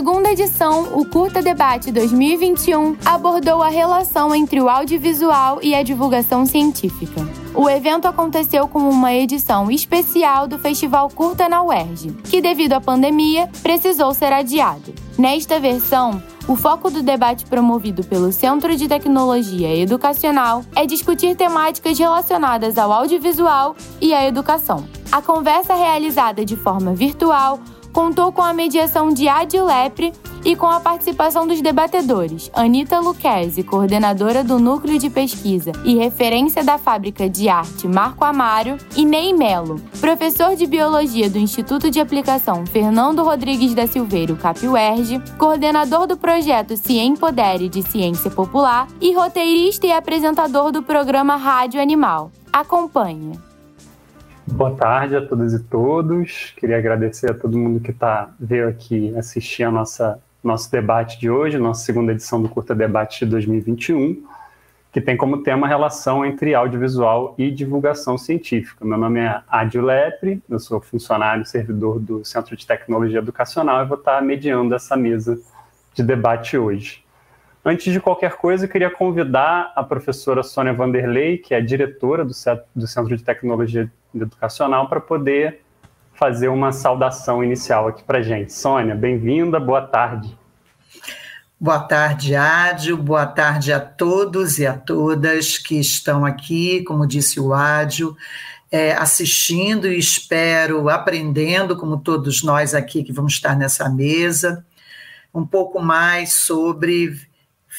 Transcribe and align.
segunda 0.00 0.30
edição, 0.30 0.98
o 0.98 1.04
Curta 1.04 1.42
Debate 1.42 1.92
2021 1.92 2.96
abordou 3.04 3.62
a 3.62 3.68
relação 3.68 4.34
entre 4.34 4.58
o 4.58 4.66
audiovisual 4.66 5.58
e 5.62 5.74
a 5.74 5.82
divulgação 5.82 6.46
científica. 6.46 7.20
O 7.54 7.68
evento 7.68 8.08
aconteceu 8.08 8.66
como 8.66 8.88
uma 8.88 9.12
edição 9.12 9.70
especial 9.70 10.48
do 10.48 10.58
Festival 10.58 11.10
Curta 11.10 11.50
na 11.50 11.62
UERJ, 11.62 12.12
que, 12.24 12.40
devido 12.40 12.72
à 12.72 12.80
pandemia, 12.80 13.46
precisou 13.62 14.14
ser 14.14 14.32
adiado. 14.32 14.94
Nesta 15.18 15.60
versão, 15.60 16.22
o 16.48 16.56
foco 16.56 16.90
do 16.90 17.02
debate 17.02 17.44
promovido 17.44 18.02
pelo 18.02 18.32
Centro 18.32 18.74
de 18.74 18.88
Tecnologia 18.88 19.76
Educacional 19.76 20.64
é 20.74 20.86
discutir 20.86 21.36
temáticas 21.36 21.98
relacionadas 21.98 22.78
ao 22.78 22.90
audiovisual 22.90 23.76
e 24.00 24.14
à 24.14 24.26
educação. 24.26 24.82
A 25.12 25.20
conversa 25.20 25.74
realizada 25.74 26.42
de 26.42 26.56
forma 26.56 26.94
virtual 26.94 27.60
contou 27.92 28.32
com 28.32 28.42
a 28.42 28.52
mediação 28.52 29.12
de 29.12 29.28
Adi 29.28 29.60
Lepre 29.60 30.12
e 30.44 30.56
com 30.56 30.66
a 30.66 30.80
participação 30.80 31.46
dos 31.46 31.60
debatedores 31.60 32.50
Anita 32.54 32.98
Luquezzi, 32.98 33.62
coordenadora 33.62 34.42
do 34.42 34.58
Núcleo 34.58 34.98
de 34.98 35.10
Pesquisa 35.10 35.72
e 35.84 35.96
referência 35.96 36.64
da 36.64 36.78
Fábrica 36.78 37.28
de 37.28 37.48
Arte 37.48 37.86
Marco 37.86 38.24
Amaro, 38.24 38.78
e 38.96 39.04
Ney 39.04 39.32
Melo, 39.32 39.80
professor 40.00 40.56
de 40.56 40.66
Biologia 40.66 41.28
do 41.28 41.38
Instituto 41.38 41.90
de 41.90 42.00
Aplicação 42.00 42.64
Fernando 42.66 43.22
Rodrigues 43.22 43.74
da 43.74 43.86
Silveira 43.86 44.34
Capiuerge, 44.34 45.20
coordenador 45.38 46.06
do 46.06 46.16
projeto 46.16 46.76
Ciem 46.76 47.14
Podere 47.14 47.68
de 47.68 47.82
Ciência 47.82 48.30
Popular 48.30 48.86
e 49.00 49.14
roteirista 49.14 49.86
e 49.86 49.92
apresentador 49.92 50.72
do 50.72 50.82
programa 50.82 51.36
Rádio 51.36 51.80
Animal. 51.80 52.30
Acompanhe. 52.52 53.49
Boa 54.52 54.74
tarde 54.74 55.16
a 55.16 55.26
todas 55.26 55.52
e 55.54 55.62
todos. 55.62 56.52
Queria 56.56 56.78
agradecer 56.78 57.30
a 57.30 57.34
todo 57.34 57.56
mundo 57.56 57.80
que 57.80 57.92
tá, 57.92 58.30
veio 58.38 58.68
aqui 58.68 59.16
assistir 59.16 59.64
a 59.64 59.70
nossa 59.70 60.20
nosso 60.42 60.70
debate 60.70 61.18
de 61.20 61.30
hoje, 61.30 61.58
nossa 61.58 61.84
segunda 61.84 62.12
edição 62.12 62.40
do 62.40 62.48
Curta 62.48 62.74
Debate 62.74 63.20
de 63.20 63.30
2021, 63.30 64.24
que 64.90 65.00
tem 65.00 65.16
como 65.16 65.42
tema 65.42 65.66
a 65.66 65.68
relação 65.68 66.24
entre 66.24 66.54
audiovisual 66.54 67.34
e 67.36 67.50
divulgação 67.50 68.16
científica. 68.16 68.84
Meu 68.84 68.96
nome 68.96 69.20
é 69.20 69.42
Adil 69.48 69.82
Lepre, 69.82 70.42
eu 70.48 70.58
sou 70.58 70.80
funcionário 70.80 71.44
servidor 71.44 72.00
do 72.00 72.24
Centro 72.24 72.56
de 72.56 72.66
Tecnologia 72.66 73.18
Educacional 73.18 73.84
e 73.84 73.86
vou 73.86 73.98
estar 73.98 74.22
mediando 74.22 74.74
essa 74.74 74.96
mesa 74.96 75.38
de 75.94 76.02
debate 76.02 76.56
hoje. 76.56 77.04
Antes 77.62 77.92
de 77.92 78.00
qualquer 78.00 78.36
coisa, 78.36 78.64
eu 78.64 78.68
queria 78.70 78.90
convidar 78.90 79.72
a 79.76 79.84
professora 79.84 80.42
Sônia 80.42 80.72
Vanderlei, 80.72 81.36
que 81.36 81.54
é 81.54 81.60
diretora 81.60 82.24
do 82.24 82.32
Centro 82.86 83.14
de 83.14 83.22
Tecnologia 83.22 83.90
Educacional, 84.14 84.88
para 84.88 85.00
poder 85.00 85.62
fazer 86.14 86.48
uma 86.48 86.72
saudação 86.72 87.42
inicial 87.42 87.88
aqui 87.88 88.02
para 88.04 88.22
gente. 88.22 88.52
Sônia, 88.52 88.94
bem-vinda, 88.94 89.58
boa 89.58 89.82
tarde. 89.82 90.38
Boa 91.58 91.80
tarde, 91.80 92.34
Ádio, 92.34 92.96
boa 92.96 93.26
tarde 93.26 93.72
a 93.72 93.78
todos 93.78 94.58
e 94.58 94.66
a 94.66 94.72
todas 94.72 95.58
que 95.58 95.78
estão 95.78 96.24
aqui, 96.24 96.82
como 96.84 97.06
disse 97.06 97.38
o 97.38 97.52
Ádio, 97.52 98.16
é, 98.70 98.92
assistindo 98.92 99.86
e 99.86 99.98
espero 99.98 100.88
aprendendo, 100.88 101.76
como 101.76 101.98
todos 101.98 102.42
nós 102.42 102.74
aqui 102.74 103.04
que 103.04 103.12
vamos 103.12 103.34
estar 103.34 103.56
nessa 103.56 103.88
mesa, 103.88 104.64
um 105.34 105.46
pouco 105.46 105.80
mais 105.80 106.32
sobre 106.32 107.20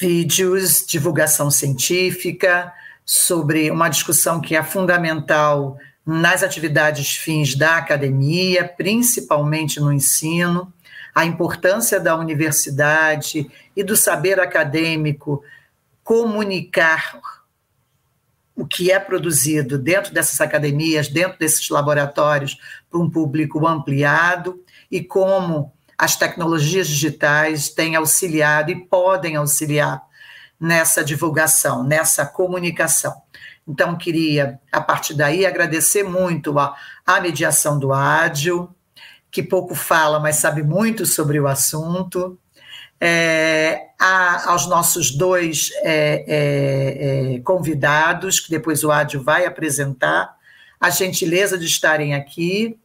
vídeos, 0.00 0.84
divulgação 0.86 1.50
científica, 1.50 2.72
sobre 3.04 3.70
uma 3.70 3.88
discussão 3.88 4.40
que 4.40 4.56
é 4.56 4.62
fundamental 4.62 5.76
nas 6.04 6.42
atividades 6.42 7.16
fins 7.16 7.54
da 7.54 7.76
academia, 7.76 8.66
principalmente 8.66 9.78
no 9.80 9.92
ensino, 9.92 10.72
a 11.14 11.24
importância 11.24 12.00
da 12.00 12.16
universidade 12.16 13.50
e 13.76 13.84
do 13.84 13.96
saber 13.96 14.40
acadêmico 14.40 15.42
comunicar 16.02 17.20
o 18.54 18.66
que 18.66 18.90
é 18.90 18.98
produzido 18.98 19.78
dentro 19.78 20.12
dessas 20.12 20.40
academias, 20.40 21.08
dentro 21.08 21.38
desses 21.38 21.68
laboratórios, 21.68 22.58
para 22.90 23.00
um 23.00 23.08
público 23.08 23.66
ampliado 23.66 24.62
e 24.90 25.02
como 25.02 25.72
as 25.96 26.16
tecnologias 26.16 26.88
digitais 26.88 27.68
têm 27.68 27.94
auxiliado 27.94 28.70
e 28.70 28.76
podem 28.86 29.36
auxiliar 29.36 30.02
nessa 30.60 31.04
divulgação, 31.04 31.84
nessa 31.84 32.26
comunicação. 32.26 33.21
Então, 33.66 33.96
queria, 33.96 34.60
a 34.70 34.80
partir 34.80 35.14
daí, 35.14 35.46
agradecer 35.46 36.02
muito 36.02 36.58
a, 36.58 36.74
a 37.06 37.20
mediação 37.20 37.78
do 37.78 37.92
Ádio, 37.92 38.74
que 39.30 39.42
pouco 39.42 39.74
fala, 39.74 40.18
mas 40.18 40.36
sabe 40.36 40.62
muito 40.62 41.06
sobre 41.06 41.40
o 41.40 41.46
assunto, 41.46 42.38
é, 43.00 43.88
a, 43.98 44.50
aos 44.50 44.66
nossos 44.68 45.10
dois 45.10 45.70
é, 45.82 46.24
é, 46.26 47.34
é 47.36 47.40
convidados, 47.40 48.38
que 48.38 48.50
depois 48.50 48.84
o 48.84 48.92
Ádio 48.92 49.22
vai 49.22 49.46
apresentar, 49.46 50.36
a 50.80 50.90
gentileza 50.90 51.56
de 51.56 51.66
estarem 51.66 52.14
aqui, 52.14 52.78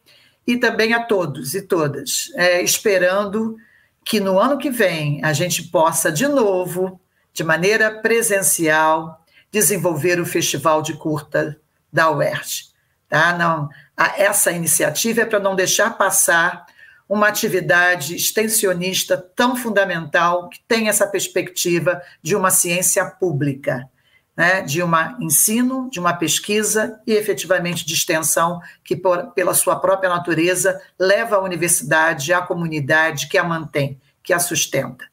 e 0.45 0.55
também 0.57 0.93
a 0.93 1.03
todos 1.03 1.53
e 1.53 1.61
todas, 1.61 2.31
é, 2.35 2.61
esperando 2.61 3.57
que 4.05 4.19
no 4.19 4.39
ano 4.39 4.57
que 4.57 4.69
vem 4.69 5.21
a 5.23 5.33
gente 5.33 5.63
possa, 5.63 6.09
de 6.11 6.27
novo, 6.27 7.01
de 7.33 7.43
maneira 7.43 7.91
presencial, 7.91 9.25
desenvolver 9.51 10.19
o 10.19 10.25
Festival 10.25 10.81
de 10.81 10.93
Curta 10.93 11.59
da 11.91 12.11
UERJ. 12.11 12.67
Tá? 13.09 13.37
Não, 13.37 13.69
essa 14.17 14.51
iniciativa 14.51 15.21
é 15.21 15.25
para 15.25 15.39
não 15.39 15.55
deixar 15.55 15.97
passar 15.97 16.65
uma 17.07 17.27
atividade 17.27 18.15
extensionista 18.15 19.17
tão 19.17 19.55
fundamental 19.55 20.49
que 20.49 20.59
tem 20.67 20.89
essa 20.89 21.07
perspectiva 21.07 22.01
de 22.21 22.35
uma 22.35 22.51
ciência 22.51 23.05
pública 23.05 23.89
né, 24.37 24.61
de 24.61 24.83
um 24.83 24.91
ensino, 25.19 25.89
de 25.89 25.99
uma 25.99 26.13
pesquisa 26.13 27.01
e 27.07 27.13
efetivamente 27.13 27.83
de 27.83 27.95
extensão 27.95 28.61
que, 28.83 28.95
por, 28.95 29.31
pela 29.31 29.55
sua 29.55 29.77
própria 29.77 30.11
natureza, 30.11 30.79
leva 30.99 31.37
a 31.37 31.41
universidade 31.41 32.31
à 32.31 32.39
comunidade 32.39 33.27
que 33.27 33.37
a 33.37 33.43
mantém, 33.43 33.99
que 34.21 34.31
a 34.31 34.37
sustenta. 34.37 35.03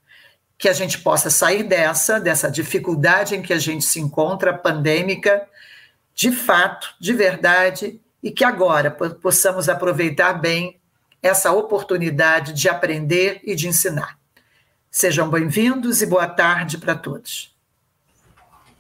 Que 0.57 0.69
a 0.69 0.73
gente 0.73 0.99
possa 0.99 1.31
sair 1.31 1.63
dessa, 1.63 2.21
dessa 2.21 2.51
dificuldade 2.51 3.35
em 3.35 3.43
que 3.43 3.53
a 3.53 3.59
gente 3.59 3.85
se 3.85 4.01
encontra, 4.01 4.57
pandêmica, 4.57 5.47
de 6.15 6.31
fato, 6.31 6.95
de 7.01 7.13
verdade, 7.13 8.01
e 8.23 8.31
que 8.31 8.45
agora 8.45 8.91
possamos 8.91 9.69
aproveitar 9.69 10.35
bem 10.35 10.81
essa 11.23 11.53
oportunidade 11.53 12.53
de 12.53 12.69
aprender 12.69 13.41
e 13.45 13.55
de 13.55 13.67
ensinar. 13.67 14.19
Sejam 14.91 15.29
bem-vindos 15.29 16.03
e 16.03 16.07
boa 16.07 16.29
tarde 16.29 16.79
para 16.79 16.95
todos. 16.95 17.55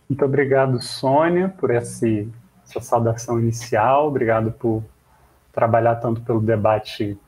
Muito 0.08 0.24
obrigado, 0.24 0.80
Sônia, 0.80 1.48
por 1.48 1.70
esse, 1.70 2.28
essa 2.68 2.80
saudação 2.80 3.40
inicial. 3.40 4.08
Obrigado 4.08 4.52
por 4.52 4.84
trabalhar 5.52 5.96
tanto 5.96 6.20
pelo 6.20 6.40
debate 6.40 7.18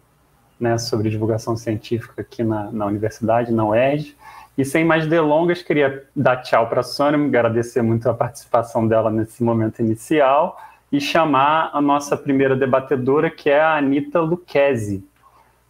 né, 0.61 0.78
sobre 0.78 1.11
divulgação 1.11 1.57
científica 1.57 2.23
aqui 2.23 2.43
na, 2.43 2.71
na 2.71 2.87
universidade, 2.87 3.53
na 3.53 3.65
UERJ. 3.67 4.17
E 4.56 4.65
sem 4.65 4.84
mais 4.84 5.06
delongas, 5.06 5.61
queria 5.61 6.05
dar 6.15 6.39
tchau 6.39 6.67
para 6.67 6.81
a 6.81 6.83
Sônia, 6.83 7.22
agradecer 7.22 7.83
muito 7.83 8.09
a 8.09 8.15
participação 8.15 8.89
dela 8.89 9.11
nesse 9.11 9.44
momento 9.44 9.81
inicial 9.81 10.59
e 10.91 10.99
chamar 10.99 11.71
a 11.75 11.81
nossa 11.81 12.17
primeira 12.17 12.56
debatedora, 12.56 13.28
que 13.28 13.50
é 13.50 13.61
a 13.61 13.77
Anitta 13.77 14.21
Lucchesi. 14.21 15.05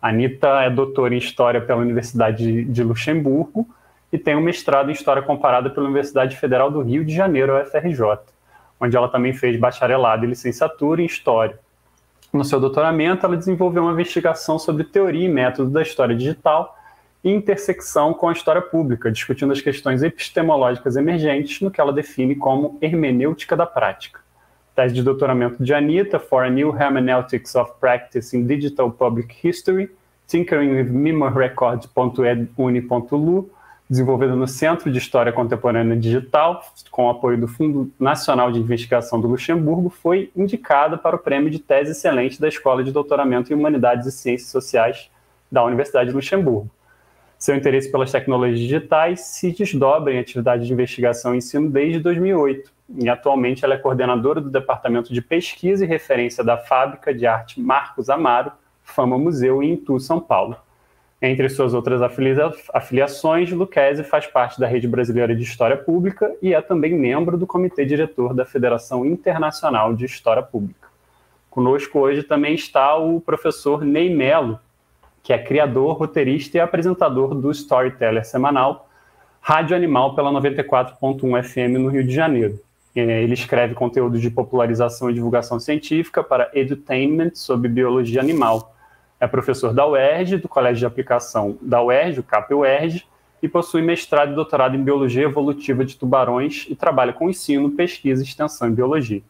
Anitta 0.01 0.63
é 0.63 0.71
doutora 0.71 1.15
em 1.15 1.19
História 1.19 1.61
pela 1.61 1.81
Universidade 1.81 2.65
de 2.65 2.83
Luxemburgo, 2.85 3.67
e 4.13 4.19
tem 4.19 4.37
um 4.37 4.41
mestrado 4.41 4.89
em 4.89 4.93
História 4.93 5.21
Comparada 5.21 5.69
pela 5.69 5.87
Universidade 5.87 6.37
Federal 6.37 6.71
do 6.71 6.81
Rio 6.81 7.05
de 7.05 7.13
Janeiro, 7.13 7.61
UFRJ, 7.61 8.19
onde 8.81 8.97
ela 8.97 9.09
também 9.09 9.33
fez 9.33 9.59
bacharelado 9.59 10.25
e 10.25 10.29
licenciatura 10.29 11.03
em 11.03 11.07
História. 11.07 11.59
No 12.33 12.45
seu 12.45 12.61
doutoramento, 12.61 13.27
ela 13.27 13.37
desenvolveu 13.37 13.83
uma 13.83 13.93
investigação 13.93 14.61
sobre 14.61 14.85
teoria 14.85 15.27
e 15.27 15.29
método 15.29 15.71
da 15.71 15.83
história 15.83 16.15
digital 16.15 16.77
intersecção 17.31 18.15
com 18.15 18.29
a 18.29 18.33
história 18.33 18.63
pública, 18.63 19.11
discutindo 19.11 19.53
as 19.53 19.61
questões 19.61 20.03
epistemológicas 20.03 20.97
emergentes 20.97 21.61
no 21.61 21.71
que 21.71 21.81
ela 21.81 21.93
define 21.93 22.35
como 22.35 22.79
hermenêutica 22.81 23.57
da 23.57 23.67
prática. 23.67 24.21
Tese 24.75 24.95
de 24.95 25.03
doutoramento 25.03 25.63
de 25.63 25.73
Anita 25.73 26.19
for 26.19 26.45
a 26.45 26.51
New 26.51 26.77
Hermeneutics 26.77 27.55
of 27.55 27.73
Practice 27.81 28.37
in 28.37 28.47
Digital 28.47 28.91
Public 28.91 29.35
History, 29.43 29.91
Tinkering 30.27 30.71
with 30.71 30.91
desenvolvida 33.89 34.35
no 34.35 34.49
Centro 34.49 34.91
de 34.91 34.99
História 34.99 35.33
Contemporânea 35.33 35.97
Digital, 35.97 36.61
com 36.91 37.09
apoio 37.09 37.39
do 37.39 37.47
Fundo 37.47 37.91
Nacional 37.99 38.51
de 38.51 38.59
Investigação 38.59 39.21
do 39.21 39.29
Luxemburgo, 39.29 39.89
foi 39.89 40.31
indicada 40.37 40.99
para 40.99 41.17
o 41.17 41.19
Prêmio 41.19 41.49
de 41.51 41.61
Tese 41.61 41.93
Excelente 41.93 42.41
da 42.41 42.49
Escola 42.49 42.83
de 42.83 42.91
Doutoramento 42.91 43.53
em 43.53 43.57
Humanidades 43.57 44.07
e 44.07 44.13
Ciências 44.13 44.51
Sociais 44.51 45.09
da 45.51 45.65
Universidade 45.65 46.11
de 46.11 46.17
Luxemburgo. 46.17 46.69
Seu 47.39 47.55
interesse 47.55 47.93
pelas 47.93 48.11
tecnologias 48.11 48.59
digitais 48.59 49.21
se 49.21 49.53
desdobra 49.53 50.13
em 50.13 50.19
atividades 50.19 50.67
de 50.67 50.73
investigação 50.73 51.35
e 51.35 51.39
ensino 51.39 51.69
desde 51.69 52.01
2008, 52.01 52.71
e 52.99 53.09
atualmente 53.09 53.65
ela 53.65 53.75
é 53.75 53.79
coordenadora 53.79 54.41
do 54.41 54.49
Departamento 54.49 55.13
de 55.13 55.21
Pesquisa 55.21 55.85
e 55.85 55.89
Referência 55.89 56.43
da 56.43 56.57
Fábrica 56.57 57.13
de 57.13 57.27
Arte 57.27 57.61
Marcos 57.61 58.09
Amaro, 58.09 58.53
Fama 58.83 59.19
Museu, 59.19 59.63
em 59.63 59.75
Itu, 59.75 60.01
São 60.01 60.19
Paulo. 60.19 60.57
Entre 61.21 61.49
suas 61.49 61.75
outras 61.75 62.01
afilia 62.01 62.53
afiliações, 62.73 63.51
Lucchesi 63.51 64.05
faz 64.05 64.27
parte 64.27 64.61
da 64.61 64.67
Rede 64.67 64.87
Brasileira 64.87 65.35
de 65.35 65.43
História 65.43 65.77
Pública 65.77 66.35
e 66.41 66.55
é 66.55 66.61
também 66.61 66.95
membro 66.95 67.37
do 67.37 67.47
Comitê 67.47 67.85
Diretor 67.85 68.33
da 68.33 68.45
Federação 68.45 69.05
Internacional 69.05 69.95
de 69.95 70.05
História 70.05 70.43
Pública. 70.43 70.89
Conosco 71.51 71.99
hoje 71.99 72.23
também 72.23 72.55
está 72.55 72.97
o 72.97 73.21
professor 73.21 73.83
Ney 73.83 74.15
Melo, 74.15 74.61
que 75.27 75.33
é 75.33 75.39
criador, 75.39 75.97
roteirista 75.97 76.57
e 76.57 76.61
apresentador 76.61 77.35
do 77.35 77.51
Storyteller 77.51 78.25
semanal 78.25 78.89
Rádio 79.41 79.77
Animal 79.77 80.15
pela 80.15 80.31
94.1 80.31 81.43
FM 81.43 81.81
no 81.81 81.89
Rio 81.89 82.05
de 82.07 82.15
Janeiro. 82.15 82.61
É, 82.95 83.25
ele 83.25 83.35
escreve 83.35 83.75
conteúdo 83.75 84.21
de 84.21 84.31
popularização 84.31 85.11
e 85.11 85.15
divulgação 85.15 85.59
científica 85.59 86.23
para 86.23 86.49
edutainment 86.55 87.33
sobre 87.35 87.69
biologia 87.69 88.21
animal 88.21 88.73
é 89.19 89.27
professor 89.27 89.75
da 89.75 89.85
UERJ, 89.85 90.37
do 90.37 90.49
Colégio 90.49 90.79
de 90.79 90.87
Aplicação 90.87 91.59
da 91.61 91.83
UERJ, 91.83 92.21
o 92.21 92.23
CAP-UERJ, 92.23 93.05
e 93.43 93.49
possui 93.49 93.83
mestrado 93.83 94.31
e 94.31 94.35
doutorado 94.37 94.77
em 94.77 94.85
Biologia 94.85 95.25
Evolutiva 95.25 95.85
de 95.85 95.97
Tubarões 95.97 96.67
e 96.69 96.77
trabalha 96.77 97.13
com 97.13 97.29
ensino, 97.29 97.73
pesquisa 97.73 98.23
e 98.23 98.25
extensão 98.25 98.69
em 98.69 98.75
Biologia. 98.75 99.23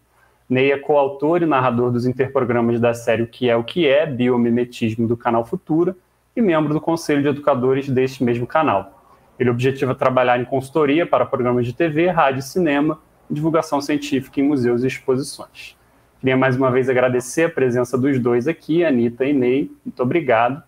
Ney 0.49 0.71
é 0.71 0.79
coautor 0.79 1.43
e 1.43 1.47
narrador 1.47 1.91
dos 1.91 2.07
interprogramas 2.07 2.79
da 2.79 2.95
série 2.95 3.23
O 3.23 3.27
Que 3.27 3.49
É 3.49 3.57
O 3.57 3.65
Que 3.65 3.87
É, 3.87 4.07
Biomimetismo 4.07 5.09
do 5.09 5.17
canal 5.17 5.45
Futura, 5.45 5.97
e 6.37 6.41
membro 6.41 6.75
do 6.75 6.81
Conselho 6.81 7.23
de 7.23 7.29
Educadores 7.29 7.89
deste 7.89 8.23
mesmo 8.23 8.47
canal. 8.47 9.03
Ele 9.39 9.51
objetiva 9.51 9.95
trabalhar 9.95 10.41
em 10.41 10.45
consultoria 10.45 11.07
para 11.07 11.27
programas 11.27 11.67
de 11.67 11.73
TV, 11.73 12.09
rádio 12.09 12.41
e 12.41 12.43
cinema, 12.43 13.01
divulgação 13.29 13.81
científica 13.81 14.41
em 14.41 14.45
museus 14.45 14.85
e 14.85 14.87
exposições. 14.87 15.77
Queria 16.21 16.37
mais 16.37 16.57
uma 16.57 16.71
vez 16.71 16.89
agradecer 16.89 17.45
a 17.45 17.51
presença 17.51 17.99
dos 17.99 18.19
dois 18.19 18.47
aqui, 18.47 18.85
Anitta 18.85 19.25
e 19.25 19.33
Ney. 19.33 19.71
Muito 19.85 20.03
obrigado. 20.03 20.63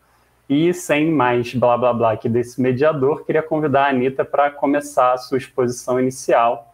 E 0.49 0.73
sem 0.73 1.11
mais 1.11 1.55
blá 1.55 1.77
blá 1.77 1.93
blá 1.93 2.13
aqui 2.13 2.29
desse 2.29 2.61
mediador, 2.61 3.25
queria 3.25 3.43
convidar 3.43 3.85
a 3.85 3.91
Anitta 3.91 4.25
para 4.25 4.51
começar 4.51 5.13
a 5.13 5.19
sua 5.19 5.37
exposição 5.37 6.01
inicial, 6.01 6.68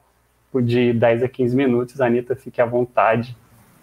de 0.62 0.92
10 0.92 1.22
a 1.22 1.28
15 1.28 1.56
minutos. 1.56 2.00
Anitta, 2.00 2.34
fique 2.34 2.60
à 2.60 2.66
vontade 2.66 3.36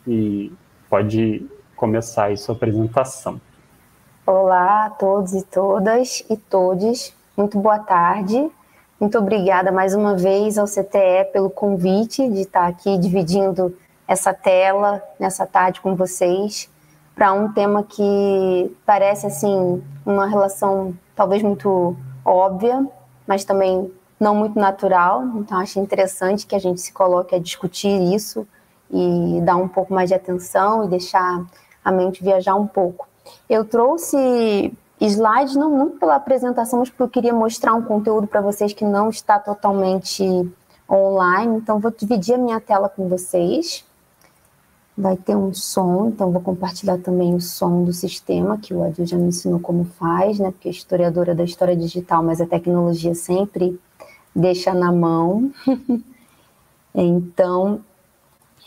e 0.08 0.52
pode 0.90 1.46
começar 1.76 2.26
aí 2.26 2.38
sua 2.38 2.56
apresentação. 2.56 3.40
Olá 4.26 4.86
a 4.86 4.90
todos 4.90 5.34
e 5.34 5.44
todas 5.44 6.24
e 6.30 6.38
todes. 6.38 7.16
Muito 7.36 7.60
boa 7.60 7.80
tarde. 7.80 8.50
Muito 9.00 9.18
obrigada 9.18 9.72
mais 9.72 9.96
uma 9.96 10.16
vez 10.16 10.58
ao 10.58 10.68
CTE 10.68 11.32
pelo 11.34 11.50
convite 11.50 12.30
de 12.30 12.42
estar 12.42 12.68
aqui 12.68 12.98
dividindo 12.98 13.76
essa 14.08 14.34
tela 14.34 15.02
nessa 15.20 15.48
tarde 15.48 15.82
com 15.82 15.96
vocês 15.96 16.70
para 17.16 17.34
um 17.34 17.52
tema 17.52 17.84
que 17.84 18.76
parece 18.86 19.28
assim 19.28 19.82
uma 20.06 20.28
relação 20.28 20.94
talvez 21.16 21.42
muito 21.42 21.96
óbvia, 22.26 22.86
mas 23.28 23.44
também 23.44 23.92
não 24.22 24.36
muito 24.36 24.60
natural. 24.60 25.24
Então 25.38 25.58
acho 25.58 25.80
interessante 25.80 26.46
que 26.46 26.56
a 26.56 26.60
gente 26.60 26.80
se 26.80 26.94
coloque 26.94 27.34
a 27.34 27.40
discutir 27.40 28.14
isso 28.14 28.48
e 28.92 29.42
dar 29.42 29.56
um 29.56 29.68
pouco 29.68 29.92
mais 29.92 30.10
de 30.10 30.16
atenção 30.16 30.86
e 30.86 30.88
deixar 30.88 31.44
a 31.84 31.92
mente 31.92 32.24
viajar 32.24 32.56
um 32.56 32.68
pouco. 32.68 33.08
Eu 33.50 33.66
trouxe 33.66 34.72
slides 35.00 35.56
não 35.56 35.72
muito 35.72 35.98
pela 35.98 36.16
apresentação, 36.16 36.80
mas 36.80 36.90
porque 36.90 37.02
eu 37.02 37.10
queria 37.10 37.34
mostrar 37.34 37.74
um 37.74 37.82
conteúdo 37.82 38.28
para 38.28 38.42
vocês 38.42 38.72
que 38.72 38.86
não 38.86 39.10
está 39.10 39.40
totalmente 39.40 40.24
online. 40.88 41.58
Então 41.58 41.80
vou 41.80 41.90
dividir 41.90 42.36
a 42.36 42.38
minha 42.38 42.62
tela 42.62 42.88
com 42.88 43.10
vocês 43.10 43.84
vai 45.02 45.18
ter 45.18 45.36
um 45.36 45.54
som, 45.54 46.10
então 46.10 46.32
vou 46.32 46.42
compartilhar 46.42 46.98
também 47.00 47.34
o 47.34 47.42
som 47.42 47.84
do 47.84 47.94
sistema, 47.94 48.58
que 48.58 48.74
o 48.74 48.84
Adil 48.84 49.06
já 49.06 49.18
me 49.18 49.30
ensinou 49.30 49.60
como 49.60 49.84
faz, 49.84 50.38
né? 50.38 50.52
Porque 50.52 50.68
é 50.68 50.72
historiadora 50.72 51.34
da 51.34 51.44
história 51.44 51.76
digital, 51.76 52.22
mas 52.22 52.40
a 52.40 52.46
tecnologia 52.46 53.16
sempre 53.16 53.80
deixa 54.36 54.74
na 54.74 54.92
mão. 54.92 55.52
então, 56.94 57.82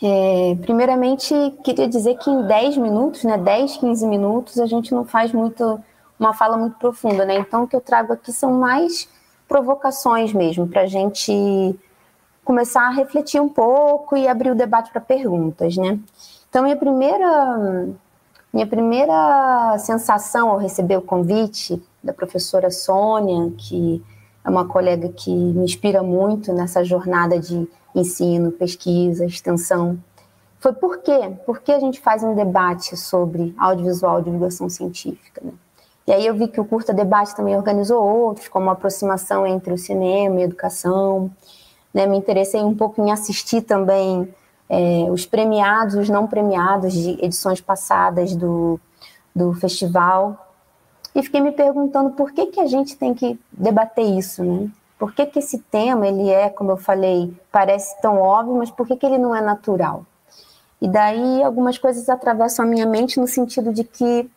é, 0.01 0.55
primeiramente, 0.61 1.33
queria 1.63 1.87
dizer 1.87 2.17
que 2.17 2.29
em 2.29 2.45
10 2.45 2.77
minutos, 2.77 3.23
né, 3.23 3.37
10, 3.37 3.77
15 3.77 4.07
minutos, 4.07 4.59
a 4.59 4.65
gente 4.65 4.93
não 4.93 5.05
faz 5.05 5.31
muito 5.31 5.79
uma 6.19 6.33
fala 6.33 6.57
muito 6.57 6.77
profunda, 6.77 7.25
né? 7.25 7.37
Então, 7.37 7.63
o 7.63 7.67
que 7.67 7.75
eu 7.75 7.81
trago 7.81 8.13
aqui 8.13 8.31
são 8.31 8.53
mais 8.53 9.07
provocações 9.47 10.33
mesmo, 10.33 10.67
para 10.67 10.81
a 10.81 10.87
gente 10.87 11.77
começar 12.43 12.87
a 12.87 12.91
refletir 12.91 13.41
um 13.41 13.49
pouco 13.49 14.15
e 14.15 14.27
abrir 14.27 14.51
o 14.51 14.55
debate 14.55 14.91
para 14.91 15.01
perguntas, 15.01 15.75
né? 15.75 15.99
Então, 16.49 16.63
minha 16.63 16.77
primeira, 16.77 17.89
minha 18.53 18.67
primeira 18.67 19.77
sensação 19.79 20.49
ao 20.49 20.57
receber 20.57 20.97
o 20.97 21.01
convite 21.01 21.81
da 22.03 22.13
professora 22.13 22.71
Sônia, 22.71 23.51
que 23.57 24.03
é 24.45 24.49
uma 24.49 24.67
colega 24.67 25.09
que 25.09 25.31
me 25.31 25.65
inspira 25.65 26.03
muito 26.03 26.53
nessa 26.53 26.83
jornada 26.83 27.39
de 27.39 27.67
ensino, 27.95 28.51
pesquisa, 28.51 29.25
extensão, 29.25 29.97
foi 30.59 30.73
por 30.73 30.99
quê? 30.99 31.31
Por 31.45 31.61
que 31.61 31.71
a 31.71 31.79
gente 31.79 31.99
faz 31.99 32.23
um 32.23 32.33
debate 32.33 32.97
sobre 32.97 33.53
audiovisual 33.57 34.19
e 34.19 34.23
divulgação 34.23 34.69
científica, 34.69 35.41
né? 35.43 35.51
E 36.07 36.11
aí 36.11 36.25
eu 36.25 36.35
vi 36.35 36.47
que 36.47 36.61
o 36.61 36.65
Curta 36.65 36.93
Debate 36.93 37.35
também 37.35 37.55
organizou 37.55 38.03
outros, 38.03 38.47
como 38.47 38.69
a 38.69 38.73
aproximação 38.73 39.45
entre 39.45 39.73
o 39.73 39.77
cinema 39.77 40.39
e 40.39 40.41
a 40.43 40.45
educação, 40.45 41.31
né, 41.91 42.05
me 42.05 42.17
interessei 42.17 42.61
um 42.61 42.75
pouco 42.75 43.01
em 43.01 43.11
assistir 43.11 43.61
também 43.61 44.31
é, 44.69 45.07
os 45.09 45.25
premiados, 45.25 45.95
os 45.95 46.09
não 46.09 46.27
premiados 46.27 46.93
de 46.93 47.11
edições 47.23 47.59
passadas 47.61 48.35
do, 48.35 48.79
do 49.35 49.53
festival. 49.53 50.44
E 51.15 51.23
fiquei 51.23 51.39
me 51.39 51.53
perguntando 51.53 52.11
por 52.11 52.33
que, 52.33 52.47
que 52.47 52.59
a 52.59 52.67
gente 52.67 52.97
tem 52.97 53.13
que 53.13 53.39
debater 53.51 54.05
isso, 54.05 54.43
né? 54.43 54.69
Por 54.99 55.13
que, 55.13 55.25
que 55.25 55.39
esse 55.39 55.59
tema, 55.59 56.07
ele 56.07 56.29
é, 56.29 56.49
como 56.49 56.71
eu 56.71 56.77
falei, 56.77 57.33
parece 57.51 57.99
tão 58.01 58.19
óbvio, 58.19 58.57
mas 58.57 58.69
por 58.69 58.85
que, 58.85 58.97
que 58.97 59.05
ele 59.05 59.17
não 59.17 59.33
é 59.33 59.41
natural? 59.41 60.05
E 60.81 60.87
daí 60.87 61.41
algumas 61.41 61.77
coisas 61.77 62.09
atravessam 62.09 62.65
a 62.65 62.67
minha 62.67 62.85
mente 62.85 63.19
no 63.19 63.27
sentido 63.27 63.73
de 63.73 63.83
que 63.83 64.29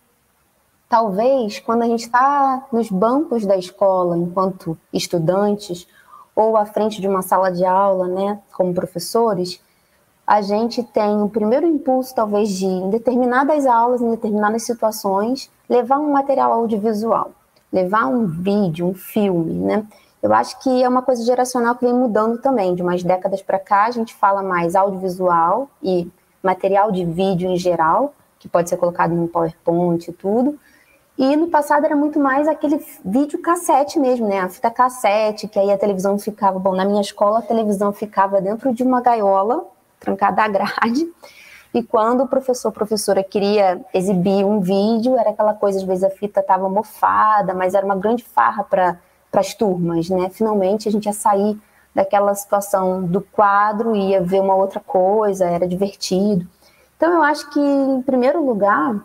talvez 0.89 1.59
quando 1.59 1.83
a 1.83 1.87
gente 1.87 2.05
está 2.05 2.67
nos 2.73 2.91
bancos 2.91 3.45
da 3.45 3.57
escola, 3.57 4.17
enquanto 4.17 4.79
estudantes, 4.93 5.87
ou 6.35 6.57
à 6.57 6.65
frente 6.65 7.01
de 7.01 7.09
uma 7.09 7.23
sala 7.23 7.51
de 7.51 7.65
aula, 7.65 8.07
né, 8.07 8.41
como 8.53 8.73
professores, 8.73 9.61
a 10.25 10.41
gente 10.41 10.83
tem 10.83 11.21
o 11.23 11.29
primeiro 11.29 11.67
impulso, 11.67 12.15
talvez, 12.15 12.51
de, 12.51 12.67
em 12.67 12.91
determinadas 12.91 13.67
aulas, 13.67 14.01
em 14.01 14.11
determinadas 14.11 14.63
situações, 14.63 15.51
levar 15.69 15.99
um 15.99 16.13
material 16.13 16.53
audiovisual, 16.53 17.33
levar 17.73 18.07
um 18.07 18.27
vídeo, 18.27 18.87
um 18.87 18.95
filme, 18.95 19.55
né? 19.55 19.87
Eu 20.23 20.33
acho 20.35 20.59
que 20.61 20.83
é 20.83 20.89
uma 20.89 21.03
coisa 21.03 21.25
geracional 21.25 21.77
que 21.77 21.85
vem 21.85 21.95
mudando 21.95 22.41
também. 22.41 22.75
De 22.75 22.83
umas 22.83 23.03
décadas 23.03 23.41
para 23.41 23.59
cá, 23.59 23.85
a 23.85 23.91
gente 23.91 24.15
fala 24.15 24.43
mais 24.43 24.75
audiovisual 24.75 25.71
e 25.83 26.11
material 26.43 26.91
de 26.91 27.05
vídeo 27.05 27.49
em 27.49 27.57
geral, 27.57 28.15
que 28.39 28.49
pode 28.49 28.69
ser 28.69 28.77
colocado 28.77 29.13
em 29.13 29.19
um 29.19 29.29
PowerPoint 29.29 30.09
e 30.09 30.13
tudo, 30.13 30.59
e 31.19 31.35
no 31.35 31.49
passado 31.49 31.85
era 31.85 31.97
muito 31.97 32.21
mais 32.21 32.47
aquele 32.47 32.81
vídeo 33.05 33.41
cassete 33.41 33.99
mesmo, 33.99 34.29
né? 34.29 34.39
A 34.39 34.49
fita 34.49 34.71
cassete, 34.71 35.49
que 35.49 35.59
aí 35.59 35.73
a 35.73 35.77
televisão 35.77 36.17
ficava. 36.17 36.61
Bom, 36.61 36.77
na 36.77 36.85
minha 36.85 37.01
escola 37.01 37.41
a 37.41 37.43
televisão 37.43 37.93
ficava 37.93 38.41
dentro 38.41 38.73
de 38.73 38.85
uma 38.85 39.01
gaiola, 39.01 39.67
trancada 39.99 40.43
à 40.43 40.49
grade. 40.49 41.13
E 41.79 41.83
quando 41.85 42.25
o 42.25 42.27
professor, 42.27 42.73
professora 42.73 43.23
queria 43.23 43.81
exibir 43.95 44.45
um 44.45 44.59
vídeo, 44.59 45.17
era 45.17 45.31
aquela 45.31 45.55
coisa, 45.55 45.79
às 45.79 45.85
vezes 45.85 46.03
a 46.03 46.11
fita 46.11 46.41
estava 46.41 46.69
mofada, 46.69 47.55
mas 47.55 47.73
era 47.73 47.87
uma 47.87 47.95
grande 47.95 48.25
farra 48.25 48.65
para 48.65 48.99
as 49.33 49.55
turmas, 49.55 50.11
né? 50.11 50.29
Finalmente 50.29 50.89
a 50.89 50.91
gente 50.91 51.07
ia 51.07 51.13
sair 51.13 51.57
daquela 51.95 52.35
situação 52.35 53.05
do 53.05 53.21
quadro, 53.21 53.95
ia 53.95 54.21
ver 54.21 54.41
uma 54.41 54.57
outra 54.57 54.81
coisa, 54.81 55.45
era 55.45 55.69
divertido. 55.69 56.45
Então 56.97 57.13
eu 57.15 57.23
acho 57.23 57.49
que, 57.51 57.61
em 57.61 58.03
primeiro 58.03 58.45
lugar, 58.45 59.01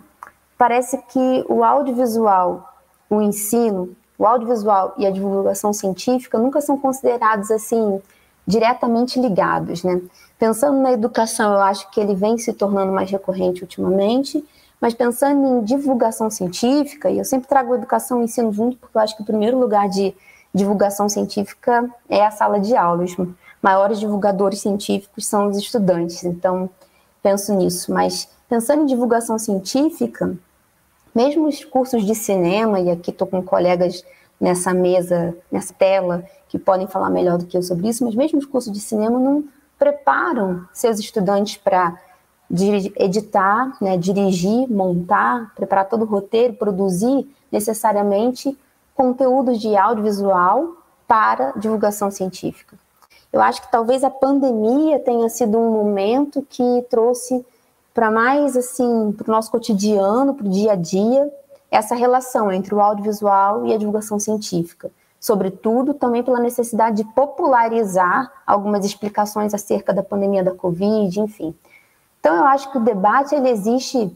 parece 0.57 0.97
que 1.09 1.45
o 1.47 1.63
audiovisual, 1.63 2.73
o 3.07 3.21
ensino, 3.21 3.95
o 4.17 4.25
audiovisual 4.25 4.95
e 4.97 5.05
a 5.05 5.11
divulgação 5.11 5.71
científica 5.73 6.39
nunca 6.39 6.59
são 6.59 6.75
considerados 6.75 7.51
assim 7.51 8.01
diretamente 8.47 9.19
ligados, 9.19 9.83
né? 9.83 10.01
Pensando 10.43 10.77
na 10.81 10.91
educação, 10.91 11.53
eu 11.53 11.61
acho 11.61 11.89
que 11.89 12.01
ele 12.01 12.13
vem 12.13 12.37
se 12.37 12.51
tornando 12.51 12.91
mais 12.91 13.09
recorrente 13.09 13.61
ultimamente, 13.61 14.43
mas 14.81 14.93
pensando 14.93 15.47
em 15.47 15.63
divulgação 15.63 16.29
científica, 16.29 17.09
e 17.09 17.17
eu 17.17 17.23
sempre 17.23 17.47
trago 17.47 17.73
educação 17.73 18.19
e 18.19 18.25
ensino 18.25 18.51
junto, 18.51 18.75
porque 18.75 18.97
eu 18.97 19.01
acho 19.01 19.15
que 19.15 19.21
o 19.21 19.25
primeiro 19.25 19.57
lugar 19.57 19.87
de 19.87 20.13
divulgação 20.53 21.07
científica 21.07 21.89
é 22.09 22.25
a 22.25 22.29
sala 22.29 22.59
de 22.59 22.75
aula. 22.75 23.05
Os 23.05 23.15
maiores 23.61 24.01
divulgadores 24.01 24.59
científicos 24.59 25.25
são 25.25 25.47
os 25.47 25.55
estudantes, 25.55 26.25
então 26.25 26.69
penso 27.21 27.53
nisso. 27.53 27.93
Mas 27.93 28.27
pensando 28.49 28.83
em 28.83 28.85
divulgação 28.85 29.39
científica, 29.39 30.35
mesmo 31.15 31.47
os 31.47 31.63
cursos 31.63 32.05
de 32.05 32.15
cinema, 32.15 32.81
e 32.81 32.91
aqui 32.91 33.11
estou 33.11 33.27
com 33.27 33.41
colegas 33.41 34.03
nessa 34.41 34.73
mesa, 34.73 35.33
nessa 35.49 35.73
tela, 35.73 36.25
que 36.49 36.59
podem 36.59 36.85
falar 36.85 37.09
melhor 37.09 37.37
do 37.37 37.45
que 37.45 37.55
eu 37.55 37.63
sobre 37.63 37.87
isso, 37.87 38.03
mas 38.03 38.13
mesmo 38.13 38.39
os 38.39 38.45
cursos 38.45 38.73
de 38.73 38.81
cinema 38.81 39.17
não 39.17 39.45
preparam 39.77 40.65
seus 40.73 40.99
estudantes 40.99 41.57
para 41.57 41.97
editar, 42.97 43.75
né, 43.81 43.97
dirigir, 43.97 44.69
montar, 44.69 45.53
preparar 45.55 45.89
todo 45.89 46.03
o 46.03 46.05
roteiro, 46.05 46.53
produzir 46.53 47.27
necessariamente 47.51 48.57
conteúdos 48.95 49.59
de 49.59 49.75
audiovisual 49.75 50.77
para 51.07 51.51
divulgação 51.51 52.11
científica. 52.11 52.77
Eu 53.31 53.41
acho 53.41 53.61
que 53.61 53.71
talvez 53.71 54.03
a 54.03 54.09
pandemia 54.09 54.99
tenha 54.99 55.27
sido 55.29 55.57
um 55.57 55.71
momento 55.71 56.45
que 56.47 56.85
trouxe 56.89 57.43
para 57.93 58.11
mais 58.11 58.55
assim 58.55 59.11
para 59.11 59.27
o 59.27 59.31
nosso 59.31 59.51
cotidiano, 59.51 60.35
para 60.35 60.45
o 60.45 60.49
dia 60.49 60.73
a 60.73 60.75
dia, 60.75 61.31
essa 61.71 61.95
relação 61.95 62.51
entre 62.51 62.73
o 62.75 62.79
audiovisual 62.79 63.65
e 63.65 63.73
a 63.73 63.77
divulgação 63.77 64.19
científica. 64.19 64.91
Sobretudo 65.23 65.93
também 65.93 66.21
pela 66.21 66.37
necessidade 66.37 66.97
de 66.97 67.05
popularizar 67.13 68.29
algumas 68.45 68.83
explicações 68.83 69.53
acerca 69.53 69.93
da 69.93 70.03
pandemia 70.03 70.43
da 70.43 70.53
Covid, 70.53 71.17
enfim. 71.17 71.55
Então 72.19 72.35
eu 72.35 72.43
acho 72.43 72.69
que 72.69 72.77
o 72.77 72.81
debate 72.81 73.33
ele 73.33 73.47
existe 73.47 74.13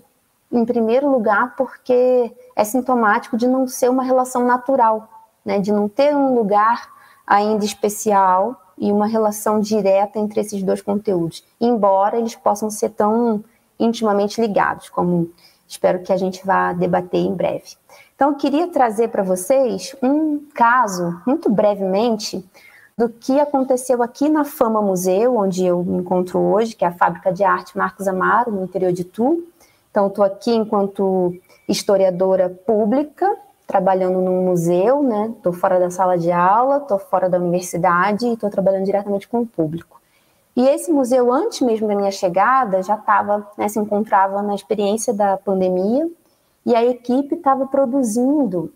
em 0.51 0.65
primeiro 0.65 1.09
lugar 1.09 1.55
porque 1.55 2.29
é 2.53 2.63
sintomático 2.65 3.37
de 3.37 3.47
não 3.47 3.65
ser 3.69 3.89
uma 3.89 4.03
relação 4.03 4.43
natural, 4.43 5.07
né, 5.45 5.59
de 5.59 5.71
não 5.71 5.87
ter 5.87 6.13
um 6.13 6.35
lugar 6.35 6.89
ainda 7.25 7.63
especial 7.63 8.61
e 8.77 8.91
uma 8.91 9.07
relação 9.07 9.61
direta 9.61 10.19
entre 10.19 10.41
esses 10.41 10.61
dois 10.61 10.81
conteúdos, 10.81 11.41
embora 11.57 12.17
eles 12.17 12.35
possam 12.35 12.69
ser 12.69 12.89
tão 12.89 13.41
intimamente 13.79 14.41
ligados, 14.41 14.89
como 14.89 15.31
espero 15.65 16.03
que 16.03 16.11
a 16.11 16.17
gente 16.17 16.45
vá 16.45 16.73
debater 16.73 17.21
em 17.21 17.33
breve. 17.33 17.77
Então, 18.17 18.31
eu 18.31 18.35
queria 18.35 18.67
trazer 18.69 19.09
para 19.09 19.21
vocês 19.21 19.95
um 20.01 20.39
caso, 20.55 21.21
muito 21.23 21.51
brevemente, 21.51 22.43
do 22.97 23.07
que 23.07 23.39
aconteceu 23.39 24.01
aqui 24.01 24.27
na 24.27 24.43
Fama 24.43 24.81
Museu, 24.81 25.37
onde 25.37 25.63
eu 25.63 25.83
me 25.83 25.99
encontro 25.99 26.39
hoje, 26.39 26.75
que 26.75 26.83
é 26.83 26.87
a 26.87 26.91
Fábrica 26.91 27.31
de 27.31 27.43
Arte 27.43 27.77
Marcos 27.77 28.07
Amaro, 28.07 28.51
no 28.51 28.63
interior 28.63 28.91
de 28.91 29.03
Tu. 29.03 29.43
Então, 29.91 30.07
estou 30.07 30.25
aqui 30.25 30.51
enquanto 30.51 31.35
historiadora 31.69 32.49
pública, 32.49 33.37
trabalhando 33.67 34.19
num 34.19 34.45
museu, 34.45 35.03
né? 35.03 35.31
Estou 35.37 35.53
fora 35.53 35.79
da 35.79 35.91
sala 35.91 36.17
de 36.17 36.31
aula, 36.31 36.77
estou 36.77 36.97
fora 36.97 37.29
da 37.29 37.37
universidade 37.37 38.25
e 38.25 38.33
estou 38.33 38.49
trabalhando 38.49 38.85
diretamente 38.85 39.27
com 39.27 39.41
o 39.41 39.45
público. 39.45 40.01
E 40.55 40.67
esse 40.67 40.91
museu, 40.91 41.31
antes 41.31 41.61
mesmo 41.61 41.87
da 41.87 41.93
minha 41.93 42.09
chegada, 42.09 42.81
já 42.81 42.95
estava, 42.95 43.47
né, 43.55 43.67
se 43.67 43.77
encontrava 43.77 44.41
na 44.41 44.55
experiência 44.55 45.13
da 45.13 45.37
pandemia 45.37 46.09
e 46.67 46.75
a 46.75 46.85
equipe 46.85 47.35
estava 47.35 47.65
produzindo 47.65 48.73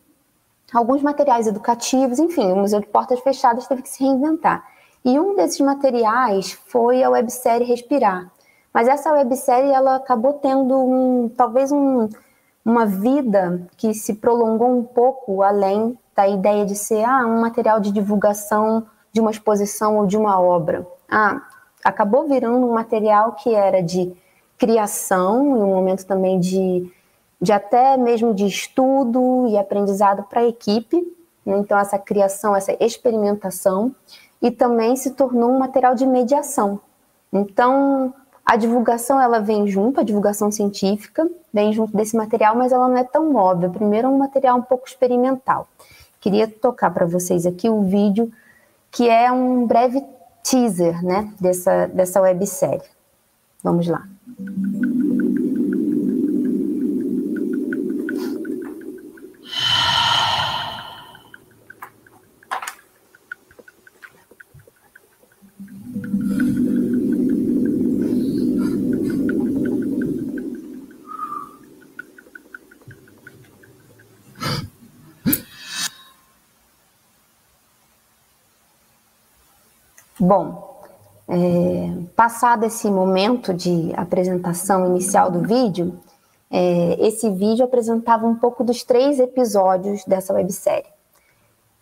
alguns 0.74 1.04
materiais 1.04 1.46
educativos, 1.46 2.20
enfim, 2.20 2.50
o 2.54 2.56
museu 2.56 2.80
de 2.80 2.88
portas 2.88 3.20
fechadas 3.20 3.68
teve 3.68 3.82
que 3.82 3.90
se 3.90 4.02
reinventar. 4.02 4.66
E 5.04 5.20
um 5.20 5.36
desses 5.36 5.60
materiais 5.60 6.54
foi 6.68 7.04
a 7.04 7.10
websérie 7.10 7.68
Respirar. 7.68 8.32
Mas 8.74 8.88
essa 8.88 9.12
websérie 9.12 9.72
ela 9.72 9.98
acabou 9.98 10.32
tendo 10.36 10.74
um, 10.74 11.28
talvez 11.36 11.70
um, 11.74 12.08
uma 12.64 12.86
vida 12.86 13.68
que 13.76 13.94
se 13.94 14.14
prolongou 14.14 14.72
um 14.72 14.84
pouco 14.84 15.44
além 15.44 16.00
da 16.16 16.26
ideia 16.30 16.66
de 16.66 16.76
ser 16.76 17.04
ah, 17.04 17.26
um 17.28 17.42
material 17.42 17.82
de 17.82 17.92
divulgação 17.92 18.88
de 19.12 19.20
uma 19.20 19.32
exposição 19.32 19.98
ou 19.98 20.08
de 20.08 20.16
uma 20.16 20.40
obra. 20.40 20.88
Ah, 21.10 21.42
acabou 21.84 22.26
virando 22.26 22.66
um 22.66 22.74
material 22.74 23.34
que 23.34 23.54
era 23.54 23.84
de 23.84 24.14
criação 24.58 25.58
e 25.58 25.60
um 25.60 25.68
momento 25.68 26.06
também 26.06 26.40
de, 26.40 26.90
de 27.42 27.52
até 27.52 27.98
mesmo 27.98 28.34
de 28.34 28.46
estudo 28.46 29.48
e 29.48 29.58
aprendizado 29.58 30.24
para 30.24 30.42
a 30.42 30.48
equipe. 30.48 30.98
Né? 31.46 31.58
Então, 31.58 31.78
essa 31.78 31.98
criação, 31.98 32.56
essa 32.56 32.76
experimentação, 32.80 33.96
e 34.42 34.52
também 34.52 34.96
se 34.96 35.12
tornou 35.12 35.52
um 35.52 35.60
material 35.60 35.96
de 35.96 36.06
mediação. 36.06 36.80
Então, 37.32 38.14
a 38.46 38.56
divulgação 38.56 39.22
ela 39.22 39.40
vem 39.40 39.68
junto, 39.68 40.00
a 40.00 40.04
divulgação 40.04 40.52
científica 40.52 41.30
vem 41.54 41.72
junto 41.72 41.96
desse 41.96 42.18
material, 42.18 42.56
mas 42.56 42.72
ela 42.72 42.88
não 42.88 42.98
é 42.98 43.04
tão 43.04 43.36
óbvia. 43.36 43.70
Primeiro 43.70 44.08
é 44.08 44.10
um 44.10 44.18
material 44.18 44.58
um 44.58 44.62
pouco 44.62 44.88
experimental. 44.88 45.68
Queria 46.20 46.48
tocar 46.48 46.92
para 46.92 47.06
vocês 47.06 47.46
aqui 47.46 47.70
o 47.70 47.82
vídeo 47.84 48.32
que 48.92 49.08
é 49.08 49.32
um 49.32 49.66
breve 49.66 50.04
teaser, 50.44 51.04
né, 51.04 51.32
dessa 51.40 51.88
dessa 51.88 52.20
websérie. 52.20 52.82
Vamos 53.64 53.88
lá. 53.88 54.06
Bom, 80.34 80.80
é, 81.28 81.92
passado 82.16 82.64
esse 82.64 82.90
momento 82.90 83.54
de 83.54 83.92
apresentação 83.98 84.86
inicial 84.86 85.30
do 85.30 85.42
vídeo, 85.42 86.00
é, 86.50 86.96
esse 87.06 87.30
vídeo 87.30 87.66
apresentava 87.66 88.26
um 88.26 88.36
pouco 88.36 88.64
dos 88.64 88.82
três 88.82 89.20
episódios 89.20 90.06
dessa 90.06 90.34
websérie. 90.34 90.88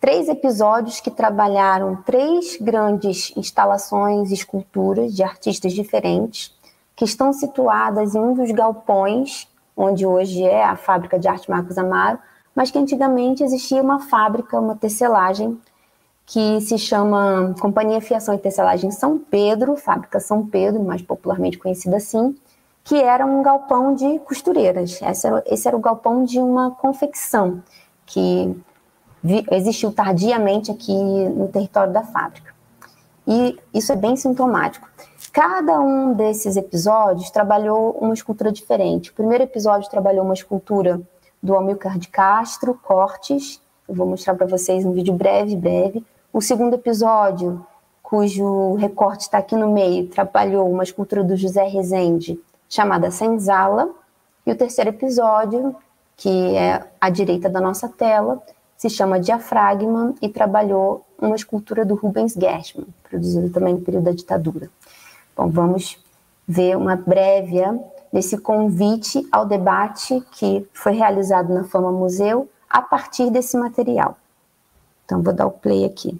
Três 0.00 0.28
episódios 0.28 0.98
que 0.98 1.12
trabalharam 1.12 2.02
três 2.02 2.56
grandes 2.60 3.32
instalações 3.36 4.32
e 4.32 4.34
esculturas 4.34 5.14
de 5.14 5.22
artistas 5.22 5.72
diferentes, 5.72 6.52
que 6.96 7.04
estão 7.04 7.32
situadas 7.32 8.16
em 8.16 8.18
um 8.18 8.34
dos 8.34 8.50
galpões, 8.50 9.46
onde 9.76 10.04
hoje 10.04 10.42
é 10.42 10.64
a 10.64 10.74
fábrica 10.74 11.20
de 11.20 11.28
arte 11.28 11.48
Marcos 11.48 11.78
Amaro, 11.78 12.18
mas 12.52 12.72
que 12.72 12.78
antigamente 12.78 13.44
existia 13.44 13.80
uma 13.80 14.00
fábrica, 14.00 14.58
uma 14.58 14.74
tecelagem 14.74 15.56
que 16.30 16.60
se 16.60 16.78
chama 16.78 17.56
Companhia 17.60 18.00
Fiação 18.00 18.32
e 18.32 18.38
Tecelagem 18.38 18.92
São 18.92 19.18
Pedro, 19.18 19.74
Fábrica 19.74 20.20
São 20.20 20.46
Pedro, 20.46 20.80
mais 20.80 21.02
popularmente 21.02 21.58
conhecida 21.58 21.96
assim, 21.96 22.36
que 22.84 22.94
era 22.94 23.26
um 23.26 23.42
galpão 23.42 23.96
de 23.96 24.20
costureiras. 24.20 25.02
Esse 25.02 25.26
era, 25.26 25.42
esse 25.44 25.66
era 25.66 25.76
o 25.76 25.80
galpão 25.80 26.24
de 26.24 26.38
uma 26.38 26.70
confecção 26.70 27.60
que 28.06 28.56
vi, 29.20 29.44
existiu 29.50 29.92
tardiamente 29.92 30.70
aqui 30.70 30.94
no 30.94 31.48
território 31.48 31.92
da 31.92 32.04
fábrica. 32.04 32.54
E 33.26 33.58
isso 33.74 33.90
é 33.90 33.96
bem 33.96 34.14
sintomático. 34.14 34.88
Cada 35.32 35.80
um 35.80 36.14
desses 36.14 36.56
episódios 36.56 37.28
trabalhou 37.30 37.98
uma 38.00 38.14
escultura 38.14 38.52
diferente. 38.52 39.10
O 39.10 39.14
primeiro 39.14 39.42
episódio 39.42 39.90
trabalhou 39.90 40.24
uma 40.24 40.34
escultura 40.34 41.00
do 41.42 41.56
Amilcar 41.56 41.98
de 41.98 42.06
Castro, 42.06 42.72
Cortes. 42.80 43.60
Eu 43.88 43.96
vou 43.96 44.06
mostrar 44.06 44.36
para 44.36 44.46
vocês 44.46 44.84
um 44.84 44.92
vídeo 44.92 45.12
breve, 45.12 45.56
breve. 45.56 46.04
O 46.32 46.40
segundo 46.40 46.74
episódio, 46.74 47.66
cujo 48.00 48.74
recorte 48.74 49.22
está 49.22 49.38
aqui 49.38 49.56
no 49.56 49.72
meio, 49.72 50.06
trabalhou 50.06 50.70
uma 50.70 50.84
escultura 50.84 51.24
do 51.24 51.36
José 51.36 51.66
Rezende 51.66 52.40
chamada 52.68 53.10
Senzala. 53.10 53.90
E 54.46 54.52
o 54.52 54.56
terceiro 54.56 54.90
episódio, 54.90 55.74
que 56.16 56.56
é 56.56 56.86
à 57.00 57.10
direita 57.10 57.48
da 57.48 57.60
nossa 57.60 57.88
tela, 57.88 58.40
se 58.76 58.88
chama 58.88 59.18
Diafragma 59.18 60.14
e 60.22 60.28
trabalhou 60.28 61.04
uma 61.20 61.34
escultura 61.34 61.84
do 61.84 61.96
Rubens 61.96 62.34
Gershman, 62.34 62.86
produzida 63.02 63.50
também 63.50 63.74
no 63.74 63.80
período 63.80 64.04
da 64.04 64.12
ditadura. 64.12 64.70
Bom, 65.36 65.48
vamos 65.48 65.98
ver 66.46 66.76
uma 66.76 66.96
prévia 66.96 67.76
desse 68.12 68.38
convite 68.38 69.26
ao 69.32 69.46
debate 69.46 70.22
que 70.30 70.64
foi 70.72 70.92
realizado 70.92 71.52
na 71.52 71.64
Fama 71.64 71.90
Museu 71.90 72.48
a 72.68 72.80
partir 72.80 73.30
desse 73.30 73.56
material. 73.56 74.16
Então, 75.10 75.24
vou 75.24 75.34
dar 75.34 75.46
o 75.48 75.50
play 75.50 75.84
aqui. 75.84 76.16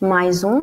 Mais 0.00 0.42
um. 0.44 0.60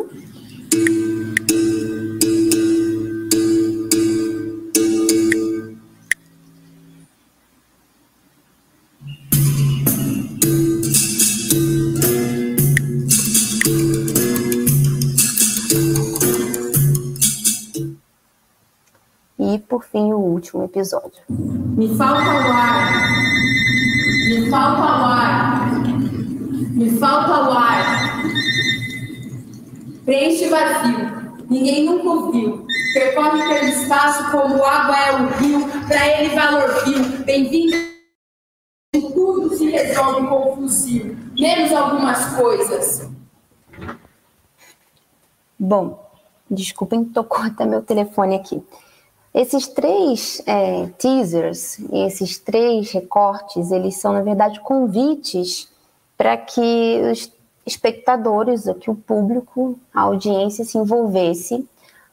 Último 19.99 20.63
episódio. 20.63 21.21
Me 21.29 21.95
falta 21.95 22.23
o 22.23 22.51
ar. 22.51 23.09
Me 24.29 24.49
falta 24.49 24.81
o 24.81 25.05
ar. 25.05 25.81
Me 26.73 26.89
falta 26.91 27.49
o 27.49 27.51
ar. 27.51 28.23
Preenche 30.05 30.49
vazio. 30.49 31.21
Ninguém 31.49 31.85
nunca 31.85 32.09
ouviu. 32.09 32.65
Percorre 32.93 33.41
pelo 33.47 33.69
espaço 33.69 34.31
como 34.31 34.63
água 34.63 34.97
é 34.97 35.11
o 35.13 35.27
rio, 35.37 35.67
para 35.87 36.07
ele 36.07 36.35
valor 36.35 36.83
viu. 36.85 37.25
Bem-vindo. 37.25 37.75
Tudo 38.93 39.55
se 39.55 39.69
resolve 39.69 40.27
com 40.27 40.51
o 40.51 40.55
fuzil, 40.55 41.15
menos 41.37 41.71
algumas 41.71 42.35
coisas. 42.35 43.09
Bom, 45.57 46.11
desculpem, 46.49 47.05
tocou 47.05 47.41
até 47.41 47.65
meu 47.65 47.81
telefone 47.81 48.35
aqui. 48.35 48.61
Esses 49.33 49.67
três 49.67 50.41
é, 50.45 50.87
teasers, 50.97 51.79
esses 51.91 52.37
três 52.37 52.91
recortes, 52.91 53.71
eles 53.71 53.95
são, 53.95 54.11
na 54.11 54.21
verdade, 54.21 54.59
convites 54.59 55.69
para 56.17 56.35
que 56.35 57.01
os 57.11 57.31
espectadores, 57.65 58.65
que 58.79 58.91
o 58.91 58.95
público, 58.95 59.79
a 59.93 60.01
audiência 60.01 60.65
se 60.65 60.77
envolvesse 60.77 61.65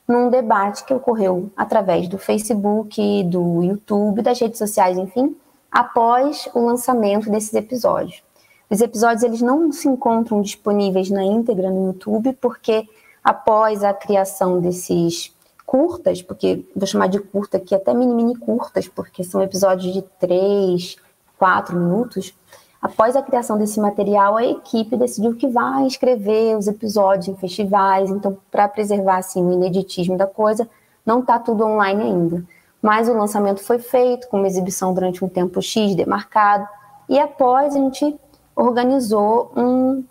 num 0.07 0.31
debate 0.31 0.85
que 0.85 0.95
ocorreu 0.95 1.51
através 1.57 2.09
do 2.09 2.17
Facebook, 2.17 3.25
do 3.25 3.63
YouTube, 3.63 4.23
das 4.23 4.41
redes 4.41 4.59
sociais, 4.59 4.97
enfim, 4.97 5.37
após 5.71 6.49
o 6.55 6.65
lançamento 6.65 7.31
desses 7.31 7.53
episódios. 7.53 8.23
Os 8.71 8.81
episódios 8.81 9.23
eles 9.23 9.43
não 9.43 9.73
se 9.73 9.89
encontram 9.89 10.41
disponíveis 10.41 11.11
na 11.11 11.25
íntegra 11.25 11.71
no 11.71 11.89
YouTube 11.89 12.33
porque 12.41 12.87
após 13.25 13.83
a 13.83 13.93
criação 13.93 14.61
desses 14.61 15.33
curtas, 15.69 16.23
porque 16.23 16.65
vou 16.75 16.87
chamar 16.87 17.09
de 17.09 17.19
curta 17.21 17.59
aqui 17.59 17.75
até 17.75 17.93
mini 17.93 18.15
mini 18.15 18.35
curtas, 18.35 18.89
porque 18.89 19.23
são 19.23 19.43
episódios 19.43 19.93
de 19.93 20.01
três, 20.19 20.97
quatro 21.39 21.77
minutos. 21.77 22.33
Após 22.81 23.15
a 23.15 23.21
criação 23.21 23.59
desse 23.59 23.79
material, 23.79 24.39
a 24.39 24.47
equipe 24.47 24.97
decidiu 24.97 25.35
que 25.35 25.47
vai 25.47 25.87
escrever 25.87 26.57
os 26.57 26.69
episódios 26.69 27.29
em 27.29 27.37
festivais. 27.37 28.09
Então, 28.09 28.39
para 28.51 28.67
preservar 28.67 29.19
assim, 29.19 29.45
o 29.45 29.53
ineditismo 29.53 30.17
da 30.17 30.27
coisa, 30.27 30.67
não 31.05 31.21
está 31.21 31.39
tudo 31.39 31.67
online 31.67 32.03
ainda. 32.03 32.45
Mas 32.81 33.07
o 33.07 33.13
lançamento 33.13 33.63
foi 33.63 33.79
feito 33.79 34.27
com 34.29 34.39
uma 34.39 34.47
exibição 34.47 34.95
durante 34.95 35.23
um 35.23 35.29
tempo 35.29 35.61
X 35.61 35.95
demarcado. 35.95 36.67
E 37.11 37.19
após, 37.19 37.77
a 37.77 37.79
gente 37.79 38.19
organizou 38.57 39.53
um, 39.55 40.03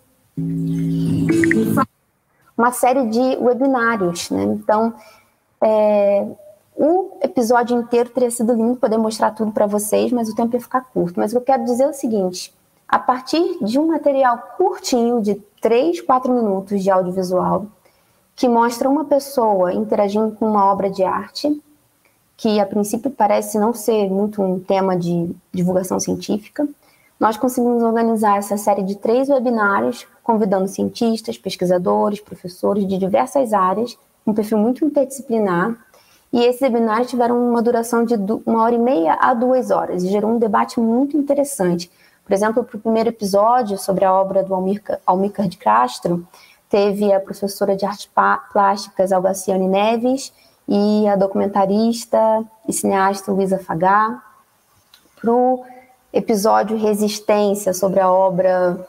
uma 2.56 2.72
série 2.72 3.08
de 3.08 3.38
webinários. 3.38 4.30
Né? 4.30 4.44
Então, 4.44 4.94
é, 5.62 6.28
o 6.76 7.18
episódio 7.22 7.78
inteiro 7.78 8.10
teria 8.10 8.30
sido 8.30 8.54
lindo 8.54 8.76
poder 8.76 8.98
mostrar 8.98 9.32
tudo 9.32 9.52
para 9.52 9.66
vocês, 9.66 10.12
mas 10.12 10.30
o 10.30 10.36
tempo 10.36 10.56
ia 10.56 10.62
ficar 10.62 10.82
curto. 10.82 11.20
Mas 11.20 11.32
o 11.32 11.36
que 11.36 11.38
eu 11.40 11.46
quero 11.46 11.66
dizer 11.66 11.84
é 11.84 11.90
o 11.90 11.94
seguinte: 11.94 12.54
a 12.88 13.00
partir 13.00 13.58
de 13.64 13.80
um 13.80 13.88
material 13.88 14.38
curtinho, 14.58 15.22
de 15.22 15.36
3, 15.60 16.02
4 16.02 16.32
minutos 16.32 16.84
de 16.84 16.92
audiovisual, 16.92 17.66
que 18.36 18.48
mostra 18.48 18.88
uma 18.88 19.06
pessoa 19.06 19.74
interagindo 19.74 20.32
com 20.36 20.48
uma 20.48 20.72
obra 20.72 20.90
de 20.90 21.04
arte, 21.04 21.60
que 22.38 22.60
a 22.60 22.66
princípio 22.66 23.10
parece 23.10 23.58
não 23.58 23.74
ser 23.74 24.08
muito 24.10 24.42
um 24.44 24.60
tema 24.60 24.96
de 24.96 25.36
divulgação 25.52 26.00
científica, 26.00 26.68
nós 27.20 27.36
conseguimos 27.36 27.82
organizar 27.82 28.38
essa 28.38 28.58
série 28.58 28.84
de 28.84 28.96
três 28.96 29.28
webinários, 29.28 30.06
convidando 30.24 30.68
cientistas, 30.68 31.36
pesquisadores, 31.36 32.20
professores 32.20 32.88
de 32.88 33.00
diversas 33.00 33.54
áreas 33.54 33.98
um 34.28 34.34
perfil 34.34 34.58
muito 34.58 34.86
interdisciplinar, 34.86 35.76
e 36.32 36.44
esses 36.44 36.62
webinários 36.62 37.10
tiveram 37.10 37.50
uma 37.50 37.62
duração 37.62 38.04
de 38.04 38.16
uma 38.46 38.62
hora 38.62 38.76
e 38.76 38.78
meia 38.78 39.14
a 39.14 39.34
duas 39.34 39.72
horas, 39.72 40.04
e 40.04 40.10
gerou 40.10 40.32
um 40.32 40.38
debate 40.38 40.80
muito 40.80 41.18
interessante. 41.18 41.90
Por 42.26 42.34
exemplo, 42.34 42.62
para 42.64 42.76
o 42.76 42.82
primeiro 42.82 43.08
episódio, 43.10 43.78
sobre 43.78 44.04
a 44.04 44.14
obra 44.14 44.44
do 44.44 44.54
Almícar, 44.54 45.48
de 45.48 45.58
Castro, 45.58 46.28
teve 46.70 47.14
a 47.14 47.22
professora 47.22 47.74
de 47.78 47.86
artes 47.86 48.10
plásticas 48.52 49.14
Algaciane 49.14 49.66
Neves 49.66 50.34
e 50.68 51.08
a 51.08 51.16
documentarista 51.16 52.44
e 52.68 52.74
cineasta 52.74 53.32
Luísa 53.32 53.58
Fagá. 53.58 54.22
Para 55.22 55.32
o 55.32 55.64
episódio 56.12 56.78
Resistência, 56.78 57.74
sobre 57.74 58.02
a 58.02 58.12
obra 58.12 58.86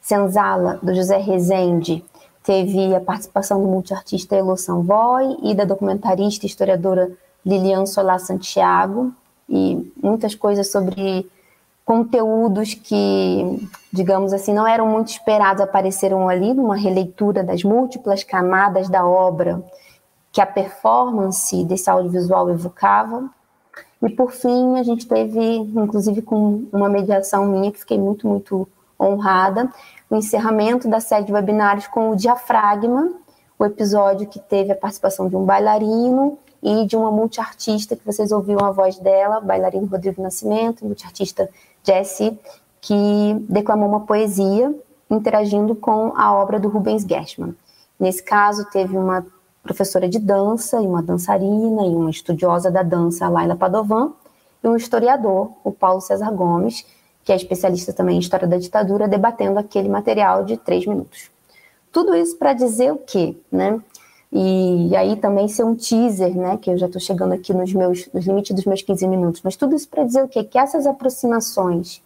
Senzala, 0.00 0.78
do 0.82 0.94
José 0.94 1.18
Rezende, 1.18 2.02
Teve 2.48 2.94
a 2.94 3.00
participação 3.02 3.60
do 3.60 3.68
multiartista 3.68 4.34
Elo 4.34 4.56
Sanvoy 4.56 5.36
e 5.42 5.54
da 5.54 5.66
documentarista 5.66 6.46
e 6.46 6.48
historiadora 6.48 7.10
Lilian 7.44 7.84
Solar 7.84 8.18
Santiago, 8.18 9.12
e 9.46 9.92
muitas 10.02 10.34
coisas 10.34 10.72
sobre 10.72 11.30
conteúdos 11.84 12.72
que, 12.72 13.68
digamos 13.92 14.32
assim, 14.32 14.54
não 14.54 14.66
eram 14.66 14.88
muito 14.88 15.08
esperados 15.08 15.60
apareceram 15.60 16.26
ali 16.26 16.54
numa 16.54 16.74
releitura 16.74 17.44
das 17.44 17.62
múltiplas 17.62 18.24
camadas 18.24 18.88
da 18.88 19.04
obra 19.04 19.62
que 20.32 20.40
a 20.40 20.46
performance 20.46 21.62
desse 21.64 21.90
audiovisual 21.90 22.48
evocava. 22.48 23.28
E 24.02 24.08
por 24.08 24.32
fim, 24.32 24.78
a 24.78 24.82
gente 24.82 25.06
teve, 25.06 25.56
inclusive 25.56 26.22
com 26.22 26.64
uma 26.72 26.88
mediação 26.88 27.44
minha 27.44 27.70
que 27.70 27.80
fiquei 27.80 27.98
muito, 27.98 28.26
muito 28.26 28.66
honrada, 28.98 29.70
o 30.10 30.16
encerramento 30.16 30.88
da 30.88 31.00
série 31.00 31.24
de 31.24 31.32
webinários 31.32 31.86
com 31.86 32.10
o 32.10 32.16
Diafragma, 32.16 33.12
o 33.58 33.64
episódio 33.64 34.26
que 34.26 34.38
teve 34.38 34.72
a 34.72 34.76
participação 34.76 35.28
de 35.28 35.36
um 35.36 35.44
bailarino 35.44 36.38
e 36.62 36.86
de 36.86 36.96
uma 36.96 37.10
multiartista, 37.10 37.94
que 37.94 38.04
vocês 38.04 38.32
ouviram 38.32 38.64
a 38.64 38.70
voz 38.70 38.98
dela, 38.98 39.40
bailarino 39.40 39.86
Rodrigo 39.86 40.22
Nascimento, 40.22 40.84
multiartista 40.84 41.48
Jessie, 41.82 42.38
que 42.80 43.36
declamou 43.48 43.88
uma 43.88 44.00
poesia 44.00 44.74
interagindo 45.10 45.74
com 45.74 46.12
a 46.16 46.32
obra 46.34 46.58
do 46.58 46.68
Rubens 46.68 47.02
Gershman. 47.02 47.54
Nesse 47.98 48.22
caso, 48.22 48.64
teve 48.70 48.96
uma 48.96 49.26
professora 49.62 50.08
de 50.08 50.18
dança 50.18 50.80
e 50.80 50.86
uma 50.86 51.02
dançarina 51.02 51.82
e 51.82 51.94
uma 51.94 52.10
estudiosa 52.10 52.70
da 52.70 52.82
dança, 52.82 53.28
Laila 53.28 53.56
Padovan, 53.56 54.12
e 54.62 54.68
um 54.68 54.76
historiador, 54.76 55.50
o 55.62 55.70
Paulo 55.70 56.00
César 56.00 56.30
Gomes, 56.30 56.84
que 57.28 57.32
é 57.32 57.36
especialista 57.36 57.92
também 57.92 58.16
em 58.16 58.20
história 58.20 58.48
da 58.48 58.56
ditadura, 58.56 59.06
debatendo 59.06 59.58
aquele 59.58 59.86
material 59.86 60.46
de 60.46 60.56
três 60.56 60.86
minutos. 60.86 61.30
Tudo 61.92 62.16
isso 62.16 62.38
para 62.38 62.54
dizer 62.54 62.90
o 62.90 62.96
quê, 62.96 63.36
né? 63.52 63.78
E 64.32 64.96
aí 64.96 65.14
também 65.14 65.46
ser 65.46 65.62
um 65.62 65.74
teaser, 65.74 66.34
né? 66.34 66.56
Que 66.56 66.70
eu 66.70 66.78
já 66.78 66.86
estou 66.86 66.98
chegando 66.98 67.34
aqui 67.34 67.52
nos 67.52 67.70
meus 67.74 68.08
nos 68.14 68.24
limites 68.24 68.56
dos 68.56 68.64
meus 68.64 68.80
15 68.80 69.06
minutos. 69.06 69.42
Mas 69.44 69.56
tudo 69.56 69.76
isso 69.76 69.86
para 69.90 70.04
dizer 70.04 70.24
o 70.24 70.28
quê? 70.28 70.42
Que 70.42 70.58
essas 70.58 70.86
aproximações, 70.86 72.02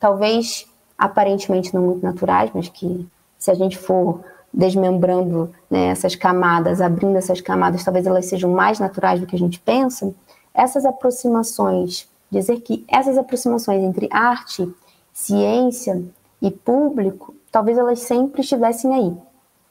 talvez 0.00 0.66
aparentemente 0.98 1.72
não 1.72 1.82
muito 1.82 2.02
naturais, 2.02 2.50
mas 2.52 2.68
que 2.68 3.06
se 3.38 3.52
a 3.52 3.54
gente 3.54 3.78
for 3.78 4.24
desmembrando 4.52 5.54
né, 5.70 5.90
essas 5.90 6.16
camadas, 6.16 6.80
abrindo 6.80 7.16
essas 7.16 7.40
camadas, 7.40 7.84
talvez 7.84 8.08
elas 8.08 8.26
sejam 8.26 8.50
mais 8.50 8.80
naturais 8.80 9.20
do 9.20 9.26
que 9.26 9.36
a 9.36 9.38
gente 9.38 9.60
pensa. 9.60 10.12
Essas 10.52 10.84
aproximações 10.84 12.08
dizer 12.30 12.60
que 12.60 12.84
essas 12.88 13.16
aproximações 13.16 13.82
entre 13.82 14.08
arte, 14.10 14.72
ciência 15.12 16.02
e 16.40 16.50
público, 16.50 17.34
talvez 17.50 17.76
elas 17.78 18.00
sempre 18.00 18.42
estivessem 18.42 18.94
aí. 18.94 19.16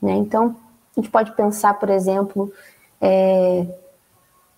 Né? 0.02 0.14
Então, 0.14 0.56
a 0.96 1.00
gente 1.00 1.12
pode 1.12 1.32
pensar, 1.34 1.76
por 1.76 1.90
exemplo, 1.90 2.52
é, 3.00 3.66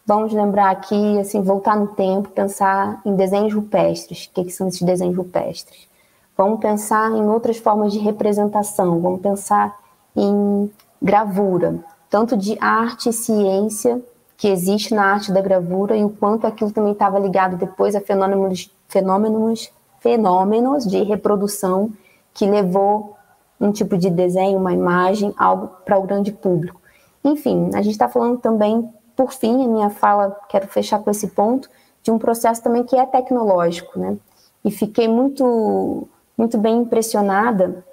vamos 0.06 0.34
lembrar 0.34 0.72
aqui, 0.72 1.20
assim, 1.20 1.42
voltar 1.42 1.76
no 1.76 1.88
tempo, 1.88 2.30
pensar 2.30 3.02
em 3.06 3.16
desenhos 3.16 3.54
rupestres. 3.54 4.26
O 4.26 4.32
que, 4.34 4.46
que 4.46 4.52
são 4.52 4.68
esses 4.68 4.82
desenhos 4.82 5.16
rupestres? 5.16 5.88
Vamos 6.36 6.62
pensar 6.62 7.12
em 7.12 7.28
outras 7.28 7.58
formas 7.58 7.92
de 7.92 8.00
representação, 8.00 9.02
vamos 9.02 9.20
pensar 9.20 9.78
em 10.16 10.72
gravura, 11.02 11.84
tanto 12.10 12.38
de 12.38 12.58
arte 12.62 13.10
e 13.10 13.14
ciência 13.14 14.02
que 14.40 14.48
existe 14.48 14.96
na 14.96 15.04
arte 15.04 15.34
da 15.34 15.42
gravura 15.42 15.98
e 15.98 16.04
o 16.04 16.10
quanto 16.10 16.48
aquilo 16.48 16.72
também 16.72 16.94
estava 16.94 17.20
ligado 17.20 17.58
depois 17.58 17.94
a 17.94 18.00
fenômenos, 18.00 18.74
fenômenos, 18.88 19.70
fenômenos 20.00 20.88
de 20.88 21.04
reprodução 21.04 21.92
que 22.34 22.50
levou 22.50 23.18
um 23.60 23.70
tipo 23.74 23.98
de 23.98 24.10
desenho, 24.10 24.58
uma 24.58 24.72
imagem, 24.72 25.34
algo 25.38 25.70
para 25.84 26.00
o 26.00 26.04
grande 26.04 26.32
público. 26.32 26.80
Enfim, 27.22 27.70
a 27.74 27.82
gente 27.82 27.92
está 27.92 28.08
falando 28.08 28.38
também, 28.38 28.90
por 29.14 29.34
fim, 29.34 29.62
a 29.62 29.68
minha 29.68 29.90
fala, 29.90 30.34
quero 30.48 30.70
fechar 30.70 31.00
com 31.00 31.12
esse 31.12 31.28
ponto, 31.28 31.70
de 32.02 32.10
um 32.10 32.18
processo 32.18 32.64
também 32.64 32.86
que 32.86 32.96
é 32.96 33.06
tecnológico, 33.06 34.00
né? 34.00 34.18
E 34.64 34.72
fiquei 34.72 35.10
muito, 35.10 36.08
muito 36.38 36.58
bem 36.58 36.78
impressionada 36.78 37.84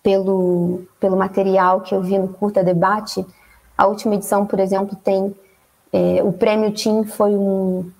pelo, 0.00 0.82
pelo 1.00 1.16
material 1.16 1.80
que 1.80 1.92
eu 1.92 2.00
vi 2.00 2.20
no 2.20 2.28
Curta 2.28 2.62
Debate. 2.62 3.26
A 3.76 3.88
última 3.88 4.14
edição, 4.14 4.46
por 4.46 4.60
exemplo, 4.60 4.94
tem 4.94 5.34
é, 5.92 6.22
o 6.22 6.32
prêmio 6.32 6.72
TIM 6.72 7.04
foi 7.04 7.34
um, 7.34 7.90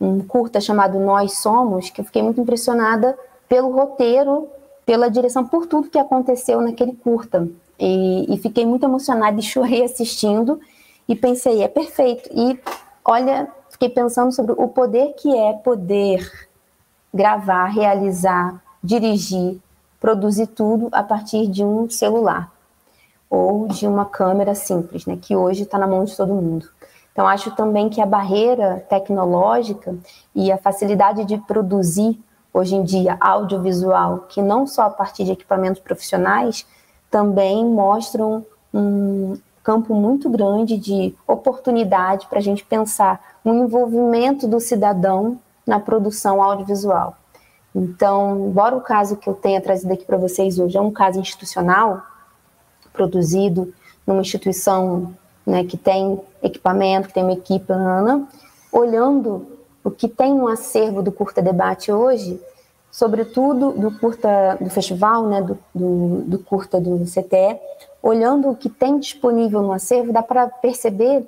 um 0.00 0.20
curta 0.20 0.60
chamado 0.60 0.98
Nós 0.98 1.38
Somos, 1.38 1.90
que 1.90 2.00
eu 2.00 2.04
fiquei 2.04 2.22
muito 2.22 2.40
impressionada 2.40 3.16
pelo 3.48 3.70
roteiro, 3.70 4.48
pela 4.86 5.10
direção, 5.10 5.46
por 5.46 5.66
tudo 5.66 5.90
que 5.90 5.98
aconteceu 5.98 6.60
naquele 6.60 6.94
curta. 6.94 7.46
E, 7.78 8.32
e, 8.32 8.38
fiquei 8.38 8.64
muito 8.64 8.84
emocionada 8.84 9.38
e 9.38 9.42
chorei 9.42 9.84
assistindo 9.84 10.60
e 11.08 11.14
pensei, 11.14 11.62
é 11.62 11.68
perfeito. 11.68 12.30
E 12.32 12.58
olha, 13.04 13.48
fiquei 13.70 13.88
pensando 13.88 14.32
sobre 14.32 14.54
o 14.56 14.68
poder 14.68 15.14
que 15.14 15.36
é 15.36 15.52
poder 15.52 16.48
gravar, 17.12 17.66
realizar, 17.66 18.62
dirigir, 18.82 19.58
produzir 20.00 20.46
tudo 20.46 20.88
a 20.92 21.02
partir 21.02 21.46
de 21.46 21.62
um 21.62 21.88
celular 21.90 22.50
ou 23.28 23.66
de 23.68 23.86
uma 23.86 24.04
câmera 24.04 24.54
simples, 24.54 25.06
né, 25.06 25.18
que 25.20 25.34
hoje 25.34 25.62
está 25.62 25.78
na 25.78 25.86
mão 25.86 26.04
de 26.04 26.16
todo 26.16 26.34
mundo. 26.34 26.68
Então, 27.12 27.26
acho 27.26 27.54
também 27.54 27.88
que 27.88 28.00
a 28.00 28.06
barreira 28.06 28.84
tecnológica 28.88 29.94
e 30.34 30.50
a 30.50 30.56
facilidade 30.56 31.24
de 31.24 31.36
produzir 31.38 32.18
hoje 32.52 32.74
em 32.74 32.82
dia 32.82 33.16
audiovisual, 33.20 34.20
que 34.28 34.42
não 34.42 34.66
só 34.66 34.82
a 34.82 34.90
partir 34.90 35.24
de 35.24 35.32
equipamentos 35.32 35.80
profissionais, 35.80 36.66
também 37.10 37.64
mostram 37.64 38.44
um 38.72 39.38
campo 39.62 39.94
muito 39.94 40.28
grande 40.28 40.76
de 40.76 41.14
oportunidade 41.26 42.26
para 42.26 42.38
a 42.38 42.42
gente 42.42 42.64
pensar 42.64 43.20
no 43.44 43.54
envolvimento 43.54 44.48
do 44.48 44.58
cidadão 44.58 45.38
na 45.66 45.78
produção 45.78 46.42
audiovisual. 46.42 47.16
Então, 47.74 48.48
embora 48.48 48.76
o 48.76 48.80
caso 48.80 49.16
que 49.16 49.28
eu 49.28 49.34
tenha 49.34 49.60
trazido 49.60 49.92
aqui 49.92 50.04
para 50.04 50.18
vocês 50.18 50.58
hoje 50.58 50.76
é 50.76 50.80
um 50.80 50.90
caso 50.90 51.20
institucional, 51.20 52.02
produzido 52.92 53.72
numa 54.06 54.20
instituição 54.20 55.14
né, 55.46 55.64
que 55.64 55.76
tem 55.76 56.20
equipamento, 56.42 57.08
que 57.08 57.14
tem 57.14 57.22
uma 57.22 57.32
equipe, 57.32 57.72
Ana, 57.72 58.26
olhando 58.70 59.46
o 59.84 59.90
que 59.90 60.08
tem 60.08 60.34
no 60.34 60.48
acervo 60.48 61.02
do 61.02 61.10
Curta 61.10 61.42
Debate 61.42 61.90
hoje, 61.90 62.40
sobretudo 62.90 63.72
do 63.72 63.98
curta 63.98 64.58
do 64.60 64.68
festival, 64.68 65.26
né, 65.26 65.40
do, 65.40 65.58
do, 65.74 66.22
do 66.22 66.38
curta 66.38 66.78
do 66.78 67.04
CTE, 67.04 67.58
olhando 68.02 68.50
o 68.50 68.56
que 68.56 68.68
tem 68.68 68.98
disponível 68.98 69.62
no 69.62 69.72
acervo, 69.72 70.12
dá 70.12 70.22
para 70.22 70.46
perceber 70.46 71.26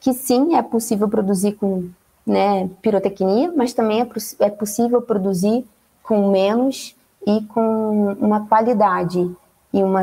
que 0.00 0.12
sim, 0.12 0.56
é 0.56 0.62
possível 0.62 1.08
produzir 1.08 1.52
com 1.52 1.88
né, 2.26 2.68
pirotecnia, 2.82 3.52
mas 3.56 3.72
também 3.72 4.00
é, 4.00 4.08
é 4.40 4.50
possível 4.50 5.00
produzir 5.00 5.64
com 6.02 6.30
menos 6.30 6.96
e 7.26 7.40
com 7.42 8.12
uma 8.20 8.46
qualidade 8.46 9.30
e 9.72 9.82
uma, 9.82 10.02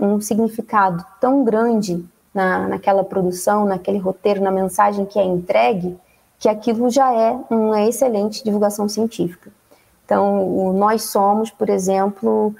um 0.00 0.20
significado 0.20 1.04
tão 1.20 1.44
grande 1.44 2.04
na, 2.36 2.68
naquela 2.68 3.02
produção, 3.02 3.64
naquele 3.64 3.96
roteiro, 3.96 4.42
na 4.42 4.50
mensagem 4.50 5.06
que 5.06 5.18
é 5.18 5.24
entregue, 5.24 5.96
que 6.38 6.50
aquilo 6.50 6.90
já 6.90 7.10
é 7.14 7.34
uma 7.48 7.82
excelente 7.82 8.44
divulgação 8.44 8.86
científica. 8.90 9.50
Então, 10.04 10.46
o 10.46 10.74
Nós 10.74 11.04
Somos, 11.04 11.50
por 11.50 11.70
exemplo, 11.70 12.54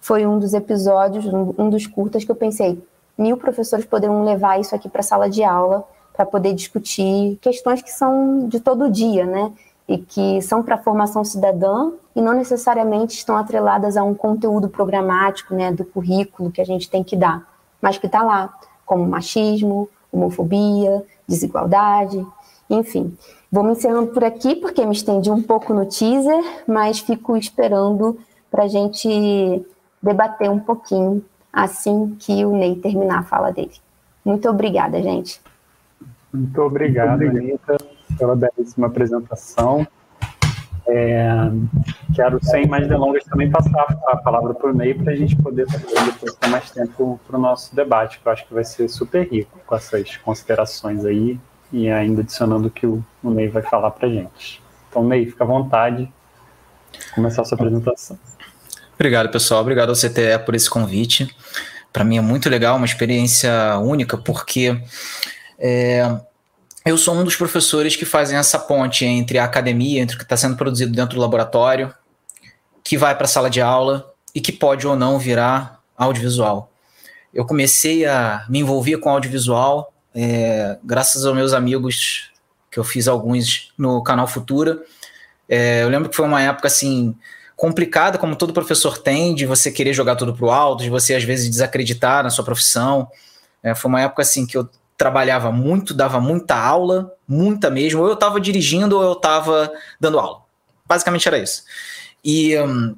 foi 0.00 0.26
um 0.26 0.36
dos 0.36 0.52
episódios, 0.52 1.24
um 1.32 1.70
dos 1.70 1.86
curtas 1.86 2.24
que 2.24 2.30
eu 2.30 2.34
pensei, 2.34 2.82
mil 3.16 3.36
professores 3.36 3.86
poderiam 3.86 4.24
levar 4.24 4.58
isso 4.58 4.74
aqui 4.74 4.88
para 4.88 5.00
a 5.00 5.04
sala 5.04 5.30
de 5.30 5.44
aula 5.44 5.84
para 6.12 6.26
poder 6.26 6.52
discutir 6.52 7.38
questões 7.40 7.80
que 7.80 7.90
são 7.90 8.48
de 8.48 8.58
todo 8.58 8.90
dia, 8.90 9.24
né? 9.24 9.52
E 9.86 9.96
que 9.96 10.42
são 10.42 10.60
para 10.62 10.74
a 10.74 10.78
formação 10.78 11.24
cidadã 11.24 11.92
e 12.16 12.20
não 12.20 12.34
necessariamente 12.34 13.14
estão 13.14 13.36
atreladas 13.36 13.96
a 13.96 14.02
um 14.02 14.12
conteúdo 14.12 14.68
programático, 14.68 15.54
né, 15.54 15.72
do 15.72 15.84
currículo 15.84 16.50
que 16.50 16.60
a 16.60 16.64
gente 16.64 16.90
tem 16.90 17.02
que 17.04 17.16
dar, 17.16 17.46
mas 17.80 17.96
que 17.96 18.06
está 18.06 18.22
lá 18.22 18.52
como 18.90 19.06
machismo, 19.06 19.88
homofobia, 20.10 21.04
desigualdade, 21.28 22.26
enfim. 22.68 23.16
Vou 23.52 23.62
me 23.62 23.70
encerrando 23.70 24.08
por 24.08 24.24
aqui, 24.24 24.56
porque 24.56 24.84
me 24.84 24.90
estendi 24.90 25.30
um 25.30 25.40
pouco 25.40 25.72
no 25.72 25.86
teaser, 25.86 26.42
mas 26.66 26.98
fico 26.98 27.36
esperando 27.36 28.18
para 28.50 28.64
a 28.64 28.68
gente 28.68 29.64
debater 30.02 30.50
um 30.50 30.58
pouquinho 30.58 31.24
assim 31.52 32.16
que 32.18 32.44
o 32.44 32.50
Ney 32.50 32.74
terminar 32.74 33.20
a 33.20 33.22
fala 33.22 33.52
dele. 33.52 33.70
Muito 34.24 34.48
obrigada, 34.48 35.00
gente. 35.00 35.40
Muito 36.34 36.60
obrigado, 36.60 37.22
Anitta, 37.22 37.76
pela 38.18 38.34
belíssima 38.34 38.88
apresentação. 38.88 39.86
É, 40.92 41.50
quero, 42.14 42.44
sem 42.44 42.66
mais 42.66 42.88
delongas, 42.88 43.22
também 43.24 43.48
passar 43.48 43.96
a 44.08 44.16
palavra 44.16 44.52
para 44.54 44.70
o 44.70 44.74
Ney 44.74 44.94
para 44.94 45.12
a 45.12 45.16
gente 45.16 45.36
poder 45.36 45.64
depois 45.66 46.34
ter 46.34 46.48
mais 46.48 46.68
tempo 46.70 47.20
para 47.26 47.38
o 47.38 47.40
nosso 47.40 47.74
debate, 47.76 48.18
que 48.18 48.26
eu 48.26 48.32
acho 48.32 48.46
que 48.46 48.52
vai 48.52 48.64
ser 48.64 48.88
super 48.88 49.30
rico 49.30 49.60
com 49.64 49.76
essas 49.76 50.16
considerações 50.16 51.04
aí 51.04 51.38
e 51.72 51.88
ainda 51.88 52.22
adicionando 52.22 52.66
o 52.66 52.70
que 52.70 52.86
o, 52.86 53.04
o 53.22 53.30
Ney 53.30 53.48
vai 53.48 53.62
falar 53.62 53.92
para 53.92 54.08
a 54.08 54.10
gente. 54.10 54.60
Então, 54.88 55.04
Ney, 55.04 55.26
fica 55.26 55.44
à 55.44 55.46
vontade 55.46 56.12
começar 57.14 57.42
a 57.42 57.44
sua 57.44 57.54
apresentação. 57.54 58.18
Obrigado, 58.94 59.30
pessoal. 59.30 59.60
Obrigado 59.60 59.90
ao 59.90 59.94
CTE 59.94 60.44
por 60.44 60.54
esse 60.54 60.68
convite. 60.68 61.32
Para 61.92 62.04
mim 62.04 62.18
é 62.18 62.20
muito 62.20 62.48
legal, 62.48 62.76
uma 62.76 62.86
experiência 62.86 63.78
única, 63.78 64.18
porque 64.18 64.80
é, 65.58 66.20
eu 66.84 66.96
sou 66.96 67.14
um 67.14 67.24
dos 67.24 67.36
professores 67.36 67.94
que 67.94 68.04
fazem 68.04 68.38
essa 68.38 68.58
ponte 68.58 69.04
entre 69.04 69.38
a 69.38 69.44
academia, 69.44 70.00
entre 70.00 70.16
o 70.16 70.18
que 70.18 70.24
está 70.24 70.36
sendo 70.36 70.56
produzido 70.56 70.92
dentro 70.92 71.16
do 71.16 71.20
laboratório, 71.20 71.94
que 72.82 72.96
vai 72.96 73.14
para 73.14 73.24
a 73.24 73.28
sala 73.28 73.50
de 73.50 73.60
aula 73.60 74.12
e 74.34 74.40
que 74.40 74.52
pode 74.52 74.86
ou 74.86 74.96
não 74.96 75.18
virar 75.18 75.80
audiovisual. 75.96 76.72
Eu 77.32 77.44
comecei 77.44 78.06
a 78.06 78.44
me 78.48 78.60
envolver 78.60 78.96
com 78.98 79.10
audiovisual 79.10 79.92
é, 80.14 80.78
graças 80.82 81.24
aos 81.24 81.34
meus 81.34 81.52
amigos, 81.52 82.30
que 82.70 82.78
eu 82.78 82.84
fiz 82.84 83.06
alguns 83.06 83.72
no 83.76 84.02
canal 84.02 84.26
Futura. 84.26 84.82
É, 85.48 85.82
eu 85.82 85.88
lembro 85.88 86.08
que 86.08 86.16
foi 86.16 86.26
uma 86.26 86.42
época 86.42 86.68
assim 86.68 87.14
complicada, 87.56 88.16
como 88.16 88.34
todo 88.34 88.52
professor 88.52 88.98
tem, 88.98 89.34
de 89.34 89.44
você 89.44 89.70
querer 89.70 89.92
jogar 89.92 90.16
tudo 90.16 90.34
para 90.34 90.46
o 90.46 90.50
alto, 90.50 90.82
de 90.82 90.90
você 90.90 91.14
às 91.14 91.24
vezes 91.24 91.50
desacreditar 91.50 92.24
na 92.24 92.30
sua 92.30 92.44
profissão. 92.44 93.08
É, 93.62 93.74
foi 93.74 93.88
uma 93.88 94.00
época 94.00 94.22
assim 94.22 94.46
que 94.46 94.56
eu 94.56 94.68
trabalhava 95.00 95.50
muito, 95.50 95.94
dava 95.94 96.20
muita 96.20 96.54
aula, 96.54 97.10
muita 97.26 97.70
mesmo. 97.70 98.02
Ou 98.02 98.08
eu 98.08 98.12
estava 98.12 98.38
dirigindo 98.38 98.98
ou 98.98 99.02
eu 99.02 99.12
estava 99.12 99.72
dando 99.98 100.18
aula. 100.18 100.42
Basicamente 100.86 101.26
era 101.26 101.38
isso. 101.38 101.62
E 102.22 102.54
um, 102.58 102.94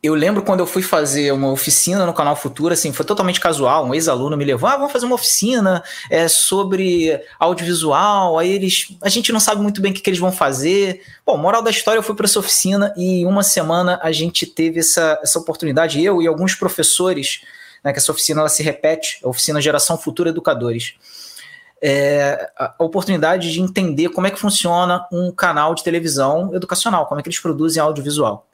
eu 0.00 0.14
lembro 0.14 0.44
quando 0.44 0.60
eu 0.60 0.66
fui 0.66 0.80
fazer 0.80 1.32
uma 1.32 1.50
oficina 1.50 2.06
no 2.06 2.14
canal 2.14 2.36
Futura, 2.36 2.74
assim, 2.74 2.92
foi 2.92 3.04
totalmente 3.04 3.40
casual. 3.40 3.86
Um 3.86 3.92
ex-aluno 3.92 4.36
me 4.36 4.44
levou, 4.44 4.68
ah, 4.68 4.76
vamos 4.76 4.92
fazer 4.92 5.04
uma 5.04 5.16
oficina 5.16 5.82
é, 6.08 6.28
sobre 6.28 7.20
audiovisual. 7.40 8.38
Aí 8.38 8.52
eles, 8.52 8.96
a 9.02 9.08
gente 9.08 9.32
não 9.32 9.40
sabe 9.40 9.60
muito 9.60 9.80
bem 9.80 9.90
o 9.90 9.94
que, 9.96 10.00
que 10.00 10.10
eles 10.10 10.20
vão 10.20 10.30
fazer. 10.30 11.02
Bom, 11.26 11.36
moral 11.36 11.60
da 11.60 11.72
história, 11.72 11.98
eu 11.98 12.04
fui 12.04 12.14
para 12.14 12.26
essa 12.26 12.38
oficina 12.38 12.94
e 12.96 13.26
uma 13.26 13.42
semana 13.42 13.98
a 14.00 14.12
gente 14.12 14.46
teve 14.46 14.78
essa, 14.78 15.18
essa 15.24 15.40
oportunidade, 15.40 16.00
eu 16.00 16.22
e 16.22 16.28
alguns 16.28 16.54
professores 16.54 17.42
né, 17.82 17.92
que 17.92 17.98
essa 17.98 18.12
oficina 18.12 18.40
ela 18.40 18.48
se 18.48 18.62
repete, 18.62 19.20
a 19.24 19.28
oficina 19.28 19.60
Geração 19.60 19.98
Futura 19.98 20.30
Educadores. 20.30 20.94
É, 21.84 22.50
a 22.56 22.74
oportunidade 22.78 23.52
de 23.52 23.60
entender 23.60 24.08
como 24.10 24.26
é 24.26 24.30
que 24.30 24.38
funciona 24.38 25.06
um 25.10 25.32
canal 25.32 25.74
de 25.74 25.82
televisão 25.82 26.54
educacional, 26.54 27.06
como 27.06 27.18
é 27.18 27.22
que 27.22 27.28
eles 27.28 27.40
produzem 27.40 27.82
audiovisual. 27.82 28.46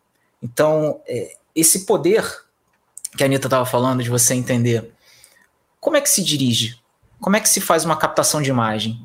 Então, 0.43 1.01
é, 1.07 1.35
esse 1.55 1.85
poder 1.85 2.25
que 3.17 3.23
a 3.23 3.27
Anitta 3.27 3.47
estava 3.47 3.67
falando, 3.67 4.03
de 4.03 4.11
você 4.11 4.35
entender 4.35 4.93
como 5.81 5.97
é 5.97 6.01
que 6.01 6.09
se 6.09 6.23
dirige, 6.23 6.79
como 7.21 7.37
é 7.37 7.41
que 7.41 7.49
se 7.49 7.61
faz 7.61 7.85
uma 7.85 7.97
captação 7.97 8.41
de 8.41 8.51
imagem, 8.51 9.03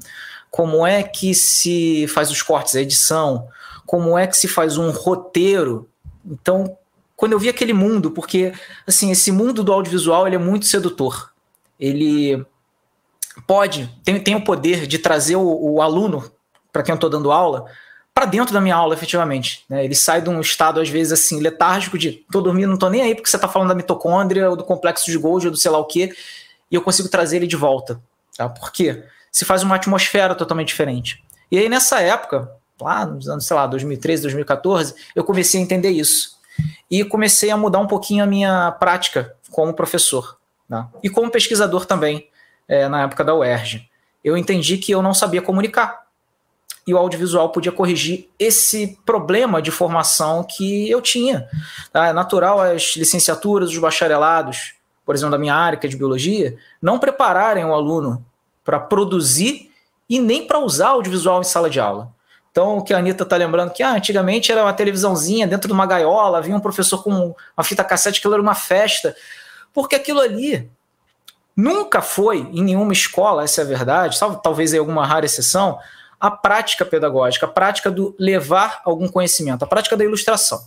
como 0.52 0.86
é 0.86 1.02
que 1.02 1.34
se 1.34 2.08
faz 2.08 2.30
os 2.30 2.42
cortes, 2.42 2.76
a 2.76 2.82
edição, 2.82 3.48
como 3.86 4.18
é 4.18 4.28
que 4.28 4.38
se 4.38 4.48
faz 4.48 4.78
um 4.78 4.92
roteiro. 4.92 5.90
Então, 6.26 6.78
quando 7.24 7.32
eu 7.32 7.40
vi 7.40 7.48
aquele 7.48 7.72
mundo, 7.72 8.12
porque 8.12 8.52
assim, 8.86 9.10
esse 9.10 9.32
mundo 9.32 9.64
do 9.64 9.72
audiovisual 9.72 10.28
ele 10.28 10.36
é 10.36 10.40
muito 10.40 10.66
sedutor. 10.66 11.32
Ele 11.80 12.46
pode, 13.48 13.90
tem, 14.04 14.20
tem 14.20 14.36
o 14.36 14.44
poder 14.44 14.86
de 14.86 15.00
trazer 15.00 15.38
o, 15.38 15.74
o 15.76 15.82
aluno, 15.82 16.30
para 16.70 16.84
quem 16.84 16.92
eu 16.92 16.96
estou 16.96 17.10
dando 17.10 17.32
aula, 17.32 17.66
para 18.14 18.26
dentro 18.26 18.54
da 18.54 18.60
minha 18.60 18.76
aula, 18.76 18.94
efetivamente. 18.94 19.64
Né? 19.70 19.86
Ele 19.86 19.96
sai 19.96 20.22
de 20.22 20.30
um 20.30 20.42
estado, 20.42 20.82
às 20.82 20.90
vezes, 20.90 21.14
assim, 21.14 21.40
letárgico 21.40 21.98
de 21.98 22.26
tô 22.30 22.42
dormindo, 22.42 22.72
não 22.72 22.78
tô 22.78 22.90
nem 22.90 23.02
aí 23.02 23.16
porque 23.16 23.30
você 23.30 23.38
está 23.38 23.48
falando 23.48 23.70
da 23.70 23.76
mitocôndria, 23.76 24.50
ou 24.50 24.58
do 24.58 24.66
complexo 24.66 25.10
de 25.10 25.18
Golgi, 25.18 25.48
ou 25.48 25.52
do 25.54 25.58
sei 25.58 25.72
lá 25.72 25.78
o 25.78 25.86
quê, 25.86 26.14
e 26.70 26.76
eu 26.76 26.82
consigo 26.82 27.08
trazer 27.08 27.38
ele 27.38 27.48
de 27.48 27.56
volta. 27.56 28.02
Tá? 28.36 28.50
Por 28.50 28.70
quê? 28.70 29.02
Se 29.32 29.46
faz 29.46 29.64
uma 29.64 29.76
atmosfera 29.76 30.36
totalmente 30.36 30.68
diferente. 30.68 31.24
E 31.50 31.58
aí, 31.58 31.70
nessa 31.70 32.02
época, 32.02 32.52
lá 32.82 33.06
nos 33.06 33.30
anos, 33.30 33.46
sei 33.46 33.56
lá, 33.56 33.66
2013, 33.66 34.24
2014, 34.24 34.94
eu 35.16 35.24
comecei 35.24 35.62
a 35.62 35.64
entender 35.64 35.92
isso 35.92 36.33
e 36.90 37.04
comecei 37.04 37.50
a 37.50 37.58
mudar 37.58 37.80
um 37.80 37.88
pouquinho 37.88 38.24
a 38.24 38.28
minha 38.28 38.72
prática 38.74 39.36
como 39.52 39.74
professor 39.74 40.38
né? 40.70 40.88
e 41.02 41.10
como 41.10 41.32
pesquisador 41.32 41.86
também 41.86 42.28
é, 42.68 42.88
na 42.88 43.04
época 43.04 43.24
da 43.24 43.36
UERJ. 43.36 43.90
Eu 44.24 44.38
entendi 44.38 44.78
que 44.78 44.92
eu 44.92 45.02
não 45.02 45.14
sabia 45.14 45.42
comunicar 45.42 46.04
e 46.86 46.94
o 46.94 46.98
audiovisual 46.98 47.50
podia 47.50 47.72
corrigir 47.72 48.30
esse 48.38 49.00
problema 49.06 49.62
de 49.62 49.72
formação 49.72 50.44
que 50.44 50.90
eu 50.90 51.02
tinha. 51.02 51.48
Tá? 51.92 52.08
É 52.08 52.14
natural 52.14 52.60
as 52.60 52.96
licenciaturas, 52.96 53.70
os 53.70 53.78
bacharelados, 53.78 54.76
por 55.06 55.16
exemplo, 55.16 55.32
da 55.32 55.38
minha 55.38 55.56
área, 55.56 55.78
que 55.78 55.88
é 55.88 55.90
de 55.90 55.98
biologia, 55.98 56.58
não 56.82 57.00
prepararem 57.00 57.66
o 57.66 57.74
aluno 57.74 58.26
para 58.64 58.80
produzir 58.80 59.72
e 60.10 60.20
nem 60.20 60.46
para 60.46 60.60
usar 60.60 60.90
audiovisual 60.90 61.42
em 61.42 61.46
sala 61.46 61.70
de 61.70 61.80
aula. 61.80 62.14
Então, 62.54 62.78
o 62.78 62.84
que 62.84 62.94
a 62.94 63.00
Anitta 63.00 63.24
está 63.24 63.36
lembrando 63.36 63.72
que 63.72 63.82
ah, 63.82 63.96
antigamente 63.96 64.52
era 64.52 64.62
uma 64.62 64.74
televisãozinha 64.74 65.48
dentro 65.48 65.68
de 65.68 65.74
uma 65.74 65.88
gaiola, 65.88 66.38
havia 66.38 66.56
um 66.56 66.60
professor 66.60 67.04
com 67.04 67.34
uma 67.58 67.64
fita 67.64 67.84
cassete, 67.84 68.20
aquilo 68.20 68.36
era 68.36 68.44
uma 68.44 68.54
festa, 68.54 69.16
porque 69.74 69.96
aquilo 69.96 70.22
ali 70.22 70.70
nunca 71.58 72.00
foi 72.00 72.48
em 72.54 72.64
nenhuma 72.64 72.94
escola, 72.94 73.44
essa 73.44 73.62
é 73.62 73.64
a 73.64 73.68
verdade, 73.68 74.20
talvez 74.44 74.72
em 74.72 74.78
alguma 74.78 75.04
rara 75.04 75.26
exceção, 75.26 75.80
a 76.20 76.30
prática 76.30 76.86
pedagógica, 76.86 77.48
a 77.48 77.50
prática 77.50 77.90
do 77.90 78.16
levar 78.20 78.82
algum 78.86 79.08
conhecimento, 79.08 79.64
a 79.64 79.68
prática 79.68 79.98
da 79.98 80.04
ilustração. 80.04 80.64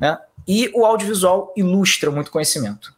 Né? 0.00 0.18
E 0.46 0.72
o 0.74 0.84
audiovisual 0.84 1.52
ilustra 1.56 2.10
muito 2.10 2.32
conhecimento. 2.32 2.92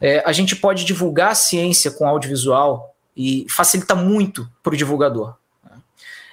É, 0.00 0.24
a 0.26 0.32
gente 0.32 0.56
pode 0.56 0.84
divulgar 0.84 1.30
a 1.30 1.34
ciência 1.36 1.92
com 1.92 2.04
audiovisual 2.04 2.96
e 3.16 3.46
facilita 3.48 3.94
muito 3.94 4.50
para 4.60 4.74
o 4.74 4.76
divulgador. 4.76 5.36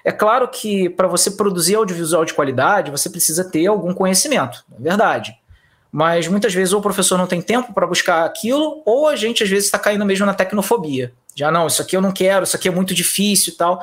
É 0.08 0.12
claro 0.14 0.48
que 0.48 0.90
para 0.90 1.06
você 1.06 1.30
produzir 1.30 1.76
audiovisual 1.76 2.24
de 2.24 2.34
qualidade, 2.34 2.90
você 2.90 3.10
precisa 3.10 3.44
ter 3.44 3.68
algum 3.68 3.94
conhecimento, 3.94 4.64
é 4.74 4.82
verdade. 4.82 5.36
Mas 5.92 6.30
muitas 6.30 6.54
vezes 6.54 6.72
ou 6.72 6.80
o 6.80 6.82
professor 6.82 7.18
não 7.18 7.28
tem 7.28 7.42
tempo 7.42 7.74
para 7.74 7.86
buscar 7.86 8.24
aquilo, 8.24 8.82
ou 8.86 9.10
a 9.10 9.18
gente 9.18 9.44
às 9.44 9.50
vezes 9.50 9.66
está 9.66 9.78
caindo 9.78 10.06
mesmo 10.06 10.26
na 10.26 10.34
tecnofobia. 10.34 11.12
Já 11.36 11.52
não, 11.52 11.68
isso 11.68 11.82
aqui 11.82 11.98
eu 11.98 12.00
não 12.02 12.14
quero, 12.14 12.46
isso 12.46 12.56
aqui 12.56 12.70
é 12.70 12.72
muito 12.72 12.94
difícil 12.94 13.52
e 13.52 13.58
tal. 13.58 13.82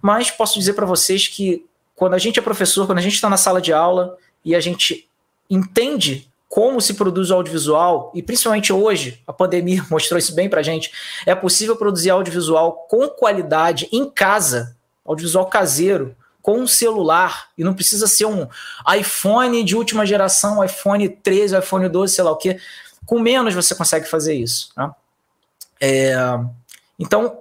Mas 0.00 0.30
posso 0.30 0.58
dizer 0.58 0.72
para 0.72 0.86
vocês 0.86 1.28
que 1.28 1.66
quando 1.94 2.14
a 2.14 2.18
gente 2.18 2.38
é 2.38 2.42
professor, 2.42 2.86
quando 2.86 2.96
a 2.96 3.02
gente 3.02 3.16
está 3.16 3.28
na 3.28 3.36
sala 3.36 3.60
de 3.60 3.70
aula 3.70 4.16
e 4.42 4.54
a 4.54 4.60
gente 4.60 5.06
entende 5.50 6.26
como 6.48 6.80
se 6.80 6.94
produz 6.94 7.30
o 7.30 7.34
audiovisual, 7.34 8.10
e 8.14 8.22
principalmente 8.22 8.72
hoje, 8.72 9.20
a 9.26 9.32
pandemia 9.34 9.84
mostrou 9.92 10.18
isso 10.18 10.34
bem 10.34 10.48
para 10.48 10.60
a 10.60 10.64
gente, 10.64 10.90
é 11.26 11.34
possível 11.34 11.76
produzir 11.76 12.08
audiovisual 12.08 12.86
com 12.88 13.06
qualidade 13.10 13.88
em 13.92 14.08
casa, 14.08 14.74
audiovisual 15.04 15.46
caseiro, 15.46 16.16
com 16.42 16.58
um 16.58 16.66
celular, 16.66 17.48
e 17.56 17.62
não 17.62 17.74
precisa 17.74 18.06
ser 18.06 18.24
um 18.26 18.48
iPhone 18.96 19.62
de 19.62 19.76
última 19.76 20.06
geração, 20.06 20.64
iPhone 20.64 21.08
13, 21.08 21.58
iPhone 21.58 21.88
12, 21.88 22.14
sei 22.14 22.24
lá 22.24 22.30
o 22.30 22.36
que. 22.36 22.58
Com 23.04 23.18
menos 23.18 23.54
você 23.54 23.74
consegue 23.74 24.06
fazer 24.06 24.34
isso. 24.34 24.70
Né? 24.76 24.90
É, 25.80 26.14
então, 26.98 27.38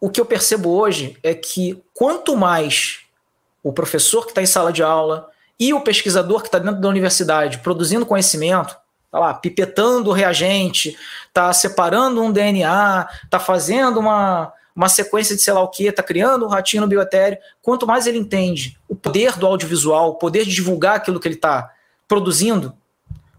o 0.00 0.08
que 0.08 0.20
eu 0.20 0.24
percebo 0.24 0.70
hoje 0.70 1.18
é 1.22 1.34
que 1.34 1.82
quanto 1.94 2.36
mais 2.36 3.00
o 3.62 3.72
professor 3.72 4.24
que 4.24 4.30
está 4.30 4.42
em 4.42 4.46
sala 4.46 4.72
de 4.72 4.82
aula 4.82 5.28
e 5.58 5.74
o 5.74 5.80
pesquisador 5.82 6.40
que 6.40 6.48
está 6.48 6.58
dentro 6.58 6.80
da 6.80 6.88
universidade 6.88 7.58
produzindo 7.58 8.06
conhecimento, 8.06 8.76
tá 9.10 9.18
lá, 9.18 9.34
pipetando 9.34 10.10
o 10.10 10.12
reagente, 10.12 10.96
tá 11.32 11.52
separando 11.52 12.22
um 12.22 12.32
DNA, 12.32 13.06
tá 13.28 13.38
fazendo 13.38 14.00
uma, 14.00 14.52
uma 14.80 14.88
sequência 14.88 15.36
de 15.36 15.42
sei 15.42 15.52
lá 15.52 15.60
o 15.60 15.68
que, 15.68 15.92
tá 15.92 16.02
criando 16.02 16.46
um 16.46 16.48
ratinho 16.48 16.80
no 16.80 16.88
biotério. 16.88 17.36
Quanto 17.60 17.86
mais 17.86 18.06
ele 18.06 18.16
entende 18.16 18.78
o 18.88 18.96
poder 18.96 19.36
do 19.36 19.46
audiovisual, 19.46 20.12
o 20.12 20.14
poder 20.14 20.46
de 20.46 20.54
divulgar 20.54 20.96
aquilo 20.96 21.20
que 21.20 21.28
ele 21.28 21.34
está 21.34 21.70
produzindo, 22.08 22.72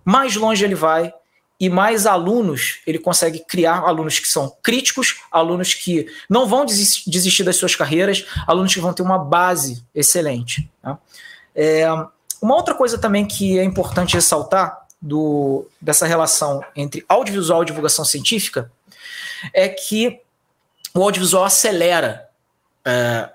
mais 0.06 0.36
longe 0.36 0.64
ele 0.64 0.76
vai 0.76 1.12
e 1.60 1.68
mais 1.68 2.06
alunos 2.06 2.82
ele 2.86 3.00
consegue 3.00 3.40
criar, 3.40 3.80
alunos 3.80 4.20
que 4.20 4.28
são 4.28 4.56
críticos, 4.62 5.22
alunos 5.32 5.74
que 5.74 6.06
não 6.30 6.46
vão 6.46 6.64
desistir 6.64 7.44
das 7.44 7.56
suas 7.56 7.76
carreiras, 7.76 8.24
alunos 8.46 8.72
que 8.72 8.80
vão 8.80 8.94
ter 8.94 9.02
uma 9.02 9.18
base 9.18 9.84
excelente. 9.96 10.70
Tá? 10.80 11.00
É, 11.56 11.88
uma 12.40 12.56
outra 12.56 12.76
coisa 12.76 13.00
também 13.00 13.26
que 13.26 13.58
é 13.58 13.64
importante 13.64 14.14
ressaltar 14.14 14.86
do, 15.02 15.66
dessa 15.82 16.06
relação 16.06 16.64
entre 16.76 17.04
audiovisual 17.10 17.64
e 17.64 17.66
divulgação 17.66 18.06
científica 18.06 18.72
é 19.56 19.68
que 19.68 20.21
o 20.94 21.04
audiovisual 21.04 21.44
acelera 21.44 22.30
é, 22.86 23.30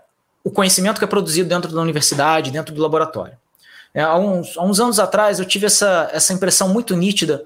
o 0.44 0.50
conhecimento 0.50 0.98
que 0.98 1.04
é 1.04 1.08
produzido 1.08 1.48
dentro 1.48 1.72
da 1.72 1.80
universidade, 1.80 2.50
dentro 2.50 2.74
do 2.74 2.82
laboratório. 2.82 3.36
É, 3.94 4.02
há, 4.02 4.16
uns, 4.16 4.56
há, 4.56 4.62
uns, 4.62 4.78
anos 4.78 5.00
atrás 5.00 5.38
eu 5.38 5.44
tive 5.44 5.66
essa, 5.66 6.10
essa 6.12 6.32
impressão 6.32 6.68
muito 6.68 6.94
nítida 6.94 7.44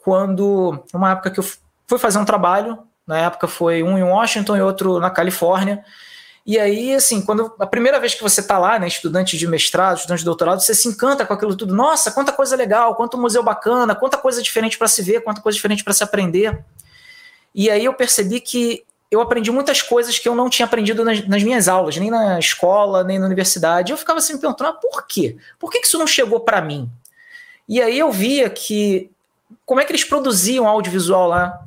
quando, 0.00 0.84
uma 0.92 1.12
época 1.12 1.30
que 1.30 1.38
eu 1.38 1.44
fui 1.86 1.98
fazer 1.98 2.18
um 2.18 2.24
trabalho, 2.24 2.78
na 3.06 3.18
época 3.18 3.46
foi 3.46 3.82
um 3.82 3.96
em 3.96 4.02
Washington 4.02 4.56
e 4.56 4.62
outro 4.62 4.98
na 4.98 5.10
Califórnia, 5.10 5.84
e 6.44 6.58
aí, 6.58 6.94
assim, 6.94 7.22
quando 7.22 7.54
a 7.58 7.66
primeira 7.66 8.00
vez 8.00 8.14
que 8.14 8.22
você 8.22 8.40
está 8.40 8.58
lá, 8.58 8.76
né, 8.78 8.88
estudante 8.88 9.38
de 9.38 9.46
mestrado, 9.46 9.98
estudante 9.98 10.18
de 10.20 10.24
doutorado, 10.24 10.60
você 10.60 10.74
se 10.74 10.88
encanta 10.88 11.24
com 11.24 11.32
aquilo 11.32 11.54
tudo. 11.56 11.72
Nossa, 11.72 12.10
quanta 12.10 12.32
coisa 12.32 12.56
legal, 12.56 12.96
quanto 12.96 13.16
museu 13.16 13.44
bacana, 13.44 13.94
quanta 13.94 14.18
coisa 14.18 14.42
diferente 14.42 14.76
para 14.76 14.88
se 14.88 15.02
ver, 15.02 15.22
quanta 15.22 15.40
coisa 15.40 15.54
diferente 15.54 15.84
para 15.84 15.92
se 15.92 16.02
aprender. 16.02 16.64
E 17.54 17.70
aí 17.70 17.84
eu 17.84 17.94
percebi 17.94 18.40
que 18.40 18.84
eu 19.12 19.20
aprendi 19.20 19.50
muitas 19.50 19.82
coisas 19.82 20.18
que 20.18 20.26
eu 20.26 20.34
não 20.34 20.48
tinha 20.48 20.64
aprendido 20.64 21.04
nas, 21.04 21.28
nas 21.28 21.42
minhas 21.42 21.68
aulas, 21.68 21.98
nem 21.98 22.10
na 22.10 22.38
escola, 22.38 23.04
nem 23.04 23.18
na 23.18 23.26
universidade. 23.26 23.92
Eu 23.92 23.98
ficava 23.98 24.18
assim 24.18 24.32
me 24.32 24.40
perguntando, 24.40 24.70
ah, 24.70 24.72
por 24.72 25.06
quê? 25.06 25.36
Por 25.58 25.70
que, 25.70 25.86
isso 25.86 25.98
não 25.98 26.06
chegou 26.06 26.40
para 26.40 26.62
mim? 26.62 26.90
E 27.68 27.82
aí 27.82 27.98
eu 27.98 28.10
via 28.10 28.48
que 28.48 29.10
como 29.66 29.82
é 29.82 29.84
que 29.84 29.92
eles 29.92 30.02
produziam 30.02 30.66
audiovisual 30.66 31.28
lá, 31.28 31.62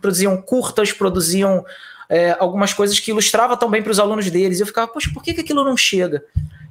produziam 0.00 0.36
curtas, 0.42 0.92
produziam 0.92 1.64
é, 2.08 2.36
algumas 2.40 2.74
coisas 2.74 2.98
que 2.98 3.12
ilustrava 3.12 3.56
tão 3.56 3.70
bem 3.70 3.80
para 3.80 3.92
os 3.92 4.00
alunos 4.00 4.28
deles. 4.28 4.58
E 4.58 4.62
eu 4.62 4.66
ficava, 4.66 4.88
poxa, 4.88 5.08
por 5.14 5.22
que, 5.22 5.34
que 5.34 5.42
aquilo 5.42 5.62
não 5.62 5.76
chega? 5.76 6.24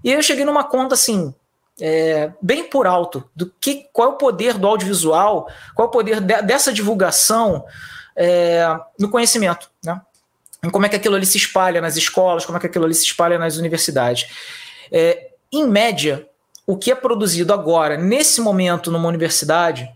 E 0.04 0.10
aí 0.10 0.16
eu 0.16 0.22
cheguei 0.22 0.44
numa 0.44 0.66
conta 0.66 0.94
assim, 0.94 1.34
é, 1.80 2.34
bem 2.42 2.66
por 2.66 2.86
alto, 2.86 3.24
do 3.34 3.50
que 3.62 3.88
qual 3.94 4.10
é 4.10 4.14
o 4.14 4.18
poder 4.18 4.58
do 4.58 4.68
audiovisual, 4.68 5.50
qual 5.74 5.86
é 5.86 5.90
o 5.90 5.92
poder 5.92 6.20
de, 6.20 6.42
dessa 6.42 6.74
divulgação 6.74 7.64
é, 8.14 8.78
no 9.00 9.10
conhecimento, 9.10 9.70
né? 9.86 10.02
Como 10.72 10.86
é 10.86 10.90
que 10.90 10.96
aquilo 10.96 11.16
ali 11.16 11.26
se 11.26 11.38
espalha 11.38 11.82
nas 11.82 11.98
escolas, 11.98 12.46
como 12.46 12.58
é 12.58 12.62
que 12.62 12.68
aquilo 12.68 12.86
ali 12.86 12.94
se 12.94 13.06
espalha 13.06 13.38
nas 13.38 13.58
universidades. 13.58 14.30
É, 14.92 15.32
em 15.52 15.68
média, 15.68 16.28
o 16.66 16.78
que 16.78 16.92
é 16.92 16.96
produzido 16.96 17.54
agora, 17.54 17.98
nesse 17.98 18.42
momento, 18.42 18.92
numa 18.92 19.08
universidade, 19.08 19.90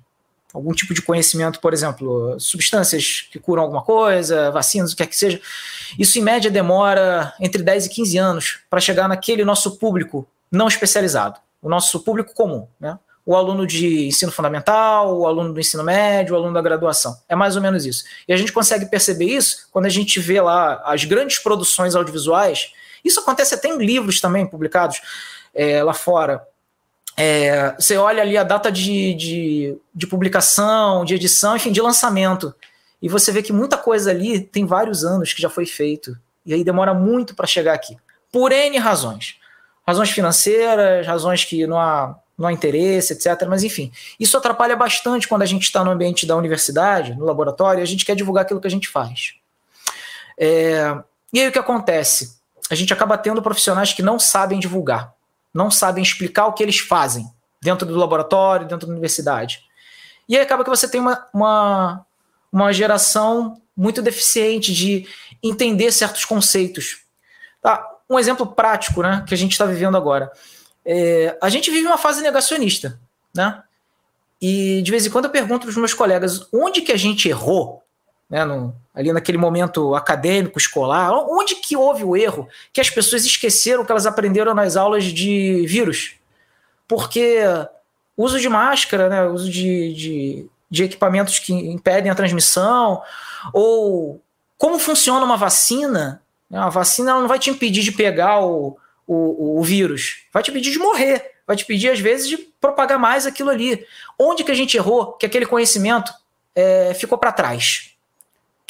algum 0.54 0.74
tipo 0.74 0.94
de 0.94 1.02
conhecimento, 1.02 1.60
por 1.60 1.74
exemplo, 1.74 2.40
substâncias 2.40 3.28
que 3.32 3.40
curam 3.40 3.64
alguma 3.64 3.82
coisa, 3.82 4.52
vacinas, 4.52 4.92
o 4.92 4.96
que 4.96 5.04
quer 5.04 5.10
que 5.10 5.18
seja, 5.18 5.42
isso 5.98 6.18
em 6.20 6.22
média 6.22 6.52
demora 6.52 7.34
entre 7.40 7.62
10 7.62 7.88
e 7.88 7.90
15 7.90 8.18
anos 8.18 8.60
para 8.70 8.80
chegar 8.80 9.08
naquele 9.08 9.44
nosso 9.44 9.78
público 9.78 10.28
não 10.52 10.68
especializado, 10.68 11.40
o 11.62 11.70
nosso 11.70 12.00
público 12.02 12.34
comum, 12.34 12.68
né? 12.80 12.98
O 13.32 13.36
aluno 13.36 13.66
de 13.66 14.08
ensino 14.08 14.32
fundamental, 14.32 15.18
o 15.18 15.26
aluno 15.26 15.54
do 15.54 15.60
ensino 15.60 15.84
médio, 15.84 16.34
o 16.34 16.38
aluno 16.38 16.54
da 16.54 16.62
graduação. 16.62 17.18
É 17.30 17.36
mais 17.36 17.56
ou 17.56 17.62
menos 17.62 17.86
isso. 17.86 18.04
E 18.28 18.34
a 18.34 18.38
gente 18.38 18.52
consegue 18.52 18.86
perceber 18.88 19.26
isso 19.26 19.68
quando 19.72 19.86
a 19.86 19.90
gente 19.90 20.20
vê 20.20 20.42
lá 20.42 20.82
as 20.86 21.06
grandes 21.06 21.40
produções 21.40 21.96
audiovisuais. 21.96 22.72
Isso 23.04 23.20
acontece 23.20 23.56
até 23.56 23.70
em 23.70 23.78
livros 23.78 24.20
também 24.20 24.46
publicados 24.46 25.02
é, 25.54 25.84
lá 25.84 25.94
fora 25.94 26.42
é, 27.18 27.76
você 27.78 27.98
olha 27.98 28.22
ali 28.22 28.38
a 28.38 28.44
data 28.44 28.72
de, 28.72 29.14
de, 29.14 29.78
de, 29.94 30.08
publicação, 30.08 31.04
de 31.04 31.16
edição, 31.16 31.56
enfim, 31.56 31.72
de 31.72 31.82
lançamento. 31.82 32.54
E 33.02 33.10
você 33.10 33.32
vê 33.32 33.42
que 33.42 33.52
muita 33.52 33.78
coisa 33.78 34.12
ali 34.12 34.40
tem 34.40 34.66
vários 34.66 35.04
anos 35.04 35.34
que 35.34 35.42
já 35.42 35.50
foi 35.50 35.66
feito. 35.66 36.18
E 36.46 36.54
aí 36.54 36.64
demora 36.64 36.94
muito 36.94 37.36
para 37.36 37.48
chegar 37.48 37.74
aqui. 37.74 37.98
Por 38.32 38.52
N 38.52 38.78
razões. 38.78 39.38
Razões 39.86 40.12
financeiras, 40.12 41.06
razões 41.06 41.44
que 41.44 41.66
não 41.68 41.80
há, 41.80 42.16
não 42.42 42.50
há 42.50 42.54
interesse, 42.54 43.14
etc. 43.14 43.48
Mas 43.48 43.64
enfim, 43.64 43.92
isso 44.20 44.36
atrapalha 44.38 44.76
bastante 44.76 45.28
quando 45.28 45.44
a 45.44 45.46
gente 45.46 45.64
está 45.64 45.84
no 45.84 45.92
ambiente 45.92 46.26
da 46.26 46.36
universidade, 46.36 47.16
no 47.16 47.26
laboratório, 47.26 47.82
e 47.82 47.84
a 47.84 47.88
gente 47.88 48.06
quer 48.06 48.16
divulgar 48.16 48.44
aquilo 48.44 48.60
que 48.60 48.68
a 48.68 48.72
gente 48.72 48.88
faz. 48.88 49.36
É, 50.38 50.98
e 51.32 51.40
aí 51.40 51.48
o 51.48 51.52
que 51.52 51.60
acontece? 51.60 52.40
A 52.70 52.76
gente 52.76 52.94
acaba 52.94 53.18
tendo 53.18 53.42
profissionais 53.42 53.94
que 53.94 54.02
não 54.02 54.20
sabem 54.20 54.60
divulgar 54.60 55.14
não 55.54 55.70
sabem 55.70 56.04
explicar 56.04 56.48
o 56.48 56.54
que 56.54 56.64
eles 56.64 56.80
fazem 56.80 57.30
dentro 57.62 57.88
do 57.88 57.96
laboratório, 57.96 58.68
dentro 58.68 58.88
da 58.88 58.92
universidade. 58.92 59.62
E 60.28 60.36
aí 60.36 60.42
acaba 60.42 60.64
que 60.64 60.70
você 60.70 60.88
tem 60.88 61.02
uma, 61.02 61.28
uma, 61.34 62.06
uma 62.52 62.74
geração 62.74 63.62
muito 63.76 64.02
deficiente 64.02 64.74
de 64.74 65.08
entender 65.44 65.92
certos 65.92 66.26
conceitos. 66.26 67.02
Tá? 67.62 67.86
Um 68.10 68.18
exemplo 68.18 68.48
prático 68.48 69.02
né, 69.02 69.24
que 69.28 69.34
a 69.34 69.38
gente 69.38 69.52
está 69.52 69.66
vivendo 69.66 69.98
agora. 69.98 70.32
É, 70.86 71.38
a 71.42 71.50
gente 71.50 71.70
vive 71.70 71.88
uma 71.88 71.98
fase 71.98 72.22
negacionista. 72.22 73.00
Né? 73.34 73.62
E 74.42 74.82
de 74.82 74.92
vez 74.92 75.06
em 75.06 75.10
quando 75.10 75.26
eu 75.26 75.32
pergunto 75.32 75.62
para 75.62 75.70
os 75.70 75.78
meus 75.78 75.94
colegas 75.94 76.48
onde 76.52 76.82
que 76.82 76.92
a 76.92 76.98
gente 76.98 77.30
errou 77.30 77.84
né, 78.30 78.44
no, 78.46 78.74
ali 78.96 79.12
naquele 79.12 79.38
momento 79.38 79.94
acadêmico, 79.94 80.58
escolar, 80.58 81.12
onde 81.30 81.56
que 81.56 81.76
houve 81.76 82.04
o 82.04 82.16
erro 82.16 82.48
que 82.74 82.82
as 82.82 82.90
pessoas 82.90 83.26
esqueceram 83.26 83.86
que 83.86 83.92
elas 83.92 84.06
aprenderam 84.06 84.54
nas 84.54 84.76
aulas 84.76 85.04
de 85.04 85.66
vírus? 85.68 86.16
Porque 86.88 87.44
uso 88.18 88.40
de 88.40 88.50
máscara, 88.50 89.10
né, 89.10 89.24
uso 89.26 89.50
de, 89.50 89.94
de, 89.94 90.46
de 90.70 90.84
equipamentos 90.84 91.40
que 91.40 91.54
impedem 91.54 92.12
a 92.12 92.16
transmissão, 92.16 93.02
ou 93.54 94.22
como 94.58 94.80
funciona 94.80 95.26
uma 95.26 95.38
vacina, 95.38 96.22
né, 96.50 96.60
a 96.60 96.70
vacina 96.70 97.14
não 97.14 97.28
vai 97.28 97.40
te 97.40 97.50
impedir 97.50 97.84
de 97.84 97.92
pegar 97.92 98.42
o, 98.42 98.78
o, 99.08 99.60
o 99.60 99.64
vírus, 99.64 100.26
vai 100.34 100.42
te 100.44 100.52
impedir 100.52 100.72
de 100.72 100.80
morrer, 100.80 101.32
vai 101.46 101.56
te 101.56 101.66
pedir 101.66 101.90
às 101.90 102.00
vezes 102.00 102.28
de 102.28 102.38
propagar 102.38 103.00
mais 103.00 103.26
aquilo 103.26 103.50
ali. 103.50 103.86
Onde 104.18 104.44
que 104.44 104.52
a 104.52 104.56
gente 104.56 104.78
errou 104.78 105.14
que 105.14 105.26
aquele 105.26 105.46
conhecimento 105.46 106.12
é, 106.56 106.94
ficou 106.94 107.18
para 107.18 107.32
trás? 107.32 107.92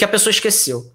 que 0.01 0.05
a 0.05 0.07
pessoa 0.07 0.31
esqueceu. 0.31 0.91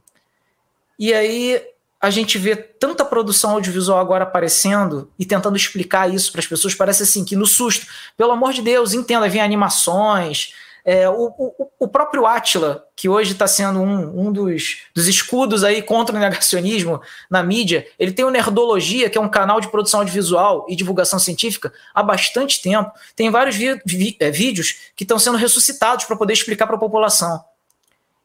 E 0.99 1.15
aí 1.15 1.63
a 2.01 2.11
gente 2.11 2.39
vê 2.39 2.57
tanta 2.57 3.05
produção 3.05 3.53
audiovisual 3.53 4.01
agora 4.01 4.25
aparecendo 4.25 5.09
e 5.17 5.25
tentando 5.25 5.57
explicar 5.57 6.13
isso 6.13 6.33
para 6.33 6.41
as 6.41 6.47
pessoas, 6.49 6.75
parece 6.75 7.05
assim 7.05 7.25
que 7.25 7.37
no 7.37 7.47
susto, 7.47 7.87
pelo 8.17 8.33
amor 8.33 8.53
de 8.53 8.63
Deus, 8.63 8.93
entenda, 8.93 9.29
vem 9.29 9.41
animações. 9.41 10.55
É, 10.89 11.09
o, 11.09 11.35
o, 11.37 11.69
o, 11.81 11.89
próprio 11.89 12.25
Atila, 12.27 12.87
que 12.95 13.09
hoje 13.09 13.33
está 13.33 13.49
sendo 13.49 13.81
um, 13.81 14.29
um 14.29 14.33
dos, 14.33 14.85
dos, 14.95 15.09
escudos 15.09 15.65
aí 15.65 15.83
contra 15.83 16.15
o 16.15 16.19
negacionismo 16.19 17.01
na 17.29 17.43
mídia, 17.43 17.85
ele 17.99 18.13
tem 18.13 18.25
o 18.25 18.31
Nerdologia, 18.31 19.11
que 19.11 19.19
é 19.19 19.21
um 19.21 19.29
canal 19.29 19.61
de 19.61 19.67
produção 19.67 19.99
audiovisual 19.99 20.65
e 20.69 20.77
divulgação 20.77 21.19
científica 21.19 21.73
há 21.93 22.05
bastante 22.05 22.63
tempo. 22.63 22.93
Tem 23.17 23.29
vários 23.33 23.57
vi, 23.57 23.83
vi, 23.85 24.17
é, 24.21 24.31
vídeos 24.31 24.77
que 24.95 25.03
estão 25.03 25.19
sendo 25.19 25.37
ressuscitados 25.37 26.05
para 26.05 26.15
poder 26.15 26.35
explicar 26.35 26.69
para 26.69 26.77
a 26.77 26.79
população. 26.79 27.45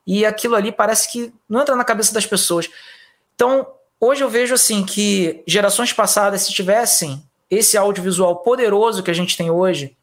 E 0.05 0.23
aquilo 0.23 0.53
ali 0.55 0.71
parece 0.71 1.11
que 1.11 1.33
não 1.49 1.61
entra 1.61 1.75
na 1.75 1.83
cabeça 1.83 2.13
das 2.13 2.27
pessoas. 2.27 2.69
Então, 3.33 3.65
hoje 3.99 4.23
eu 4.23 4.29
vejo 4.29 4.53
assim 4.53 4.85
que 4.85 5.41
gerações 5.47 5.91
passadas, 5.91 6.43
se 6.43 6.53
tivessem 6.53 7.23
esse 7.49 7.75
audiovisual 7.75 8.35
poderoso 8.43 9.01
que 9.01 9.09
a 9.09 9.15
gente 9.15 9.35
tem 9.35 9.49
hoje, 9.49 9.97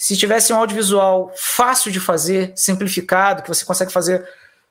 se 0.00 0.16
tivesse 0.16 0.50
um 0.50 0.56
audiovisual 0.56 1.30
fácil 1.36 1.92
de 1.92 2.00
fazer, 2.00 2.54
simplificado, 2.56 3.42
que 3.42 3.48
você 3.50 3.66
consegue 3.66 3.92
fazer 3.92 4.26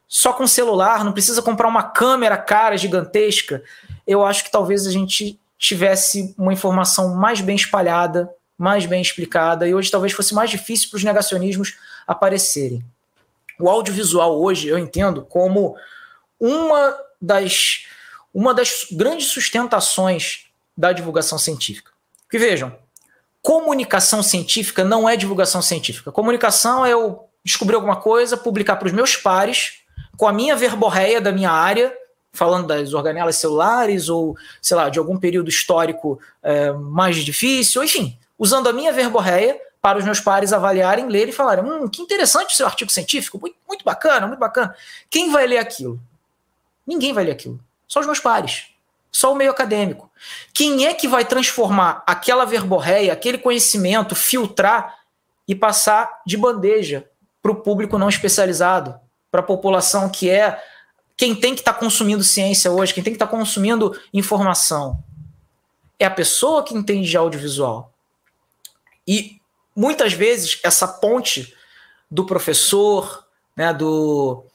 só 0.07 0.33
com 0.33 0.47
celular, 0.47 1.05
não 1.05 1.11
precisa 1.11 1.39
comprar 1.39 1.67
uma 1.67 1.83
câmera 1.83 2.35
cara 2.35 2.75
gigantesca, 2.75 3.61
eu 4.07 4.25
acho 4.25 4.43
que 4.43 4.51
talvez 4.51 4.87
a 4.87 4.91
gente 4.91 5.39
tivesse 5.55 6.33
uma 6.35 6.51
informação 6.51 7.13
mais 7.13 7.41
bem 7.41 7.55
espalhada, 7.55 8.27
mais 8.57 8.87
bem 8.87 9.03
explicada, 9.03 9.67
e 9.67 9.75
hoje 9.75 9.91
talvez 9.91 10.13
fosse 10.13 10.33
mais 10.33 10.49
difícil 10.49 10.89
para 10.89 10.97
os 10.97 11.03
negacionismos 11.03 11.77
aparecerem. 12.07 12.83
O 13.59 13.69
audiovisual 13.69 14.41
hoje 14.41 14.67
eu 14.67 14.79
entendo 14.79 15.21
como 15.21 15.75
uma 16.39 16.97
das, 17.21 17.85
uma 18.33 18.51
das 18.51 18.87
grandes 18.91 19.27
sustentações 19.27 20.47
da 20.75 20.91
divulgação 20.91 21.37
científica. 21.37 21.91
Que 22.31 22.39
vejam, 22.39 22.75
comunicação 23.41 24.21
científica 24.21 24.83
não 24.83 25.07
é 25.07 25.15
divulgação 25.15 25.61
científica. 25.61 26.11
Comunicação 26.11 26.85
é 26.85 26.93
eu 26.93 27.25
descobrir 27.43 27.75
alguma 27.75 27.95
coisa, 27.95 28.37
publicar 28.37 28.75
para 28.75 28.87
os 28.87 28.93
meus 28.93 29.15
pares, 29.15 29.81
com 30.17 30.27
a 30.27 30.33
minha 30.33 30.55
verborreia 30.55 31.21
da 31.21 31.31
minha 31.31 31.51
área, 31.51 31.95
falando 32.33 32.67
das 32.67 32.93
organelas 32.93 33.37
celulares 33.37 34.09
ou, 34.09 34.37
sei 34.61 34.77
lá, 34.77 34.89
de 34.89 34.99
algum 34.99 35.17
período 35.17 35.49
histórico 35.49 36.19
é, 36.43 36.71
mais 36.71 37.17
difícil, 37.17 37.83
enfim, 37.83 38.17
usando 38.37 38.67
a 38.67 38.73
minha 38.73 38.91
verborreia 38.91 39.59
para 39.81 39.97
os 39.97 40.05
meus 40.05 40.19
pares 40.19 40.51
avaliarem, 40.51 41.07
lerem 41.07 41.29
e 41.29 41.35
falarem: 41.35 41.63
hum, 41.63 41.87
que 41.87 42.01
interessante 42.01 42.53
o 42.53 42.57
seu 42.57 42.65
artigo 42.65 42.91
científico, 42.91 43.39
muito, 43.39 43.55
muito 43.67 43.83
bacana, 43.83 44.27
muito 44.27 44.39
bacana. 44.39 44.75
Quem 45.09 45.31
vai 45.31 45.47
ler 45.47 45.57
aquilo? 45.57 45.99
Ninguém 46.85 47.13
vai 47.13 47.23
ler 47.23 47.31
aquilo. 47.31 47.59
Só 47.87 47.99
os 47.99 48.05
meus 48.05 48.19
pares. 48.19 48.68
Só 49.11 49.33
o 49.33 49.35
meio 49.35 49.51
acadêmico. 49.51 50.11
Quem 50.53 50.85
é 50.85 50.93
que 50.93 51.07
vai 51.07 51.25
transformar 51.25 52.03
aquela 52.05 52.45
verborreia, 52.45 53.13
aquele 53.13 53.37
conhecimento, 53.37 54.15
filtrar 54.15 54.95
e 55.47 55.55
passar 55.55 56.21
de 56.25 56.37
bandeja 56.37 57.09
para 57.41 57.51
o 57.51 57.55
público 57.55 57.97
não 57.97 58.09
especializado, 58.09 58.99
para 59.31 59.41
a 59.41 59.43
população 59.43 60.09
que 60.09 60.29
é 60.29 60.61
quem 61.17 61.35
tem 61.35 61.53
que 61.53 61.59
estar 61.61 61.73
tá 61.73 61.79
consumindo 61.79 62.23
ciência 62.23 62.71
hoje, 62.71 62.93
quem 62.93 63.03
tem 63.03 63.11
que 63.11 63.17
estar 63.17 63.27
tá 63.27 63.37
consumindo 63.37 63.99
informação? 64.13 65.03
É 65.99 66.05
a 66.05 66.11
pessoa 66.11 66.63
que 66.63 66.73
entende 66.73 67.09
de 67.09 67.17
audiovisual. 67.17 67.91
E 69.05 69.41
muitas 69.75 70.13
vezes 70.13 70.59
essa 70.63 70.87
ponte 70.87 71.53
do 72.09 72.25
professor, 72.25 73.25
né, 73.55 73.73
do, 73.73 74.45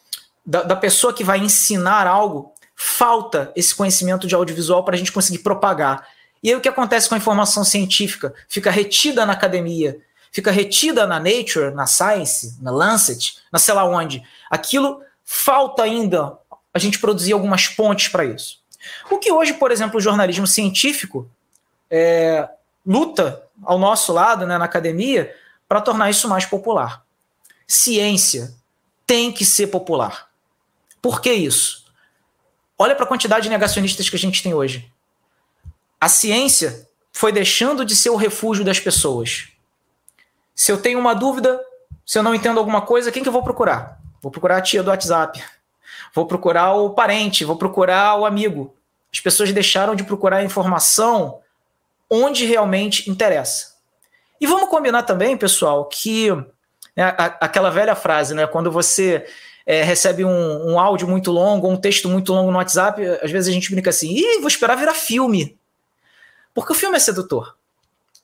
da, 0.45 0.63
da 0.63 0.77
pessoa 0.77 1.13
que 1.13 1.23
vai 1.23 1.39
ensinar 1.39 2.07
algo, 2.07 2.54
falta 2.85 3.51
esse 3.57 3.75
conhecimento 3.75 4.27
de 4.27 4.35
audiovisual 4.35 4.85
para 4.85 4.95
a 4.95 4.99
gente 4.99 5.11
conseguir 5.11 5.39
propagar. 5.39 6.07
E 6.43 6.51
aí 6.51 6.55
o 6.55 6.61
que 6.61 6.69
acontece 6.69 7.09
com 7.09 7.15
a 7.15 7.19
informação 7.19 7.65
científica? 7.65 8.35
Fica 8.47 8.71
retida 8.71 9.25
na 9.25 9.33
academia, 9.33 9.99
fica 10.31 10.51
retida 10.51 11.07
na 11.07 11.19
Nature, 11.19 11.75
na 11.75 11.87
Science, 11.87 12.59
na 12.61 12.71
Lancet, 12.71 13.39
na 13.51 13.59
sei 13.59 13.73
lá 13.73 13.87
onde. 13.87 14.23
Aquilo 14.51 15.01
falta 15.25 15.83
ainda 15.83 16.37
a 16.75 16.79
gente 16.79 16.99
produzir 16.99 17.33
algumas 17.33 17.69
pontes 17.69 18.09
para 18.09 18.27
isso. 18.27 18.59
O 19.11 19.17
que 19.17 19.33
hoje, 19.33 19.55
por 19.55 19.73
exemplo, 19.73 19.97
o 19.97 20.03
jornalismo 20.03 20.47
científico 20.47 21.27
é, 21.91 22.47
luta 22.87 23.43
ao 23.63 23.79
nosso 23.79 24.13
lado, 24.13 24.47
né, 24.47 24.59
na 24.59 24.67
academia, 24.67 25.35
para 25.67 25.81
tornar 25.81 26.11
isso 26.11 26.29
mais 26.29 26.45
popular. 26.45 27.03
Ciência 27.67 28.55
tem 29.07 29.33
que 29.33 29.45
ser 29.45 29.69
popular. 29.69 30.29
Por 31.01 31.23
que 31.23 31.33
isso? 31.33 31.84
Olha 32.79 32.95
para 32.95 33.05
a 33.05 33.09
quantidade 33.09 33.45
de 33.45 33.51
negacionistas 33.51 34.09
que 34.09 34.17
a 34.17 34.19
gente 34.19 34.43
tem 34.43 34.55
hoje. 34.55 34.91
A 36.01 36.09
ciência 36.09 36.89
foi 37.13 37.33
deixando 37.33 37.85
de 37.85 37.95
ser 37.95 38.11
o 38.11 38.17
refúgio 38.17 38.65
das 38.65 38.81
pessoas. 38.81 39.49
Se 40.55 40.71
eu 40.71 40.81
tenho 40.81 40.99
uma 40.99 41.15
dúvida, 41.15 41.61
se 42.05 42.19
eu 42.19 42.23
não 42.23 42.35
entendo 42.35 42.59
alguma 42.59 42.83
coisa, 42.83 43.13
quem 43.13 43.23
que 43.23 43.29
eu 43.29 43.33
vou 43.33 43.43
procurar? 43.43 44.01
Vou 44.21 44.31
procurar 44.31 44.59
a 44.59 44.63
tia 44.63 44.83
do 44.83 44.91
WhatsApp. 44.91 45.43
Vou 46.15 46.27
procurar 46.27 46.73
o 46.75 46.91
parente, 46.91 47.45
vou 47.45 47.57
procurar 47.57 48.17
o 48.17 48.27
amigo. 48.27 48.75
As 49.13 49.21
pessoas 49.21 49.53
deixaram 49.53 49.95
de 49.95 50.05
procurar 50.05 50.45
informação 50.45 51.41
onde 52.11 52.45
realmente 52.45 53.11
interessa. 53.11 53.75
E 54.41 54.47
vamos 54.47 54.69
combinar 54.69 55.05
também, 55.05 55.37
pessoal, 55.37 55.87
que 55.87 56.31
né, 56.97 57.15
aquela 57.41 57.71
velha 57.71 57.95
frase, 57.95 58.35
né? 58.35 58.47
Quando 58.47 58.71
você 58.71 59.27
é, 59.67 59.83
recebe 59.83 60.25
um, 60.25 60.73
um, 60.73 60.79
áudio 60.79 61.09
muito 61.09 61.31
longo, 61.31 61.69
um 61.69 61.77
texto 61.77 62.09
muito 62.09 62.33
longo 62.33 62.51
no 62.51 62.59
WhatsApp, 62.59 63.03
às 63.23 63.31
vezes 63.31 63.49
a 63.49 63.53
gente 63.53 63.71
brinca 63.71 63.91
assim, 63.91 64.11
Ih, 64.11 64.39
vou 64.39 64.49
esperar 64.49 64.77
virar 64.77 64.95
filme. 64.95 65.59
Porque 66.53 66.73
o 66.73 66.75
filme 66.75 66.97
é 66.97 67.01
sedutor. 67.01 67.57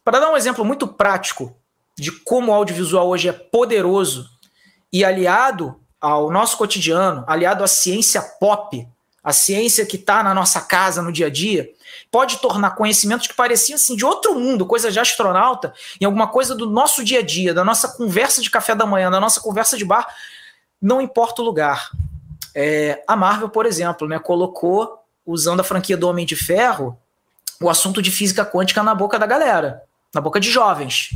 Para 0.04 0.20
dar 0.20 0.30
um 0.30 0.36
exemplo 0.36 0.64
muito 0.64 0.86
prático 0.86 1.56
de 1.96 2.12
como 2.12 2.52
o 2.52 2.54
audiovisual 2.54 3.08
hoje 3.08 3.28
é 3.28 3.32
poderoso 3.32 4.28
e 4.92 5.04
aliado 5.04 5.80
ao 6.00 6.30
nosso 6.30 6.56
cotidiano, 6.56 7.24
aliado 7.26 7.62
à 7.62 7.66
ciência 7.66 8.22
pop, 8.22 8.86
a 9.22 9.32
ciência 9.32 9.84
que 9.84 9.96
está 9.96 10.22
na 10.22 10.32
nossa 10.32 10.62
casa 10.62 11.02
no 11.02 11.12
dia 11.12 11.26
a 11.26 11.30
dia, 11.30 11.70
pode 12.10 12.38
tornar 12.38 12.70
conhecimentos 12.70 13.26
que 13.26 13.34
pareciam 13.34 13.76
assim 13.76 13.94
de 13.94 14.04
outro 14.04 14.34
mundo, 14.34 14.64
coisa 14.64 14.90
de 14.90 14.98
astronauta, 14.98 15.74
em 16.00 16.04
alguma 16.04 16.28
coisa 16.28 16.54
do 16.54 16.68
nosso 16.68 17.04
dia 17.04 17.18
a 17.18 17.22
dia, 17.22 17.52
da 17.52 17.64
nossa 17.64 17.88
conversa 17.88 18.40
de 18.40 18.50
café 18.50 18.74
da 18.74 18.86
manhã, 18.86 19.10
da 19.10 19.20
nossa 19.20 19.40
conversa 19.40 19.76
de 19.76 19.84
bar, 19.84 20.06
não 20.80 21.00
importa 21.00 21.42
o 21.42 21.44
lugar. 21.44 21.90
É, 22.54 23.02
a 23.06 23.14
Marvel, 23.16 23.48
por 23.48 23.66
exemplo, 23.66 24.08
né, 24.08 24.18
colocou, 24.18 24.98
usando 25.26 25.60
a 25.60 25.64
franquia 25.64 25.96
do 25.96 26.08
Homem 26.08 26.26
de 26.26 26.34
Ferro, 26.34 26.98
o 27.60 27.68
assunto 27.68 28.00
de 28.00 28.10
física 28.10 28.44
quântica 28.44 28.82
na 28.82 28.94
boca 28.94 29.18
da 29.18 29.26
galera, 29.26 29.82
na 30.14 30.20
boca 30.20 30.40
de 30.40 30.50
jovens. 30.50 31.10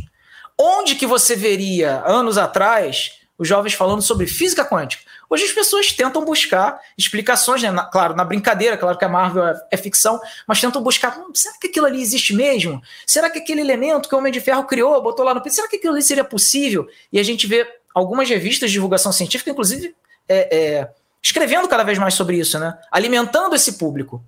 Onde 0.59 0.95
que 0.95 1.07
você 1.07 1.35
veria, 1.35 2.03
anos 2.07 2.39
atrás, 2.39 3.13
os 3.37 3.49
jovens 3.49 3.75
falando 3.75 4.03
sobre 4.03 4.27
física 4.27 4.65
quântica? 4.65 5.03
Hoje 5.29 5.45
as 5.45 5.53
pessoas 5.53 5.91
tentam 5.91 6.25
buscar 6.25 6.79
explicações, 6.97 7.63
né? 7.63 7.71
Na, 7.71 7.85
claro, 7.85 8.15
na 8.15 8.25
brincadeira, 8.25 8.77
claro 8.77 8.97
que 8.97 9.05
a 9.05 9.09
Marvel 9.09 9.45
é, 9.45 9.61
é 9.73 9.77
ficção, 9.77 10.21
mas 10.47 10.61
tentam 10.61 10.83
buscar, 10.83 11.19
hum, 11.19 11.33
será 11.35 11.57
que 11.59 11.67
aquilo 11.67 11.87
ali 11.87 12.01
existe 12.01 12.33
mesmo? 12.35 12.81
Será 13.07 13.29
que 13.29 13.39
aquele 13.39 13.61
elemento 13.61 14.09
que 14.09 14.15
o 14.15 14.19
Homem 14.19 14.33
de 14.33 14.41
Ferro 14.41 14.65
criou, 14.65 15.03
botou 15.03 15.25
lá 15.25 15.35
no 15.35 15.51
será 15.51 15.67
que 15.67 15.77
aquilo 15.77 15.95
ali 15.95 16.03
seria 16.03 16.25
possível? 16.25 16.87
E 17.11 17.19
a 17.19 17.23
gente 17.23 17.47
vê 17.47 17.67
algumas 17.95 18.29
revistas 18.29 18.71
de 18.71 18.75
divulgação 18.75 19.13
científica, 19.13 19.51
inclusive, 19.51 19.95
é, 20.29 20.57
é, 20.57 20.91
escrevendo 21.23 21.69
cada 21.69 21.85
vez 21.85 21.97
mais 21.97 22.15
sobre 22.15 22.37
isso, 22.37 22.59
né? 22.59 22.77
Alimentando 22.91 23.55
esse 23.55 23.75
público. 23.75 24.23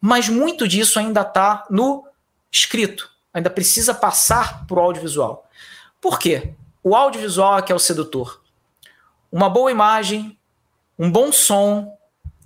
Mas 0.00 0.28
muito 0.28 0.66
disso 0.66 0.98
ainda 0.98 1.22
está 1.22 1.64
no 1.70 2.04
escrito, 2.50 3.10
ainda 3.32 3.48
precisa 3.48 3.94
passar 3.94 4.66
para 4.66 4.78
o 4.78 4.82
audiovisual. 4.82 5.48
Por 6.00 6.18
quê? 6.18 6.54
O 6.82 6.94
audiovisual 6.94 7.58
é 7.58 7.62
que 7.62 7.72
é 7.72 7.74
o 7.74 7.78
sedutor 7.78 8.40
uma 9.30 9.48
boa 9.48 9.70
imagem, 9.70 10.36
um 10.98 11.10
bom 11.10 11.30
som, 11.30 11.96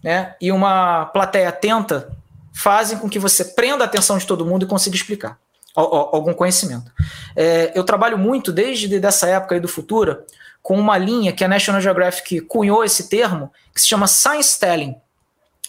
né, 0.02 0.34
e 0.40 0.50
uma 0.50 1.06
plateia 1.06 1.48
atenta 1.48 2.16
fazem 2.52 2.98
com 2.98 3.08
que 3.08 3.18
você 3.18 3.44
prenda 3.44 3.84
a 3.84 3.86
atenção 3.86 4.18
de 4.18 4.26
todo 4.26 4.44
mundo 4.44 4.64
e 4.64 4.68
consiga 4.68 4.96
explicar 4.96 5.38
algum 5.74 6.34
conhecimento. 6.34 6.90
É, 7.34 7.72
eu 7.74 7.84
trabalho 7.84 8.18
muito 8.18 8.52
desde 8.52 9.00
dessa 9.00 9.26
época 9.28 9.54
aí 9.54 9.60
do 9.60 9.68
Futura 9.68 10.24
com 10.62 10.78
uma 10.78 10.96
linha 10.96 11.32
que 11.32 11.44
a 11.44 11.48
National 11.48 11.80
Geographic 11.80 12.40
cunhou 12.42 12.84
esse 12.84 13.08
termo, 13.08 13.50
que 13.74 13.80
se 13.80 13.88
chama 13.88 14.06
Science 14.06 14.58
Telling. 14.58 14.94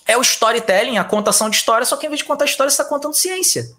É 0.05 0.17
o 0.17 0.21
storytelling, 0.21 0.97
a 0.97 1.03
contação 1.03 1.49
de 1.49 1.55
história, 1.55 1.85
só 1.85 1.97
que 1.97 2.05
em 2.05 2.09
vez 2.09 2.19
de 2.19 2.25
contar 2.25 2.45
história, 2.45 2.69
você 2.69 2.81
está 2.81 2.85
contando 2.85 3.13
ciência. 3.13 3.71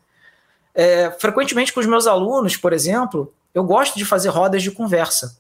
É, 0.75 1.11
frequentemente 1.18 1.72
com 1.72 1.81
os 1.81 1.87
meus 1.87 2.07
alunos, 2.07 2.57
por 2.57 2.72
exemplo, 2.72 3.33
eu 3.55 3.62
gosto 3.62 3.97
de 3.97 4.05
fazer 4.05 4.31
rodas 4.31 4.62
de 4.62 4.70
conversa. 4.70 5.37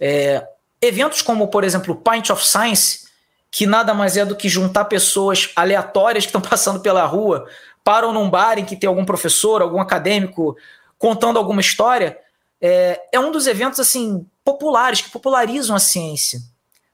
É, 0.00 0.46
Eventos 0.80 1.22
como, 1.22 1.48
por 1.48 1.64
exemplo, 1.64 1.96
Pint 1.96 2.28
of 2.28 2.46
Science, 2.46 3.06
que 3.50 3.66
nada 3.66 3.94
mais 3.94 4.16
é 4.16 4.24
do 4.24 4.36
que 4.36 4.48
juntar 4.48 4.84
pessoas 4.84 5.50
aleatórias 5.56 6.24
que 6.24 6.28
estão 6.28 6.40
passando 6.42 6.80
pela 6.80 7.04
rua, 7.04 7.46
param 7.84 8.12
num 8.12 8.30
bar 8.30 8.58
em 8.58 8.64
que 8.64 8.74
tem 8.74 8.88
algum 8.88 9.04
professor, 9.04 9.60
algum 9.60 9.80
acadêmico 9.80 10.56
contando 10.98 11.38
alguma 11.38 11.60
história, 11.60 12.18
é, 12.60 12.98
é 13.12 13.20
um 13.20 13.30
dos 13.30 13.46
eventos 13.46 13.78
assim 13.78 14.26
populares 14.42 15.02
que 15.02 15.10
popularizam 15.10 15.76
a 15.76 15.78
ciência. 15.78 16.40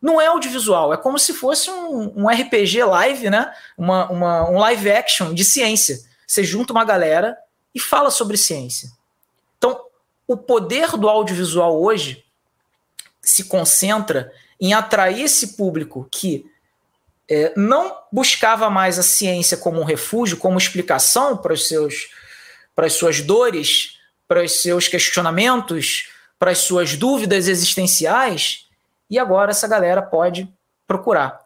Não 0.02 0.20
é 0.20 0.26
audiovisual, 0.26 0.92
é 0.92 0.96
como 0.96 1.18
se 1.18 1.32
fosse 1.32 1.70
um, 1.70 2.24
um 2.24 2.28
RPG 2.28 2.82
live, 2.84 3.30
né? 3.30 3.54
Uma, 3.78 4.10
uma, 4.10 4.50
um 4.50 4.58
live 4.58 4.90
action 4.90 5.32
de 5.32 5.44
ciência. 5.44 6.00
Você 6.26 6.42
junta 6.42 6.72
uma 6.72 6.84
galera 6.84 7.36
e 7.74 7.78
fala 7.78 8.10
sobre 8.10 8.36
ciência. 8.36 8.90
Então, 9.58 9.80
o 10.26 10.36
poder 10.36 10.96
do 10.96 11.08
audiovisual 11.08 11.80
hoje 11.80 12.24
se 13.20 13.44
concentra 13.44 14.32
em 14.60 14.72
atrair 14.72 15.22
esse 15.22 15.56
público 15.56 16.08
que 16.10 16.46
é, 17.30 17.52
não 17.56 17.96
buscava 18.10 18.68
mais 18.68 18.98
a 18.98 19.04
ciência 19.04 19.56
como 19.56 19.80
um 19.80 19.84
refúgio, 19.84 20.36
como 20.36 20.58
explicação 20.58 21.36
para 21.36 21.52
os 21.52 21.68
seus 21.68 22.08
para 22.74 22.86
as 22.86 22.94
suas 22.94 23.20
dores, 23.20 23.98
para 24.26 24.42
os 24.42 24.62
seus 24.62 24.88
questionamentos, 24.88 26.08
para 26.38 26.50
as 26.50 26.58
suas 26.58 26.96
dúvidas 26.96 27.46
existenciais, 27.46 28.66
e 29.10 29.18
agora 29.18 29.50
essa 29.50 29.68
galera 29.68 30.00
pode 30.00 30.48
procurar. 30.86 31.40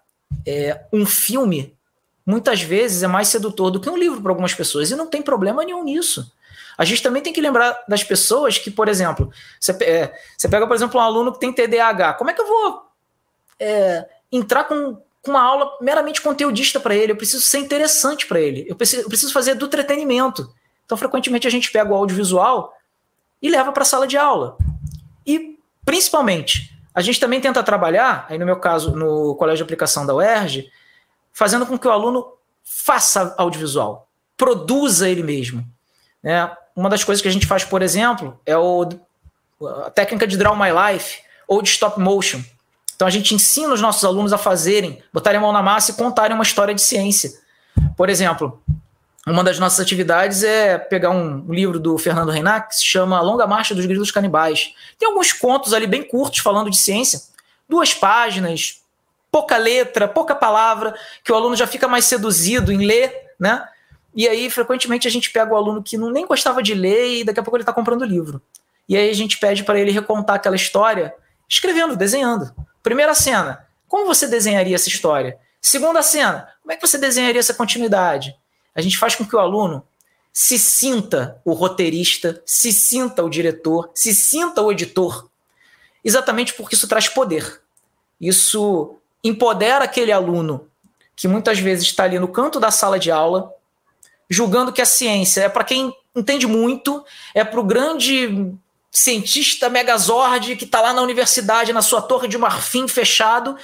É, 0.47 0.85
um 0.93 1.05
filme 1.05 1.77
muitas 2.25 2.63
vezes 2.63 3.03
é 3.03 3.09
mais 3.09 3.29
sedutor 3.29 3.71
do 3.71 3.81
que 3.81 3.91
um 3.91 3.97
livro 3.97 4.23
para 4.23 4.31
algumas 4.31 4.55
pessoas, 4.55 4.91
e 4.91 4.97
não 4.97 5.09
tem 5.09 5.23
problema 5.23 5.65
nenhum 5.65 5.83
nisso. 5.83 6.33
A 6.79 6.85
gente 6.85 7.03
também 7.03 7.23
tem 7.23 7.33
que 7.33 7.41
lembrar 7.41 7.85
das 7.89 8.05
pessoas 8.05 8.59
que, 8.59 8.71
por 8.71 8.89
exemplo, 8.89 9.31
você, 9.59 9.73
é, 9.83 10.15
você 10.37 10.49
pega, 10.49 10.67
por 10.67 10.75
exemplo, 10.75 11.01
um 11.01 11.03
aluno 11.03 11.33
que 11.33 11.41
tem 11.41 11.53
TDAH. 11.53 12.15
Como 12.15 12.31
é 12.31 12.33
que 12.33 12.41
eu 12.41 12.47
vou 12.47 12.83
é, 13.59 14.07
entrar 14.31 14.65
com, 14.65 15.01
com, 15.25 15.31
uma 15.31 15.43
aula 15.43 15.77
meramente 15.81 16.21
conteudista 16.21 16.79
para 16.79 16.95
ele? 16.95 17.13
Eu 17.13 17.17
preciso 17.17 17.43
ser 17.43 17.59
interessante 17.59 18.27
para 18.27 18.41
ele. 18.41 18.65
Eu 18.69 18.77
preciso, 18.77 19.03
eu 19.03 19.09
preciso 19.09 19.33
fazer 19.33 19.55
do 19.55 19.67
entretenimento. 19.67 20.53
Então, 20.85 20.97
frequentemente, 20.97 21.47
a 21.47 21.51
gente 21.51 21.71
pega 21.71 21.91
o 21.91 21.95
audiovisual 21.95 22.73
e 23.41 23.49
leva 23.49 23.73
para 23.73 23.83
a 23.83 23.87
sala 23.87 24.07
de 24.07 24.17
aula. 24.17 24.57
E, 25.27 25.59
principalmente, 25.85 26.75
a 26.95 27.01
gente 27.01 27.19
também 27.19 27.41
tenta 27.41 27.63
trabalhar, 27.63 28.27
aí 28.29 28.39
no 28.39 28.47
meu 28.47 28.57
caso, 28.57 28.95
no 28.95 29.35
Colégio 29.35 29.59
de 29.59 29.63
Aplicação 29.65 30.07
da 30.07 30.15
UERJ, 30.15 30.71
fazendo 31.33 31.67
com 31.67 31.79
que 31.79 31.89
o 31.89 31.91
aluno 31.91 32.35
faça 32.63 33.35
audiovisual, 33.37 34.09
produza 34.37 35.09
ele 35.09 35.23
mesmo. 35.23 35.67
Né? 36.23 36.51
Uma 36.75 36.89
das 36.89 37.05
coisas 37.05 37.21
que 37.21 37.29
a 37.29 37.31
gente 37.31 37.47
faz, 37.47 37.65
por 37.65 37.83
exemplo, 37.83 38.41
é 38.47 38.57
o, 38.57 38.89
a 39.85 39.91
técnica 39.91 40.27
de 40.27 40.37
Draw 40.37 40.57
My 40.57 40.71
Life 40.71 41.23
ou 41.47 41.61
de 41.61 41.69
Stop 41.69 42.01
Motion. 42.01 42.41
Então 42.95 43.09
a 43.09 43.11
gente 43.11 43.35
ensina 43.35 43.73
os 43.73 43.81
nossos 43.81 44.05
alunos 44.05 44.33
a 44.33 44.39
fazerem, 44.39 45.03
botarem 45.13 45.39
a 45.39 45.41
mão 45.41 45.53
na 45.53 45.63
massa 45.63 45.91
e 45.91 45.95
contarem 45.95 46.35
uma 46.35 46.45
história 46.45 46.75
de 46.75 46.81
ciência. 46.83 47.33
Por 47.97 48.09
exemplo, 48.09 48.63
uma 49.27 49.43
das 49.43 49.59
nossas 49.59 49.81
atividades 49.81 50.43
é 50.43 50.79
pegar 50.79 51.11
um 51.11 51.51
livro 51.53 51.81
do 51.81 51.97
Fernando 51.97 52.31
Reinac 52.31 52.69
que 52.69 52.77
se 52.77 52.85
chama 52.85 53.21
Longa 53.21 53.47
Marcha 53.47 53.75
dos 53.75 53.87
Grilos 53.87 54.11
Canibais. 54.11 54.75
Tem 54.99 55.09
alguns 55.09 55.33
contos 55.33 55.73
ali 55.73 55.87
bem 55.87 56.03
curtos 56.03 56.41
falando 56.41 56.71
de 56.71 56.77
ciência, 56.77 57.21
duas 57.69 57.95
páginas, 57.95 58.83
pouca 59.31 59.57
letra, 59.57 60.07
pouca 60.07 60.35
palavra, 60.35 60.95
que 61.25 61.33
o 61.33 61.35
aluno 61.35 61.57
já 61.57 61.67
fica 61.67 61.89
mais 61.89 62.05
seduzido 62.05 62.71
em 62.71 62.87
ler, 62.87 63.13
né? 63.41 63.67
E 64.15 64.29
aí, 64.29 64.49
frequentemente, 64.49 65.09
a 65.09 65.11
gente 65.11 65.31
pega 65.31 65.53
o 65.53 65.57
aluno 65.57 65.83
que 65.83 65.97
não 65.97 66.11
nem 66.11 66.25
gostava 66.25 66.63
de 66.63 66.73
ler 66.73 67.19
e 67.19 67.25
daqui 67.25 67.41
a 67.41 67.43
pouco 67.43 67.57
ele 67.57 67.63
está 67.63 67.73
comprando 67.73 68.03
o 68.03 68.05
livro. 68.05 68.41
E 68.89 68.97
aí 68.97 69.11
a 69.11 69.15
gente 69.15 69.39
pede 69.39 69.65
para 69.65 69.81
ele 69.81 69.91
recontar 69.91 70.37
aquela 70.37 70.55
história 70.55 71.13
escrevendo, 71.49 71.97
desenhando. 71.97 72.55
Primeira 72.85 73.15
cena, 73.15 73.67
como 73.89 74.05
você 74.05 74.29
desenharia 74.29 74.75
essa 74.75 74.91
história? 74.91 75.39
Segunda 75.59 76.03
cena, 76.03 76.51
como 76.61 76.71
é 76.71 76.77
que 76.77 76.87
você 76.87 76.99
desenharia 76.99 77.41
essa 77.41 77.55
continuidade? 77.55 78.37
A 78.75 78.83
gente 78.83 78.99
faz 78.99 79.15
com 79.15 79.25
que 79.25 79.35
o 79.35 79.39
aluno 79.39 79.83
se 80.31 80.59
sinta 80.59 81.41
o 81.47 81.55
roteirista, 81.55 82.43
se 82.45 82.75
sinta 82.75 83.25
o 83.25 83.31
diretor, 83.31 83.91
se 83.95 84.15
sinta 84.15 84.61
o 84.61 84.71
editor, 84.71 85.31
exatamente 86.05 86.53
porque 86.53 86.75
isso 86.75 86.87
traz 86.87 87.09
poder. 87.09 87.63
Isso 88.21 88.97
empodera 89.25 89.85
aquele 89.85 90.13
aluno 90.13 90.69
que 91.17 91.27
muitas 91.27 91.59
vezes 91.59 91.87
está 91.87 92.05
ali 92.05 92.19
no 92.19 92.29
canto 92.29 92.61
da 92.61 92.71
sala 92.71 92.99
de 92.99 93.11
aula, 93.11 93.51
julgando 94.29 94.75
que 94.75 94.83
a 94.83 94.87
ciência 94.87 95.45
é 95.45 95.49
para 95.49 95.65
quem 95.65 95.91
entende 96.15 96.47
muito, 96.47 97.03
é 97.35 97.45
para 97.45 97.61
o 97.61 97.65
grande 97.65 98.55
cientista 98.95 99.69
megazord 99.69 100.55
que 100.55 100.65
está 100.65 100.81
lá 100.81 100.93
na 100.93 101.03
universidade, 101.03 101.73
na 101.73 101.83
sua 101.83 102.01
torre 102.01 102.29
de 102.29 102.39
marfim 102.39 102.87
fechado, 102.87 103.57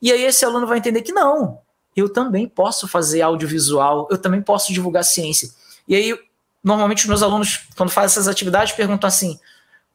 e 0.00 0.12
aí 0.12 0.22
esse 0.24 0.44
aluno 0.44 0.66
vai 0.66 0.78
entender 0.78 1.02
que 1.02 1.12
não, 1.12 1.58
eu 1.96 2.08
também 2.08 2.48
posso 2.48 2.86
fazer 2.86 3.20
audiovisual, 3.20 4.06
eu 4.10 4.16
também 4.16 4.40
posso 4.40 4.72
divulgar 4.72 5.04
ciência. 5.04 5.50
E 5.88 5.96
aí, 5.96 6.18
normalmente, 6.62 7.00
os 7.00 7.06
meus 7.06 7.22
alunos, 7.22 7.66
quando 7.76 7.90
fazem 7.90 8.12
essas 8.14 8.28
atividades, 8.28 8.74
perguntam 8.74 9.08
assim: 9.08 9.38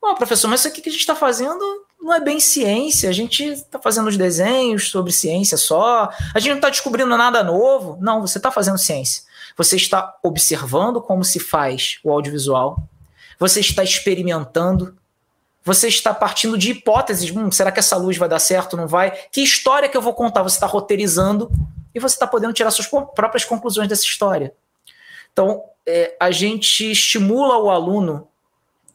Bom, 0.01 0.13
professor, 0.15 0.47
mas 0.49 0.61
isso 0.61 0.67
aqui 0.67 0.81
que 0.81 0.89
a 0.89 0.91
gente 0.91 1.01
está 1.01 1.15
fazendo 1.15 1.63
não 2.01 2.13
é 2.13 2.19
bem 2.19 2.39
ciência, 2.39 3.09
a 3.09 3.13
gente 3.13 3.43
está 3.43 3.79
fazendo 3.79 4.07
os 4.07 4.17
desenhos 4.17 4.89
sobre 4.89 5.11
ciência 5.11 5.55
só, 5.57 6.09
a 6.33 6.39
gente 6.39 6.49
não 6.49 6.57
está 6.57 6.69
descobrindo 6.69 7.15
nada 7.15 7.43
novo. 7.43 7.97
Não, 8.01 8.19
você 8.19 8.39
está 8.39 8.51
fazendo 8.51 8.77
ciência. 8.77 9.23
Você 9.55 9.75
está 9.75 10.17
observando 10.23 10.99
como 11.01 11.23
se 11.23 11.39
faz 11.39 11.99
o 12.03 12.11
audiovisual, 12.11 12.83
você 13.41 13.59
está 13.59 13.83
experimentando, 13.83 14.95
você 15.65 15.87
está 15.87 16.13
partindo 16.13 16.55
de 16.59 16.69
hipóteses. 16.69 17.35
Hum, 17.35 17.51
será 17.51 17.71
que 17.71 17.79
essa 17.79 17.97
luz 17.97 18.15
vai 18.15 18.29
dar 18.29 18.37
certo? 18.37 18.77
Não 18.77 18.87
vai? 18.87 19.09
Que 19.31 19.41
história 19.41 19.89
que 19.89 19.97
eu 19.97 20.01
vou 20.01 20.13
contar? 20.13 20.43
Você 20.43 20.57
está 20.57 20.67
roteirizando 20.67 21.51
e 21.93 21.99
você 21.99 22.13
está 22.13 22.27
podendo 22.27 22.53
tirar 22.53 22.69
suas 22.69 22.87
próprias 22.87 23.43
conclusões 23.43 23.87
dessa 23.87 24.03
história. 24.03 24.53
Então, 25.33 25.63
é, 25.87 26.15
a 26.19 26.29
gente 26.29 26.91
estimula 26.91 27.57
o 27.57 27.71
aluno 27.71 28.27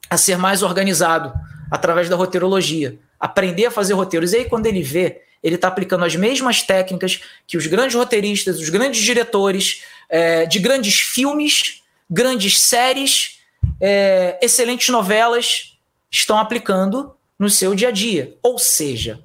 a 0.09 0.17
ser 0.17 0.39
mais 0.39 0.63
organizado 0.63 1.35
através 1.69 2.09
da 2.09 2.15
roteirologia, 2.15 3.01
aprender 3.19 3.67
a 3.67 3.71
fazer 3.73 3.95
roteiros. 3.95 4.33
E 4.33 4.37
aí, 4.37 4.45
quando 4.45 4.67
ele 4.67 4.81
vê, 4.81 5.23
ele 5.43 5.57
está 5.57 5.67
aplicando 5.67 6.05
as 6.05 6.15
mesmas 6.15 6.63
técnicas 6.63 7.21
que 7.49 7.57
os 7.57 7.67
grandes 7.67 7.97
roteiristas, 7.97 8.61
os 8.61 8.69
grandes 8.69 9.03
diretores 9.03 9.83
é, 10.09 10.47
de 10.47 10.61
grandes 10.61 11.01
filmes, 11.01 11.83
grandes 12.09 12.61
séries, 12.61 13.36
é, 13.81 14.39
excelentes 14.43 14.89
novelas 14.89 15.79
estão 16.11 16.39
aplicando 16.39 17.17
no 17.39 17.51
seu 17.51 17.75
dia 17.75 17.89
a 17.89 17.93
dia. 17.93 18.37
Ou 18.43 18.59
seja, 18.59 19.23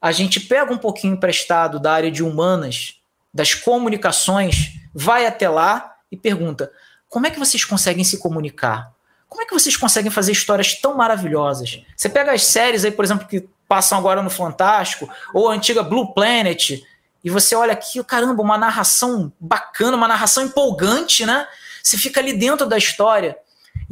a 0.00 0.12
gente 0.12 0.40
pega 0.40 0.72
um 0.72 0.78
pouquinho 0.78 1.14
emprestado 1.14 1.78
da 1.78 1.92
área 1.92 2.10
de 2.10 2.22
humanas, 2.22 3.00
das 3.32 3.54
comunicações, 3.54 4.72
vai 4.94 5.26
até 5.26 5.48
lá 5.48 5.96
e 6.10 6.16
pergunta: 6.16 6.70
como 7.08 7.26
é 7.26 7.30
que 7.30 7.38
vocês 7.38 7.64
conseguem 7.64 8.04
se 8.04 8.18
comunicar? 8.18 8.92
Como 9.28 9.42
é 9.42 9.44
que 9.44 9.52
vocês 9.52 9.76
conseguem 9.76 10.10
fazer 10.10 10.32
histórias 10.32 10.80
tão 10.80 10.96
maravilhosas? 10.96 11.82
Você 11.96 12.08
pega 12.08 12.32
as 12.32 12.44
séries 12.44 12.84
aí, 12.84 12.90
por 12.90 13.04
exemplo, 13.04 13.26
que 13.26 13.48
passam 13.68 13.98
agora 13.98 14.22
no 14.22 14.30
Fantástico, 14.30 15.10
ou 15.34 15.50
a 15.50 15.54
antiga 15.54 15.82
Blue 15.82 16.14
Planet, 16.14 16.80
e 17.24 17.30
você 17.30 17.56
olha 17.56 17.72
aqui, 17.72 18.02
caramba, 18.04 18.40
uma 18.40 18.56
narração 18.56 19.32
bacana, 19.40 19.96
uma 19.96 20.06
narração 20.06 20.44
empolgante, 20.44 21.26
né? 21.26 21.46
Você 21.82 21.98
fica 21.98 22.20
ali 22.20 22.32
dentro 22.32 22.66
da 22.66 22.78
história. 22.78 23.36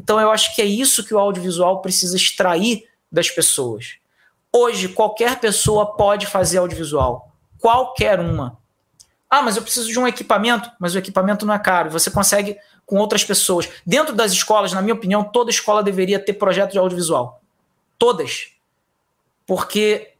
Então 0.04 0.20
eu 0.20 0.30
acho 0.30 0.54
que 0.54 0.60
é 0.60 0.66
isso 0.66 1.02
que 1.02 1.14
o 1.14 1.18
audiovisual 1.18 1.80
precisa 1.80 2.14
extrair 2.14 2.84
das 3.10 3.30
pessoas. 3.30 3.94
Hoje, 4.52 4.88
qualquer 4.88 5.40
pessoa 5.40 5.96
pode 5.96 6.26
fazer 6.26 6.58
audiovisual. 6.58 7.32
Qualquer 7.58 8.20
uma. 8.20 8.58
Ah, 9.28 9.42
mas 9.42 9.56
eu 9.56 9.62
preciso 9.62 9.88
de 9.88 9.98
um 9.98 10.06
equipamento, 10.06 10.70
mas 10.78 10.94
o 10.94 10.98
equipamento 10.98 11.44
não 11.46 11.54
é 11.54 11.58
caro. 11.58 11.90
Você 11.90 12.10
consegue 12.10 12.56
com 12.84 12.96
outras 12.98 13.24
pessoas. 13.24 13.68
Dentro 13.84 14.14
das 14.14 14.30
escolas, 14.30 14.72
na 14.72 14.82
minha 14.82 14.94
opinião, 14.94 15.24
toda 15.24 15.50
escola 15.50 15.82
deveria 15.82 16.22
ter 16.22 16.34
projeto 16.34 16.72
de 16.72 16.78
audiovisual. 16.78 17.40
Todas. 17.98 18.52
Porque 19.46 20.12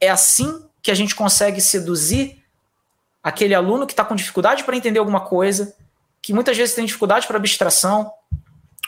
é 0.00 0.08
assim 0.08 0.64
que 0.80 0.90
a 0.90 0.94
gente 0.94 1.14
consegue 1.14 1.60
seduzir 1.60 2.42
aquele 3.22 3.54
aluno 3.54 3.86
que 3.86 3.92
está 3.92 4.04
com 4.04 4.14
dificuldade 4.14 4.64
para 4.64 4.76
entender 4.76 5.00
alguma 5.00 5.20
coisa, 5.20 5.76
que 6.22 6.32
muitas 6.32 6.56
vezes 6.56 6.74
tem 6.74 6.84
dificuldade 6.84 7.26
para 7.26 7.36
abstração. 7.36 8.12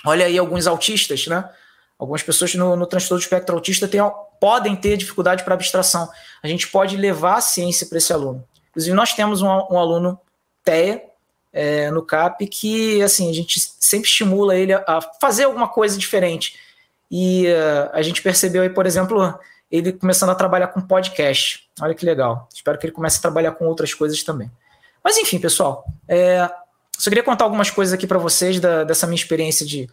Olha 0.04 0.26
aí 0.26 0.38
alguns 0.38 0.66
autistas, 0.66 1.26
né? 1.26 1.48
Algumas 1.98 2.22
pessoas 2.22 2.54
no, 2.54 2.76
no 2.76 2.86
transtorno 2.86 3.20
do 3.20 3.22
espectro 3.22 3.54
autista 3.54 3.88
têm, 3.88 4.00
podem 4.40 4.76
ter 4.76 4.96
dificuldade 4.96 5.44
para 5.44 5.54
abstração. 5.54 6.08
A 6.42 6.48
gente 6.48 6.68
pode 6.68 6.96
levar 6.96 7.36
a 7.36 7.40
ciência 7.40 7.86
para 7.86 7.98
esse 7.98 8.12
aluno. 8.12 8.44
Inclusive, 8.70 8.94
nós 8.94 9.12
temos 9.12 9.40
um, 9.40 9.46
um 9.46 9.78
aluno 9.78 10.20
TEA 10.64 11.02
é, 11.52 11.90
no 11.90 12.02
CAP 12.02 12.46
que 12.48 13.00
assim, 13.00 13.30
a 13.30 13.32
gente 13.32 13.60
sempre 13.78 14.08
estimula 14.08 14.56
ele 14.56 14.72
a, 14.72 14.84
a 14.86 15.00
fazer 15.20 15.44
alguma 15.44 15.68
coisa 15.68 15.96
diferente. 15.96 16.58
E 17.10 17.46
uh, 17.46 17.90
a 17.92 18.02
gente 18.02 18.20
percebeu 18.20 18.62
aí, 18.62 18.70
por 18.70 18.86
exemplo, 18.86 19.38
ele 19.70 19.92
começando 19.92 20.30
a 20.30 20.34
trabalhar 20.34 20.68
com 20.68 20.80
podcast. 20.80 21.68
Olha 21.80 21.94
que 21.94 22.04
legal. 22.04 22.48
Espero 22.52 22.76
que 22.76 22.86
ele 22.86 22.92
comece 22.92 23.18
a 23.18 23.22
trabalhar 23.22 23.52
com 23.52 23.66
outras 23.66 23.94
coisas 23.94 24.22
também. 24.22 24.50
Mas 25.02 25.16
enfim, 25.16 25.38
pessoal, 25.38 25.84
é, 26.08 26.50
só 26.98 27.10
queria 27.10 27.22
contar 27.22 27.44
algumas 27.44 27.70
coisas 27.70 27.92
aqui 27.92 28.06
para 28.06 28.18
vocês 28.18 28.60
da, 28.60 28.84
dessa 28.84 29.06
minha 29.06 29.16
experiência 29.16 29.66
de 29.66 29.88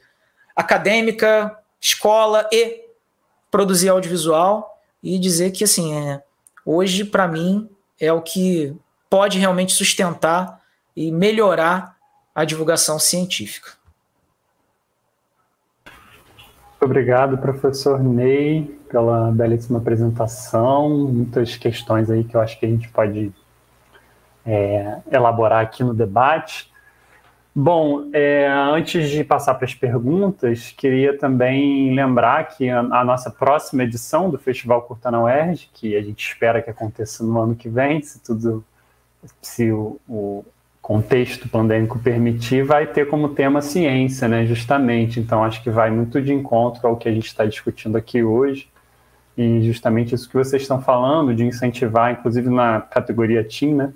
acadêmica, 0.56 1.58
escola 1.80 2.48
e 2.52 2.86
produzir 3.50 3.90
audiovisual 3.90 4.80
e 5.04 5.18
dizer 5.18 5.52
que 5.52 5.64
assim 5.64 5.94
é, 5.94 6.24
hoje 6.66 7.04
para 7.04 7.28
mim 7.28 7.70
é 8.00 8.12
o 8.14 8.22
que 8.22 8.76
pode 9.10 9.38
realmente 9.38 9.74
sustentar 9.74 10.62
e 10.96 11.12
melhorar 11.12 11.98
a 12.34 12.46
divulgação 12.46 12.98
científica. 12.98 13.72
Obrigado, 16.80 17.38
professor 17.38 18.02
Ney, 18.02 18.80
pela 18.90 19.32
belíssima 19.32 19.78
apresentação. 19.78 20.90
Muitas 20.90 21.56
questões 21.56 22.10
aí 22.10 22.24
que 22.24 22.36
eu 22.36 22.42
acho 22.42 22.60
que 22.60 22.66
a 22.66 22.70
gente 22.70 22.90
pode 22.90 23.32
é, 24.44 24.98
elaborar 25.12 25.62
aqui 25.62 25.84
no 25.84 25.94
debate. 25.94 26.71
Bom, 27.54 28.10
é, 28.14 28.48
antes 28.48 29.10
de 29.10 29.26
passar 29.26 29.56
para 29.56 29.66
as 29.66 29.76
perguntas, 29.76 30.74
queria 30.78 31.18
também 31.18 31.94
lembrar 31.94 32.48
que 32.48 32.70
a, 32.70 32.80
a, 32.80 33.04
nossa 33.04 33.30
próxima 33.30 33.84
edição 33.84 34.30
do 34.30 34.40
Festival 34.40 34.84
Curta 34.84 35.12
na 35.12 35.22
UERJ, 35.24 35.70
que 35.74 35.98
a 35.98 36.02
gente 36.02 36.26
espera 36.26 36.62
que 36.62 36.70
aconteça 36.70 37.26
no 37.26 37.38
ano 37.42 37.54
que 37.54 37.68
vem, 37.68 38.02
se 38.02 38.24
tudo, 38.24 38.64
se 39.42 39.70
o, 39.70 40.00
o 40.08 40.46
contexto 40.82 41.50
pandêmico 41.50 42.00
permitir, 42.00 42.64
vai 42.64 42.88
ter 42.88 43.10
como 43.10 43.30
tema 43.30 43.62
ciência, 43.62 44.30
né, 44.30 44.46
justamente. 44.46 45.20
Então, 45.20 45.44
acho 45.44 45.62
que 45.62 45.70
vai 45.70 45.92
muito 45.92 46.22
de 46.22 46.32
encontro 46.34 46.88
ao 46.88 46.96
que 46.96 47.10
a 47.10 47.12
gente 47.12 47.28
está 47.28 47.46
discutindo 47.46 47.98
aqui 47.98 48.24
hoje, 48.24 48.70
e 49.38 49.62
justamente 49.64 50.16
isso 50.16 50.30
que 50.30 50.36
vocês 50.36 50.62
estão 50.62 50.82
falando, 50.82 51.36
de 51.36 51.44
incentivar, 51.44 52.14
inclusive 52.14 52.50
na 52.50 52.80
categoria 52.80 53.44
TIM, 53.44 53.74
né, 53.74 53.94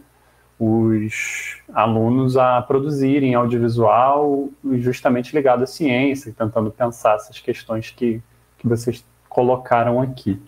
os 0.60 1.62
alunos 1.74 2.38
a 2.38 2.62
produzirem 2.62 3.36
audiovisual 3.36 4.50
justamente 4.76 5.36
ligado 5.36 5.64
à 5.64 5.68
ciência, 5.68 6.34
tentando 6.38 6.72
pensar 6.72 7.16
essas 7.16 7.40
questões 7.40 7.92
que, 7.92 8.22
que 8.58 8.68
vocês 8.68 9.06
colocaram 9.28 10.02
aqui. 10.02 10.42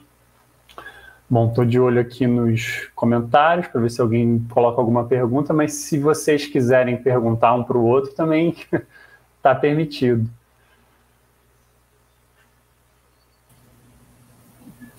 Bom, 1.30 1.50
estou 1.50 1.66
de 1.66 1.78
olho 1.78 2.00
aqui 2.00 2.26
nos 2.26 2.90
comentários 2.96 3.68
para 3.68 3.82
ver 3.82 3.92
se 3.92 4.00
alguém 4.00 4.48
coloca 4.50 4.80
alguma 4.80 5.04
pergunta, 5.04 5.54
mas 5.54 5.74
se 5.74 6.00
vocês 6.00 6.46
quiserem 6.46 6.96
perguntar 6.96 7.54
um 7.54 7.66
para 7.66 7.78
o 7.78 7.86
outro, 7.86 8.14
também 8.14 8.56
está 9.36 9.54
permitido. 9.60 10.30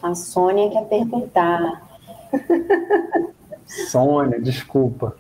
A 0.03 0.15
Sônia 0.15 0.71
quer 0.71 0.85
perguntar. 0.85 1.83
Sônia, 3.69 4.41
desculpa. 4.41 5.17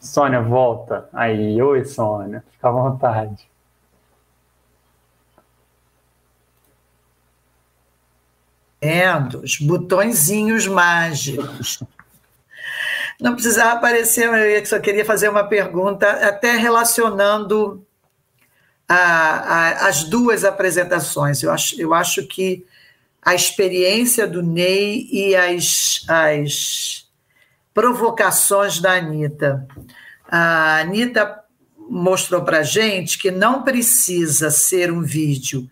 Sônia, 0.00 0.42
volta. 0.42 1.08
Aí, 1.12 1.60
oi, 1.62 1.84
Sônia. 1.84 2.44
Fica 2.52 2.68
à 2.68 2.72
vontade. 2.72 3.48
Vendo 8.80 9.40
os 9.40 9.58
botõezinhos 9.58 10.66
mágicos. 10.66 11.82
Não 13.20 13.34
precisava 13.34 13.74
aparecer, 13.74 14.28
eu 14.28 14.66
só 14.66 14.80
queria 14.80 15.04
fazer 15.04 15.28
uma 15.28 15.44
pergunta, 15.44 16.10
até 16.26 16.56
relacionando 16.56 17.86
a, 18.88 18.96
a, 18.96 19.88
as 19.88 20.02
duas 20.02 20.44
apresentações. 20.44 21.40
Eu 21.40 21.52
acho, 21.52 21.80
eu 21.80 21.94
acho 21.94 22.26
que 22.26 22.66
a 23.24 23.36
experiência 23.36 24.26
do 24.26 24.42
Ney 24.42 25.08
e 25.12 25.36
as, 25.36 26.04
as 26.08 27.01
provocações 27.74 28.80
da 28.80 28.94
Anitta. 28.94 29.66
A 30.28 30.80
Anitta 30.80 31.42
mostrou 31.88 32.42
para 32.42 32.62
gente 32.62 33.18
que 33.18 33.30
não 33.30 33.62
precisa 33.62 34.50
ser 34.50 34.90
um 34.90 35.02
vídeo 35.02 35.68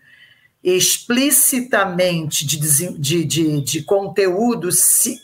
explicitamente 0.63 2.45
de, 2.45 2.57
de, 2.97 3.25
de, 3.25 3.61
de 3.61 3.83
conteúdo 3.83 4.69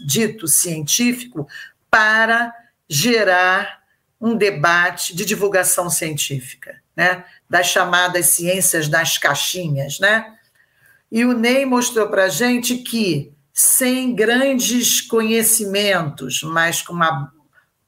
dito 0.03 0.47
científico 0.47 1.47
para 1.91 2.53
gerar 2.89 3.83
um 4.19 4.35
debate 4.35 5.15
de 5.15 5.25
divulgação 5.25 5.89
científica, 5.89 6.81
né? 6.95 7.23
das 7.47 7.67
chamadas 7.67 8.27
ciências 8.27 8.87
das 8.87 9.17
caixinhas. 9.17 9.99
Né? 9.99 10.33
E 11.11 11.23
o 11.23 11.33
Ney 11.33 11.65
mostrou 11.65 12.07
para 12.07 12.25
a 12.25 12.29
gente 12.29 12.77
que, 12.77 13.31
sem 13.59 14.13
grandes 14.13 15.01
conhecimentos, 15.01 16.43
mas 16.43 16.83
com 16.83 16.93
uma, 16.93 17.33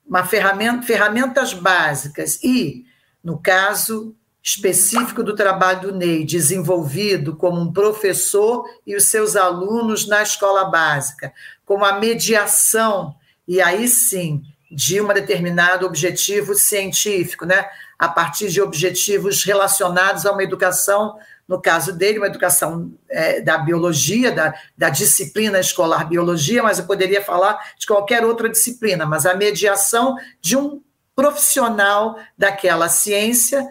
uma 0.04 0.26
ferramenta, 0.26 0.82
ferramentas 0.82 1.54
básicas 1.54 2.44
e, 2.44 2.86
no 3.24 3.38
caso 3.38 4.16
específico 4.42 5.22
do 5.22 5.36
trabalho 5.36 5.82
do 5.82 5.96
Ney, 5.96 6.26
desenvolvido 6.26 7.36
como 7.36 7.62
um 7.62 7.72
professor 7.72 8.66
e 8.84 8.96
os 8.96 9.06
seus 9.06 9.36
alunos 9.36 10.08
na 10.08 10.24
escola 10.24 10.66
básica, 10.66 11.32
como 11.64 11.86
a 11.86 12.00
mediação, 12.00 13.16
e 13.48 13.62
aí 13.62 13.88
sim, 13.88 14.42
de 14.72 15.00
um 15.00 15.08
determinado 15.10 15.86
objetivo 15.86 16.56
científico, 16.56 17.46
né? 17.46 17.70
a 18.00 18.08
partir 18.08 18.50
de 18.50 18.60
objetivos 18.60 19.44
relacionados 19.44 20.26
a 20.26 20.32
uma 20.32 20.42
educação 20.42 21.16
no 21.50 21.60
caso 21.60 21.92
dele, 21.92 22.20
uma 22.20 22.28
educação 22.28 22.94
é, 23.10 23.42
da 23.42 23.58
biologia, 23.58 24.32
da, 24.32 24.54
da 24.78 24.90
disciplina 24.90 25.60
escolar 25.60 26.08
biologia, 26.08 26.62
mas 26.62 26.78
eu 26.78 26.86
poderia 26.86 27.24
falar 27.24 27.60
de 27.76 27.88
qualquer 27.88 28.24
outra 28.24 28.48
disciplina, 28.48 29.04
mas 29.04 29.26
a 29.26 29.34
mediação 29.34 30.16
de 30.40 30.56
um 30.56 30.80
profissional 31.16 32.20
daquela 32.38 32.88
ciência 32.88 33.68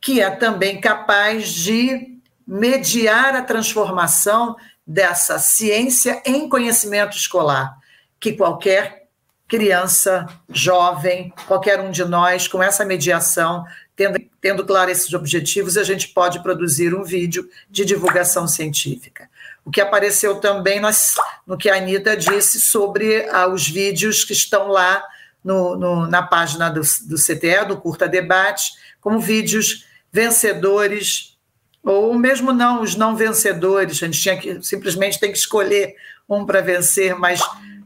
que 0.00 0.20
é 0.20 0.30
também 0.30 0.80
capaz 0.80 1.50
de 1.50 2.16
mediar 2.46 3.34
a 3.34 3.42
transformação 3.42 4.54
dessa 4.86 5.36
ciência 5.40 6.22
em 6.24 6.48
conhecimento 6.48 7.16
escolar, 7.16 7.76
que 8.20 8.34
qualquer 8.34 9.08
criança, 9.48 10.26
jovem, 10.48 11.32
qualquer 11.48 11.80
um 11.80 11.90
de 11.90 12.04
nós, 12.04 12.46
com 12.46 12.62
essa 12.62 12.84
mediação, 12.84 13.64
tendo, 13.96 14.20
tendo 14.40 14.64
claro 14.64 14.90
esses 14.90 15.12
objetivos, 15.14 15.78
a 15.78 15.82
gente 15.82 16.08
pode 16.08 16.42
produzir 16.42 16.94
um 16.94 17.02
vídeo 17.02 17.48
de 17.70 17.84
divulgação 17.84 18.46
científica. 18.46 19.28
O 19.64 19.70
que 19.70 19.80
apareceu 19.80 20.36
também 20.36 20.78
nas, 20.78 21.16
no 21.46 21.56
que 21.56 21.70
a 21.70 21.76
Anitta 21.76 22.16
disse 22.16 22.60
sobre 22.60 23.28
ah, 23.30 23.48
os 23.48 23.66
vídeos 23.66 24.22
que 24.22 24.34
estão 24.34 24.68
lá 24.68 25.02
no, 25.42 25.76
no, 25.76 26.06
na 26.06 26.22
página 26.22 26.68
do, 26.68 26.82
do 26.82 27.16
CTE, 27.16 27.66
do 27.66 27.78
Curta 27.78 28.06
Debate, 28.06 28.72
como 29.00 29.18
vídeos 29.18 29.86
vencedores, 30.12 31.36
ou 31.82 32.14
mesmo 32.14 32.52
não, 32.52 32.82
os 32.82 32.94
não 32.94 33.16
vencedores, 33.16 34.02
a 34.02 34.06
gente 34.06 34.20
tinha 34.20 34.36
que 34.36 34.62
simplesmente 34.62 35.18
tem 35.18 35.32
que 35.32 35.38
escolher 35.38 35.94
um 36.28 36.44
para 36.44 36.60
vencer, 36.60 37.16
mas 37.16 37.40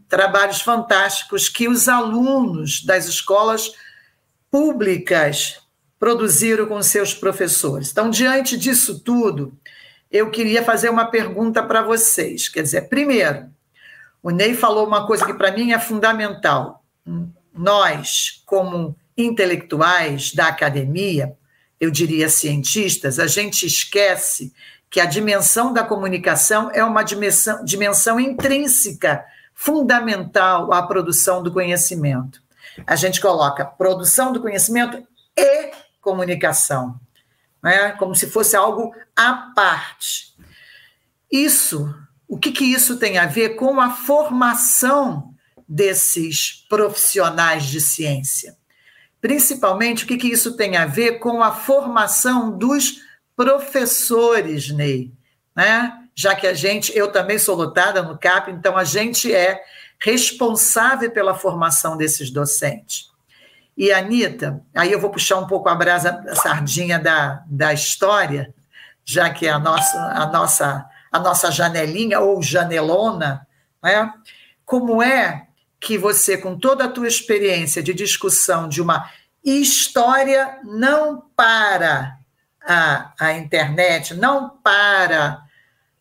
trabalhos 0.08 0.60
fantásticos 0.60 1.48
que 1.48 1.68
os 1.68 1.88
alunos 1.88 2.82
das 2.82 3.06
escolas 3.06 3.72
públicas 4.50 5.59
produziram 6.00 6.64
com 6.64 6.82
seus 6.82 7.12
professores. 7.12 7.90
Então, 7.90 8.08
diante 8.08 8.56
disso 8.56 9.00
tudo, 9.00 9.52
eu 10.10 10.30
queria 10.30 10.64
fazer 10.64 10.88
uma 10.88 11.04
pergunta 11.04 11.62
para 11.62 11.82
vocês. 11.82 12.48
Quer 12.48 12.62
dizer, 12.62 12.88
primeiro, 12.88 13.50
o 14.22 14.30
Ney 14.30 14.54
falou 14.54 14.86
uma 14.86 15.06
coisa 15.06 15.26
que 15.26 15.34
para 15.34 15.52
mim 15.52 15.72
é 15.72 15.78
fundamental. 15.78 16.82
Nós, 17.54 18.42
como 18.46 18.96
intelectuais 19.16 20.32
da 20.32 20.48
academia, 20.48 21.36
eu 21.78 21.90
diria 21.90 22.30
cientistas, 22.30 23.18
a 23.18 23.26
gente 23.26 23.66
esquece 23.66 24.52
que 24.88 25.00
a 25.00 25.06
dimensão 25.06 25.72
da 25.72 25.84
comunicação 25.84 26.70
é 26.72 26.82
uma 26.82 27.02
dimensão, 27.02 27.62
dimensão 27.62 28.18
intrínseca, 28.18 29.24
fundamental 29.54 30.72
à 30.72 30.82
produção 30.82 31.42
do 31.42 31.52
conhecimento. 31.52 32.42
A 32.86 32.96
gente 32.96 33.20
coloca 33.20 33.64
produção 33.64 34.32
do 34.32 34.40
conhecimento 34.40 35.06
e 35.36 35.70
comunicação, 36.00 36.98
né? 37.62 37.92
como 37.92 38.14
se 38.14 38.28
fosse 38.28 38.56
algo 38.56 38.94
à 39.14 39.52
parte. 39.54 40.34
Isso, 41.30 41.94
o 42.26 42.38
que, 42.38 42.52
que 42.52 42.64
isso 42.64 42.98
tem 42.98 43.18
a 43.18 43.26
ver 43.26 43.50
com 43.50 43.80
a 43.80 43.90
formação 43.90 45.34
desses 45.68 46.66
profissionais 46.68 47.64
de 47.64 47.80
ciência? 47.80 48.56
Principalmente, 49.20 50.04
o 50.04 50.06
que, 50.06 50.16
que 50.16 50.28
isso 50.28 50.56
tem 50.56 50.76
a 50.76 50.86
ver 50.86 51.18
com 51.18 51.42
a 51.42 51.52
formação 51.52 52.56
dos 52.56 53.02
professores, 53.36 54.70
Ney? 54.70 55.12
Né? 55.54 55.92
Já 56.14 56.34
que 56.34 56.46
a 56.46 56.54
gente, 56.54 56.96
eu 56.96 57.12
também 57.12 57.38
sou 57.38 57.54
lotada 57.54 58.02
no 58.02 58.18
CAP, 58.18 58.50
então 58.50 58.76
a 58.76 58.84
gente 58.84 59.32
é 59.32 59.62
responsável 60.00 61.10
pela 61.10 61.34
formação 61.34 61.96
desses 61.96 62.30
docentes. 62.30 63.09
E, 63.80 63.90
Anitta, 63.94 64.62
aí 64.76 64.92
eu 64.92 65.00
vou 65.00 65.08
puxar 65.08 65.38
um 65.38 65.46
pouco 65.46 65.66
a 65.66 65.74
brasa, 65.74 66.22
a 66.28 66.36
sardinha 66.36 66.98
da, 66.98 67.42
da 67.46 67.72
história, 67.72 68.52
já 69.02 69.30
que 69.30 69.46
é 69.46 69.50
a 69.50 69.58
nossa, 69.58 69.98
a 69.98 70.26
nossa, 70.26 70.86
a 71.10 71.18
nossa 71.18 71.50
janelinha 71.50 72.20
ou 72.20 72.42
janelona, 72.42 73.46
né? 73.82 74.12
como 74.66 75.02
é 75.02 75.46
que 75.80 75.96
você, 75.96 76.36
com 76.36 76.58
toda 76.58 76.84
a 76.84 76.88
tua 76.90 77.08
experiência 77.08 77.82
de 77.82 77.94
discussão 77.94 78.68
de 78.68 78.82
uma 78.82 79.10
história, 79.42 80.58
não 80.62 81.24
para 81.34 82.18
a, 82.62 83.14
a 83.18 83.32
internet, 83.32 84.12
não 84.12 84.50
para 84.62 85.40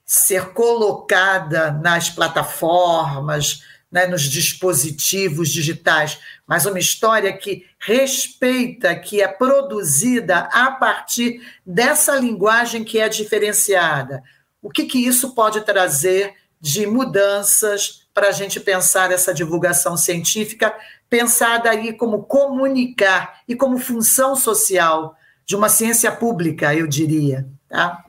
ser 0.05 0.49
colocada 0.49 1.71
nas 1.71 2.09
plataformas, 2.09 3.63
né, 3.91 4.05
nos 4.05 4.23
dispositivos 4.23 5.49
digitais, 5.49 6.19
mas 6.49 6.65
uma 6.65 6.79
história 6.79 7.31
que 7.31 7.63
respeita, 7.77 8.95
que 8.95 9.21
é 9.21 9.27
produzida 9.27 10.49
a 10.51 10.71
partir 10.71 11.47
dessa 11.63 12.15
linguagem 12.15 12.83
que 12.83 12.97
é 12.97 13.07
diferenciada. 13.07 14.23
O 14.59 14.71
que, 14.71 14.85
que 14.85 14.97
isso 14.97 15.35
pode 15.35 15.61
trazer 15.61 16.33
de 16.59 16.87
mudanças 16.87 18.07
para 18.15 18.29
a 18.29 18.31
gente 18.31 18.59
pensar 18.59 19.11
essa 19.11 19.31
divulgação 19.31 19.95
científica, 19.95 20.75
pensada 21.07 21.69
aí 21.69 21.93
como 21.93 22.23
comunicar 22.23 23.41
e 23.47 23.55
como 23.55 23.77
função 23.77 24.35
social 24.35 25.15
de 25.45 25.55
uma 25.55 25.69
ciência 25.69 26.11
pública, 26.11 26.73
eu 26.73 26.87
diria. 26.87 27.47
Tá? 27.69 28.05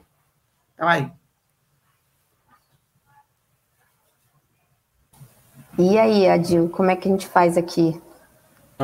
Então, 0.73 0.87
aí. 0.87 1.11
E 5.77 5.99
aí, 5.99 6.27
Adil, 6.27 6.69
como 6.69 6.89
é 6.89 6.95
que 6.95 7.07
a 7.07 7.11
gente 7.11 7.27
faz 7.27 7.55
aqui? 7.55 8.01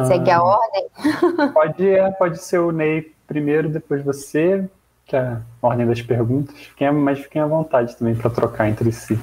Segue 0.05 0.29
a 0.29 0.37
ah, 0.37 0.43
ordem? 0.43 0.89
Pode, 1.53 1.89
é, 1.89 2.11
pode 2.11 2.37
ser 2.39 2.59
o 2.59 2.71
Ney 2.71 3.13
primeiro, 3.25 3.69
depois 3.69 4.03
você, 4.03 4.69
que 5.05 5.15
é 5.15 5.19
a 5.19 5.41
ordem 5.61 5.87
das 5.87 6.01
perguntas. 6.01 6.55
Fiquem, 6.57 6.91
mas 6.91 7.19
fiquem 7.19 7.41
à 7.41 7.47
vontade 7.47 7.95
também 7.95 8.15
para 8.15 8.29
trocar 8.29 8.67
entre 8.67 8.91
si. 8.91 9.19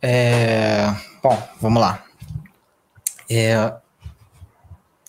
É, 0.00 0.86
bom, 1.22 1.36
vamos 1.60 1.80
lá. 1.80 2.04
É, 3.30 3.74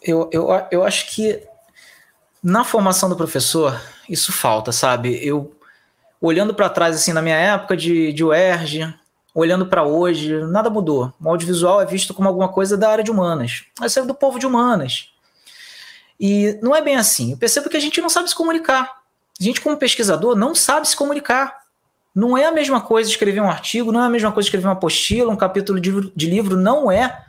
eu, 0.02 0.30
eu, 0.32 0.48
eu 0.72 0.84
acho 0.84 1.14
que 1.14 1.48
na 2.42 2.64
formação 2.64 3.10
do 3.10 3.16
professor, 3.16 3.80
isso 4.08 4.32
falta, 4.32 4.72
sabe? 4.72 5.26
Eu, 5.26 5.56
olhando 6.20 6.54
para 6.54 6.70
trás, 6.70 6.96
assim, 6.96 7.14
na 7.14 7.22
minha 7.22 7.36
época 7.36 7.76
de, 7.78 8.12
de 8.14 8.24
UERJ, 8.24 8.94
olhando 9.34 9.66
para 9.66 9.84
hoje, 9.84 10.44
nada 10.46 10.70
mudou. 10.70 11.14
O 11.22 11.30
audiovisual 11.30 11.82
é 11.82 11.86
visto 11.86 12.14
como 12.14 12.28
alguma 12.28 12.50
coisa 12.50 12.76
da 12.76 12.90
área 12.90 13.04
de 13.04 13.12
humanas. 13.12 13.66
Mas 13.80 13.96
é 13.96 14.02
do 14.02 14.14
povo 14.14 14.40
de 14.40 14.46
humanas. 14.46 15.14
E 16.20 16.58
não 16.62 16.76
é 16.76 16.82
bem 16.82 16.96
assim. 16.96 17.32
Eu 17.32 17.38
percebo 17.38 17.70
que 17.70 17.78
a 17.78 17.80
gente 17.80 18.02
não 18.02 18.10
sabe 18.10 18.30
se 18.30 18.36
comunicar. 18.36 19.00
A 19.40 19.44
gente, 19.44 19.62
como 19.62 19.78
pesquisador, 19.78 20.36
não 20.36 20.54
sabe 20.54 20.88
se 20.88 20.96
comunicar. 20.96 21.60
Não 22.14 22.38
é 22.38 22.46
a 22.46 22.52
mesma 22.52 22.82
coisa 22.82 23.10
escrever 23.10 23.40
um 23.40 23.50
artigo, 23.50 23.92
não 23.92 24.02
é 24.02 24.06
a 24.06 24.10
mesma 24.10 24.32
coisa 24.32 24.48
escrever 24.48 24.68
uma 24.68 24.74
apostila, 24.74 25.32
um 25.32 25.38
capítulo 25.38 25.80
de, 25.80 26.12
de 26.14 26.30
livro, 26.30 26.58
não 26.58 26.92
é. 26.92 27.26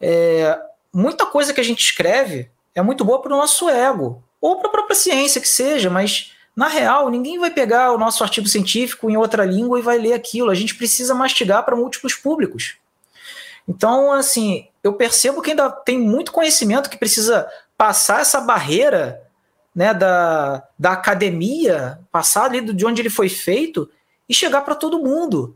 é. 0.00 0.58
Muita 0.92 1.26
coisa 1.26 1.52
que 1.52 1.60
a 1.60 1.64
gente 1.64 1.84
escreve 1.84 2.50
é 2.74 2.82
muito 2.82 3.04
boa 3.04 3.20
para 3.20 3.32
o 3.32 3.36
nosso 3.36 3.68
ego, 3.68 4.22
ou 4.40 4.56
para 4.56 4.68
a 4.68 4.72
própria 4.72 4.96
ciência 4.96 5.40
que 5.40 5.48
seja, 5.48 5.90
mas 5.90 6.32
na 6.58 6.66
real, 6.66 7.08
ninguém 7.08 7.38
vai 7.38 7.52
pegar 7.52 7.92
o 7.92 7.98
nosso 7.98 8.24
artigo 8.24 8.48
científico 8.48 9.08
em 9.08 9.16
outra 9.16 9.44
língua 9.44 9.78
e 9.78 9.82
vai 9.82 9.96
ler 9.96 10.12
aquilo. 10.12 10.50
A 10.50 10.56
gente 10.56 10.74
precisa 10.74 11.14
mastigar 11.14 11.64
para 11.64 11.76
múltiplos 11.76 12.16
públicos. 12.16 12.78
Então, 13.68 14.12
assim, 14.12 14.66
eu 14.82 14.92
percebo 14.94 15.40
que 15.40 15.50
ainda 15.50 15.70
tem 15.70 15.96
muito 15.96 16.32
conhecimento 16.32 16.90
que 16.90 16.96
precisa 16.96 17.48
passar 17.76 18.22
essa 18.22 18.40
barreira 18.40 19.22
né, 19.72 19.94
da, 19.94 20.64
da 20.76 20.94
academia, 20.94 22.00
passar 22.10 22.46
ali 22.46 22.60
de 22.60 22.84
onde 22.84 23.02
ele 23.02 23.10
foi 23.10 23.28
feito 23.28 23.88
e 24.28 24.34
chegar 24.34 24.62
para 24.62 24.74
todo 24.74 24.98
mundo. 24.98 25.54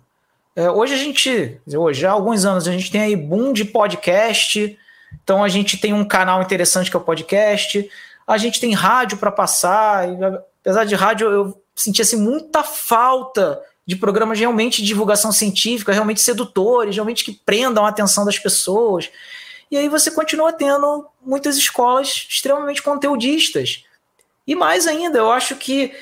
É, 0.54 0.70
hoje 0.70 0.94
a 0.94 0.98
gente, 0.98 1.60
hoje 1.66 2.06
há 2.06 2.12
alguns 2.12 2.44
anos, 2.44 2.68
a 2.68 2.70
gente 2.70 2.92
tem 2.92 3.00
aí 3.00 3.16
boom 3.16 3.52
de 3.52 3.64
podcast, 3.64 4.78
então 5.20 5.42
a 5.42 5.48
gente 5.48 5.76
tem 5.78 5.92
um 5.92 6.04
canal 6.04 6.40
interessante 6.40 6.88
que 6.88 6.96
é 6.96 7.00
o 7.00 7.02
podcast, 7.02 7.90
a 8.24 8.38
gente 8.38 8.60
tem 8.60 8.72
rádio 8.72 9.18
para 9.18 9.32
passar, 9.32 10.06
apesar 10.62 10.84
de 10.84 10.94
rádio, 10.94 11.28
eu 11.28 11.62
sentia 11.74 12.02
assim, 12.04 12.16
muita 12.16 12.62
falta 12.62 13.60
de 13.84 13.96
programas 13.96 14.38
realmente 14.38 14.80
de 14.80 14.88
divulgação 14.88 15.32
científica, 15.32 15.92
realmente 15.92 16.20
sedutores, 16.20 16.94
realmente 16.94 17.24
que 17.24 17.32
prendam 17.32 17.84
a 17.84 17.88
atenção 17.88 18.24
das 18.24 18.38
pessoas. 18.38 19.10
E 19.70 19.76
aí 19.76 19.88
você 19.88 20.10
continua 20.10 20.52
tendo 20.52 21.06
muitas 21.20 21.56
escolas 21.56 22.26
extremamente 22.28 22.80
conteudistas. 22.80 23.84
E 24.46 24.54
mais 24.54 24.86
ainda, 24.86 25.18
eu 25.18 25.32
acho 25.32 25.56
que 25.56 25.92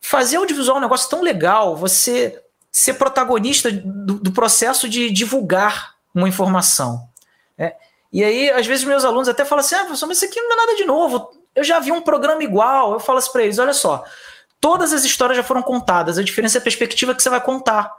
fazer 0.00 0.36
audiovisual 0.36 0.76
é 0.76 0.80
um 0.80 0.82
negócio 0.82 1.10
tão 1.10 1.20
legal, 1.20 1.76
você 1.76 2.42
ser 2.72 2.94
protagonista 2.94 3.70
do, 3.70 4.14
do 4.14 4.32
processo 4.32 4.88
de 4.88 5.10
divulgar 5.10 5.96
uma 6.14 6.28
informação. 6.28 7.06
Né? 7.58 7.74
E 8.12 8.24
aí, 8.24 8.50
às 8.50 8.66
vezes, 8.66 8.84
meus 8.84 9.04
alunos 9.04 9.28
até 9.28 9.44
falam 9.44 9.62
assim: 9.62 9.74
ah, 9.74 9.84
professor, 9.84 10.06
mas 10.06 10.16
isso 10.16 10.26
aqui 10.26 10.40
não 10.40 10.52
é 10.52 10.56
nada 10.56 10.74
de 10.76 10.84
novo 10.84 11.39
eu 11.54 11.64
já 11.64 11.78
vi 11.80 11.92
um 11.92 12.00
programa 12.00 12.42
igual. 12.42 12.92
Eu 12.92 13.00
falo 13.00 13.18
assim 13.18 13.32
para 13.32 13.42
eles: 13.42 13.58
olha 13.58 13.72
só, 13.72 14.04
todas 14.60 14.92
as 14.92 15.04
histórias 15.04 15.36
já 15.36 15.42
foram 15.42 15.62
contadas, 15.62 16.18
a 16.18 16.22
diferença 16.22 16.58
é 16.58 16.60
a 16.60 16.62
perspectiva 16.62 17.14
que 17.14 17.22
você 17.22 17.30
vai 17.30 17.40
contar. 17.40 17.92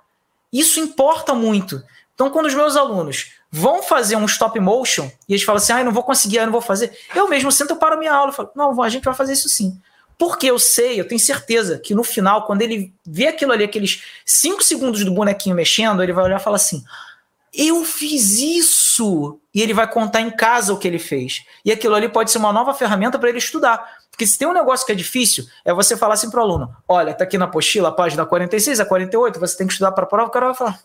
Isso 0.52 0.80
importa 0.80 1.34
muito. 1.34 1.82
Então, 2.14 2.30
quando 2.30 2.46
os 2.46 2.54
meus 2.54 2.76
alunos 2.76 3.32
vão 3.50 3.82
fazer 3.82 4.16
um 4.16 4.26
stop 4.26 4.60
motion 4.60 5.10
e 5.28 5.34
eles 5.34 5.44
falam 5.44 5.58
assim: 5.58 5.74
ah, 5.74 5.84
não 5.84 5.92
vou 5.92 6.04
conseguir, 6.04 6.38
eu 6.38 6.46
não 6.46 6.52
vou 6.52 6.62
fazer, 6.62 6.98
eu 7.16 7.28
mesmo 7.28 7.52
sento, 7.52 7.72
eu 7.72 7.78
paro 7.78 7.98
minha 7.98 8.14
aula 8.14 8.32
e 8.32 8.36
falo: 8.36 8.52
não, 8.56 8.82
a 8.82 8.90
gente 8.90 9.04
vai 9.04 9.14
fazer 9.14 9.34
isso 9.34 9.50
sim. 9.50 9.80
Porque 10.18 10.46
eu 10.46 10.60
sei, 10.60 11.00
eu 11.00 11.08
tenho 11.08 11.20
certeza 11.20 11.80
que 11.80 11.96
no 11.96 12.04
final, 12.04 12.46
quando 12.46 12.62
ele 12.62 12.94
vê 13.04 13.28
aquilo 13.28 13.52
ali, 13.54 13.64
aqueles 13.64 14.04
cinco 14.24 14.62
segundos 14.62 15.04
do 15.04 15.12
bonequinho 15.12 15.56
mexendo, 15.56 16.04
ele 16.04 16.14
vai 16.14 16.26
olhar 16.26 16.40
e 16.40 16.44
falar 16.44 16.58
assim: 16.58 16.84
eu 17.54 17.84
fiz 17.84 18.40
isso. 18.40 19.40
E 19.54 19.62
ele 19.62 19.74
vai 19.74 19.90
contar 19.90 20.22
em 20.22 20.30
casa 20.30 20.74
o 20.74 20.78
que 20.78 20.88
ele 20.88 21.00
fez. 21.00 21.44
E 21.66 21.72
aquilo 21.72 21.96
ali 21.96 22.08
pode 22.08 22.32
ser 22.32 22.38
uma 22.38 22.54
nova 22.54 22.74
ferramenta 22.74 23.20
para 23.20 23.30
ele 23.30 23.38
estudar. 23.38 24.00
Porque 24.10 24.26
se 24.26 24.38
tem 24.38 24.48
um 24.48 24.54
negócio 24.54 24.86
que 24.86 24.92
é 24.92 24.96
difícil, 24.96 25.46
é 25.66 25.74
você 25.74 25.98
falar 25.98 26.14
assim 26.14 26.30
para 26.30 26.40
o 26.40 26.44
aluno: 26.44 26.76
olha, 26.88 27.14
tá 27.14 27.24
aqui 27.24 27.38
na 27.38 27.46
apostila, 27.46 27.90
a 27.90 27.92
página 27.92 28.26
46 28.26 28.80
a 28.80 28.86
48, 28.86 29.40
você 29.40 29.58
tem 29.58 29.68
que 29.68 29.74
estudar 29.74 29.92
para 29.92 30.04
a 30.04 30.08
prova, 30.08 30.28
o 30.28 30.32
cara 30.32 30.48
vai 30.48 30.56
falar. 30.56 30.80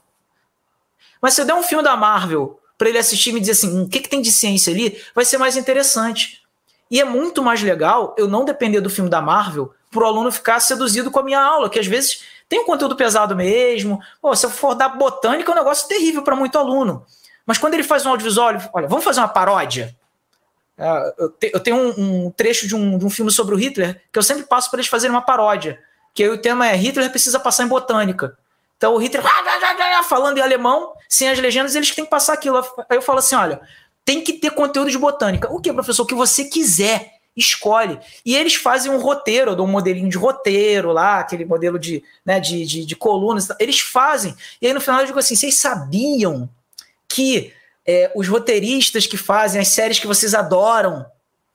Mas 1.21 1.35
se 1.35 1.41
eu 1.41 1.45
der 1.45 1.55
um 1.55 1.62
filme 1.62 1.85
da 1.85 1.97
Marvel 1.97 2.59
para 2.77 2.89
ele 2.89 2.99
assistir 2.99 3.31
e 3.31 3.33
me 3.35 3.41
dizer 3.41 3.53
assim: 3.53 3.79
hum, 3.79 3.83
o 3.85 3.89
que, 3.89 4.01
que 4.01 4.09
tem 4.09 4.21
de 4.21 4.33
ciência 4.33 4.73
ali, 4.73 5.01
vai 5.14 5.25
ser 5.25 5.39
mais 5.39 5.57
interessante. 5.57 6.43
E 6.91 7.01
é 7.01 7.05
muito 7.05 7.43
mais 7.43 7.62
legal 7.62 8.14
eu 8.17 8.29
não 8.29 8.45
depender 8.45 8.81
do 8.81 8.91
filme 8.91 9.11
da 9.11 9.21
Marvel 9.21 9.73
para 9.91 10.05
o 10.05 10.07
aluno 10.07 10.31
ficar 10.31 10.61
seduzido 10.61 11.11
com 11.11 11.19
a 11.19 11.23
minha 11.23 11.41
aula, 11.41 11.69
que 11.69 11.79
às 11.79 11.87
vezes 11.87 12.23
tem 12.49 12.61
um 12.61 12.64
conteúdo 12.64 12.97
pesado 12.97 13.34
mesmo. 13.34 14.01
Pô, 14.20 14.34
se 14.34 14.47
eu 14.47 14.51
for 14.51 14.74
dar 14.74 14.90
botânica, 14.90 15.51
é 15.51 15.55
um 15.55 15.59
negócio 15.59 15.88
terrível 15.88 16.22
para 16.22 16.36
muito 16.36 16.59
aluno. 16.59 17.05
Mas 17.44 17.59
quando 17.59 17.74
ele 17.74 17.82
faz 17.82 18.05
um 18.05 18.11
audiovisual, 18.11 18.55
olha, 18.72 18.88
vamos 18.88 19.05
fazer 19.05 19.20
uma 19.20 19.28
paródia. 19.28 19.97
É, 20.78 21.14
eu, 21.18 21.30
te, 21.30 21.51
eu, 21.55 21.61
tenho 21.61 21.76
um, 21.76 22.30
trecho 22.30 22.66
de 22.68 22.74
um, 22.74 22.99
de 22.99 23.05
um, 23.05 23.11
filme 23.11 23.30
sobre 23.30 23.55
o 23.55 23.59
Hitler 23.59 24.03
que 24.12 24.18
eu 24.18 24.22
sempre 24.22 24.44
passo 24.44 24.70
para 24.70 24.78
eles 24.78 24.90
fazerem 24.90 25.14
uma 25.14 25.22
paródia. 25.22 25.78
Que 26.14 26.28
o 26.28 26.38
tema 26.38 26.68
é 26.68 26.74
Hitler 26.74 27.11
precisa 27.11 27.40
passar 27.40 27.64
em 27.64 27.68
botânica. 27.68 28.36
Então 28.76 28.94
o 28.94 28.99
Hitler 28.99 29.22
falando 30.03 30.38
em 30.38 30.42
alemão, 30.42 30.92
sem 31.09 31.28
as 31.28 31.38
legendas, 31.38 31.74
eles 31.74 31.94
têm 31.94 32.05
que 32.05 32.11
passar 32.11 32.34
aquilo. 32.34 32.59
Aí 32.88 32.97
eu 32.97 33.03
falo 33.03 33.18
assim: 33.18 33.34
olha, 33.34 33.61
tem 34.05 34.22
que 34.22 34.34
ter 34.34 34.51
conteúdo 34.51 34.90
de 34.90 34.99
botânica. 34.99 35.51
O 35.51 35.61
que, 35.61 35.72
professor? 35.72 36.03
O 36.03 36.07
que 36.07 36.14
você 36.14 36.44
quiser 36.44 37.16
escolhe. 37.37 37.99
E 38.24 38.34
eles 38.34 38.55
fazem 38.55 38.91
um 38.91 38.99
roteiro, 38.99 39.62
um 39.62 39.66
modelinho 39.66 40.09
de 40.09 40.16
roteiro 40.16 40.93
lá, 40.93 41.20
aquele 41.20 41.45
modelo 41.45 41.78
de, 41.78 42.03
né, 42.24 42.41
de, 42.41 42.64
de, 42.64 42.87
de 42.87 42.97
colunas. 42.97 43.49
Eles 43.61 43.80
fazem. 43.80 44.34
E 44.61 44.66
aí 44.66 44.72
no 44.72 44.80
final 44.80 45.01
eu 45.01 45.07
digo 45.07 45.18
assim: 45.18 45.37
vocês 45.37 45.57
sabiam 45.59 46.49
que 47.07 47.53
é, 47.87 48.11
os 48.14 48.26
roteiristas 48.26 49.07
que 49.07 49.16
fazem 49.16 49.61
as 49.61 49.68
séries 49.68 49.99
que 49.99 50.07
vocês 50.07 50.34
adoram 50.34 51.05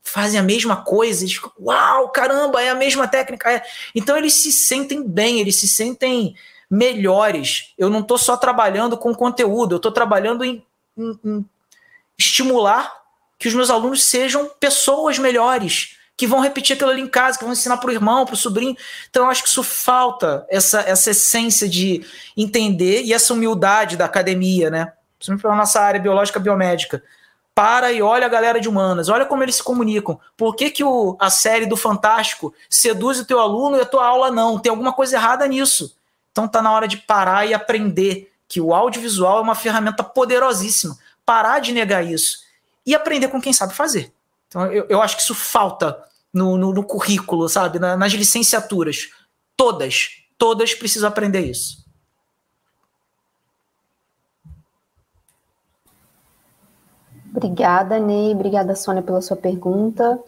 fazem 0.03 0.39
a 0.39 0.43
mesma 0.43 0.83
coisa? 0.83 1.23
Eles 1.23 1.33
ficam, 1.33 1.51
uau, 1.59 2.09
caramba, 2.09 2.61
é 2.61 2.69
a 2.69 2.75
mesma 2.75 3.07
técnica. 3.07 3.51
É. 3.51 3.63
Então 3.95 4.15
eles 4.15 4.33
se 4.41 4.51
sentem 4.51 5.03
bem, 5.03 5.39
eles 5.39 5.55
se 5.55 5.67
sentem 5.67 6.35
melhores. 6.69 7.73
Eu 7.77 7.89
não 7.89 8.01
estou 8.01 8.17
só 8.17 8.37
trabalhando 8.37 8.95
com 8.95 9.15
conteúdo, 9.15 9.73
eu 9.73 9.77
estou 9.77 9.91
trabalhando 9.91 10.45
em, 10.45 10.63
em, 10.95 11.19
em 11.25 11.45
estimular 12.17 13.00
que 13.41 13.47
os 13.47 13.55
meus 13.55 13.71
alunos 13.71 14.03
sejam 14.03 14.51
pessoas 14.59 15.17
melhores, 15.17 15.97
que 16.15 16.27
vão 16.27 16.41
repetir 16.41 16.75
aquilo 16.75 16.91
ali 16.91 17.01
em 17.01 17.07
casa, 17.07 17.39
que 17.39 17.43
vão 17.43 17.53
ensinar 17.53 17.77
para 17.77 17.89
o 17.89 17.91
irmão, 17.91 18.23
para 18.23 18.35
o 18.35 18.37
sobrinho. 18.37 18.77
Então, 19.09 19.23
eu 19.23 19.31
acho 19.31 19.41
que 19.41 19.49
isso 19.49 19.63
falta, 19.63 20.45
essa, 20.47 20.81
essa 20.81 21.09
essência 21.09 21.67
de 21.67 22.05
entender 22.37 23.01
e 23.01 23.11
essa 23.11 23.33
humildade 23.33 23.97
da 23.97 24.05
academia, 24.05 24.69
né? 24.69 24.93
Principalmente 25.17 25.41
para 25.41 25.53
a 25.53 25.55
nossa 25.55 25.81
área 25.81 25.99
biológica 25.99 26.39
biomédica. 26.39 27.01
Para 27.55 27.91
e 27.91 27.99
olha 27.99 28.27
a 28.27 28.29
galera 28.29 28.61
de 28.61 28.69
humanas, 28.69 29.09
olha 29.09 29.25
como 29.25 29.41
eles 29.41 29.55
se 29.55 29.63
comunicam. 29.63 30.19
Por 30.37 30.55
que, 30.55 30.69
que 30.69 30.83
o, 30.83 31.17
a 31.19 31.31
série 31.31 31.65
do 31.65 31.75
Fantástico 31.75 32.53
seduz 32.69 33.19
o 33.19 33.25
teu 33.25 33.39
aluno 33.39 33.77
e 33.77 33.81
a 33.81 33.85
tua 33.85 34.05
aula 34.05 34.29
não? 34.29 34.59
Tem 34.59 34.69
alguma 34.69 34.93
coisa 34.93 35.15
errada 35.15 35.47
nisso. 35.47 35.97
Então 36.31 36.47
tá 36.47 36.61
na 36.61 36.71
hora 36.71 36.87
de 36.87 36.97
parar 36.97 37.47
e 37.47 37.55
aprender 37.55 38.31
que 38.47 38.61
o 38.61 38.71
audiovisual 38.71 39.39
é 39.39 39.41
uma 39.41 39.55
ferramenta 39.55 40.03
poderosíssima. 40.03 40.95
Parar 41.25 41.57
de 41.57 41.71
negar 41.71 42.05
isso 42.05 42.50
e 42.85 42.95
aprender 42.95 43.27
com 43.27 43.41
quem 43.41 43.53
sabe 43.53 43.73
fazer. 43.73 44.13
Então, 44.47 44.65
eu, 44.71 44.85
eu 44.89 45.01
acho 45.01 45.15
que 45.15 45.21
isso 45.21 45.35
falta 45.35 45.97
no, 46.33 46.57
no, 46.57 46.73
no 46.73 46.83
currículo, 46.83 47.47
sabe? 47.47 47.79
Na, 47.79 47.95
nas 47.95 48.11
licenciaturas. 48.13 49.09
Todas, 49.55 50.09
todas 50.37 50.73
precisam 50.73 51.09
aprender 51.09 51.41
isso. 51.41 51.81
Obrigada, 57.33 57.97
Ney. 57.97 58.33
Obrigada, 58.33 58.75
Sônia, 58.75 59.01
pela 59.01 59.21
sua 59.21 59.37
pergunta. 59.37 60.19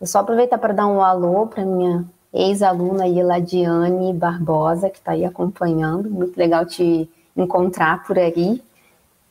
Eu 0.00 0.06
só 0.06 0.18
aproveitar 0.18 0.58
para 0.58 0.74
dar 0.74 0.86
um 0.86 1.02
alô 1.02 1.46
para 1.46 1.64
minha 1.64 2.04
ex-aluna 2.32 3.08
Eladiane 3.08 4.12
Barbosa, 4.12 4.90
que 4.90 4.98
está 4.98 5.12
aí 5.12 5.24
acompanhando. 5.24 6.10
Muito 6.10 6.36
legal 6.36 6.66
te 6.66 7.10
encontrar 7.36 8.04
por 8.04 8.18
aí 8.18 8.62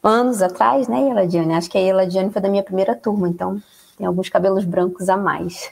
anos 0.03 0.41
atrás, 0.41 0.87
né, 0.87 1.09
Eladiane? 1.09 1.53
Acho 1.53 1.69
que 1.69 1.77
a 1.77 1.81
Eladiane 1.81 2.31
foi 2.31 2.41
da 2.41 2.49
minha 2.49 2.63
primeira 2.63 2.95
turma, 2.95 3.27
então 3.27 3.61
tem 3.97 4.07
alguns 4.07 4.29
cabelos 4.29 4.65
brancos 4.65 5.09
a 5.09 5.17
mais. 5.17 5.71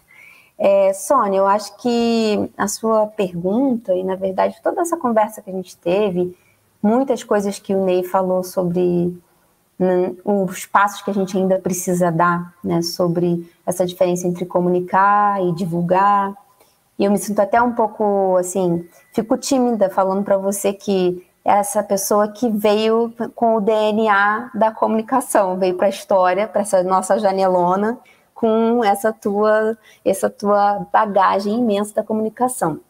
É, 0.57 0.91
Sônia, 0.93 1.37
eu 1.37 1.47
acho 1.47 1.77
que 1.77 2.49
a 2.57 2.67
sua 2.67 3.07
pergunta, 3.07 3.93
e 3.93 4.03
na 4.03 4.15
verdade 4.15 4.59
toda 4.63 4.81
essa 4.81 4.97
conversa 4.97 5.41
que 5.41 5.49
a 5.49 5.53
gente 5.53 5.77
teve, 5.77 6.35
muitas 6.81 7.23
coisas 7.23 7.59
que 7.59 7.75
o 7.75 7.85
Ney 7.85 8.03
falou 8.03 8.43
sobre 8.43 9.15
né, 9.77 10.15
os 10.25 10.65
passos 10.65 11.01
que 11.03 11.11
a 11.11 11.13
gente 11.13 11.37
ainda 11.37 11.59
precisa 11.59 12.11
dar, 12.11 12.53
né, 12.63 12.81
sobre 12.81 13.47
essa 13.65 13.85
diferença 13.85 14.27
entre 14.27 14.45
comunicar 14.45 15.43
e 15.43 15.51
divulgar. 15.53 16.33
E 16.97 17.05
eu 17.05 17.11
me 17.11 17.19
sinto 17.19 17.39
até 17.39 17.61
um 17.61 17.73
pouco 17.73 18.35
assim, 18.37 18.87
fico 19.13 19.37
tímida 19.37 19.89
falando 19.89 20.23
para 20.23 20.37
você 20.37 20.73
que 20.73 21.26
essa 21.47 21.81
pessoa 21.81 22.27
que 22.27 22.49
veio 22.49 23.13
com 23.33 23.55
o 23.55 23.61
DNA 23.61 24.51
da 24.53 24.69
comunicação, 24.69 25.57
veio 25.57 25.77
para 25.77 25.85
a 25.85 25.89
história, 25.89 26.45
para 26.45 26.59
essa 26.59 26.83
nossa 26.83 27.17
janelona, 27.17 27.97
com 28.35 28.83
essa 28.83 29.13
tua, 29.13 29.77
essa 30.03 30.29
tua 30.29 30.85
bagagem 30.91 31.57
imensa 31.57 31.95
da 31.95 32.03
comunicação. 32.03 32.81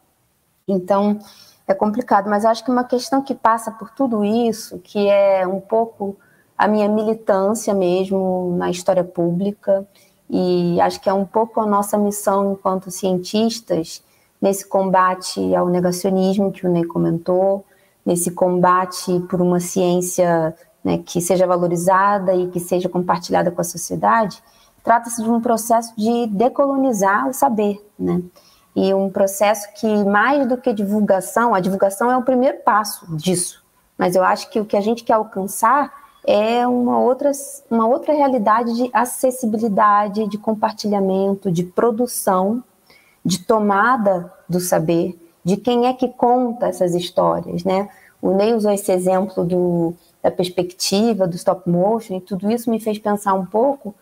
Então, 0.66 1.20
é 1.68 1.72
complicado, 1.72 2.28
mas 2.28 2.44
acho 2.44 2.64
que 2.64 2.70
uma 2.72 2.82
questão 2.82 3.22
que 3.22 3.32
passa 3.32 3.70
por 3.70 3.90
tudo 3.90 4.24
isso, 4.24 4.80
que 4.80 5.08
é 5.08 5.46
um 5.46 5.60
pouco 5.60 6.16
a 6.56 6.66
minha 6.66 6.88
militância 6.88 7.72
mesmo 7.72 8.56
na 8.58 8.70
história 8.70 9.04
pública 9.04 9.86
e 10.28 10.80
acho 10.80 11.00
que 11.00 11.08
é 11.08 11.14
um 11.14 11.24
pouco 11.24 11.60
a 11.60 11.66
nossa 11.66 11.96
missão 11.96 12.54
enquanto 12.54 12.90
cientistas 12.90 14.02
nesse 14.42 14.66
combate 14.66 15.54
ao 15.54 15.68
negacionismo 15.68 16.50
que 16.50 16.66
o 16.66 16.70
Ney 16.70 16.84
comentou, 16.84 17.64
nesse 18.08 18.30
combate 18.30 19.20
por 19.28 19.42
uma 19.42 19.60
ciência 19.60 20.56
né, 20.82 20.96
que 20.96 21.20
seja 21.20 21.46
valorizada 21.46 22.34
e 22.34 22.48
que 22.48 22.58
seja 22.58 22.88
compartilhada 22.88 23.50
com 23.50 23.60
a 23.60 23.64
sociedade, 23.64 24.42
trata-se 24.82 25.22
de 25.22 25.28
um 25.28 25.42
processo 25.42 25.92
de 25.94 26.26
decolonizar 26.28 27.28
o 27.28 27.34
saber, 27.34 27.86
né? 27.98 28.22
E 28.74 28.94
um 28.94 29.10
processo 29.10 29.68
que, 29.74 30.04
mais 30.04 30.48
do 30.48 30.56
que 30.56 30.72
divulgação, 30.72 31.54
a 31.54 31.60
divulgação 31.60 32.10
é 32.10 32.16
o 32.16 32.22
primeiro 32.22 32.58
passo 32.64 33.14
disso, 33.14 33.62
mas 33.98 34.16
eu 34.16 34.24
acho 34.24 34.48
que 34.48 34.58
o 34.58 34.64
que 34.64 34.76
a 34.76 34.80
gente 34.80 35.04
quer 35.04 35.14
alcançar 35.14 35.92
é 36.26 36.66
uma 36.66 36.98
outra, 36.98 37.30
uma 37.70 37.86
outra 37.86 38.14
realidade 38.14 38.74
de 38.74 38.88
acessibilidade, 38.94 40.26
de 40.28 40.38
compartilhamento, 40.38 41.50
de 41.50 41.64
produção, 41.64 42.64
de 43.22 43.40
tomada 43.40 44.32
do 44.48 44.60
saber, 44.60 45.27
de 45.48 45.56
quem 45.56 45.86
é 45.86 45.94
que 45.94 46.08
conta 46.08 46.66
essas 46.66 46.94
histórias, 46.94 47.64
né? 47.64 47.88
O 48.20 48.32
Ney 48.32 48.52
usou 48.52 48.70
esse 48.70 48.92
exemplo 48.92 49.46
do, 49.46 49.94
da 50.22 50.30
perspectiva, 50.30 51.26
do 51.26 51.36
stop 51.36 51.66
motion, 51.70 52.16
e 52.16 52.20
tudo 52.20 52.50
isso 52.50 52.70
me 52.70 52.78
fez 52.78 52.98
pensar 52.98 53.32
um 53.32 53.46
pouco, 53.46 53.94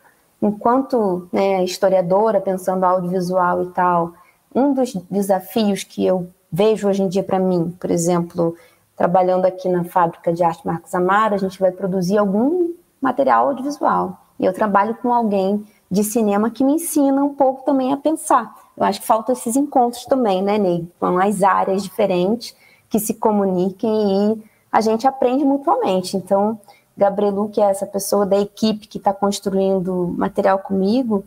enquanto 0.43 1.29
né, 1.33 1.63
historiadora, 1.63 2.41
pensando 2.41 2.83
audiovisual 2.83 3.63
e 3.63 3.67
tal, 3.67 4.13
um 4.53 4.75
dos 4.75 4.93
desafios 5.09 5.85
que 5.85 6.05
eu 6.05 6.27
vejo 6.51 6.89
hoje 6.89 7.05
em 7.05 7.09
dia 7.09 7.23
para 7.23 7.39
mim, 7.39 7.73
por 7.79 7.93
exemplo, 7.93 8.57
trabalhando 8.97 9.45
aqui 9.45 9.69
na 9.69 9.85
fábrica 9.85 10.33
de 10.33 10.43
arte 10.43 10.67
Marcos 10.67 10.93
Amaro, 10.97 11.37
a 11.37 11.39
gente 11.39 11.61
vai 11.61 11.71
produzir 11.71 12.19
algum 12.19 12.73
material 13.01 13.51
audiovisual. 13.51 14.19
E 14.37 14.45
eu 14.45 14.53
trabalho 14.53 14.97
com 15.01 15.15
alguém 15.15 15.65
de 15.89 16.03
cinema 16.03 16.51
que 16.51 16.65
me 16.65 16.73
ensina 16.73 17.23
um 17.23 17.35
pouco 17.35 17.65
também 17.65 17.93
a 17.93 17.97
pensar. 17.97 18.53
Eu 18.77 18.85
acho 18.85 19.01
que 19.01 19.07
faltam 19.07 19.35
esses 19.35 19.57
encontros 19.57 20.05
também, 20.05 20.43
né, 20.43 20.59
Ney? 20.59 20.87
Com 21.01 21.19
as 21.19 21.43
áreas 21.43 21.83
diferentes 21.83 22.55
que 22.89 22.99
se 22.99 23.15
comuniquem 23.15 24.35
e 24.35 24.43
a 24.71 24.81
gente 24.81 25.07
aprende 25.07 25.45
mutuamente. 25.45 26.17
Então, 26.17 26.61
Gabrielu, 26.97 27.49
que 27.49 27.61
é 27.61 27.71
essa 27.71 27.87
pessoa 27.87 28.27
da 28.27 28.39
equipe 28.39 28.87
que 28.87 28.99
está 28.99 29.13
construindo 29.13 30.15
material 30.17 30.59
comigo, 30.59 31.25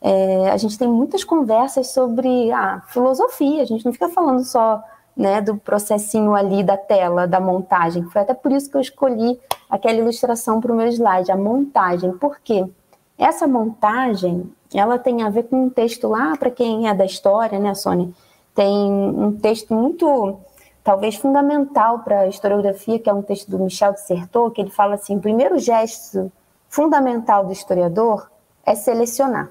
é, 0.00 0.50
a 0.50 0.56
gente 0.56 0.78
tem 0.78 0.88
muitas 0.88 1.24
conversas 1.24 1.88
sobre 1.88 2.50
a 2.52 2.82
filosofia, 2.88 3.62
a 3.62 3.66
gente 3.66 3.84
não 3.84 3.92
fica 3.92 4.08
falando 4.08 4.44
só 4.44 4.82
né, 5.16 5.40
do 5.40 5.56
processinho 5.56 6.34
ali 6.34 6.62
da 6.62 6.76
tela, 6.76 7.26
da 7.26 7.40
montagem. 7.40 8.04
Foi 8.04 8.22
até 8.22 8.34
por 8.34 8.52
isso 8.52 8.70
que 8.70 8.76
eu 8.76 8.80
escolhi 8.80 9.40
aquela 9.70 9.98
ilustração 9.98 10.60
para 10.60 10.72
o 10.72 10.76
meu 10.76 10.86
slide, 10.88 11.32
a 11.32 11.36
montagem. 11.36 12.12
Por 12.12 12.38
quê? 12.40 12.66
Essa 13.18 13.46
montagem, 13.46 14.52
ela 14.74 14.98
tem 14.98 15.22
a 15.22 15.30
ver 15.30 15.44
com 15.44 15.64
um 15.64 15.70
texto 15.70 16.08
lá, 16.08 16.36
para 16.36 16.50
quem 16.50 16.88
é 16.88 16.94
da 16.94 17.04
história, 17.04 17.58
né, 17.58 17.74
Sônia? 17.74 18.10
Tem 18.54 18.90
um 18.90 19.38
texto 19.38 19.74
muito, 19.74 20.38
talvez 20.84 21.16
fundamental 21.16 22.00
para 22.00 22.20
a 22.20 22.28
historiografia, 22.28 22.98
que 22.98 23.08
é 23.08 23.12
um 23.12 23.22
texto 23.22 23.50
do 23.50 23.58
Michel 23.58 23.92
de 23.92 24.00
Certeau, 24.00 24.50
que 24.50 24.60
ele 24.60 24.70
fala 24.70 24.94
assim: 24.94 25.16
o 25.16 25.20
primeiro 25.20 25.58
gesto 25.58 26.30
fundamental 26.68 27.44
do 27.44 27.52
historiador 27.52 28.30
é 28.64 28.74
selecionar. 28.74 29.50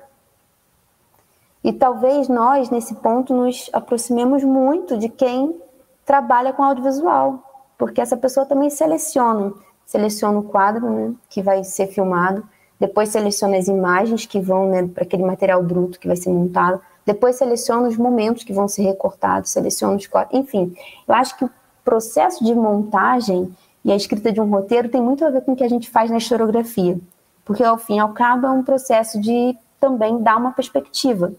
E 1.63 1.73
talvez 1.73 2.27
nós, 2.27 2.69
nesse 2.69 2.93
ponto, 2.93 3.33
nos 3.33 3.71
aproximemos 3.73 4.43
muito 4.43 4.97
de 4.97 5.09
quem 5.09 5.59
trabalha 6.05 6.53
com 6.53 6.63
audiovisual, 6.63 7.39
porque 7.75 7.99
essa 7.99 8.15
pessoa 8.15 8.45
também 8.45 8.69
seleciona, 8.69 9.51
seleciona 9.83 10.37
o 10.37 10.43
quadro 10.43 10.87
né, 10.87 11.15
que 11.27 11.41
vai 11.41 11.63
ser 11.63 11.87
filmado, 11.87 12.47
depois 12.79 13.09
seleciona 13.09 13.57
as 13.57 13.67
imagens 13.67 14.25
que 14.25 14.39
vão 14.39 14.69
né, 14.69 14.87
para 14.93 15.03
aquele 15.03 15.23
material 15.23 15.63
bruto 15.63 15.99
que 15.99 16.07
vai 16.07 16.15
ser 16.15 16.29
montado, 16.29 16.81
depois 17.05 17.35
seleciona 17.35 17.87
os 17.87 17.97
momentos 17.97 18.43
que 18.43 18.53
vão 18.53 18.67
ser 18.67 18.83
recortados, 18.83 19.51
seleciona 19.51 19.95
os 19.95 20.07
quadros, 20.07 20.37
enfim. 20.37 20.75
Eu 21.07 21.15
acho 21.15 21.37
que 21.37 21.45
o 21.45 21.49
processo 21.83 22.43
de 22.43 22.53
montagem 22.53 23.55
e 23.83 23.91
a 23.91 23.95
escrita 23.95 24.31
de 24.31 24.41
um 24.41 24.49
roteiro 24.49 24.89
tem 24.89 25.01
muito 25.01 25.23
a 25.23 25.29
ver 25.29 25.41
com 25.41 25.53
o 25.53 25.55
que 25.55 25.63
a 25.63 25.69
gente 25.69 25.89
faz 25.89 26.09
na 26.09 26.17
historiografia, 26.17 26.97
porque 27.43 27.63
ao 27.63 27.77
fim 27.77 27.97
e 27.97 27.99
ao 27.99 28.13
cabo 28.13 28.47
é 28.47 28.51
um 28.51 28.63
processo 28.63 29.21
de 29.21 29.55
também 29.79 30.21
dar 30.21 30.37
uma 30.37 30.51
perspectiva, 30.51 31.31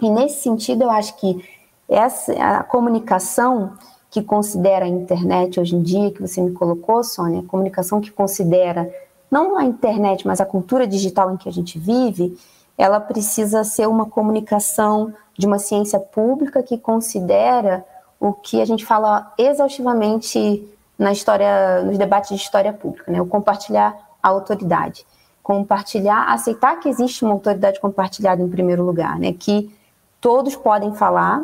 e 0.00 0.08
nesse 0.08 0.42
sentido, 0.42 0.84
eu 0.84 0.90
acho 0.90 1.16
que 1.16 1.44
essa 1.88 2.32
a 2.32 2.62
comunicação 2.62 3.72
que 4.10 4.22
considera 4.22 4.84
a 4.84 4.88
internet 4.88 5.58
hoje 5.60 5.74
em 5.74 5.82
dia, 5.82 6.10
que 6.10 6.20
você 6.20 6.40
me 6.40 6.52
colocou, 6.52 7.02
Sônia, 7.02 7.40
a 7.40 7.44
comunicação 7.44 8.00
que 8.00 8.10
considera 8.10 8.90
não 9.30 9.58
a 9.58 9.64
internet, 9.64 10.26
mas 10.26 10.40
a 10.40 10.46
cultura 10.46 10.86
digital 10.86 11.32
em 11.32 11.36
que 11.36 11.48
a 11.48 11.52
gente 11.52 11.78
vive, 11.78 12.38
ela 12.76 13.00
precisa 13.00 13.64
ser 13.64 13.88
uma 13.88 14.06
comunicação 14.06 15.12
de 15.36 15.46
uma 15.46 15.58
ciência 15.58 15.98
pública 15.98 16.62
que 16.62 16.78
considera 16.78 17.84
o 18.20 18.32
que 18.32 18.60
a 18.60 18.64
gente 18.64 18.84
fala 18.84 19.32
exaustivamente 19.38 20.66
na 20.98 21.12
história, 21.12 21.82
nos 21.82 21.96
debates 21.96 22.30
de 22.30 22.36
história 22.36 22.72
pública, 22.72 23.10
né? 23.10 23.20
o 23.20 23.26
compartilhar 23.26 23.96
a 24.22 24.28
autoridade. 24.28 25.06
Compartilhar, 25.42 26.32
aceitar 26.32 26.80
que 26.80 26.88
existe 26.88 27.24
uma 27.24 27.34
autoridade 27.34 27.80
compartilhada 27.80 28.42
em 28.42 28.48
primeiro 28.48 28.84
lugar, 28.84 29.18
né? 29.18 29.32
que 29.32 29.72
todos 30.20 30.56
podem 30.56 30.92
falar 30.94 31.42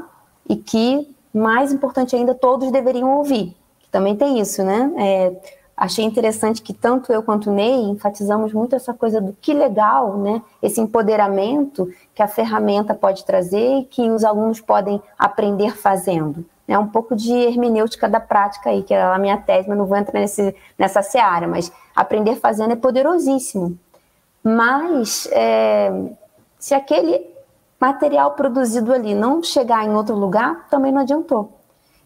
e 0.49 0.57
que, 0.57 1.09
mais 1.33 1.73
importante 1.73 2.17
ainda, 2.17 2.35
todos 2.35 2.71
deveriam 2.73 3.17
ouvir. 3.17 3.57
Também 3.91 4.17
tem 4.17 4.41
isso, 4.41 4.65
né? 4.65 4.93
É, 4.99 5.33
achei 5.77 6.05
interessante 6.05 6.63
que 6.63 6.73
tanto 6.73 7.13
eu 7.13 7.23
quanto 7.23 7.51
o 7.51 7.53
Ney 7.53 7.83
enfatizamos 7.91 8.53
muito 8.53 8.77
essa 8.77 8.95
coisa 8.95 9.21
do 9.21 9.37
que 9.41 9.53
legal, 9.53 10.17
né? 10.17 10.43
Esse 10.63 10.81
empoderamento 10.81 11.93
que 12.15 12.23
a 12.23 12.29
ferramenta 12.29 12.95
pode 12.95 13.25
trazer 13.25 13.79
e 13.79 13.85
que 13.85 14.11
os 14.11 14.25
alunos 14.25 14.61
podem 14.61 15.03
aprender 15.19 15.77
fazendo. 15.77 16.45
É 16.67 16.79
um 16.79 16.87
pouco 16.87 17.15
de 17.15 17.33
hermenêutica 17.33 18.09
da 18.09 18.21
prática 18.21 18.71
aí, 18.71 18.83
que 18.83 18.95
é 18.95 19.03
a 19.03 19.19
minha 19.19 19.37
tese, 19.37 19.69
mas 19.69 19.77
não 19.77 19.85
vou 19.85 19.99
entrar 19.99 20.19
nesse, 20.19 20.55
nessa 20.79 21.03
seara, 21.03 21.47
mas 21.47 21.71
aprender 21.95 22.37
fazendo 22.37 22.73
é 22.73 22.77
poderosíssimo. 22.77 23.79
Mas 24.43 25.29
é, 25.33 25.93
se 26.59 26.75
aquele 26.75 27.27
material 27.79 28.31
produzido 28.33 28.93
ali 28.93 29.15
não 29.15 29.43
chegar 29.43 29.85
em 29.85 29.95
outro 29.95 30.15
lugar, 30.15 30.67
também 30.71 30.91
não 30.91 31.03
adiantou. 31.03 31.53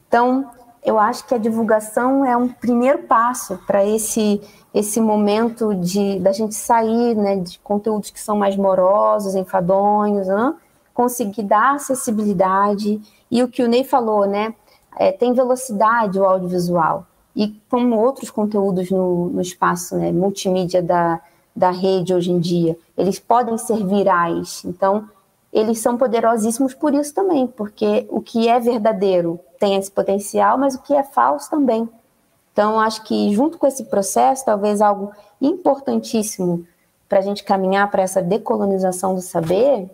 Então, 0.08 0.50
eu 0.84 0.98
acho 0.98 1.26
que 1.26 1.34
a 1.34 1.38
divulgação 1.38 2.24
é 2.24 2.36
um 2.36 2.48
primeiro 2.48 3.02
passo 3.04 3.58
para 3.66 3.84
esse 3.84 4.40
esse 4.72 5.00
momento 5.00 5.74
de 5.74 6.18
da 6.20 6.30
gente 6.30 6.54
sair, 6.54 7.14
né, 7.14 7.36
de 7.36 7.58
conteúdos 7.60 8.10
que 8.10 8.20
são 8.20 8.36
mais 8.36 8.56
morosos, 8.56 9.34
enfadonhos, 9.34 10.26
né? 10.26 10.54
conseguir 10.92 11.44
dar 11.44 11.76
acessibilidade 11.76 13.00
e 13.30 13.42
o 13.42 13.48
que 13.48 13.62
o 13.62 13.68
Ney 13.68 13.84
falou, 13.84 14.26
né, 14.26 14.54
é, 14.96 15.12
tem 15.12 15.32
velocidade 15.32 16.18
o 16.18 16.24
audiovisual 16.24 17.06
e 17.34 17.56
como 17.70 17.96
outros 17.96 18.30
conteúdos 18.30 18.90
no, 18.90 19.28
no 19.28 19.40
espaço 19.40 19.96
né, 19.96 20.10
multimídia 20.10 20.82
da, 20.82 21.20
da 21.54 21.70
rede 21.70 22.12
hoje 22.12 22.32
em 22.32 22.40
dia, 22.40 22.76
eles 22.96 23.20
podem 23.20 23.56
ser 23.56 23.86
virais. 23.86 24.62
Então, 24.64 25.08
eles 25.52 25.78
são 25.78 25.96
poderosíssimos 25.96 26.74
por 26.74 26.92
isso 26.94 27.14
também, 27.14 27.46
porque 27.46 28.06
o 28.10 28.20
que 28.20 28.48
é 28.48 28.58
verdadeiro 28.58 29.38
tem 29.58 29.76
esse 29.76 29.90
potencial, 29.90 30.58
mas 30.58 30.74
o 30.74 30.82
que 30.82 30.94
é 30.94 31.02
falso 31.02 31.50
também. 31.50 31.88
Então, 32.52 32.80
acho 32.80 33.04
que 33.04 33.32
junto 33.34 33.58
com 33.58 33.66
esse 33.66 33.84
processo, 33.84 34.44
talvez 34.44 34.80
algo 34.80 35.12
importantíssimo 35.40 36.66
para 37.08 37.18
a 37.18 37.22
gente 37.22 37.44
caminhar 37.44 37.90
para 37.90 38.02
essa 38.02 38.20
decolonização 38.20 39.14
do 39.14 39.20
saber, 39.20 39.88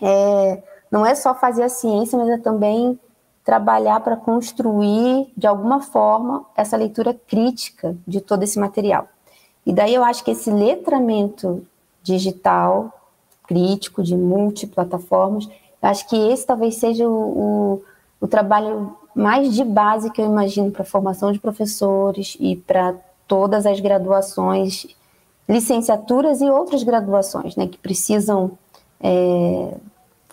é, 0.00 0.62
não 0.90 1.04
é 1.04 1.14
só 1.14 1.34
fazer 1.34 1.62
a 1.62 1.68
ciência, 1.68 2.18
mas 2.18 2.28
é 2.28 2.38
também 2.38 2.98
trabalhar 3.44 4.00
para 4.00 4.16
construir, 4.16 5.32
de 5.36 5.46
alguma 5.46 5.80
forma, 5.80 6.44
essa 6.54 6.76
leitura 6.76 7.14
crítica 7.14 7.96
de 8.06 8.20
todo 8.20 8.42
esse 8.42 8.58
material. 8.58 9.08
E 9.64 9.72
daí 9.72 9.94
eu 9.94 10.04
acho 10.04 10.22
que 10.22 10.30
esse 10.30 10.50
letramento 10.50 11.66
digital 12.02 12.92
crítico, 13.48 14.02
de 14.02 14.14
multiplataformas. 14.14 15.48
Acho 15.80 16.06
que 16.06 16.16
esse 16.16 16.46
talvez 16.46 16.74
seja 16.74 17.08
o, 17.08 17.12
o, 17.12 17.84
o 18.20 18.26
trabalho 18.26 18.96
mais 19.14 19.54
de 19.54 19.64
base 19.64 20.10
que 20.10 20.20
eu 20.20 20.26
imagino 20.26 20.70
para 20.70 20.84
formação 20.84 21.32
de 21.32 21.38
professores 21.38 22.36
e 22.40 22.56
para 22.56 22.94
todas 23.26 23.66
as 23.66 23.80
graduações, 23.80 24.86
licenciaturas 25.48 26.40
e 26.40 26.48
outras 26.48 26.82
graduações, 26.82 27.56
né, 27.56 27.66
que 27.66 27.78
precisam 27.78 28.52
é, 29.00 29.74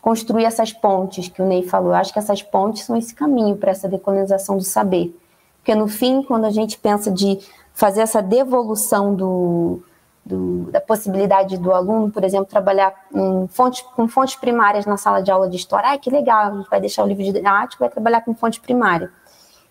construir 0.01 0.45
essas 0.45 0.71
pontes 0.71 1.27
que 1.27 1.41
o 1.41 1.45
Ney 1.45 1.63
falou. 1.63 1.91
Eu 1.91 1.95
acho 1.95 2.13
que 2.13 2.19
essas 2.19 2.41
pontes 2.41 2.83
são 2.83 2.95
esse 2.95 3.13
caminho 3.13 3.55
para 3.55 3.71
essa 3.71 3.87
decolonização 3.87 4.57
do 4.57 4.63
saber. 4.63 5.17
Porque, 5.57 5.73
no 5.73 5.87
fim, 5.87 6.21
quando 6.21 6.45
a 6.45 6.51
gente 6.51 6.77
pensa 6.77 7.11
de 7.11 7.39
fazer 7.73 8.01
essa 8.01 8.21
devolução 8.21 9.15
do, 9.15 9.81
do, 10.25 10.71
da 10.71 10.81
possibilidade 10.81 11.57
do 11.57 11.71
aluno, 11.71 12.09
por 12.09 12.23
exemplo, 12.23 12.47
trabalhar 12.47 12.93
em 13.13 13.47
fontes, 13.47 13.81
com 13.95 14.07
fontes 14.07 14.35
primárias 14.35 14.85
na 14.85 14.97
sala 14.97 15.21
de 15.21 15.29
aula 15.29 15.47
de 15.47 15.55
história. 15.55 15.91
Ah, 15.91 15.97
que 15.97 16.09
legal, 16.09 16.51
a 16.51 16.57
gente 16.57 16.69
vai 16.69 16.79
deixar 16.81 17.03
o 17.03 17.07
livro 17.07 17.23
didático 17.23 17.81
vai 17.81 17.89
trabalhar 17.89 18.21
com 18.21 18.33
fonte 18.33 18.59
primária. 18.59 19.11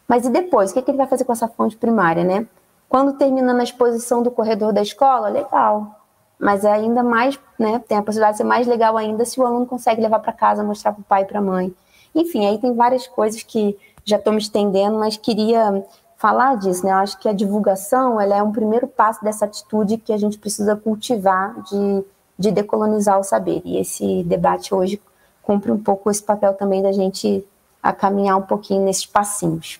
Mas 0.06 0.24
e 0.26 0.30
depois? 0.30 0.70
O 0.70 0.74
que, 0.74 0.78
é 0.78 0.82
que 0.82 0.90
ele 0.90 0.98
vai 0.98 1.06
fazer 1.06 1.24
com 1.24 1.32
essa 1.32 1.48
fonte 1.48 1.76
primária, 1.76 2.22
né? 2.22 2.46
Quando 2.88 3.14
termina 3.14 3.52
na 3.52 3.64
exposição 3.64 4.22
do 4.22 4.30
corredor 4.30 4.72
da 4.72 4.82
escola, 4.82 5.28
legal. 5.28 6.00
Mas 6.38 6.64
é 6.64 6.72
ainda 6.72 7.02
mais, 7.02 7.38
né, 7.58 7.82
tem 7.88 7.98
a 7.98 8.02
possibilidade 8.02 8.34
de 8.34 8.38
ser 8.38 8.44
mais 8.44 8.66
legal 8.66 8.96
ainda 8.96 9.24
se 9.24 9.40
o 9.40 9.46
aluno 9.46 9.66
consegue 9.66 10.00
levar 10.00 10.18
para 10.18 10.32
casa, 10.32 10.62
mostrar 10.62 10.92
para 10.92 11.00
o 11.00 11.04
pai 11.04 11.22
e 11.22 11.24
para 11.24 11.38
a 11.38 11.42
mãe. 11.42 11.74
Enfim, 12.14 12.46
aí 12.46 12.58
tem 12.58 12.74
várias 12.74 13.06
coisas 13.06 13.42
que 13.42 13.76
já 14.04 14.16
estou 14.16 14.32
me 14.32 14.38
estendendo, 14.38 14.98
mas 14.98 15.16
queria 15.16 15.84
falar 16.24 16.56
disso, 16.56 16.86
né? 16.86 16.90
Eu 16.90 16.96
acho 16.96 17.18
que 17.18 17.28
a 17.28 17.34
divulgação 17.34 18.18
ela 18.18 18.34
é 18.34 18.42
um 18.42 18.50
primeiro 18.50 18.88
passo 18.88 19.22
dessa 19.22 19.44
atitude 19.44 19.98
que 19.98 20.10
a 20.10 20.16
gente 20.16 20.38
precisa 20.38 20.74
cultivar 20.74 21.54
de, 21.64 22.02
de 22.38 22.50
decolonizar 22.50 23.20
o 23.20 23.22
saber. 23.22 23.60
E 23.62 23.76
esse 23.76 24.22
debate 24.22 24.74
hoje 24.74 24.98
cumpre 25.42 25.70
um 25.70 25.76
pouco 25.76 26.10
esse 26.10 26.22
papel 26.22 26.54
também 26.54 26.82
da 26.82 26.92
gente 26.92 27.44
a 27.82 27.92
caminhar 27.92 28.38
um 28.38 28.42
pouquinho 28.42 28.82
nesses 28.86 29.04
passinhos. 29.04 29.78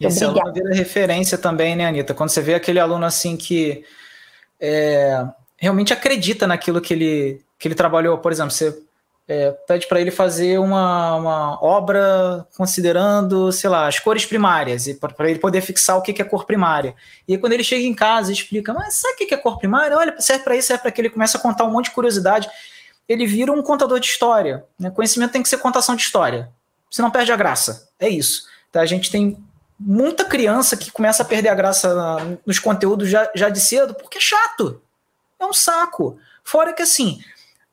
E 0.00 0.06
esse 0.06 0.24
Obrigada. 0.24 0.50
aluno 0.50 0.64
vira 0.64 0.74
referência 0.74 1.38
também, 1.38 1.76
né, 1.76 1.86
Anitta? 1.86 2.14
Quando 2.14 2.30
você 2.30 2.40
vê 2.40 2.54
aquele 2.54 2.80
aluno 2.80 3.06
assim 3.06 3.36
que 3.36 3.84
é, 4.58 5.24
realmente 5.56 5.92
acredita 5.92 6.48
naquilo 6.48 6.80
que 6.80 6.92
ele, 6.92 7.44
que 7.56 7.68
ele 7.68 7.76
trabalhou, 7.76 8.18
por 8.18 8.32
exemplo, 8.32 8.50
você 8.50 8.76
é, 9.30 9.52
pede 9.52 9.86
para 9.86 10.00
ele 10.00 10.10
fazer 10.10 10.58
uma, 10.58 11.14
uma 11.14 11.64
obra 11.64 12.46
considerando, 12.56 13.52
sei 13.52 13.70
lá, 13.70 13.86
as 13.86 13.98
cores 13.98 14.26
primárias, 14.26 14.88
e 14.88 14.94
para 14.94 15.30
ele 15.30 15.38
poder 15.38 15.60
fixar 15.60 15.96
o 15.96 16.02
que, 16.02 16.12
que 16.12 16.20
é 16.20 16.24
cor 16.24 16.44
primária. 16.44 16.94
E 17.28 17.34
aí, 17.34 17.38
quando 17.38 17.52
ele 17.52 17.62
chega 17.62 17.84
em 17.84 17.94
casa 17.94 18.32
explica, 18.32 18.74
mas 18.74 18.94
sabe 18.94 19.14
o 19.14 19.16
que, 19.18 19.26
que 19.26 19.34
é 19.34 19.36
cor 19.36 19.58
primária? 19.58 19.96
Olha, 19.96 20.20
serve 20.20 20.42
para 20.42 20.56
isso, 20.56 20.68
serve 20.68 20.82
para 20.82 20.88
aquilo, 20.88 21.06
ele 21.06 21.14
começa 21.14 21.38
a 21.38 21.40
contar 21.40 21.64
um 21.64 21.70
monte 21.70 21.86
de 21.86 21.90
curiosidade. 21.92 22.50
Ele 23.08 23.24
vira 23.26 23.52
um 23.52 23.62
contador 23.62 24.00
de 24.00 24.06
história. 24.06 24.64
Né? 24.78 24.90
Conhecimento 24.90 25.32
tem 25.32 25.42
que 25.42 25.48
ser 25.48 25.58
contação 25.58 25.94
de 25.94 26.02
história. 26.02 26.50
Você 26.90 27.00
não 27.00 27.10
perde 27.10 27.30
a 27.30 27.36
graça. 27.36 27.88
É 27.98 28.08
isso. 28.08 28.44
Tá? 28.72 28.80
A 28.80 28.86
gente 28.86 29.10
tem 29.10 29.36
muita 29.78 30.24
criança 30.24 30.76
que 30.76 30.90
começa 30.90 31.22
a 31.22 31.26
perder 31.26 31.48
a 31.48 31.54
graça 31.54 32.38
nos 32.44 32.58
conteúdos 32.58 33.08
já, 33.08 33.30
já 33.34 33.48
de 33.48 33.60
cedo, 33.60 33.94
porque 33.94 34.18
é 34.18 34.20
chato. 34.20 34.82
É 35.38 35.46
um 35.46 35.52
saco. 35.52 36.18
Fora 36.44 36.72
que 36.72 36.82
assim 36.82 37.20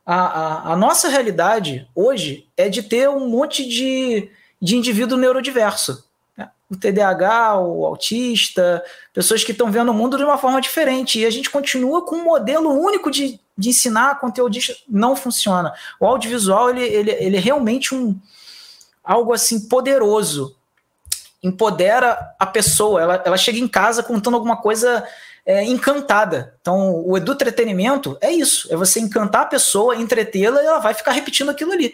a, 0.07 0.15
a, 0.15 0.71
a, 0.71 0.75
nossa 0.77 1.09
realidade 1.09 1.85
hoje 1.93 2.47
é 2.55 2.69
de 2.69 2.81
ter 2.81 3.09
um 3.09 3.27
monte 3.27 3.67
de, 3.67 4.31
de 4.61 4.77
indivíduo 4.77 5.17
neurodiverso. 5.17 6.01
Né? 6.37 6.49
O 6.71 6.77
TDAH, 6.77 7.59
o 7.59 7.85
autista, 7.85 8.81
pessoas 9.13 9.43
que 9.43 9.51
estão 9.51 9.69
vendo 9.69 9.91
o 9.91 9.93
mundo 9.93 10.15
de 10.15 10.23
uma 10.23 10.37
forma 10.37 10.61
diferente. 10.61 11.19
E 11.19 11.25
a 11.25 11.29
gente 11.29 11.49
continua 11.49 12.05
com 12.05 12.15
um 12.15 12.23
modelo 12.23 12.69
único 12.69 13.11
de, 13.11 13.37
de 13.57 13.67
ensinar 13.67 14.21
conteúdo 14.21 14.57
não 14.87 15.13
funciona. 15.13 15.73
O 15.99 16.05
audiovisual 16.05 16.69
ele, 16.69 16.85
ele, 16.85 17.11
ele 17.11 17.35
é 17.35 17.41
realmente 17.41 17.93
um 17.93 18.17
algo 19.03 19.33
assim 19.33 19.67
poderoso. 19.67 20.55
Empodera 21.43 22.33
a 22.39 22.45
pessoa, 22.45 23.01
ela, 23.01 23.23
ela 23.25 23.37
chega 23.37 23.59
em 23.59 23.67
casa 23.67 24.01
contando 24.01 24.35
alguma 24.35 24.55
coisa 24.55 25.05
é, 25.47 25.63
encantada. 25.63 26.53
Então, 26.59 27.01
o 27.05 27.15
eduentretenimento 27.15 28.17
é 28.19 28.29
isso: 28.29 28.67
é 28.69 28.75
você 28.75 28.99
encantar 28.99 29.43
a 29.43 29.45
pessoa, 29.45 29.95
entretê-la 29.95 30.61
e 30.61 30.65
ela 30.65 30.79
vai 30.79 30.93
ficar 30.93 31.13
repetindo 31.13 31.49
aquilo 31.49 31.71
ali. 31.71 31.93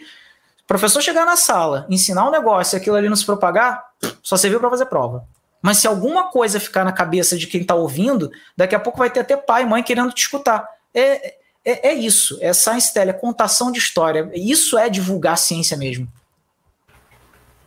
O 0.64 0.66
professor 0.66 1.00
chegar 1.00 1.24
na 1.24 1.36
sala, 1.36 1.86
ensinar 1.88 2.26
um 2.26 2.32
negócio 2.32 2.74
e 2.74 2.78
aquilo 2.78 2.96
ali 2.96 3.08
não 3.08 3.14
se 3.14 3.24
propagar, 3.24 3.84
só 4.22 4.36
serviu 4.36 4.58
para 4.58 4.70
fazer 4.70 4.86
prova. 4.86 5.24
Mas 5.62 5.78
se 5.78 5.86
alguma 5.86 6.30
coisa 6.30 6.58
ficar 6.58 6.84
na 6.84 6.92
cabeça 6.92 7.38
de 7.38 7.46
quem 7.46 7.60
está 7.60 7.74
ouvindo, 7.74 8.30
daqui 8.56 8.74
a 8.74 8.80
pouco 8.80 8.98
vai 8.98 9.08
ter 9.08 9.20
até 9.20 9.36
pai 9.36 9.62
e 9.62 9.66
mãe 9.66 9.82
querendo 9.82 10.12
te 10.12 10.22
escutar. 10.22 10.66
É, 10.92 11.34
é, 11.64 11.88
é 11.90 11.94
isso, 11.94 12.36
é 12.40 12.52
science 12.52 12.92
tele, 12.92 13.10
é 13.10 13.14
contação 13.14 13.70
de 13.70 13.78
história. 13.78 14.30
Isso 14.34 14.76
é 14.76 14.88
divulgar 14.88 15.38
ciência 15.38 15.76
mesmo. 15.76 16.08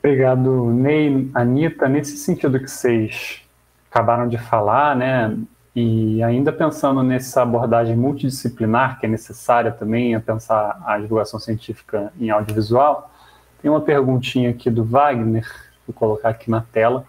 Obrigado, 0.03 0.65
Ney, 0.71 1.31
Anitta. 1.33 1.87
Nesse 1.87 2.17
sentido 2.17 2.59
que 2.59 2.67
vocês 2.67 3.41
acabaram 3.89 4.27
de 4.27 4.37
falar, 4.37 4.95
né, 4.95 5.35
e 5.79 6.23
ainda 6.23 6.51
pensando 6.51 7.03
nessa 7.03 7.43
abordagem 7.43 7.95
multidisciplinar 7.95 8.99
que 8.99 9.05
é 9.05 9.09
necessária 9.09 9.71
também 9.71 10.15
a 10.15 10.19
pensar 10.19 10.81
a 10.83 10.97
divulgação 10.97 11.39
científica 11.39 12.11
em 12.19 12.31
audiovisual, 12.31 13.11
tem 13.61 13.69
uma 13.69 13.79
perguntinha 13.79 14.49
aqui 14.49 14.71
do 14.71 14.83
Wagner, 14.83 15.45
vou 15.85 15.93
colocar 15.93 16.29
aqui 16.29 16.49
na 16.49 16.61
tela. 16.61 17.05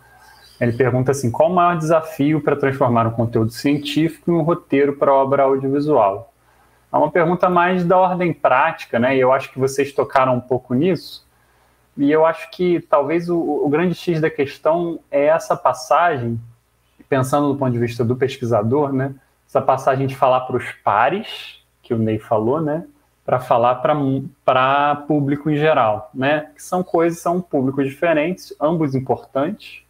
Ele 0.60 0.72
pergunta 0.72 1.12
assim: 1.12 1.30
qual 1.30 1.50
o 1.50 1.54
maior 1.54 1.78
desafio 1.78 2.42
para 2.42 2.56
transformar 2.56 3.06
um 3.06 3.12
conteúdo 3.12 3.50
científico 3.52 4.30
em 4.30 4.34
um 4.34 4.42
roteiro 4.42 4.96
para 4.96 5.14
obra 5.14 5.44
audiovisual? 5.44 6.30
É 6.92 6.96
uma 6.98 7.10
pergunta 7.10 7.48
mais 7.48 7.86
da 7.86 7.96
ordem 7.96 8.34
prática, 8.34 8.98
né? 8.98 9.16
E 9.16 9.20
eu 9.20 9.32
acho 9.32 9.50
que 9.50 9.58
vocês 9.58 9.94
tocaram 9.94 10.34
um 10.34 10.40
pouco 10.42 10.74
nisso. 10.74 11.26
E 11.96 12.12
eu 12.12 12.26
acho 12.26 12.50
que 12.50 12.80
talvez 12.80 13.30
o, 13.30 13.38
o 13.38 13.68
grande 13.70 13.94
X 13.94 14.20
da 14.20 14.28
questão 14.28 15.00
é 15.10 15.24
essa 15.24 15.56
passagem 15.56 16.38
pensando 17.08 17.52
do 17.52 17.58
ponto 17.58 17.72
de 17.72 17.78
vista 17.78 18.04
do 18.04 18.16
pesquisador, 18.16 18.92
né, 18.92 19.14
essa 19.48 19.62
passagem 19.62 20.06
de 20.06 20.14
falar 20.14 20.40
para 20.40 20.56
os 20.56 20.70
pares, 20.84 21.62
que 21.82 21.94
o 21.94 21.98
Ney 21.98 22.18
falou, 22.18 22.60
né, 22.60 22.84
para 23.24 23.40
falar 23.40 23.82
para 24.44 24.96
público 25.06 25.50
em 25.50 25.56
geral, 25.56 26.10
né, 26.14 26.50
que 26.54 26.62
são 26.62 26.82
coisas, 26.82 27.20
são 27.20 27.40
públicos 27.40 27.86
diferentes, 27.86 28.54
ambos 28.60 28.94
importantes, 28.94 29.82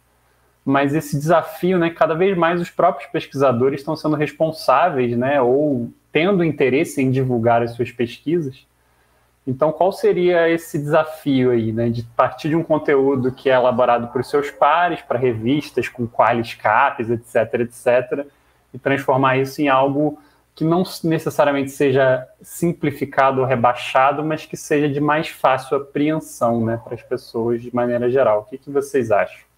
mas 0.65 0.93
esse 0.93 1.17
desafio, 1.17 1.77
né, 1.77 1.89
cada 1.89 2.13
vez 2.13 2.37
mais 2.37 2.61
os 2.61 2.69
próprios 2.69 3.09
pesquisadores 3.09 3.81
estão 3.81 3.95
sendo 3.95 4.15
responsáveis, 4.15 5.17
né, 5.17 5.41
ou 5.41 5.89
tendo 6.11 6.43
interesse 6.43 7.01
em 7.01 7.11
divulgar 7.11 7.61
as 7.61 7.71
suas 7.71 7.91
pesquisas, 7.91 8.65
então, 9.49 9.71
qual 9.71 9.91
seria 9.91 10.47
esse 10.47 10.77
desafio 10.77 11.49
aí, 11.49 11.71
né, 11.71 11.89
de 11.89 12.03
partir 12.03 12.49
de 12.49 12.55
um 12.55 12.63
conteúdo 12.63 13.31
que 13.31 13.49
é 13.49 13.55
elaborado 13.55 14.09
por 14.09 14.23
seus 14.23 14.51
pares, 14.51 15.01
para 15.01 15.17
revistas 15.17 15.89
com 15.89 16.05
qualis 16.05 16.53
capes, 16.53 17.09
etc, 17.09 17.61
etc, 17.61 18.27
e 18.71 18.77
transformar 18.77 19.37
isso 19.37 19.59
em 19.59 19.67
algo 19.67 20.19
que 20.53 20.63
não 20.63 20.83
necessariamente 21.03 21.71
seja 21.71 22.27
simplificado 22.43 23.41
ou 23.41 23.47
rebaixado, 23.47 24.23
mas 24.23 24.45
que 24.45 24.55
seja 24.55 24.87
de 24.87 24.99
mais 24.99 25.29
fácil 25.29 25.77
apreensão, 25.77 26.63
né, 26.63 26.79
para 26.83 26.93
as 26.93 27.01
pessoas 27.01 27.59
de 27.59 27.73
maneira 27.73 28.07
geral. 28.11 28.41
O 28.41 28.43
que, 28.43 28.57
que 28.59 28.69
vocês 28.69 29.09
acham? 29.09 29.49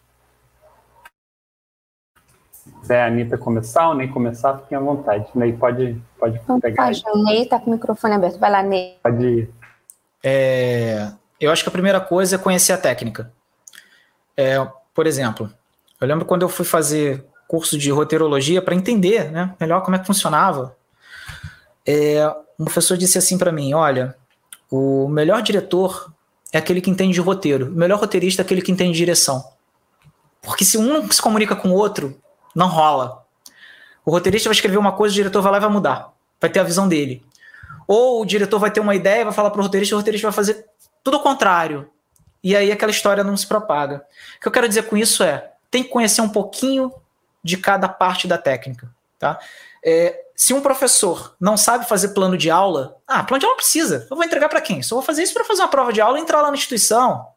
Se 2.82 2.94
a 2.94 3.08
Anitta 3.08 3.38
começar 3.38 3.90
ou 3.90 3.96
nem 3.96 4.08
começar, 4.08 4.58
fiquem 4.60 4.78
à 4.78 4.82
vontade. 4.82 5.28
Ney, 5.36 5.52
pode, 5.52 6.02
pode 6.18 6.38
então, 6.38 6.62
pegar. 6.62 6.86
Pode, 6.86 7.04
o 7.14 7.24
Ney 7.26 7.42
está 7.44 7.60
com 7.60 7.72
o 7.72 7.74
microfone 7.74 8.14
aberto. 8.14 8.40
Vai 8.40 8.52
lá, 8.52 8.64
Ney. 8.64 8.98
Pode 9.04 9.26
ir. 9.26 9.61
É, 10.24 11.12
eu 11.40 11.52
acho 11.52 11.64
que 11.64 11.70
a 11.70 11.72
primeira 11.72 12.00
coisa 12.00 12.36
é 12.36 12.40
conhecer 12.40 12.74
a 12.74 12.78
técnica. 12.78 13.32
É, 14.38 14.66
por 14.94 15.08
exemplo, 15.08 15.52
eu 16.00 16.08
lembro 16.08 16.26
quando 16.26 16.44
eu 16.44 16.50
fui 16.50 16.66
fazer 16.66 17.26
curso 17.48 17.78
de 17.78 17.92
roteirologia 17.92 18.62
para 18.62 18.76
entender 18.76 19.32
né, 19.32 19.54
melhor 19.60 19.82
como 19.82 19.96
é 19.96 20.00
que 20.00 20.06
funcionava. 20.06 20.76
É, 21.86 22.28
um 22.60 22.66
professor 22.66 22.98
disse 22.98 23.18
assim 23.18 23.38
para 23.38 23.52
mim: 23.52 23.74
olha, 23.74 24.16
o 24.70 25.08
melhor 25.08 25.42
diretor 25.42 26.14
é 26.54 26.58
aquele 26.58 26.82
que 26.82 26.90
entende 26.90 27.14
de 27.14 27.22
roteiro, 27.22 27.68
o 27.68 27.72
melhor 27.72 28.00
roteirista 28.00 28.42
é 28.42 28.44
aquele 28.46 28.62
que 28.62 28.72
entende 28.72 28.94
de 28.94 28.98
direção. 28.98 29.44
Porque 30.42 30.66
se 30.66 30.78
um 30.78 30.84
não 30.84 31.12
se 31.12 31.22
comunica 31.22 31.56
com 31.56 31.70
o 31.70 31.74
outro, 31.74 32.20
não 32.56 32.68
rola. 32.68 33.24
O 34.04 34.12
roteirista 34.12 34.50
vai 34.50 34.56
escrever 34.56 34.78
uma 34.78 34.94
coisa, 34.94 35.14
o 35.14 35.16
diretor 35.16 35.42
vai 35.42 35.52
lá 35.52 35.58
e 35.58 35.62
vai 35.62 35.70
mudar. 35.70 36.12
Vai 36.40 36.50
ter 36.50 36.60
a 36.60 36.64
visão 36.64 36.88
dele. 36.88 37.24
Ou 37.94 38.22
o 38.22 38.26
diretor 38.26 38.58
vai 38.58 38.72
ter 38.72 38.80
uma 38.80 38.96
ideia, 38.96 39.26
vai 39.26 39.34
falar 39.34 39.50
para 39.50 39.60
o 39.60 39.64
roteirista, 39.64 39.94
o 39.94 39.98
roteirista 39.98 40.26
vai 40.26 40.34
fazer 40.34 40.66
tudo 41.04 41.18
o 41.18 41.20
contrário. 41.20 41.92
E 42.42 42.56
aí 42.56 42.72
aquela 42.72 42.90
história 42.90 43.22
não 43.22 43.36
se 43.36 43.46
propaga. 43.46 44.06
O 44.38 44.40
que 44.40 44.48
eu 44.48 44.52
quero 44.54 44.70
dizer 44.70 44.84
com 44.84 44.96
isso 44.96 45.22
é, 45.22 45.52
tem 45.70 45.84
que 45.84 45.90
conhecer 45.90 46.22
um 46.22 46.30
pouquinho 46.30 46.90
de 47.44 47.58
cada 47.58 47.90
parte 47.90 48.30
da 48.30 48.38
técnica. 48.38 48.90
Tá? 49.20 49.38
É, 49.84 50.24
se 50.34 50.54
um 50.54 50.62
professor 50.62 51.36
não 51.38 51.58
sabe 51.58 51.86
fazer 51.86 52.14
plano 52.14 52.38
de 52.38 52.50
aula, 52.50 52.96
ah, 53.06 53.26
plano 53.26 53.42
de 53.42 53.46
aula 53.46 53.58
precisa. 53.58 54.08
Eu 54.10 54.16
vou 54.16 54.24
entregar 54.24 54.48
para 54.48 54.62
quem? 54.62 54.82
Só 54.82 54.96
vou 54.96 55.04
fazer 55.04 55.24
isso 55.24 55.34
para 55.34 55.44
fazer 55.44 55.62
uma 55.62 55.68
prova 55.68 55.92
de 55.92 56.00
aula 56.00 56.18
e 56.18 56.22
entrar 56.22 56.42
lá 56.42 56.48
na 56.48 56.56
instituição. 56.56 57.28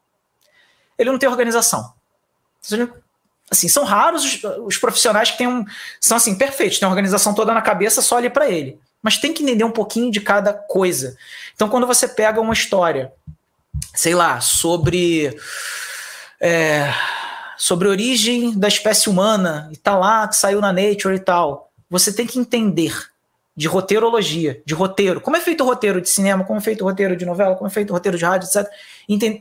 Ele 0.96 1.11
não 1.11 1.18
tem 1.18 1.28
organização. 1.28 1.92
Assim, 3.50 3.68
são 3.68 3.82
raros 3.82 4.24
os, 4.24 4.44
os 4.64 4.78
profissionais 4.78 5.32
que 5.32 5.38
têm 5.38 5.48
um, 5.48 5.64
são 6.00 6.16
assim 6.16 6.38
perfeitos, 6.38 6.78
têm 6.78 6.86
a 6.86 6.90
organização 6.90 7.34
toda 7.34 7.52
na 7.52 7.61
cabeça 7.61 8.00
só 8.00 8.18
ali 8.18 8.30
para 8.30 8.48
ele 8.48 8.80
mas 9.05 9.18
tem 9.18 9.34
que 9.34 9.42
entender 9.42 9.64
um 9.64 9.70
pouquinho 9.70 10.11
de 10.11 10.18
cada 10.18 10.55
coisa. 10.55 11.14
Então, 11.55 11.68
quando 11.68 11.86
você 11.86 12.09
pega 12.09 12.40
uma 12.40 12.55
história, 12.55 13.12
sei 13.94 14.14
lá, 14.14 14.40
sobre. 14.40 15.38
É, 16.40 16.90
sobre 17.57 17.86
a 17.86 17.90
origem 17.90 18.59
da 18.59 18.66
espécie 18.66 19.09
humana, 19.09 19.68
e 19.72 19.76
tá 19.76 19.96
lá, 19.96 20.26
que 20.26 20.36
saiu 20.36 20.61
na 20.61 20.72
Nature 20.72 21.14
e 21.14 21.20
tal, 21.20 21.70
você 21.88 22.12
tem 22.12 22.26
que 22.26 22.38
entender 22.38 22.92
de 23.57 23.68
roteirologia, 23.68 24.61
de 24.66 24.74
roteiro, 24.74 25.20
como 25.20 25.36
é 25.36 25.40
feito 25.40 25.62
o 25.62 25.66
roteiro 25.66 26.00
de 26.00 26.09
cinema, 26.09 26.44
como 26.44 26.59
é 26.59 26.62
feito 26.62 26.82
o 26.82 26.84
roteiro 26.84 27.16
de 27.16 27.24
novela, 27.24 27.55
como 27.55 27.68
é 27.68 27.70
feito 27.70 27.90
o 27.90 27.92
roteiro 27.92 28.18
de 28.18 28.24
rádio, 28.24 28.48
etc. 28.48 28.68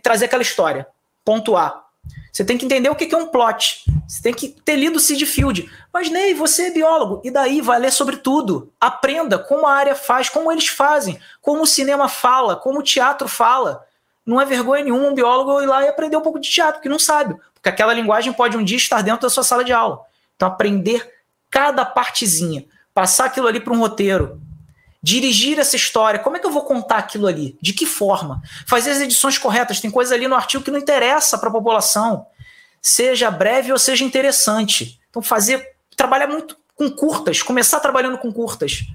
Trazer 0.02 0.26
aquela 0.26 0.44
história, 0.44 0.86
pontuar. 1.26 1.83
Você 2.32 2.44
tem 2.44 2.58
que 2.58 2.66
entender 2.66 2.90
o 2.90 2.96
que 2.96 3.14
é 3.14 3.18
um 3.18 3.28
plot. 3.28 3.86
Você 4.08 4.22
tem 4.22 4.34
que 4.34 4.50
ter 4.50 4.76
lido 4.76 5.00
Sid 5.00 5.24
Field. 5.26 5.70
Mas, 5.94 6.10
Ney, 6.10 6.34
você 6.34 6.64
é 6.64 6.72
biólogo. 6.72 7.22
E 7.24 7.30
daí 7.30 7.62
vai 7.62 7.80
ler 7.80 7.92
sobre 7.92 8.18
tudo. 8.18 8.74
Aprenda 8.82 9.38
como 9.38 9.68
a 9.68 9.74
área 9.74 9.96
faz, 9.96 10.30
como 10.30 10.52
eles 10.52 10.68
fazem, 10.68 11.20
como 11.42 11.62
o 11.62 11.68
cinema 11.68 12.10
fala, 12.10 12.56
como 12.56 12.80
o 12.80 12.84
teatro 12.84 13.28
fala. 13.28 13.86
Não 14.26 14.42
é 14.42 14.46
vergonha 14.46 14.84
nenhuma 14.84 15.08
um 15.08 15.14
biólogo 15.14 15.62
ir 15.62 15.68
lá 15.68 15.84
e 15.84 15.88
aprender 15.88 16.18
um 16.18 16.22
pouco 16.22 16.40
de 16.40 16.50
teatro, 16.50 16.82
que 16.82 16.90
não 16.90 16.98
sabe. 16.98 17.36
Porque 17.54 17.70
aquela 17.70 17.94
linguagem 17.94 18.34
pode 18.34 18.58
um 18.58 18.64
dia 18.64 18.78
estar 18.78 19.02
dentro 19.04 19.22
da 19.22 19.30
sua 19.30 19.44
sala 19.44 19.64
de 19.64 19.72
aula. 19.72 20.02
Então, 20.36 20.48
aprender 20.48 21.08
cada 21.52 21.86
partezinha, 21.86 22.66
passar 22.94 23.26
aquilo 23.26 23.48
ali 23.48 23.60
para 23.60 23.74
um 23.74 23.80
roteiro, 23.80 24.42
dirigir 25.04 25.60
essa 25.60 25.76
história. 25.76 26.20
Como 26.20 26.38
é 26.38 26.40
que 26.40 26.48
eu 26.48 26.52
vou 26.52 26.64
contar 26.64 27.00
aquilo 27.00 27.28
ali? 27.28 27.58
De 27.62 27.74
que 27.74 27.86
forma? 27.86 28.42
Fazer 28.66 28.92
as 28.92 29.02
edições 29.02 29.38
corretas. 29.38 29.82
Tem 29.82 29.92
coisa 29.92 30.16
ali 30.16 30.30
no 30.30 30.36
artigo 30.36 30.64
que 30.64 30.72
não 30.72 30.80
interessa 30.80 31.38
para 31.38 31.50
a 31.50 31.52
população, 31.52 32.26
seja 32.82 33.30
breve 33.30 33.74
ou 33.74 33.78
seja 33.78 34.06
interessante. 34.06 35.02
Então, 35.10 35.22
fazer, 35.22 35.76
trabalhar 35.98 36.28
muito 36.28 36.58
com 36.76 36.90
curtas, 36.90 37.42
começar 37.42 37.82
trabalhando 37.82 38.18
com 38.18 38.32
curtas, 38.32 38.86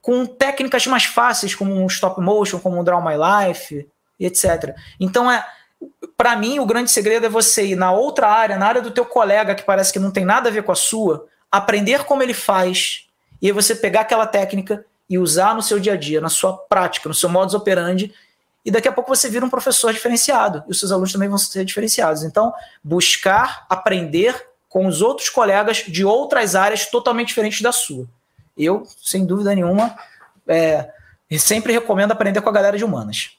com 0.00 0.24
técnicas 0.24 0.86
mais 0.86 1.04
fáceis, 1.04 1.54
como 1.54 1.74
um 1.74 1.86
stop 1.86 2.18
motion, 2.20 2.58
como 2.58 2.80
um 2.80 2.82
Draw 2.82 3.04
My 3.04 3.14
Life, 3.14 3.86
etc. 4.18 4.74
Então, 4.98 5.30
é, 5.30 5.44
para 6.16 6.34
mim, 6.34 6.58
o 6.60 6.66
grande 6.66 6.90
segredo 6.90 7.26
é 7.26 7.28
você 7.28 7.66
ir 7.66 7.76
na 7.76 7.92
outra 7.92 8.28
área, 8.28 8.56
na 8.56 8.66
área 8.66 8.80
do 8.80 8.90
teu 8.90 9.04
colega, 9.04 9.54
que 9.54 9.62
parece 9.64 9.92
que 9.92 9.98
não 9.98 10.10
tem 10.10 10.24
nada 10.24 10.48
a 10.48 10.52
ver 10.52 10.62
com 10.62 10.72
a 10.72 10.76
sua, 10.76 11.26
aprender 11.50 12.04
como 12.04 12.22
ele 12.22 12.34
faz, 12.34 13.06
e 13.40 13.46
aí 13.46 13.52
você 13.52 13.74
pegar 13.74 14.00
aquela 14.00 14.26
técnica 14.26 14.84
e 15.08 15.18
usar 15.18 15.54
no 15.54 15.62
seu 15.62 15.78
dia 15.78 15.92
a 15.92 15.96
dia, 15.96 16.20
na 16.20 16.28
sua 16.28 16.56
prática, 16.56 17.08
no 17.08 17.14
seu 17.14 17.28
modus 17.28 17.54
operandi, 17.54 18.12
e 18.64 18.70
daqui 18.70 18.88
a 18.88 18.92
pouco 18.92 19.14
você 19.14 19.28
vira 19.28 19.44
um 19.44 19.50
professor 19.50 19.92
diferenciado, 19.92 20.62
e 20.68 20.70
os 20.70 20.78
seus 20.78 20.92
alunos 20.92 21.12
também 21.12 21.28
vão 21.28 21.38
ser 21.38 21.64
diferenciados. 21.64 22.22
Então, 22.22 22.52
buscar 22.82 23.66
aprender 23.68 24.48
com 24.68 24.86
os 24.86 25.02
outros 25.02 25.28
colegas 25.28 25.84
de 25.86 26.04
outras 26.04 26.54
áreas 26.54 26.86
totalmente 26.86 27.28
diferentes 27.28 27.60
da 27.60 27.72
sua. 27.72 28.06
Eu, 28.56 28.84
sem 29.02 29.26
dúvida 29.26 29.54
nenhuma, 29.54 29.94
é, 30.46 30.90
sempre 31.38 31.72
recomendo 31.72 32.12
aprender 32.12 32.40
com 32.40 32.48
a 32.48 32.52
galera 32.52 32.78
de 32.78 32.84
humanas. 32.84 33.36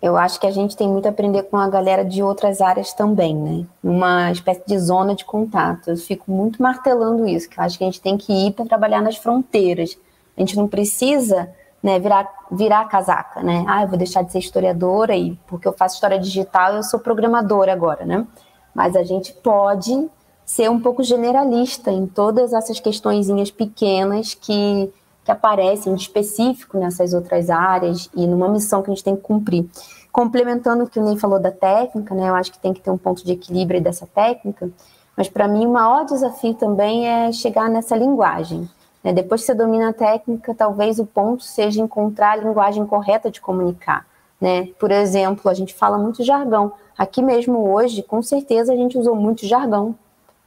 Eu 0.00 0.16
acho 0.16 0.38
que 0.38 0.46
a 0.46 0.50
gente 0.50 0.76
tem 0.76 0.88
muito 0.88 1.06
a 1.06 1.10
aprender 1.10 1.44
com 1.44 1.56
a 1.56 1.68
galera 1.68 2.04
de 2.04 2.22
outras 2.22 2.60
áreas 2.60 2.92
também, 2.92 3.34
né? 3.34 3.66
Uma 3.82 4.30
espécie 4.30 4.62
de 4.66 4.78
zona 4.78 5.14
de 5.14 5.24
contato. 5.24 5.88
Eu 5.88 5.96
fico 5.96 6.30
muito 6.30 6.62
martelando 6.62 7.26
isso, 7.26 7.48
que 7.48 7.58
eu 7.58 7.64
acho 7.64 7.78
que 7.78 7.84
a 7.84 7.86
gente 7.86 8.00
tem 8.00 8.16
que 8.16 8.32
ir 8.32 8.52
para 8.52 8.66
trabalhar 8.66 9.00
nas 9.00 9.16
fronteiras. 9.16 9.98
A 10.36 10.40
gente 10.40 10.56
não 10.56 10.68
precisa 10.68 11.48
né, 11.82 11.98
virar, 11.98 12.28
virar 12.50 12.84
casaca, 12.86 13.42
né? 13.42 13.64
Ah, 13.66 13.82
eu 13.82 13.88
vou 13.88 13.96
deixar 13.96 14.22
de 14.22 14.32
ser 14.32 14.38
historiadora 14.38 15.16
e 15.16 15.38
porque 15.46 15.66
eu 15.66 15.72
faço 15.72 15.94
história 15.94 16.18
digital 16.18 16.74
eu 16.74 16.82
sou 16.82 17.00
programadora 17.00 17.72
agora, 17.72 18.04
né? 18.04 18.26
Mas 18.74 18.94
a 18.94 19.02
gente 19.02 19.32
pode 19.32 20.08
ser 20.44 20.70
um 20.70 20.78
pouco 20.78 21.02
generalista 21.02 21.90
em 21.90 22.06
todas 22.06 22.52
essas 22.52 22.78
questõezinhas 22.78 23.50
pequenas 23.50 24.34
que, 24.34 24.92
que 25.26 25.32
aparecem 25.32 25.92
de 25.92 26.02
específico 26.02 26.78
nessas 26.78 27.12
outras 27.12 27.50
áreas 27.50 28.08
e 28.14 28.28
numa 28.28 28.48
missão 28.48 28.80
que 28.80 28.88
a 28.88 28.94
gente 28.94 29.02
tem 29.02 29.16
que 29.16 29.22
cumprir. 29.22 29.68
Complementando 30.12 30.84
o 30.84 30.88
que 30.88 31.00
o 31.00 31.04
Ney 31.04 31.18
falou 31.18 31.40
da 31.40 31.50
técnica, 31.50 32.14
né, 32.14 32.28
eu 32.28 32.34
acho 32.36 32.52
que 32.52 32.60
tem 32.60 32.72
que 32.72 32.80
ter 32.80 32.92
um 32.92 32.96
ponto 32.96 33.24
de 33.24 33.32
equilíbrio 33.32 33.82
dessa 33.82 34.06
técnica, 34.06 34.70
mas 35.16 35.28
para 35.28 35.48
mim 35.48 35.66
o 35.66 35.72
maior 35.72 36.04
desafio 36.04 36.54
também 36.54 37.08
é 37.08 37.32
chegar 37.32 37.68
nessa 37.68 37.96
linguagem. 37.96 38.70
Né? 39.02 39.12
Depois 39.12 39.40
que 39.40 39.48
você 39.48 39.54
domina 39.54 39.88
a 39.88 39.92
técnica, 39.92 40.54
talvez 40.54 41.00
o 41.00 41.04
ponto 41.04 41.42
seja 41.42 41.82
encontrar 41.82 42.30
a 42.34 42.36
linguagem 42.36 42.86
correta 42.86 43.28
de 43.28 43.40
comunicar. 43.40 44.06
Né? 44.40 44.68
Por 44.78 44.92
exemplo, 44.92 45.50
a 45.50 45.54
gente 45.54 45.74
fala 45.74 45.98
muito 45.98 46.22
jargão. 46.22 46.72
Aqui 46.96 47.20
mesmo 47.20 47.68
hoje, 47.68 48.00
com 48.00 48.22
certeza, 48.22 48.72
a 48.72 48.76
gente 48.76 48.96
usou 48.96 49.16
muito 49.16 49.44
jargão 49.44 49.96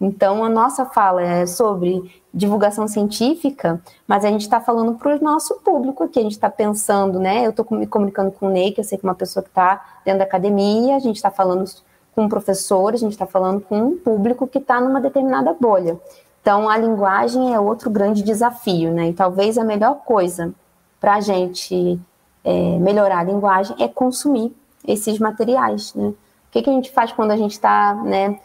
então, 0.01 0.43
a 0.43 0.49
nossa 0.49 0.85
fala 0.85 1.21
é 1.21 1.45
sobre 1.45 2.18
divulgação 2.33 2.87
científica, 2.87 3.81
mas 4.07 4.23
a 4.23 4.29
gente 4.29 4.41
está 4.41 4.61
falando 4.61 4.95
para 4.95 5.15
o 5.15 5.23
nosso 5.23 5.55
público 5.61 6.03
aqui, 6.03 6.19
a 6.19 6.23
gente 6.23 6.33
está 6.33 6.49
pensando, 6.49 7.19
né? 7.19 7.45
Eu 7.45 7.49
estou 7.49 7.65
me 7.71 7.87
comunicando 7.87 8.31
com 8.31 8.47
o 8.47 8.49
Ney, 8.49 8.71
que 8.71 8.79
eu 8.79 8.83
sei 8.83 8.97
que 8.97 9.05
é 9.05 9.09
uma 9.09 9.15
pessoa 9.15 9.43
que 9.43 9.49
está 9.49 9.99
dentro 10.05 10.19
da 10.19 10.25
academia, 10.25 10.95
a 10.95 10.99
gente 10.99 11.15
está 11.15 11.31
falando 11.31 11.65
com 12.13 12.23
um 12.23 12.29
professor, 12.29 12.93
a 12.93 12.97
gente 12.97 13.13
está 13.13 13.25
falando 13.25 13.61
com 13.61 13.79
um 13.79 13.97
público 13.97 14.47
que 14.47 14.59
está 14.59 14.79
numa 14.79 15.01
determinada 15.01 15.55
bolha. 15.59 15.99
Então, 16.41 16.69
a 16.69 16.77
linguagem 16.77 17.53
é 17.53 17.59
outro 17.59 17.89
grande 17.89 18.21
desafio, 18.23 18.93
né? 18.93 19.09
E 19.09 19.13
talvez 19.13 19.57
a 19.57 19.63
melhor 19.63 19.95
coisa 20.05 20.53
para 20.99 21.15
a 21.15 21.19
gente 21.21 21.99
é, 22.43 22.77
melhorar 22.79 23.19
a 23.19 23.23
linguagem 23.23 23.75
é 23.79 23.87
consumir 23.87 24.55
esses 24.87 25.19
materiais, 25.19 25.93
né? 25.95 26.07
O 26.07 26.51
que, 26.51 26.61
que 26.61 26.69
a 26.69 26.73
gente 26.73 26.91
faz 26.91 27.11
quando 27.11 27.31
a 27.31 27.37
gente 27.37 27.51
está, 27.51 27.93
né? 27.95 28.39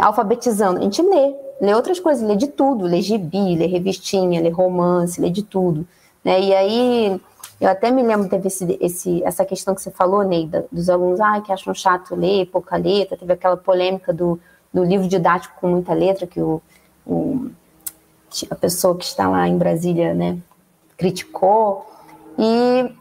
alfabetizando. 0.00 0.78
A 0.78 0.82
gente 0.82 1.00
lê, 1.02 1.34
lê 1.60 1.74
outras 1.74 1.98
coisas, 2.00 2.26
lê 2.26 2.36
de 2.36 2.48
tudo, 2.48 2.84
lê 2.84 3.00
gibi, 3.00 3.56
lê 3.56 3.66
revistinha, 3.66 4.40
lê 4.40 4.50
romance, 4.50 5.20
lê 5.20 5.30
de 5.30 5.42
tudo. 5.42 5.86
Né? 6.24 6.40
E 6.40 6.54
aí, 6.54 7.20
eu 7.60 7.68
até 7.68 7.90
me 7.90 8.02
lembro, 8.02 8.28
teve 8.28 8.48
esse, 8.48 8.78
esse, 8.80 9.22
essa 9.24 9.44
questão 9.44 9.74
que 9.74 9.80
você 9.80 9.90
falou, 9.90 10.22
Neida, 10.22 10.66
dos 10.70 10.90
alunos 10.90 11.20
ah, 11.20 11.40
que 11.40 11.52
acham 11.52 11.74
chato 11.74 12.14
ler, 12.14 12.46
pouca 12.46 12.76
letra, 12.76 13.16
teve 13.16 13.32
aquela 13.32 13.56
polêmica 13.56 14.12
do, 14.12 14.38
do 14.72 14.84
livro 14.84 15.08
didático 15.08 15.54
com 15.60 15.68
muita 15.68 15.94
letra, 15.94 16.26
que 16.26 16.40
o, 16.40 16.60
o, 17.06 17.50
a 18.50 18.54
pessoa 18.54 18.96
que 18.96 19.04
está 19.04 19.28
lá 19.28 19.48
em 19.48 19.56
Brasília 19.56 20.12
né, 20.12 20.36
criticou. 20.96 21.86
E 22.38 22.92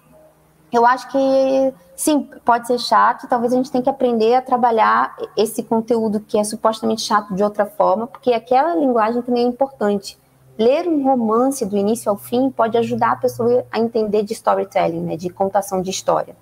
eu 0.71 0.85
acho 0.85 1.11
que 1.11 1.73
sim, 1.95 2.29
pode 2.43 2.67
ser 2.67 2.79
chato, 2.79 3.27
talvez 3.27 3.53
a 3.53 3.55
gente 3.55 3.71
tenha 3.71 3.83
que 3.83 3.89
aprender 3.89 4.35
a 4.35 4.41
trabalhar 4.41 5.15
esse 5.35 5.63
conteúdo 5.63 6.19
que 6.19 6.37
é 6.37 6.43
supostamente 6.43 7.01
chato 7.01 7.33
de 7.33 7.43
outra 7.43 7.65
forma, 7.65 8.07
porque 8.07 8.33
aquela 8.33 8.75
linguagem 8.75 9.21
também 9.21 9.45
é 9.45 9.47
importante. 9.47 10.17
Ler 10.57 10.87
um 10.87 11.03
romance 11.03 11.65
do 11.65 11.75
início 11.75 12.09
ao 12.09 12.17
fim 12.17 12.49
pode 12.49 12.77
ajudar 12.77 13.11
a 13.11 13.15
pessoa 13.17 13.65
a 13.71 13.79
entender 13.79 14.23
de 14.23 14.33
storytelling, 14.33 15.01
né, 15.01 15.17
de 15.17 15.29
contação 15.29 15.81
de 15.81 15.89
história. 15.89 16.35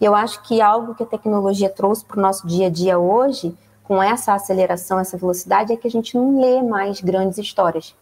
E 0.00 0.04
eu 0.04 0.14
acho 0.14 0.42
que 0.42 0.60
algo 0.60 0.94
que 0.94 1.02
a 1.02 1.06
tecnologia 1.06 1.70
trouxe 1.70 2.04
para 2.04 2.18
o 2.18 2.22
nosso 2.22 2.46
dia 2.46 2.66
a 2.66 2.70
dia 2.70 2.98
hoje, 2.98 3.56
com 3.84 4.02
essa 4.02 4.34
aceleração, 4.34 4.98
essa 4.98 5.16
velocidade, 5.16 5.72
é 5.72 5.76
que 5.76 5.86
a 5.86 5.90
gente 5.90 6.16
não 6.16 6.40
lê 6.40 6.62
mais 6.62 7.00
grandes 7.00 7.38
histórias. 7.38 7.94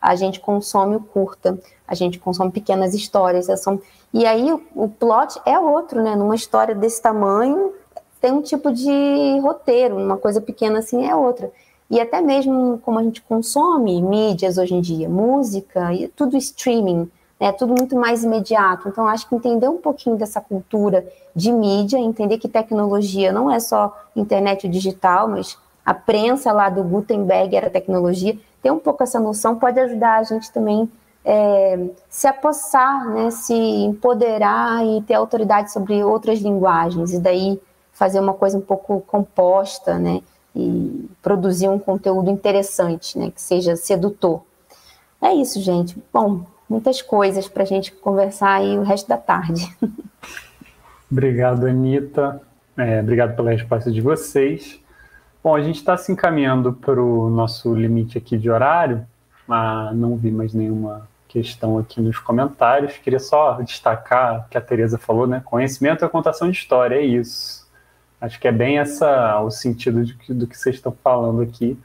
A 0.00 0.14
gente 0.14 0.40
consome 0.40 0.96
o 0.96 1.00
curta, 1.00 1.58
a 1.86 1.94
gente 1.94 2.18
consome 2.18 2.50
pequenas 2.50 2.94
histórias. 2.94 3.46
São... 3.60 3.80
E 4.12 4.24
aí 4.26 4.52
o, 4.52 4.62
o 4.74 4.88
plot 4.88 5.40
é 5.44 5.58
outro, 5.58 6.02
né? 6.02 6.14
Numa 6.14 6.34
história 6.34 6.74
desse 6.74 7.00
tamanho, 7.00 7.72
tem 8.20 8.32
um 8.32 8.42
tipo 8.42 8.72
de 8.72 9.38
roteiro, 9.40 9.96
uma 9.96 10.16
coisa 10.16 10.40
pequena 10.40 10.78
assim 10.78 11.06
é 11.06 11.14
outra. 11.14 11.50
E 11.88 12.00
até 12.00 12.20
mesmo 12.20 12.78
como 12.84 12.98
a 12.98 13.02
gente 13.02 13.22
consome 13.22 14.02
mídias 14.02 14.58
hoje 14.58 14.74
em 14.74 14.80
dia, 14.80 15.08
música, 15.08 15.94
e 15.94 16.08
tudo 16.08 16.36
streaming, 16.36 17.08
né, 17.38 17.52
tudo 17.52 17.74
muito 17.76 17.94
mais 17.94 18.24
imediato. 18.24 18.88
Então, 18.88 19.06
acho 19.06 19.28
que 19.28 19.34
entender 19.34 19.68
um 19.68 19.76
pouquinho 19.76 20.16
dessa 20.16 20.40
cultura 20.40 21.06
de 21.34 21.52
mídia, 21.52 21.98
entender 21.98 22.38
que 22.38 22.48
tecnologia 22.48 23.32
não 23.32 23.50
é 23.50 23.60
só 23.60 23.96
internet 24.16 24.66
digital, 24.68 25.28
mas 25.28 25.56
a 25.84 25.94
prensa 25.94 26.50
lá 26.50 26.68
do 26.68 26.82
Gutenberg 26.82 27.54
era 27.54 27.70
tecnologia, 27.70 28.36
ter 28.66 28.72
um 28.72 28.80
pouco 28.80 29.04
essa 29.04 29.20
noção 29.20 29.54
pode 29.54 29.78
ajudar 29.78 30.18
a 30.18 30.22
gente 30.24 30.50
também 30.50 30.90
é, 31.24 31.78
se 32.08 32.26
apossar, 32.26 33.08
né, 33.10 33.30
se 33.30 33.54
empoderar 33.54 34.84
e 34.84 35.02
ter 35.02 35.14
autoridade 35.14 35.70
sobre 35.70 36.02
outras 36.02 36.40
linguagens 36.40 37.12
e 37.12 37.20
daí 37.20 37.60
fazer 37.92 38.18
uma 38.18 38.34
coisa 38.34 38.58
um 38.58 38.60
pouco 38.60 39.00
composta, 39.02 40.00
né, 40.00 40.20
e 40.52 41.08
produzir 41.22 41.68
um 41.68 41.78
conteúdo 41.78 42.28
interessante, 42.28 43.16
né, 43.16 43.30
que 43.30 43.40
seja 43.40 43.76
sedutor. 43.76 44.42
É 45.22 45.32
isso, 45.32 45.60
gente. 45.60 45.96
Bom, 46.12 46.44
muitas 46.68 47.00
coisas 47.00 47.46
para 47.46 47.62
a 47.62 47.66
gente 47.66 47.92
conversar 47.92 48.54
aí 48.54 48.76
o 48.76 48.82
resto 48.82 49.08
da 49.08 49.16
tarde. 49.16 49.64
Obrigado, 51.10 51.68
Anitta. 51.68 52.42
É, 52.76 53.00
obrigado 53.00 53.36
pela 53.36 53.52
resposta 53.52 53.92
de 53.92 54.00
vocês. 54.00 54.80
Bom, 55.46 55.54
a 55.54 55.62
gente 55.62 55.76
está 55.76 55.96
se 55.96 56.10
encaminhando 56.10 56.72
para 56.72 57.00
o 57.00 57.30
nosso 57.30 57.72
limite 57.72 58.18
aqui 58.18 58.36
de 58.36 58.50
horário. 58.50 59.06
Ah, 59.48 59.92
não 59.94 60.16
vi 60.16 60.28
mais 60.28 60.52
nenhuma 60.52 61.08
questão 61.28 61.78
aqui 61.78 62.00
nos 62.00 62.18
comentários. 62.18 62.98
Queria 62.98 63.20
só 63.20 63.52
destacar 63.62 64.48
que 64.50 64.58
a 64.58 64.60
Tereza 64.60 64.98
falou, 64.98 65.24
né? 65.24 65.40
Conhecimento 65.44 66.04
é 66.04 66.08
contação 66.08 66.50
de 66.50 66.56
história, 66.56 66.96
é 66.96 67.02
isso. 67.02 67.64
Acho 68.20 68.40
que 68.40 68.48
é 68.48 68.50
bem 68.50 68.80
essa 68.80 69.40
o 69.40 69.48
sentido 69.48 70.04
que, 70.16 70.34
do 70.34 70.48
que 70.48 70.58
vocês 70.58 70.74
estão 70.74 70.90
falando 70.90 71.40
aqui. 71.42 71.78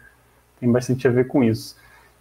Tem 0.59 0.71
bastante 0.71 1.07
a 1.07 1.11
ver 1.11 1.27
com 1.27 1.43
isso. 1.43 1.75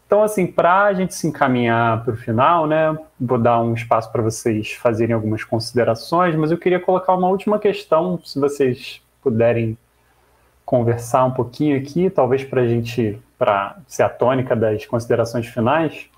Então, 0.07 0.23
assim, 0.23 0.47
para 0.47 0.85
a 0.85 0.93
gente 0.93 1.15
se 1.15 1.27
encaminhar 1.27 2.05
para 2.05 2.13
o 2.13 2.17
final, 2.19 2.67
né? 2.67 2.95
Vou 3.19 3.39
dar 3.39 3.63
um 3.63 3.73
espaço 3.73 4.13
para 4.13 4.21
vocês 4.21 4.73
fazerem 4.73 5.15
algumas 5.15 5.43
considerações, 5.43 6.37
mas 6.37 6.51
eu 6.51 6.59
queria 6.59 6.79
colocar 6.79 7.15
uma 7.15 7.29
última 7.29 7.59
questão, 7.59 8.21
se 8.23 8.39
vocês 8.39 9.01
puderem 9.23 9.79
conversar 10.71 11.25
um 11.25 11.33
pouquinho 11.33 11.77
aqui, 11.77 12.09
talvez 12.09 12.45
para 12.45 12.61
a 12.63 12.69
gente, 12.69 13.21
para 13.37 13.79
ser 13.89 14.05
a 14.05 14.09
tônica 14.09 14.55
das 14.55 14.87
considerações 14.87 15.47
finais 15.47 16.09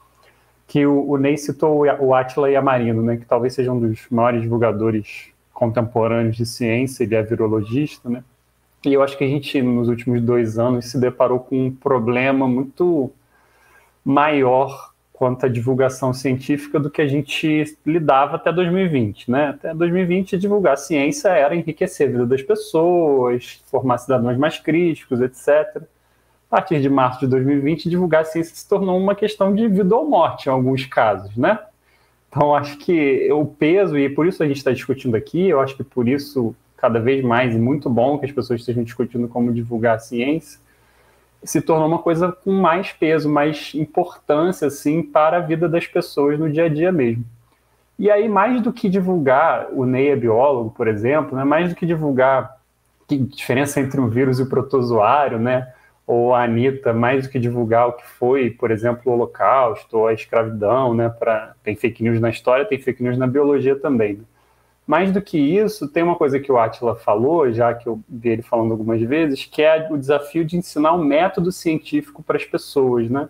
que 0.66 0.84
o, 0.84 1.08
o 1.08 1.16
Ney 1.16 1.38
citou 1.38 1.86
o 1.86 2.14
Atila 2.14 2.50
Yamarino, 2.50 3.02
né, 3.02 3.16
que 3.16 3.24
talvez 3.24 3.54
seja 3.54 3.72
um 3.72 3.80
dos 3.80 4.06
maiores 4.10 4.42
divulgadores 4.42 5.30
contemporâneos 5.54 6.36
de 6.36 6.44
ciência, 6.44 7.02
ele 7.02 7.14
é 7.14 7.22
virologista, 7.22 8.10
né? 8.10 8.22
E 8.84 8.92
eu 8.92 9.02
acho 9.02 9.16
que 9.16 9.24
a 9.24 9.26
gente, 9.26 9.62
nos 9.62 9.88
últimos 9.88 10.20
dois 10.20 10.58
anos, 10.58 10.84
se 10.90 11.00
deparou 11.00 11.40
com 11.40 11.68
um 11.68 11.74
problema 11.74 12.46
muito 12.46 13.10
maior 14.04 14.91
quanto 15.22 15.46
à 15.46 15.48
divulgação 15.48 16.12
científica 16.12 16.80
do 16.80 16.90
que 16.90 17.00
a 17.00 17.06
gente 17.06 17.76
lidava 17.86 18.34
até 18.34 18.52
2020, 18.52 19.30
né? 19.30 19.50
Até 19.50 19.72
2020, 19.72 20.36
divulgar 20.36 20.76
ciência 20.76 21.28
era 21.28 21.54
enriquecer 21.54 22.08
a 22.08 22.10
vida 22.10 22.26
das 22.26 22.42
pessoas, 22.42 23.62
formar 23.66 23.98
cidadãos 23.98 24.36
mais 24.36 24.58
críticos, 24.58 25.20
etc. 25.20 25.76
a 25.76 26.50
partir 26.50 26.80
de 26.80 26.88
março 26.88 27.20
de 27.20 27.28
2020, 27.28 27.88
divulgar 27.88 28.26
ciência 28.26 28.52
se 28.52 28.68
tornou 28.68 28.98
uma 28.98 29.14
questão 29.14 29.54
de 29.54 29.68
vida 29.68 29.94
ou 29.94 30.10
morte 30.10 30.46
em 30.46 30.50
alguns 30.50 30.86
casos, 30.86 31.36
né? 31.36 31.56
Então, 32.28 32.52
acho 32.56 32.76
que 32.78 33.32
o 33.32 33.46
peso, 33.46 33.96
e 33.96 34.08
por 34.08 34.26
isso 34.26 34.42
a 34.42 34.46
gente 34.48 34.56
está 34.56 34.72
discutindo 34.72 35.14
aqui, 35.14 35.50
eu 35.50 35.60
acho 35.60 35.76
que 35.76 35.84
por 35.84 36.08
isso, 36.08 36.52
cada 36.76 36.98
vez 36.98 37.22
mais, 37.22 37.54
e 37.54 37.58
muito 37.58 37.88
bom 37.88 38.18
que 38.18 38.26
as 38.26 38.32
pessoas 38.32 38.58
estejam 38.58 38.82
discutindo 38.82 39.28
como 39.28 39.52
divulgar 39.52 39.94
a 39.94 40.00
ciência, 40.00 40.58
se 41.44 41.60
tornou 41.60 41.88
uma 41.88 41.98
coisa 41.98 42.32
com 42.32 42.52
mais 42.52 42.92
peso, 42.92 43.28
mais 43.28 43.72
importância, 43.74 44.68
assim, 44.68 45.02
para 45.02 45.38
a 45.38 45.40
vida 45.40 45.68
das 45.68 45.86
pessoas 45.86 46.38
no 46.38 46.50
dia 46.50 46.64
a 46.64 46.68
dia 46.68 46.92
mesmo. 46.92 47.24
E 47.98 48.10
aí, 48.10 48.28
mais 48.28 48.60
do 48.60 48.72
que 48.72 48.88
divulgar, 48.88 49.68
o 49.72 49.84
Ney 49.84 50.08
é 50.08 50.16
biólogo, 50.16 50.70
por 50.70 50.88
exemplo, 50.88 51.36
né, 51.36 51.44
mais 51.44 51.68
do 51.68 51.74
que 51.74 51.86
divulgar 51.86 52.58
que 53.06 53.16
diferença 53.18 53.80
entre 53.80 54.00
um 54.00 54.08
vírus 54.08 54.38
e 54.38 54.42
o 54.42 54.48
protozoário, 54.48 55.38
né, 55.38 55.72
ou 56.06 56.34
a 56.34 56.44
Anitta, 56.44 56.92
mais 56.92 57.24
do 57.24 57.30
que 57.30 57.38
divulgar 57.38 57.88
o 57.88 57.92
que 57.92 58.06
foi, 58.06 58.50
por 58.50 58.70
exemplo, 58.70 59.02
o 59.06 59.14
Holocausto 59.14 59.98
ou 59.98 60.06
a 60.08 60.12
escravidão, 60.12 60.94
né? 60.94 61.08
Pra, 61.08 61.54
tem 61.62 61.76
fake 61.76 62.02
news 62.02 62.20
na 62.20 62.30
história, 62.30 62.64
tem 62.64 62.78
fake 62.78 63.02
news 63.02 63.16
na 63.16 63.26
biologia 63.26 63.76
também. 63.76 64.14
Né? 64.14 64.24
Mais 64.86 65.12
do 65.12 65.22
que 65.22 65.38
isso, 65.38 65.88
tem 65.88 66.02
uma 66.02 66.16
coisa 66.16 66.40
que 66.40 66.50
o 66.50 66.58
Atila 66.58 66.96
falou, 66.96 67.52
já 67.52 67.72
que 67.72 67.86
eu 67.86 68.00
vi 68.08 68.30
ele 68.30 68.42
falando 68.42 68.72
algumas 68.72 69.00
vezes, 69.00 69.44
que 69.44 69.62
é 69.62 69.88
o 69.90 69.96
desafio 69.96 70.44
de 70.44 70.56
ensinar 70.56 70.92
um 70.92 71.04
método 71.04 71.52
científico 71.52 72.22
para 72.22 72.36
as 72.36 72.44
pessoas, 72.44 73.08
né? 73.08 73.28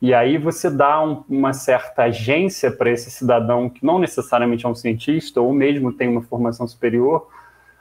E 0.00 0.12
aí 0.12 0.38
você 0.38 0.70
dá 0.70 1.02
um, 1.02 1.24
uma 1.28 1.52
certa 1.52 2.04
agência 2.04 2.70
para 2.70 2.90
esse 2.90 3.10
cidadão 3.10 3.68
que 3.68 3.84
não 3.84 3.98
necessariamente 3.98 4.66
é 4.66 4.68
um 4.68 4.74
cientista 4.74 5.40
ou 5.40 5.52
mesmo 5.52 5.92
tem 5.92 6.08
uma 6.08 6.22
formação 6.22 6.68
superior 6.68 7.28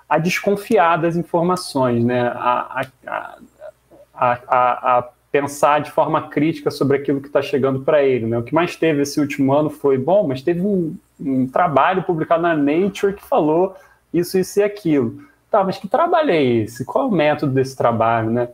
a 0.07 0.18
desconfiar 0.18 0.97
das 0.97 1.16
informações, 1.16 2.03
né? 2.03 2.28
A, 2.36 2.82
a, 2.82 2.88
a 3.05 3.38
a, 4.16 5.09
pensar 5.32 5.82
de 5.82 5.89
forma 5.89 6.30
crítica 6.30 6.70
sobre 6.70 6.97
aquilo 6.97 7.20
que 7.20 7.26
está 7.26 7.41
chegando 7.41 7.80
para 7.80 8.03
ele. 8.03 8.28
Né? 8.28 8.38
O 8.38 8.43
que 8.43 8.53
mais 8.53 8.76
teve 8.76 9.01
esse 9.01 9.20
último 9.20 9.51
ano 9.51 9.68
foi, 9.68 9.97
bom, 9.97 10.28
mas 10.28 10.43
teve 10.43 10.61
um, 10.61 10.95
um, 11.20 11.47
trabalho 11.47 12.03
publicado 12.03 12.43
na 12.43 12.55
Nature 12.55 13.14
que 13.14 13.24
falou 13.24 13.76
isso, 14.14 14.38
isso 14.38 14.59
e 14.59 14.64
aquilo. 14.64 15.24
Tá, 15.49 15.64
mas 15.64 15.78
que 15.78 15.88
trabalho 15.88 16.32
é 16.32 16.43
esse? 16.43 16.84
Qual 16.84 17.05
é 17.05 17.07
o 17.07 17.11
método 17.11 17.53
desse 17.53 17.76
trabalho? 17.76 18.32
Né? 18.32 18.49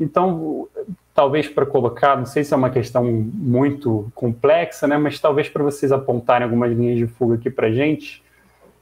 Então, 0.00 0.68
talvez 1.14 1.48
para 1.48 1.66
colocar, 1.66 2.16
não 2.16 2.26
sei 2.26 2.44
se 2.44 2.54
é 2.54 2.56
uma 2.56 2.70
questão 2.70 3.04
muito 3.04 4.10
complexa, 4.14 4.86
né, 4.86 4.96
mas 4.96 5.18
talvez 5.18 5.48
para 5.48 5.62
vocês 5.62 5.90
apontarem 5.90 6.44
algumas 6.44 6.70
linhas 6.70 6.96
de 6.96 7.06
fuga 7.06 7.34
aqui 7.34 7.50
para 7.50 7.66
a 7.66 7.72
gente, 7.72 8.22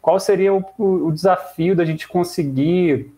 qual 0.02 0.20
seria 0.20 0.52
o, 0.52 0.62
o 0.78 1.10
desafio 1.10 1.74
da 1.74 1.84
gente 1.84 2.06
conseguir 2.06 3.12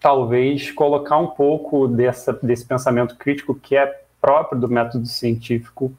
talvez 0.00 0.70
colocar 0.70 1.18
um 1.18 1.28
pouco 1.28 1.86
dessa, 1.86 2.32
desse 2.32 2.64
pensamento 2.64 3.16
crítico 3.16 3.54
que 3.54 3.76
é 3.76 4.02
próprio 4.20 4.60
do 4.60 4.68
método 4.68 5.06
científico 5.06 5.92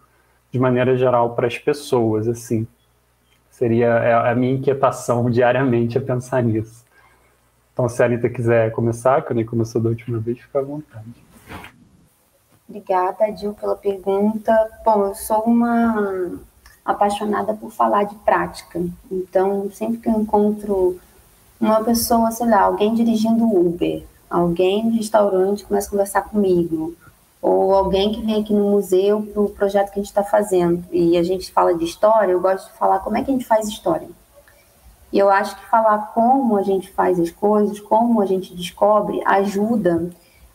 de 0.51 0.59
maneira 0.59 0.97
geral 0.97 1.35
para 1.35 1.47
as 1.47 1.57
pessoas, 1.57 2.27
assim. 2.27 2.67
Seria 3.57 3.87
é 3.87 4.13
a 4.13 4.35
minha 4.35 4.53
inquietação 4.53 5.27
diariamente 5.31 5.97
a 5.97 6.01
pensar 6.01 6.43
nisso. 6.43 6.85
Então, 7.73 7.89
se 7.89 8.01
a 8.03 8.05
Anitta 8.05 8.29
quiser 8.29 8.71
começar, 8.71 9.23
que 9.23 9.31
eu 9.31 9.35
nem 9.35 9.45
começou 9.45 9.81
da 9.81 9.89
última 9.89 10.19
vez, 10.19 10.39
fica 10.39 10.59
à 10.59 10.61
vontade. 10.61 11.07
Obrigada, 12.69 13.31
Dil, 13.31 13.53
pela 13.55 13.75
pergunta. 13.75 14.53
Bom, 14.85 15.07
eu 15.07 15.15
sou 15.15 15.41
uma 15.43 16.39
apaixonada 16.85 17.55
por 17.55 17.71
falar 17.71 18.03
de 18.03 18.15
prática. 18.17 18.79
Então, 19.11 19.71
sempre 19.71 19.97
que 19.97 20.09
eu 20.09 20.13
encontro 20.13 20.99
uma 21.59 21.83
pessoa, 21.83 22.29
sei 22.29 22.47
lá, 22.47 22.61
alguém 22.61 22.93
dirigindo 22.93 23.43
Uber, 23.43 24.03
alguém 24.29 24.85
no 24.85 24.97
restaurante 24.97 25.65
começa 25.65 25.87
a 25.87 25.91
conversar 25.91 26.21
comigo, 26.23 26.95
ou 27.41 27.73
alguém 27.73 28.11
que 28.11 28.21
vem 28.21 28.41
aqui 28.41 28.53
no 28.53 28.71
museu 28.71 29.21
para 29.21 29.41
o 29.41 29.49
projeto 29.49 29.91
que 29.91 29.99
a 29.99 30.01
gente 30.01 30.09
está 30.09 30.23
fazendo, 30.23 30.83
e 30.91 31.17
a 31.17 31.23
gente 31.23 31.51
fala 31.51 31.73
de 31.73 31.85
história, 31.85 32.31
eu 32.31 32.41
gosto 32.41 32.71
de 32.71 32.77
falar 32.77 32.99
como 32.99 33.17
é 33.17 33.23
que 33.23 33.29
a 33.29 33.33
gente 33.33 33.45
faz 33.45 33.67
história. 33.67 34.07
E 35.11 35.19
eu 35.19 35.29
acho 35.29 35.55
que 35.55 35.65
falar 35.69 36.11
como 36.13 36.57
a 36.57 36.63
gente 36.63 36.91
faz 36.91 37.19
as 37.19 37.31
coisas, 37.31 37.79
como 37.79 38.21
a 38.21 38.25
gente 38.25 38.53
descobre, 38.53 39.21
ajuda 39.25 40.09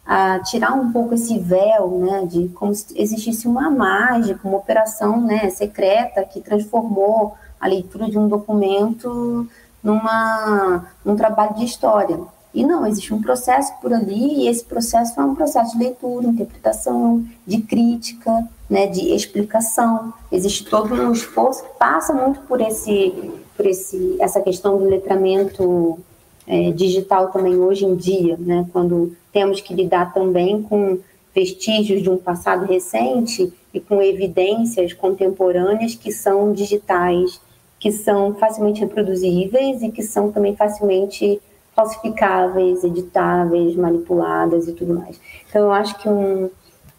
a 0.04 0.40
tirar 0.40 0.72
um 0.72 0.92
pouco 0.92 1.14
esse 1.14 1.38
véu, 1.38 1.98
né, 2.00 2.26
de 2.26 2.48
como 2.50 2.74
se 2.74 2.86
existisse 3.00 3.46
uma 3.46 3.70
mágica, 3.70 4.46
uma 4.46 4.58
operação, 4.58 5.20
né, 5.20 5.48
secreta 5.50 6.24
que 6.24 6.40
transformou 6.40 7.34
a 7.60 7.68
leitura 7.68 8.10
de 8.10 8.18
um 8.18 8.28
documento 8.28 9.48
numa, 9.82 10.86
num 11.04 11.16
trabalho 11.16 11.54
de 11.54 11.64
história. 11.64 12.18
E 12.54 12.64
não, 12.64 12.86
existe 12.86 13.14
um 13.14 13.22
processo 13.22 13.72
por 13.80 13.92
ali, 13.92 14.42
e 14.42 14.48
esse 14.48 14.64
processo 14.64 15.18
é 15.18 15.24
um 15.24 15.34
processo 15.34 15.72
de 15.72 15.84
leitura, 15.84 16.26
interpretação, 16.26 17.24
de 17.46 17.62
crítica, 17.62 18.46
né, 18.68 18.86
de 18.86 19.14
explicação. 19.14 20.12
Existe 20.30 20.64
todo 20.66 20.94
um 20.94 21.12
esforço 21.12 21.62
que 21.62 21.78
passa 21.78 22.12
muito 22.12 22.40
por, 22.42 22.60
esse, 22.60 23.14
por 23.56 23.66
esse, 23.66 24.16
essa 24.20 24.40
questão 24.40 24.76
do 24.76 24.84
letramento 24.84 25.98
é, 26.46 26.70
digital 26.72 27.28
também 27.28 27.56
hoje 27.56 27.86
em 27.86 27.94
dia, 27.94 28.36
né, 28.38 28.66
quando 28.72 29.16
temos 29.32 29.60
que 29.60 29.74
lidar 29.74 30.12
também 30.12 30.62
com 30.62 30.98
vestígios 31.34 32.02
de 32.02 32.10
um 32.10 32.18
passado 32.18 32.66
recente 32.66 33.50
e 33.72 33.80
com 33.80 34.02
evidências 34.02 34.92
contemporâneas 34.92 35.94
que 35.94 36.12
são 36.12 36.52
digitais 36.52 37.40
que 37.82 37.90
são 37.90 38.32
facilmente 38.36 38.78
reproduzíveis 38.78 39.82
e 39.82 39.90
que 39.90 40.04
são 40.04 40.30
também 40.30 40.54
facilmente 40.54 41.42
falsificáveis, 41.82 42.84
editáveis, 42.84 43.74
manipuladas 43.74 44.68
e 44.68 44.72
tudo 44.72 44.94
mais. 44.94 45.20
Então, 45.48 45.62
eu 45.62 45.72
acho 45.72 45.98
que 45.98 46.08
um, 46.08 46.48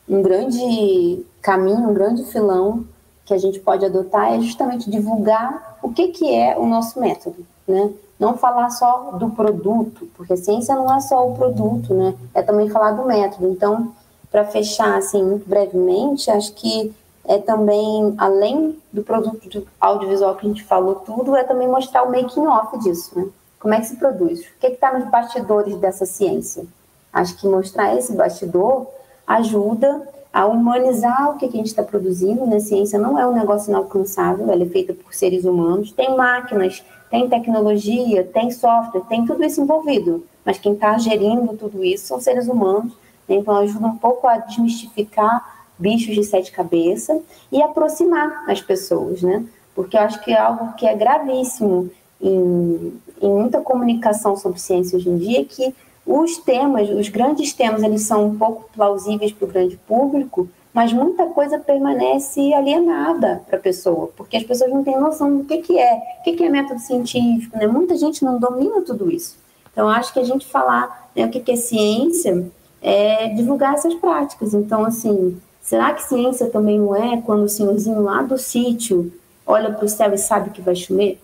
um 0.08 0.22
grande 0.22 1.26
caminho, 1.42 1.90
um 1.90 1.94
grande 1.94 2.24
filão 2.26 2.86
que 3.26 3.34
a 3.34 3.38
gente 3.38 3.60
pode 3.60 3.86
adotar 3.86 4.34
é 4.34 4.42
justamente 4.42 4.90
divulgar 4.90 5.78
o 5.82 5.92
que, 5.92 6.10
que 6.10 6.34
é 6.34 6.58
o 6.58 6.66
nosso 6.66 7.00
método, 7.00 7.46
né? 7.68 7.92
Não 8.20 8.38
falar 8.38 8.70
só 8.70 9.12
do 9.14 9.30
produto, 9.32 10.08
porque 10.16 10.38
ciência 10.38 10.76
não 10.76 10.94
é 10.94 11.00
só 11.00 11.28
o 11.28 11.36
produto, 11.36 11.94
né? 11.94 12.14
É 12.34 12.42
também 12.42 12.70
falar 12.70 12.92
do 12.92 13.06
método. 13.06 13.50
Então, 13.50 13.92
para 14.30 14.46
fechar, 14.46 14.98
assim, 14.98 15.24
muito 15.24 15.48
brevemente, 15.48 16.30
acho 16.30 16.54
que 16.54 16.94
é 17.26 17.38
também, 17.38 18.14
além 18.18 18.78
do 18.92 19.04
produto 19.04 19.66
audiovisual 19.80 20.36
que 20.36 20.46
a 20.46 20.50
gente 20.50 20.64
falou 20.64 20.96
tudo, 20.96 21.36
é 21.36 21.44
também 21.44 21.68
mostrar 21.68 22.04
o 22.04 22.12
making 22.12 22.46
off 22.46 22.78
disso, 22.80 23.18
né? 23.18 23.26
Como 23.64 23.74
é 23.74 23.80
que 23.80 23.86
se 23.86 23.96
produz? 23.96 24.42
O 24.42 24.60
que 24.60 24.68
é 24.68 24.72
está 24.74 24.92
nos 24.92 25.10
bastidores 25.10 25.78
dessa 25.78 26.06
ciência? 26.06 26.66
Acho 27.14 27.38
que 27.38 27.48
mostrar 27.48 27.96
esse 27.96 28.14
bastidor 28.14 28.88
ajuda 29.26 30.06
a 30.34 30.46
humanizar 30.46 31.30
o 31.30 31.38
que, 31.38 31.46
a 31.46 31.50
gente 31.50 31.68
está 31.68 31.82
produzindo. 31.82 32.46
Né? 32.46 32.60
Ciência 32.60 33.00
não 33.00 33.18
é 33.18 33.26
um 33.26 33.32
negócio 33.32 33.70
inalcançável, 33.70 34.52
ela 34.52 34.64
é 34.64 34.66
feita 34.66 34.94
por 34.94 35.14
seres 35.14 35.46
humanos. 35.46 35.94
Tem 35.94 36.14
máquinas, 36.14 36.84
tem 37.10 37.30
tecnologia, 37.30 38.26
tem 38.26 38.52
software, 38.52 39.06
tem 39.08 39.26
tudo 39.26 39.42
isso 39.46 39.62
envolvido. 39.62 40.26
Mas 40.44 40.58
quem 40.58 40.74
está 40.74 40.98
gerindo 40.98 41.56
tudo 41.56 41.86
isso 41.86 42.08
são 42.08 42.20
seres 42.20 42.50
humanos. 42.50 42.92
Né? 43.30 43.38
Então 43.38 43.56
ajuda 43.56 43.88
um 43.88 43.98
pouco 43.98 44.28
a 44.28 44.40
desmistificar 44.40 45.70
bichos 45.80 46.14
de 46.14 46.24
sete 46.26 46.52
cabeças 46.52 47.22
e 47.50 47.62
aproximar 47.62 48.44
as 48.46 48.62
pessoas, 48.62 49.22
né? 49.22 49.46
Porque 49.74 49.96
eu 49.96 50.02
acho 50.02 50.22
que 50.22 50.34
é 50.34 50.38
algo 50.38 50.74
que 50.74 50.86
é 50.86 50.94
gravíssimo 50.94 51.90
em, 52.22 53.02
em 53.26 53.30
muita 53.30 53.62
comunicação 53.62 54.36
sobre 54.36 54.60
ciência 54.60 54.98
hoje 54.98 55.10
em 55.10 55.18
dia, 55.18 55.46
que 55.46 55.74
os 56.06 56.38
temas, 56.38 56.90
os 56.90 57.10
grandes 57.10 57.54
temas, 57.54 57.82
eles 57.82 58.02
são 58.02 58.28
um 58.28 58.38
pouco 58.38 58.70
plausíveis 58.76 59.32
para 59.32 59.46
o 59.46 59.52
grande 59.52 59.78
público, 59.88 60.50
mas 60.74 60.92
muita 60.92 61.28
coisa 61.28 61.60
permanece 61.60 62.54
alienada 62.54 63.42
para 63.48 63.58
a 63.58 63.62
pessoa, 63.62 64.10
porque 64.18 64.36
as 64.36 64.44
pessoas 64.44 64.72
não 64.72 64.84
têm 64.84 65.00
noção 65.00 65.38
do 65.38 65.44
que, 65.46 65.60
que 65.60 65.80
é, 65.80 65.96
o 66.20 66.24
que, 66.24 66.34
que 66.34 66.44
é 66.44 66.50
método 66.50 66.80
científico, 66.80 67.58
né? 67.58 67.68
Muita 67.68 67.96
gente 67.96 68.26
não 68.26 68.40
domina 68.40 68.82
tudo 68.82 69.12
isso. 69.12 69.38
Então, 69.72 69.88
acho 69.88 70.12
que 70.12 70.20
a 70.20 70.24
gente 70.24 70.46
falar 70.46 71.10
né, 71.16 71.26
o 71.26 71.30
que, 71.30 71.40
que 71.40 71.52
é 71.52 71.56
ciência 71.56 72.46
é 72.82 73.30
divulgar 73.30 73.76
essas 73.76 73.94
práticas. 73.94 74.54
Então, 74.54 74.84
assim, 74.84 75.40
Será 75.64 75.94
que 75.94 76.04
ciência 76.04 76.50
também 76.50 76.78
não 76.78 76.94
é 76.94 77.22
quando 77.22 77.44
o 77.44 77.50
senhorzinho 77.50 78.02
lá 78.02 78.22
do 78.22 78.38
sítio 78.38 79.14
olha 79.46 79.72
para 79.72 79.86
o 79.86 79.88
céu 79.88 80.14
e 80.14 80.18
sabe 80.18 80.50
que 80.50 80.62
vai 80.62 80.76
chover? 80.76 81.18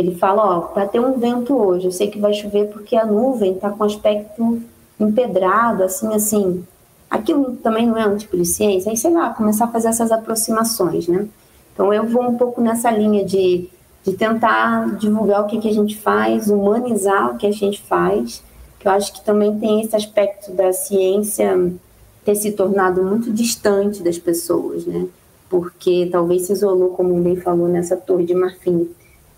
Ele 0.00 0.14
fala, 0.14 0.42
ó, 0.42 0.60
vai 0.74 0.88
ter 0.88 0.98
um 0.98 1.18
vento 1.18 1.54
hoje, 1.54 1.86
eu 1.86 1.92
sei 1.92 2.10
que 2.10 2.18
vai 2.18 2.32
chover 2.32 2.68
porque 2.68 2.96
a 2.96 3.04
nuvem 3.04 3.52
está 3.52 3.68
com 3.70 3.84
aspecto 3.84 4.62
empedrado, 4.98 5.82
assim, 5.82 6.14
assim. 6.14 6.64
Aquilo 7.10 7.56
também 7.56 7.86
não 7.86 7.98
é 7.98 8.06
um 8.06 8.16
tipo 8.16 8.36
de 8.36 8.44
ciência? 8.44 8.90
Aí, 8.90 8.96
sei 8.96 9.12
lá, 9.12 9.30
começar 9.30 9.66
a 9.66 9.68
fazer 9.68 9.88
essas 9.88 10.10
aproximações, 10.10 11.06
né? 11.06 11.28
Então, 11.74 11.92
eu 11.92 12.06
vou 12.06 12.22
um 12.22 12.36
pouco 12.36 12.60
nessa 12.60 12.90
linha 12.90 13.24
de, 13.24 13.68
de 14.04 14.12
tentar 14.14 14.96
divulgar 14.96 15.42
o 15.42 15.46
que, 15.46 15.58
que 15.58 15.68
a 15.68 15.72
gente 15.72 15.96
faz, 15.96 16.48
humanizar 16.48 17.34
o 17.34 17.36
que 17.36 17.46
a 17.46 17.52
gente 17.52 17.82
faz, 17.82 18.42
que 18.78 18.88
eu 18.88 18.92
acho 18.92 19.12
que 19.12 19.24
também 19.24 19.58
tem 19.58 19.82
esse 19.82 19.94
aspecto 19.94 20.52
da 20.52 20.72
ciência 20.72 21.72
ter 22.24 22.34
se 22.34 22.52
tornado 22.52 23.02
muito 23.02 23.32
distante 23.32 24.02
das 24.02 24.18
pessoas, 24.18 24.86
né? 24.86 25.06
Porque 25.48 26.08
talvez 26.12 26.42
se 26.42 26.52
isolou, 26.52 26.90
como 26.90 27.14
o 27.14 27.18
Ney 27.18 27.36
falou, 27.36 27.68
nessa 27.68 27.96
torre 27.96 28.24
de 28.24 28.34
marfim. 28.34 28.88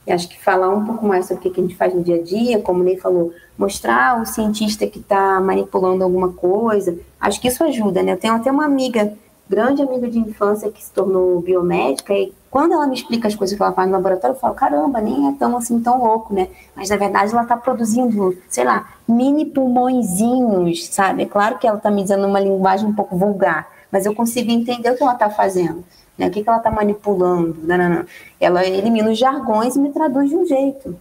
E 0.07 0.12
acho 0.12 0.29
que 0.29 0.43
falar 0.43 0.70
um 0.70 0.85
pouco 0.85 1.07
mais 1.07 1.27
sobre 1.27 1.49
o 1.49 1.53
que 1.53 1.61
a 1.61 1.62
gente 1.62 1.77
faz 1.77 1.95
no 1.95 2.03
dia 2.03 2.16
a 2.16 2.23
dia, 2.23 2.61
como 2.61 2.81
o 2.81 2.83
Ney 2.83 2.97
falou, 2.97 3.33
mostrar 3.57 4.20
o 4.20 4.27
cientista 4.27 4.87
que 4.87 4.99
está 4.99 5.41
manipulando 5.41 6.03
alguma 6.03 6.33
coisa, 6.33 6.99
acho 7.20 7.41
que 7.41 7.49
isso 7.49 7.62
ajuda, 7.62 8.03
né? 8.03 8.12
Eu 8.12 8.16
tenho 8.16 8.35
até 8.35 8.51
uma 8.51 8.65
amiga, 8.65 9.12
grande 9.49 9.81
amiga 9.81 10.09
de 10.09 10.19
infância, 10.19 10.70
que 10.70 10.83
se 10.83 10.91
tornou 10.91 11.41
biomédica, 11.41 12.12
e 12.15 12.33
quando 12.51 12.73
ela 12.73 12.87
me 12.87 12.95
explica 12.95 13.29
as 13.29 13.35
coisas 13.35 13.57
que 13.57 13.62
ela 13.62 13.73
faz 13.73 13.89
no 13.89 13.95
laboratório, 13.95 14.35
eu 14.35 14.41
falo, 14.41 14.55
caramba, 14.55 15.01
nem 15.01 15.29
é 15.29 15.33
tão 15.39 15.57
assim, 15.57 15.81
tão 15.81 16.03
louco, 16.03 16.35
né? 16.35 16.49
Mas 16.74 16.91
na 16.91 16.97
verdade 16.97 17.33
ela 17.33 17.43
está 17.43 17.57
produzindo, 17.57 18.37
sei 18.49 18.65
lá, 18.65 18.89
mini 19.09 19.47
pulmõezinhos, 19.47 20.87
sabe? 20.87 21.23
É 21.23 21.27
claro 21.27 21.59
que 21.59 21.66
ela 21.66 21.79
está 21.79 21.91
me 21.91 22.03
dizendo 22.03 22.27
uma 22.27 22.41
linguagem 22.41 22.89
um 22.89 22.93
pouco 22.93 23.16
vulgar, 23.16 23.69
mas 23.91 24.05
eu 24.05 24.15
consigo 24.15 24.51
entender 24.51 24.91
o 24.91 24.97
que 24.97 25.03
ela 25.03 25.12
está 25.12 25.31
fazendo. 25.31 25.85
Né? 26.16 26.28
O 26.28 26.30
que, 26.30 26.43
que 26.43 26.48
ela 26.48 26.59
está 26.59 26.70
manipulando? 26.70 27.56
Não. 27.62 28.05
Ela 28.40 28.64
elimina 28.66 29.10
os 29.10 29.18
jargões 29.18 29.76
e 29.76 29.78
me 29.78 29.90
traduz 29.90 30.28
de 30.28 30.36
um 30.36 30.47
jeito. 30.47 30.97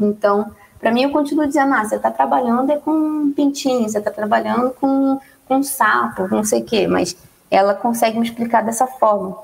Então, 0.00 0.50
para 0.78 0.90
mim, 0.90 1.02
eu 1.02 1.10
continuo 1.10 1.46
dizendo: 1.46 1.74
ah, 1.74 1.84
você 1.84 1.96
está 1.96 2.10
trabalhando 2.10 2.70
é 2.70 2.76
com 2.76 3.32
pintinho, 3.32 3.88
você 3.88 3.98
está 3.98 4.10
trabalhando 4.10 4.70
com, 4.80 5.20
com 5.46 5.62
sapo, 5.62 6.26
não 6.28 6.42
sei 6.42 6.62
o 6.62 6.64
quê, 6.64 6.86
mas 6.86 7.16
ela 7.50 7.74
consegue 7.74 8.18
me 8.18 8.26
explicar 8.26 8.62
dessa 8.62 8.86
forma. 8.86 9.36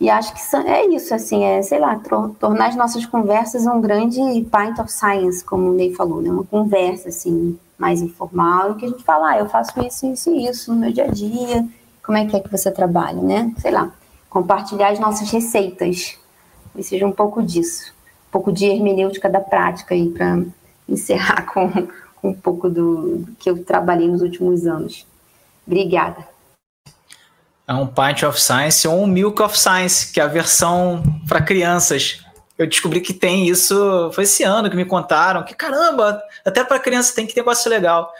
E 0.00 0.10
acho 0.10 0.34
que 0.34 0.56
é 0.56 0.86
isso, 0.88 1.14
assim, 1.14 1.44
é, 1.44 1.62
sei 1.62 1.78
lá, 1.78 2.00
tornar 2.40 2.66
as 2.66 2.74
nossas 2.74 3.06
conversas 3.06 3.64
um 3.66 3.80
grande 3.80 4.18
pint 4.18 4.80
of 4.80 4.90
science, 4.90 5.44
como 5.44 5.70
o 5.70 5.74
Ney 5.74 5.94
falou, 5.94 6.20
né? 6.20 6.28
Uma 6.28 6.42
conversa, 6.42 7.10
assim, 7.10 7.56
mais 7.78 8.02
informal, 8.02 8.74
que 8.74 8.84
a 8.84 8.88
gente 8.88 9.04
fala, 9.04 9.30
ah, 9.30 9.38
eu 9.38 9.48
faço 9.48 9.80
isso, 9.86 10.06
isso 10.06 10.30
e 10.30 10.48
isso 10.48 10.74
no 10.74 10.80
meu 10.80 10.92
dia 10.92 11.04
a 11.04 11.08
dia, 11.08 11.64
como 12.04 12.18
é 12.18 12.26
que 12.26 12.34
é 12.34 12.40
que 12.40 12.50
você 12.50 12.68
trabalha, 12.72 13.22
né? 13.22 13.52
Sei 13.58 13.70
lá 13.70 13.92
compartilhar 14.32 14.88
as 14.88 14.98
nossas 14.98 15.30
receitas. 15.30 16.16
E 16.74 16.82
seja 16.82 17.06
um 17.06 17.12
pouco 17.12 17.42
disso, 17.42 17.92
um 18.28 18.32
pouco 18.32 18.50
de 18.50 18.64
hermenêutica 18.64 19.28
da 19.28 19.40
prática 19.40 19.94
aí 19.94 20.08
para 20.08 20.42
encerrar 20.88 21.44
com, 21.52 21.70
com, 22.16 22.30
um 22.30 22.34
pouco 22.34 22.70
do, 22.70 23.18
do 23.18 23.32
que 23.32 23.50
eu 23.50 23.62
trabalhei 23.62 24.08
nos 24.08 24.22
últimos 24.22 24.66
anos. 24.66 25.06
Obrigada. 25.66 26.26
É 27.68 27.74
um 27.74 27.86
Pint 27.86 28.22
of 28.22 28.40
Science 28.40 28.88
ou 28.88 29.02
um 29.02 29.06
Milk 29.06 29.40
of 29.42 29.58
Science, 29.58 30.10
que 30.10 30.18
é 30.18 30.24
a 30.24 30.28
versão 30.28 31.02
para 31.28 31.42
crianças. 31.42 32.24
Eu 32.56 32.66
descobri 32.66 33.02
que 33.02 33.12
tem 33.12 33.46
isso, 33.48 34.10
foi 34.14 34.24
esse 34.24 34.42
ano 34.42 34.70
que 34.70 34.76
me 34.76 34.84
contaram, 34.84 35.44
que 35.44 35.54
caramba, 35.54 36.22
até 36.44 36.64
para 36.64 36.78
criança 36.78 37.14
tem 37.14 37.26
que 37.26 37.34
ter 37.34 37.40
negócio 37.40 37.70
legal. 37.70 38.10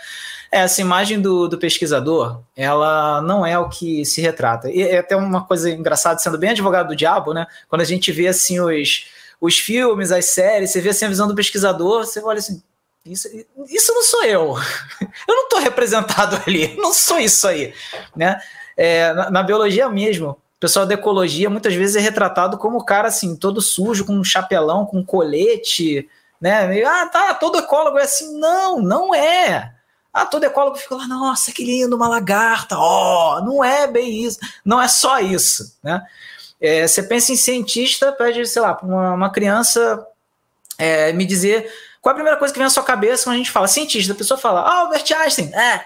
É, 0.52 0.60
essa 0.60 0.82
imagem 0.82 1.18
do, 1.18 1.48
do 1.48 1.56
pesquisador, 1.56 2.42
ela 2.54 3.22
não 3.22 3.44
é 3.44 3.58
o 3.58 3.70
que 3.70 4.04
se 4.04 4.20
retrata. 4.20 4.70
E 4.70 4.82
é 4.82 4.98
até 4.98 5.16
uma 5.16 5.46
coisa 5.46 5.70
engraçada, 5.70 6.18
sendo 6.18 6.36
bem 6.36 6.50
advogado 6.50 6.88
do 6.88 6.96
diabo, 6.96 7.32
né? 7.32 7.46
Quando 7.68 7.80
a 7.80 7.86
gente 7.86 8.12
vê 8.12 8.28
assim 8.28 8.60
os, 8.60 9.06
os 9.40 9.58
filmes, 9.58 10.12
as 10.12 10.26
séries, 10.26 10.70
você 10.70 10.80
vê 10.82 10.90
assim 10.90 11.06
a 11.06 11.08
visão 11.08 11.26
do 11.26 11.34
pesquisador, 11.34 12.04
você 12.04 12.20
olha 12.20 12.38
assim, 12.38 12.62
isso, 13.04 13.28
isso 13.68 13.94
não 13.94 14.02
sou 14.02 14.24
eu. 14.24 14.54
Eu 15.26 15.34
não 15.34 15.44
estou 15.44 15.58
representado 15.60 16.40
ali, 16.46 16.76
não 16.76 16.92
sou 16.92 17.18
isso 17.18 17.48
aí. 17.48 17.72
Né? 18.14 18.38
É, 18.76 19.12
na, 19.14 19.30
na, 19.30 19.42
biologia 19.42 19.88
mesmo, 19.88 20.30
o 20.30 20.60
pessoal 20.60 20.84
da 20.84 20.94
ecologia 20.94 21.48
muitas 21.48 21.74
vezes 21.74 21.96
é 21.96 22.00
retratado 22.00 22.58
como 22.58 22.78
o 22.78 22.84
cara 22.84 23.08
assim, 23.08 23.34
todo 23.36 23.60
sujo, 23.62 24.04
com 24.04 24.12
um 24.12 24.24
chapelão, 24.24 24.84
com 24.84 24.98
um 24.98 25.04
colete, 25.04 26.08
né? 26.40 26.82
Ah, 26.84 27.06
tá, 27.06 27.34
todo 27.34 27.58
ecólogo 27.58 27.98
é 27.98 28.02
assim. 28.02 28.38
Não, 28.38 28.80
não 28.80 29.14
é. 29.14 29.72
Ah, 30.12 30.26
todo 30.26 30.44
ecólogo 30.44 30.76
fica 30.76 30.94
lá, 30.94 31.06
nossa, 31.06 31.52
que 31.52 31.64
lindo, 31.64 31.96
uma 31.96 32.08
lagarta. 32.08 32.76
Ó, 32.76 33.38
oh, 33.38 33.44
não 33.44 33.64
é 33.64 33.86
bem 33.86 34.24
isso. 34.24 34.38
Não 34.64 34.80
é 34.80 34.86
só 34.86 35.18
isso, 35.20 35.76
né? 35.82 36.04
É, 36.60 36.86
você 36.86 37.02
pensa 37.02 37.32
em 37.32 37.36
cientista, 37.36 38.12
pede, 38.12 38.46
sei 38.46 38.62
lá, 38.62 38.74
para 38.74 38.86
uma, 38.86 39.14
uma, 39.14 39.30
criança 39.30 40.06
é, 40.78 41.12
me 41.12 41.24
dizer 41.24 41.72
qual 42.00 42.10
é 42.10 42.12
a 42.12 42.14
primeira 42.14 42.38
coisa 42.38 42.52
que 42.52 42.58
vem 42.58 42.66
na 42.66 42.70
sua 42.70 42.84
cabeça 42.84 43.24
quando 43.24 43.34
a 43.34 43.38
gente 43.38 43.50
fala 43.50 43.66
cientista. 43.66 44.12
A 44.12 44.16
pessoa 44.16 44.38
fala, 44.38 44.60
ah, 44.60 44.80
Albert 44.80 45.04
Einstein, 45.12 45.52
é, 45.54 45.84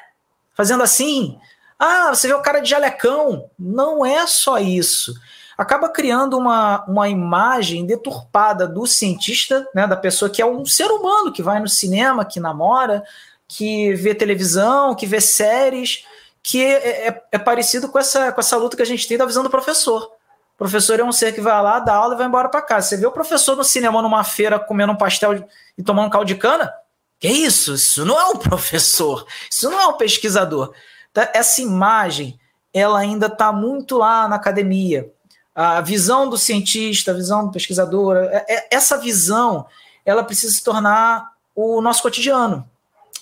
fazendo 0.55 0.82
assim. 0.82 1.39
Ah, 1.78 2.09
você 2.15 2.27
vê 2.27 2.35
o 2.35 2.43
cara 2.43 2.61
de 2.61 2.69
jalecão. 2.69 3.48
Não 3.59 4.05
é 4.05 4.27
só 4.27 4.59
isso. 4.59 5.15
Acaba 5.57 5.89
criando 5.89 6.36
uma, 6.36 6.85
uma 6.86 7.09
imagem 7.09 7.86
deturpada 7.86 8.66
do 8.66 8.86
cientista, 8.86 9.66
né, 9.74 9.86
da 9.86 9.97
pessoa 9.97 10.31
que 10.31 10.43
é 10.43 10.47
um 10.47 10.66
ser 10.66 10.90
humano 10.90 11.32
que 11.32 11.43
vai 11.43 11.59
no 11.61 11.69
cinema, 11.69 12.24
que 12.27 12.39
namora, 12.39 13.03
que 13.48 13.94
vê 13.94 14.14
televisão, 14.14 14.94
que 14.94 15.06
vê 15.06 15.20
séries, 15.20 16.05
que 16.43 16.62
é, 16.62 17.09
é, 17.09 17.23
é, 17.32 17.39
parecido 17.39 17.89
com 17.89 17.98
essa, 17.98 18.32
com 18.32 18.40
essa 18.40 18.56
luta 18.56 18.77
que 18.77 18.82
a 18.82 18.86
gente 18.86 19.06
tem 19.06 19.18
da 19.18 19.27
visão 19.27 19.43
do 19.43 19.51
professor. 19.51 20.12
O 20.55 20.59
professor 20.59 20.98
é 20.98 21.05
um 21.05 21.12
ser 21.12 21.35
que 21.35 21.40
vai 21.40 21.60
lá, 21.62 21.78
dá 21.78 21.94
aula 21.94 22.14
e 22.14 22.18
vai 22.18 22.27
embora 22.27 22.48
para 22.48 22.62
casa. 22.62 22.89
Você 22.89 22.97
vê 22.97 23.06
o 23.06 23.12
professor 23.12 23.56
no 23.56 23.64
cinema, 23.64 24.01
numa 24.01 24.24
feira, 24.24 24.59
comendo 24.59 24.93
um 24.93 24.97
pastel 24.97 25.44
e 25.77 25.82
tomando 25.82 26.06
um 26.06 26.10
caldo 26.10 26.27
de 26.27 26.35
cana? 26.35 26.73
Que 27.18 27.28
isso? 27.28 27.74
Isso 27.74 28.05
não 28.05 28.18
é 28.18 28.27
um 28.27 28.36
professor, 28.36 29.27
isso 29.51 29.68
não 29.68 29.81
é 29.81 29.86
um 29.86 29.94
pesquisador. 29.94 30.73
Tá, 31.12 31.31
essa 31.35 31.60
imagem, 31.60 32.39
ela 32.73 32.98
ainda 32.98 33.27
está 33.27 33.52
muito 33.52 33.98
lá 33.98 34.28
na 34.28 34.36
academia. 34.36 35.10
A 35.55 35.81
visão 35.81 36.28
do 36.28 36.36
cientista, 36.36 37.10
a 37.10 37.14
visão 37.14 37.47
do 37.47 37.52
pesquisador, 37.52 38.16
é, 38.16 38.44
é, 38.48 38.68
essa 38.70 38.98
visão, 38.98 39.66
ela 40.05 40.23
precisa 40.23 40.52
se 40.52 40.62
tornar 40.62 41.32
o 41.55 41.81
nosso 41.81 42.02
cotidiano 42.02 42.68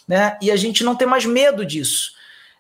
né? 0.07 0.39
E 0.41 0.51
a 0.51 0.57
gente 0.57 0.85
não 0.85 0.95
tem 0.95 1.07
mais 1.07 1.25
medo 1.25 1.65
disso. 1.65 2.13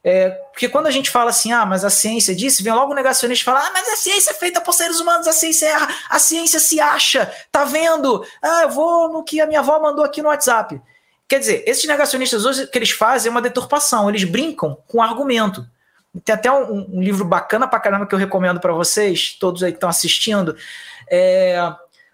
É, 0.06 0.28
porque 0.52 0.68
quando 0.68 0.86
a 0.86 0.90
gente 0.90 1.10
fala 1.10 1.30
assim, 1.30 1.50
ah, 1.50 1.64
mas 1.64 1.82
a 1.82 1.88
ciência 1.88 2.36
disse, 2.36 2.62
vem 2.62 2.74
logo 2.74 2.92
o 2.92 2.94
negacionista 2.94 3.42
e 3.42 3.44
fala, 3.44 3.66
ah, 3.66 3.70
mas 3.72 3.88
a 3.88 3.96
ciência 3.96 4.32
é 4.32 4.34
feita 4.34 4.60
por 4.60 4.74
seres 4.74 5.00
humanos, 5.00 5.26
a 5.26 5.32
ciência 5.32 5.66
erra, 5.66 5.88
a 6.10 6.18
ciência 6.18 6.60
se 6.60 6.78
acha, 6.78 7.32
tá 7.50 7.64
vendo? 7.64 8.22
Ah, 8.42 8.62
eu 8.64 8.70
vou 8.70 9.08
no 9.10 9.24
que 9.24 9.40
a 9.40 9.46
minha 9.46 9.60
avó 9.60 9.80
mandou 9.80 10.04
aqui 10.04 10.20
no 10.20 10.28
WhatsApp. 10.28 10.78
Quer 11.26 11.38
dizer, 11.38 11.64
esses 11.66 11.86
negacionistas 11.86 12.44
hoje, 12.44 12.64
o 12.64 12.70
que 12.70 12.76
eles 12.76 12.90
fazem 12.90 13.30
é 13.30 13.30
uma 13.30 13.40
deturpação, 13.40 14.10
eles 14.10 14.24
brincam 14.24 14.76
com 14.86 15.00
argumento. 15.00 15.66
Tem 16.22 16.34
até 16.34 16.52
um, 16.52 16.96
um 16.96 17.02
livro 17.02 17.24
bacana 17.24 17.66
pra 17.66 17.80
caramba 17.80 18.06
que 18.06 18.14
eu 18.14 18.18
recomendo 18.18 18.60
para 18.60 18.74
vocês, 18.74 19.34
todos 19.40 19.62
aí 19.62 19.72
que 19.72 19.78
estão 19.78 19.88
assistindo, 19.88 20.54
é 21.10 21.58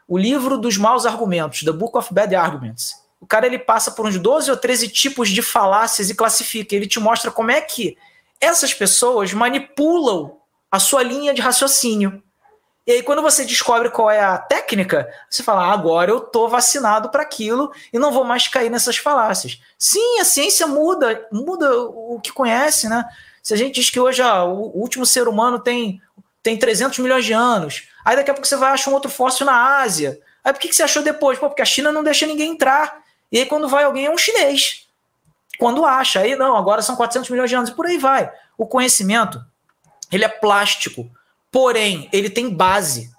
o 0.07 0.17
livro 0.17 0.59
dos 0.59 0.79
maus 0.79 1.07
argumentos, 1.07 1.63
The 1.63 1.73
Book 1.73 1.99
of 1.99 2.15
Bad 2.15 2.35
Arguments 2.37 3.00
o 3.21 3.27
cara 3.27 3.47
ele 3.47 3.59
passa 3.59 3.91
por 3.91 4.07
uns 4.07 4.19
12 4.19 4.51
ou 4.51 4.57
13 4.57 4.89
tipos 4.89 5.29
de 5.29 5.43
falácias 5.43 6.09
e 6.09 6.15
classifica. 6.15 6.75
Ele 6.75 6.87
te 6.87 6.99
mostra 6.99 7.31
como 7.31 7.51
é 7.51 7.61
que 7.61 7.97
essas 8.41 8.73
pessoas 8.73 9.33
manipulam 9.33 10.39
a 10.71 10.79
sua 10.79 11.03
linha 11.03 11.35
de 11.35 11.43
raciocínio. 11.43 12.23
E 12.87 12.93
aí, 12.93 13.03
quando 13.03 13.21
você 13.21 13.45
descobre 13.45 13.91
qual 13.91 14.11
é 14.11 14.21
a 14.21 14.39
técnica, 14.39 15.09
você 15.29 15.43
fala: 15.43 15.67
ah, 15.67 15.73
agora 15.73 16.11
eu 16.11 16.21
tô 16.21 16.49
vacinado 16.49 17.11
para 17.11 17.23
aquilo 17.23 17.71
e 17.93 17.99
não 17.99 18.11
vou 18.11 18.25
mais 18.25 18.49
cair 18.49 18.71
nessas 18.71 18.97
falácias. 18.97 19.61
Sim, 19.79 20.19
a 20.19 20.25
ciência 20.25 20.67
muda, 20.67 21.29
muda 21.31 21.79
o 21.79 22.19
que 22.23 22.33
conhece, 22.33 22.89
né? 22.89 23.05
Se 23.43 23.53
a 23.53 23.57
gente 23.57 23.75
diz 23.75 23.91
que 23.91 24.01
hoje 24.01 24.23
ah, 24.23 24.45
o 24.45 24.77
último 24.77 25.05
ser 25.05 25.29
humano 25.29 25.59
tem, 25.59 26.01
tem 26.43 26.59
300 26.59 26.99
milhões 27.01 27.25
de 27.25 27.33
anos, 27.33 27.89
aí 28.05 28.17
daqui 28.17 28.31
a 28.31 28.35
pouco 28.35 28.49
você 28.49 28.57
vai 28.57 28.73
achar 28.73 28.91
um 28.91 28.95
outro 28.95 29.11
fóssil 29.11 29.45
na 29.45 29.79
Ásia. 29.79 30.19
Aí 30.43 30.53
por 30.53 30.59
que, 30.59 30.69
que 30.69 30.75
você 30.75 30.83
achou 30.83 31.03
depois? 31.03 31.39
Pô, 31.39 31.49
porque 31.49 31.63
a 31.63 31.67
China 31.67 31.93
não 31.93 32.03
deixa 32.03 32.27
ninguém 32.27 32.53
entrar. 32.53 33.03
E 33.31 33.39
aí, 33.39 33.47
quando 33.47 33.69
vai 33.69 33.85
alguém, 33.85 34.07
é 34.07 34.11
um 34.11 34.19
chinês. 34.19 34.87
Quando 35.59 35.85
acha, 35.85 36.21
aí 36.21 36.37
não, 36.37 36.57
agora 36.57 36.81
são 36.81 36.97
400 36.97 37.29
milhões 37.29 37.51
de 37.51 37.57
anos, 37.57 37.71
e 37.71 37.75
por 37.75 37.87
aí 37.87 37.99
vai. 37.99 38.33
O 38.57 38.67
conhecimento, 38.67 39.45
ele 40.11 40.25
é 40.25 40.29
plástico, 40.29 41.11
porém, 41.53 42.09
ele 42.13 42.31
tem 42.31 42.49
base. 42.49 43.11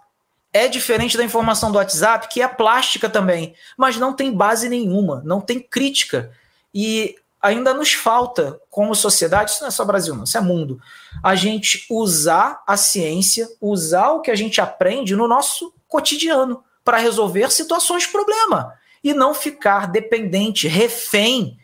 É 0.51 0.67
diferente 0.67 1.15
da 1.15 1.23
informação 1.23 1.71
do 1.71 1.77
WhatsApp, 1.77 2.27
que 2.27 2.41
é 2.41 2.47
plástica 2.47 3.07
também, 3.07 3.55
mas 3.77 3.97
não 3.97 4.11
tem 4.11 4.33
base 4.33 4.67
nenhuma, 4.67 5.21
não 5.23 5.39
tem 5.39 5.59
crítica. 5.59 6.31
E 6.73 7.15
ainda 7.39 7.75
nos 7.75 7.93
falta, 7.93 8.59
como 8.69 8.95
sociedade, 8.95 9.51
isso 9.51 9.61
não 9.61 9.67
é 9.67 9.71
só 9.71 9.85
Brasil, 9.85 10.15
não, 10.15 10.23
isso 10.23 10.37
é 10.37 10.41
mundo, 10.41 10.81
a 11.23 11.35
gente 11.35 11.85
usar 11.89 12.61
a 12.67 12.75
ciência, 12.75 13.47
usar 13.61 14.09
o 14.11 14.21
que 14.21 14.31
a 14.31 14.35
gente 14.35 14.59
aprende 14.59 15.15
no 15.15 15.27
nosso 15.27 15.73
cotidiano 15.87 16.63
para 16.83 16.97
resolver 16.97 17.51
situações 17.51 18.03
de 18.03 18.09
problema 18.09 18.80
e 19.03 19.13
não 19.13 19.33
ficar 19.33 19.87
dependente, 19.87 20.67
refém 20.67 21.57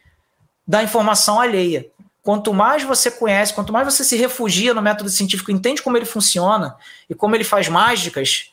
da 0.68 0.84
informação 0.84 1.40
alheia. 1.40 1.90
Quanto 2.22 2.54
mais 2.54 2.84
você 2.84 3.10
conhece, 3.10 3.54
quanto 3.54 3.72
mais 3.72 3.86
você 3.94 4.04
se 4.04 4.18
refugia 4.18 4.74
no 4.74 4.82
método 4.82 5.10
científico, 5.10 5.52
entende 5.52 5.82
como 5.82 5.96
ele 5.96 6.06
funciona 6.06 6.76
e 7.10 7.16
como 7.16 7.36
ele 7.36 7.44
faz 7.44 7.70
mágicas, 7.70 8.52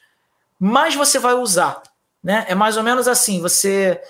mais 0.60 0.94
você 0.94 1.18
vai 1.18 1.34
usar. 1.34 1.82
Né? 2.22 2.44
É 2.48 2.54
mais 2.54 2.76
ou 2.76 2.82
menos 2.82 3.08
assim: 3.08 3.40
você 3.40 4.00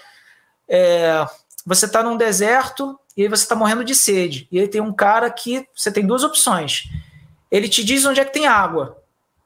é, 0.69 1.27
você 1.65 1.87
está 1.87 2.03
num 2.03 2.17
deserto 2.17 2.99
e 3.17 3.23
aí 3.23 3.29
você 3.29 3.45
está 3.45 3.55
morrendo 3.55 3.85
de 3.85 3.95
sede. 3.95 4.47
E 4.53 4.61
aí 4.61 4.69
tem 4.69 4.81
um 4.81 4.93
cara 4.93 5.31
que 5.31 5.67
você 5.75 5.91
tem 5.91 6.07
duas 6.07 6.23
opções. 6.23 6.91
Ele 7.51 7.69
te 7.69 7.83
diz 7.83 8.05
onde 8.05 8.21
é 8.21 8.25
que 8.25 8.35
tem 8.35 8.47
água. 8.47 8.99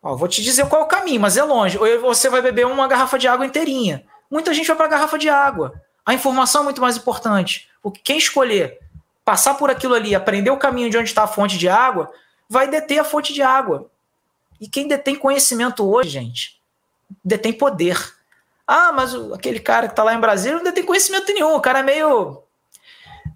Ó, 0.03 0.17
vou 0.17 0.27
te 0.27 0.43
dizer 0.43 0.67
qual 0.69 0.83
é 0.83 0.85
o 0.85 0.89
caminho, 0.89 1.21
mas 1.21 1.37
é 1.37 1.45
longe. 1.45 1.79
Ou 1.79 2.01
você 2.01 2.29
vai 2.29 2.43
beber 2.43 2.67
uma 2.67 2.89
garrafa 2.89 3.19
de 3.19 3.29
água 3.29 3.47
inteirinha 3.47 4.05
muita 4.31 4.53
gente 4.55 4.67
vai 4.67 4.77
para 4.77 4.87
a 4.87 4.91
garrafa 4.91 5.19
de 5.19 5.29
água. 5.29 5.81
A 6.05 6.15
informação 6.15 6.63
é 6.63 6.65
muito 6.65 6.81
mais 6.81 6.97
importante. 6.97 7.69
Porque 7.83 8.01
quem 8.03 8.19
escolher 8.19 8.79
passar 9.25 9.55
por 9.55 9.71
aquilo 9.71 9.95
ali, 9.95 10.15
aprender 10.15 10.51
o 10.51 10.57
caminho 10.57 10.91
de 10.91 10.97
onde 10.97 11.09
está 11.09 11.25
a 11.25 11.29
fonte 11.29 11.59
de 11.59 11.69
água, 11.69 12.11
vai 12.49 12.69
deter 12.69 12.99
a 12.99 13.05
fonte 13.05 13.33
de 13.33 13.43
água. 13.43 13.91
E 14.61 14.67
quem 14.69 14.89
detém 14.89 15.15
conhecimento 15.15 15.89
hoje, 15.89 16.11
gente, 16.11 16.61
detém 17.25 17.53
poder. 17.53 18.15
Ah, 18.67 18.93
mas 18.93 19.15
aquele 19.33 19.61
cara 19.61 19.87
que 19.87 19.93
está 19.93 20.03
lá 20.03 20.15
em 20.15 20.21
Brasília 20.21 20.63
não 20.63 20.73
tem 20.73 20.85
conhecimento 20.85 21.33
nenhum, 21.33 21.55
o 21.55 21.61
cara 21.61 21.81
é 21.81 21.83
meio. 21.83 22.43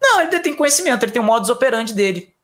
Não, 0.01 0.21
ele 0.21 0.41
tem 0.41 0.55
conhecimento, 0.55 1.05
ele 1.05 1.13
tem 1.13 1.23
um 1.23 1.25
modus 1.25 1.51
operandi 1.51 1.95
dele 1.95 2.35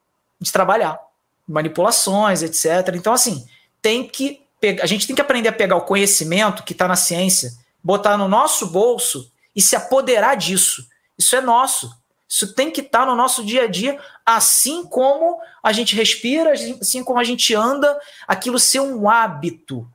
de 0.41 0.53
trabalhar, 0.53 0.99
manipulações, 1.47 2.43
etc. 2.43 2.95
Então, 2.95 3.13
assim, 3.13 3.47
tem 3.83 4.07
que 4.07 4.43
a 4.83 4.87
gente 4.87 5.07
tem 5.07 5.15
que 5.15 5.23
aprender 5.23 5.49
a 5.49 5.53
pegar 5.53 5.77
o 5.77 5.83
conhecimento 5.83 6.65
que 6.65 6.73
está 6.73 6.89
na 6.89 6.97
ciência, 6.97 7.53
botar 7.83 8.17
no 8.17 8.29
nosso 8.29 8.67
bolso 8.67 9.31
e 9.55 9.61
se 9.61 9.75
apoderar 9.75 10.37
disso. 10.37 10.87
Isso 11.19 11.35
é 11.35 11.41
nosso. 11.41 11.91
Isso 12.29 12.55
tem 12.55 12.71
que 12.71 12.83
estar 12.83 13.01
tá 13.01 13.07
no 13.07 13.17
nosso 13.17 13.43
dia 13.45 13.65
a 13.65 13.67
dia, 13.67 13.99
assim 14.25 14.85
como 14.85 15.39
a 15.63 15.73
gente 15.73 15.97
respira, 15.97 16.53
assim 16.53 17.03
como 17.03 17.19
a 17.19 17.25
gente 17.25 17.55
anda, 17.55 17.99
aquilo 18.27 18.59
ser 18.59 18.81
um 18.81 19.09
hábito. 19.09 19.89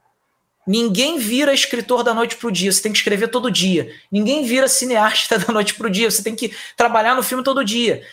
Ninguém 0.65 1.19
vira 1.19 1.53
escritor 1.53 2.03
da 2.03 2.13
noite 2.13 2.37
para 2.37 2.47
o 2.47 2.51
dia, 2.51 2.71
você 2.71 2.81
tem 2.81 2.91
que 2.91 2.97
escrever 2.97 3.27
todo 3.27 3.51
dia. 3.51 3.93
Ninguém 4.11 4.45
vira 4.45 4.67
cineasta 4.67 5.37
da 5.39 5.53
noite 5.53 5.75
para 5.75 5.87
o 5.87 5.89
dia, 5.89 6.09
você 6.09 6.23
tem 6.23 6.35
que 6.35 6.55
trabalhar 6.75 7.15
no 7.15 7.21
filme 7.21 7.43
todo 7.43 7.63
dia. 7.63 8.03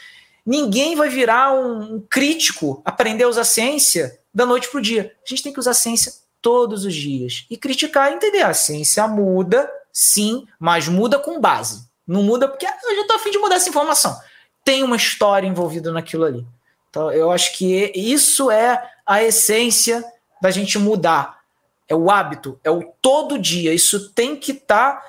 Ninguém 0.44 0.97
vai 0.97 1.09
virar 1.09 1.55
um 1.55 2.05
crítico, 2.10 2.82
aprender 2.84 3.24
a 3.24 3.28
usar 3.28 3.44
ciência 3.44 4.18
da 4.34 4.44
noite 4.44 4.68
para 4.68 4.78
o 4.78 4.82
dia. 4.82 5.14
A 5.24 5.28
gente 5.28 5.42
tem 5.42 5.52
que 5.52 5.60
usar 5.60 5.74
ciência 5.74 6.12
todos 6.42 6.84
os 6.84 6.94
dias. 6.94 7.46
E 7.50 7.56
criticar 7.56 8.10
e 8.10 8.14
entender. 8.14 8.42
A 8.42 8.54
ciência 8.54 9.06
muda, 9.06 9.70
sim, 9.92 10.46
mas 10.58 10.88
muda 10.88 11.18
com 11.18 11.40
base. 11.40 11.88
Não 12.06 12.22
muda 12.22 12.48
porque 12.48 12.66
eu 12.66 12.96
já 12.96 13.02
estou 13.02 13.16
afim 13.16 13.30
de 13.30 13.38
mudar 13.38 13.56
essa 13.56 13.68
informação. 13.68 14.18
Tem 14.64 14.82
uma 14.82 14.96
história 14.96 15.46
envolvida 15.46 15.92
naquilo 15.92 16.24
ali. 16.24 16.46
Então, 16.88 17.12
eu 17.12 17.30
acho 17.30 17.56
que 17.56 17.92
isso 17.94 18.50
é 18.50 18.90
a 19.06 19.22
essência 19.22 20.04
da 20.42 20.50
gente 20.50 20.78
mudar. 20.78 21.40
É 21.88 21.94
o 21.94 22.10
hábito, 22.10 22.58
é 22.64 22.70
o 22.70 22.82
todo 23.00 23.38
dia. 23.38 23.72
Isso 23.72 24.10
tem 24.10 24.36
que 24.36 24.52
estar. 24.52 24.94
Tá, 24.94 25.06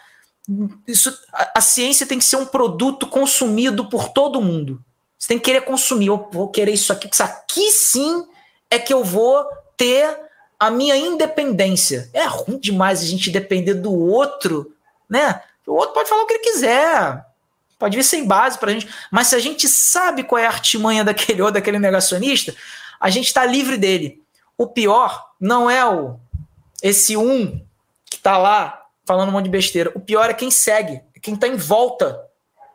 isso, 0.87 1.15
a, 1.33 1.59
a, 1.59 1.61
ciência 1.61 2.05
tem 2.05 2.17
que 2.17 2.25
ser 2.25 2.35
um 2.35 2.45
produto 2.45 3.07
consumido 3.07 3.89
por 3.89 4.09
todo 4.09 4.41
mundo. 4.41 4.83
Você 5.17 5.27
tem 5.27 5.39
que 5.39 5.45
querer 5.45 5.61
consumir. 5.61 6.07
Eu 6.07 6.29
vou 6.31 6.49
querer 6.49 6.73
isso 6.73 6.91
aqui, 6.91 7.09
isso 7.11 7.23
aqui 7.23 7.71
sim 7.71 8.27
é 8.69 8.79
que 8.79 8.93
eu 8.93 9.03
vou 9.03 9.45
ter 9.77 10.17
a 10.61 10.69
minha 10.69 10.95
independência. 10.95 12.07
É 12.13 12.23
ruim 12.25 12.59
demais 12.59 13.01
a 13.01 13.05
gente 13.05 13.31
depender 13.31 13.73
do 13.73 13.91
outro, 13.91 14.75
né? 15.09 15.41
O 15.65 15.73
outro 15.73 15.95
pode 15.95 16.07
falar 16.07 16.21
o 16.21 16.27
que 16.27 16.33
ele 16.33 16.43
quiser, 16.43 17.25
pode 17.79 17.97
vir 17.97 18.03
sem 18.03 18.27
base 18.27 18.59
para 18.59 18.69
a 18.69 18.73
gente, 18.73 18.87
mas 19.09 19.25
se 19.25 19.35
a 19.35 19.39
gente 19.39 19.67
sabe 19.67 20.23
qual 20.23 20.37
é 20.37 20.45
a 20.45 20.49
artimanha 20.49 21.03
daquele 21.03 21.41
ou 21.41 21.49
daquele 21.49 21.79
negacionista, 21.79 22.55
a 22.99 23.09
gente 23.09 23.25
está 23.25 23.43
livre 23.43 23.75
dele. 23.75 24.21
O 24.55 24.67
pior 24.67 25.31
não 25.39 25.67
é 25.67 25.83
o 25.83 26.19
esse 26.83 27.17
um 27.17 27.59
que 28.05 28.17
está 28.17 28.37
lá 28.37 28.83
falando 29.03 29.29
um 29.29 29.31
monte 29.31 29.45
de 29.45 29.51
besteira. 29.51 29.91
O 29.95 29.99
pior 29.99 30.29
é 30.29 30.33
quem 30.35 30.51
segue, 30.51 31.01
é 31.15 31.19
quem 31.19 31.33
está 31.33 31.47
em 31.47 31.55
volta. 31.55 32.23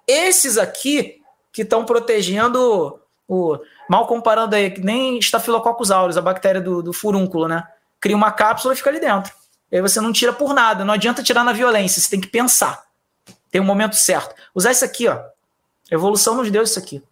Esses 0.09 0.59
aqui 0.59 1.21
que 1.53 1.63
estão 1.63 1.85
protegendo 1.85 2.99
o. 3.29 3.57
Mal 3.89 4.09
comparando 4.09 4.57
aí, 4.57 4.75
nem 4.81 5.21
Staphylococcus 5.21 5.93
aureus, 5.93 6.17
a 6.17 6.23
bactéria 6.23 6.61
do, 6.61 6.83
do 6.83 6.93
furúnculo, 6.93 7.47
né? 7.47 7.63
Cria 8.07 8.17
uma 8.17 8.31
cápsula 8.31 8.73
e 8.73 8.77
fica 8.77 8.89
ali 8.89 9.01
dentro. 9.01 9.33
E 9.71 9.75
aí 9.75 9.83
você 9.83 10.01
não 10.01 10.13
tira 10.13 10.33
por 10.33 10.55
nada, 10.55 10.85
não 10.85 10.95
adianta 10.95 11.25
tirar 11.25 11.43
na 11.43 11.53
violência, 11.53 12.01
você 12.01 12.09
tem 12.09 12.21
que 12.21 12.29
pensar. 12.29 12.85
Tem 13.51 13.61
um 13.61 13.65
momento 13.65 13.97
certo. 13.97 14.33
Usar 14.55 14.71
isso 14.71 14.85
aqui, 14.85 15.09
ó. 15.09 15.19
Evolução 15.91 16.37
nos 16.37 16.49
deu 16.49 16.63
isso 16.63 16.79
aqui. 16.79 17.03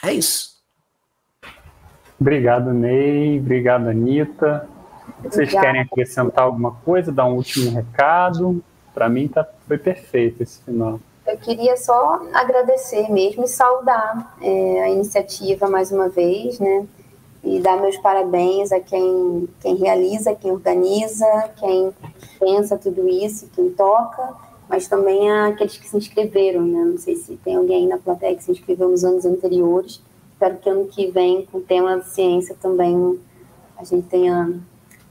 É 0.00 0.12
isso. 0.12 0.60
Obrigado, 2.20 2.72
Ney. 2.72 3.40
Obrigado, 3.40 3.88
Anitta. 3.88 4.68
Vocês 5.18 5.48
Obrigada. 5.48 5.66
querem 5.66 5.80
acrescentar 5.80 6.44
alguma 6.44 6.72
coisa, 6.72 7.10
dar 7.10 7.24
um 7.24 7.34
último 7.34 7.72
recado? 7.72 8.62
Para 8.94 9.08
mim 9.08 9.26
tá, 9.26 9.44
foi 9.66 9.78
perfeito 9.78 10.44
esse 10.44 10.62
final. 10.62 11.00
Eu 11.26 11.38
queria 11.38 11.76
só 11.76 12.22
agradecer 12.32 13.10
mesmo 13.10 13.44
e 13.44 13.48
saudar 13.48 14.36
é, 14.40 14.82
a 14.84 14.90
iniciativa 14.90 15.68
mais 15.68 15.90
uma 15.90 16.08
vez, 16.08 16.60
né? 16.60 16.86
E 17.42 17.58
dar 17.60 17.80
meus 17.80 17.96
parabéns 17.98 18.70
a 18.70 18.80
quem, 18.80 19.48
quem 19.60 19.76
realiza, 19.76 20.34
quem 20.34 20.52
organiza, 20.52 21.50
quem 21.56 21.92
pensa 22.38 22.76
tudo 22.76 23.08
isso, 23.08 23.48
quem 23.54 23.70
toca, 23.70 24.34
mas 24.68 24.86
também 24.86 25.30
aqueles 25.30 25.76
que 25.76 25.88
se 25.88 25.96
inscreveram, 25.96 26.62
né? 26.62 26.84
Não 26.84 26.98
sei 26.98 27.16
se 27.16 27.36
tem 27.36 27.56
alguém 27.56 27.82
aí 27.82 27.86
na 27.86 27.98
plateia 27.98 28.36
que 28.36 28.44
se 28.44 28.52
inscreveu 28.52 28.88
nos 28.88 29.04
anos 29.04 29.24
anteriores. 29.24 30.02
Espero 30.32 30.58
que 30.58 30.68
ano 30.68 30.86
que 30.86 31.10
vem, 31.10 31.46
com 31.46 31.58
o 31.58 31.62
tema 31.62 31.98
de 31.98 32.08
ciência, 32.08 32.56
também 32.60 33.18
a 33.76 33.84
gente 33.84 34.06
tenha 34.06 34.60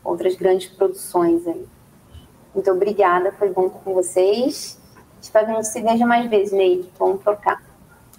outras 0.03 0.35
grandes 0.35 0.68
produções 0.68 1.45
aí. 1.47 1.65
Muito 2.53 2.72
obrigada, 2.72 3.31
foi 3.31 3.49
bom 3.49 3.68
estar 3.68 3.80
com 3.80 3.93
vocês. 3.93 4.80
Espero 5.22 5.47
que 5.47 5.51
a 5.51 5.56
gente 5.56 5.68
se 5.68 5.81
veja 5.81 6.06
mais 6.06 6.30
vezes, 6.30 6.53
Neide. 6.53 6.89
Vamos 6.97 7.22
trocar. 7.22 7.68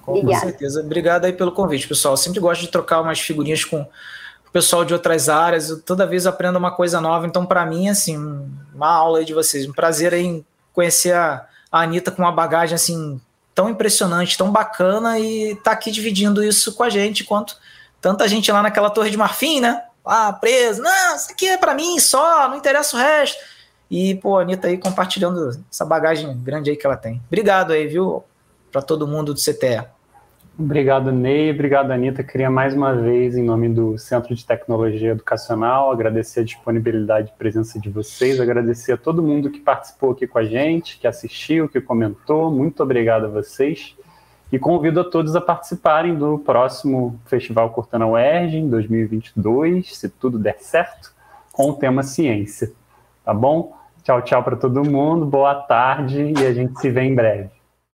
Com 0.02 0.34
certeza. 0.34 0.80
Obrigado 0.80 1.24
aí 1.24 1.32
pelo 1.32 1.52
convite, 1.52 1.86
pessoal. 1.86 2.14
Eu 2.14 2.18
sempre 2.18 2.40
gosto 2.40 2.62
de 2.62 2.68
trocar 2.68 3.00
umas 3.00 3.20
figurinhas 3.20 3.64
com 3.64 3.80
o 3.82 4.50
pessoal 4.52 4.84
de 4.84 4.92
outras 4.92 5.28
áreas. 5.28 5.70
Eu 5.70 5.80
toda 5.80 6.06
vez 6.06 6.26
aprendo 6.26 6.58
uma 6.58 6.70
coisa 6.70 7.00
nova. 7.00 7.26
Então, 7.26 7.46
para 7.46 7.64
mim, 7.64 7.88
assim, 7.88 8.16
uma 8.74 8.88
aula 8.88 9.20
aí 9.20 9.24
de 9.24 9.34
vocês. 9.34 9.66
Um 9.68 9.72
prazer 9.72 10.12
em 10.12 10.44
conhecer 10.72 11.14
a, 11.14 11.46
a 11.70 11.82
Anitta 11.82 12.10
com 12.10 12.22
uma 12.22 12.32
bagagem 12.32 12.74
assim 12.74 13.20
tão 13.54 13.68
impressionante, 13.68 14.38
tão 14.38 14.50
bacana 14.50 15.18
e 15.18 15.54
tá 15.56 15.72
aqui 15.72 15.90
dividindo 15.90 16.42
isso 16.42 16.74
com 16.74 16.82
a 16.82 16.88
gente, 16.88 17.24
quanto 17.24 17.56
tanta 18.00 18.26
gente 18.26 18.50
lá 18.50 18.62
naquela 18.62 18.88
torre 18.88 19.10
de 19.10 19.16
marfim, 19.16 19.60
né? 19.60 19.82
Lá 20.04 20.32
preso. 20.32 20.80
Não, 20.80 21.16
isso 21.16 21.30
aqui 21.30 21.46
é 21.46 21.58
para 21.58 21.74
mim 21.74 21.98
só, 21.98 22.48
não 22.48 22.56
interessa 22.56 22.96
o 22.96 23.00
resto. 23.00 23.38
E, 23.90 24.14
pô, 24.14 24.38
a 24.38 24.42
Anitta 24.42 24.68
aí 24.68 24.78
compartilhando 24.78 25.62
essa 25.70 25.84
bagagem 25.84 26.36
grande 26.38 26.70
aí 26.70 26.76
que 26.76 26.86
ela 26.86 26.96
tem. 26.96 27.20
Obrigado 27.26 27.72
aí, 27.72 27.86
viu? 27.86 28.24
Para 28.70 28.82
todo 28.82 29.06
mundo 29.06 29.34
do 29.34 29.40
CTE. 29.40 29.84
Obrigado, 30.58 31.10
Ney. 31.10 31.50
Obrigado, 31.50 31.90
Anitta. 31.90 32.22
Queria 32.22 32.50
mais 32.50 32.74
uma 32.74 32.94
vez, 32.94 33.34
em 33.34 33.42
nome 33.42 33.68
do 33.70 33.96
Centro 33.96 34.34
de 34.34 34.44
Tecnologia 34.44 35.12
Educacional, 35.12 35.90
agradecer 35.90 36.40
a 36.40 36.44
disponibilidade 36.44 37.32
e 37.34 37.38
presença 37.38 37.80
de 37.80 37.88
vocês, 37.88 38.38
agradecer 38.38 38.92
a 38.92 38.96
todo 38.98 39.22
mundo 39.22 39.50
que 39.50 39.58
participou 39.58 40.10
aqui 40.10 40.26
com 40.26 40.38
a 40.38 40.44
gente, 40.44 40.98
que 40.98 41.06
assistiu, 41.06 41.66
que 41.66 41.80
comentou. 41.80 42.50
Muito 42.50 42.82
obrigado 42.82 43.24
a 43.24 43.28
vocês. 43.28 43.96
E 44.52 44.58
convido 44.58 45.00
a 45.00 45.04
todos 45.04 45.34
a 45.34 45.40
participarem 45.40 46.14
do 46.14 46.38
próximo 46.38 47.18
Festival 47.24 47.70
Cortana 47.70 48.06
UERJ, 48.06 48.58
em 48.58 48.68
2022, 48.68 49.96
se 49.96 50.08
tudo 50.10 50.38
der 50.38 50.58
certo, 50.58 51.12
com 51.52 51.70
o 51.70 51.74
tema 51.74 52.02
ciência. 52.02 52.70
Tá 53.24 53.32
bom? 53.32 53.74
Tchau, 54.02 54.20
tchau 54.22 54.42
para 54.42 54.56
todo 54.56 54.84
mundo. 54.84 55.24
Boa 55.24 55.54
tarde 55.54 56.34
e 56.36 56.46
a 56.46 56.52
gente 56.52 56.78
se 56.80 56.90
vê 56.90 57.02
em 57.02 57.14
breve. 57.14 57.59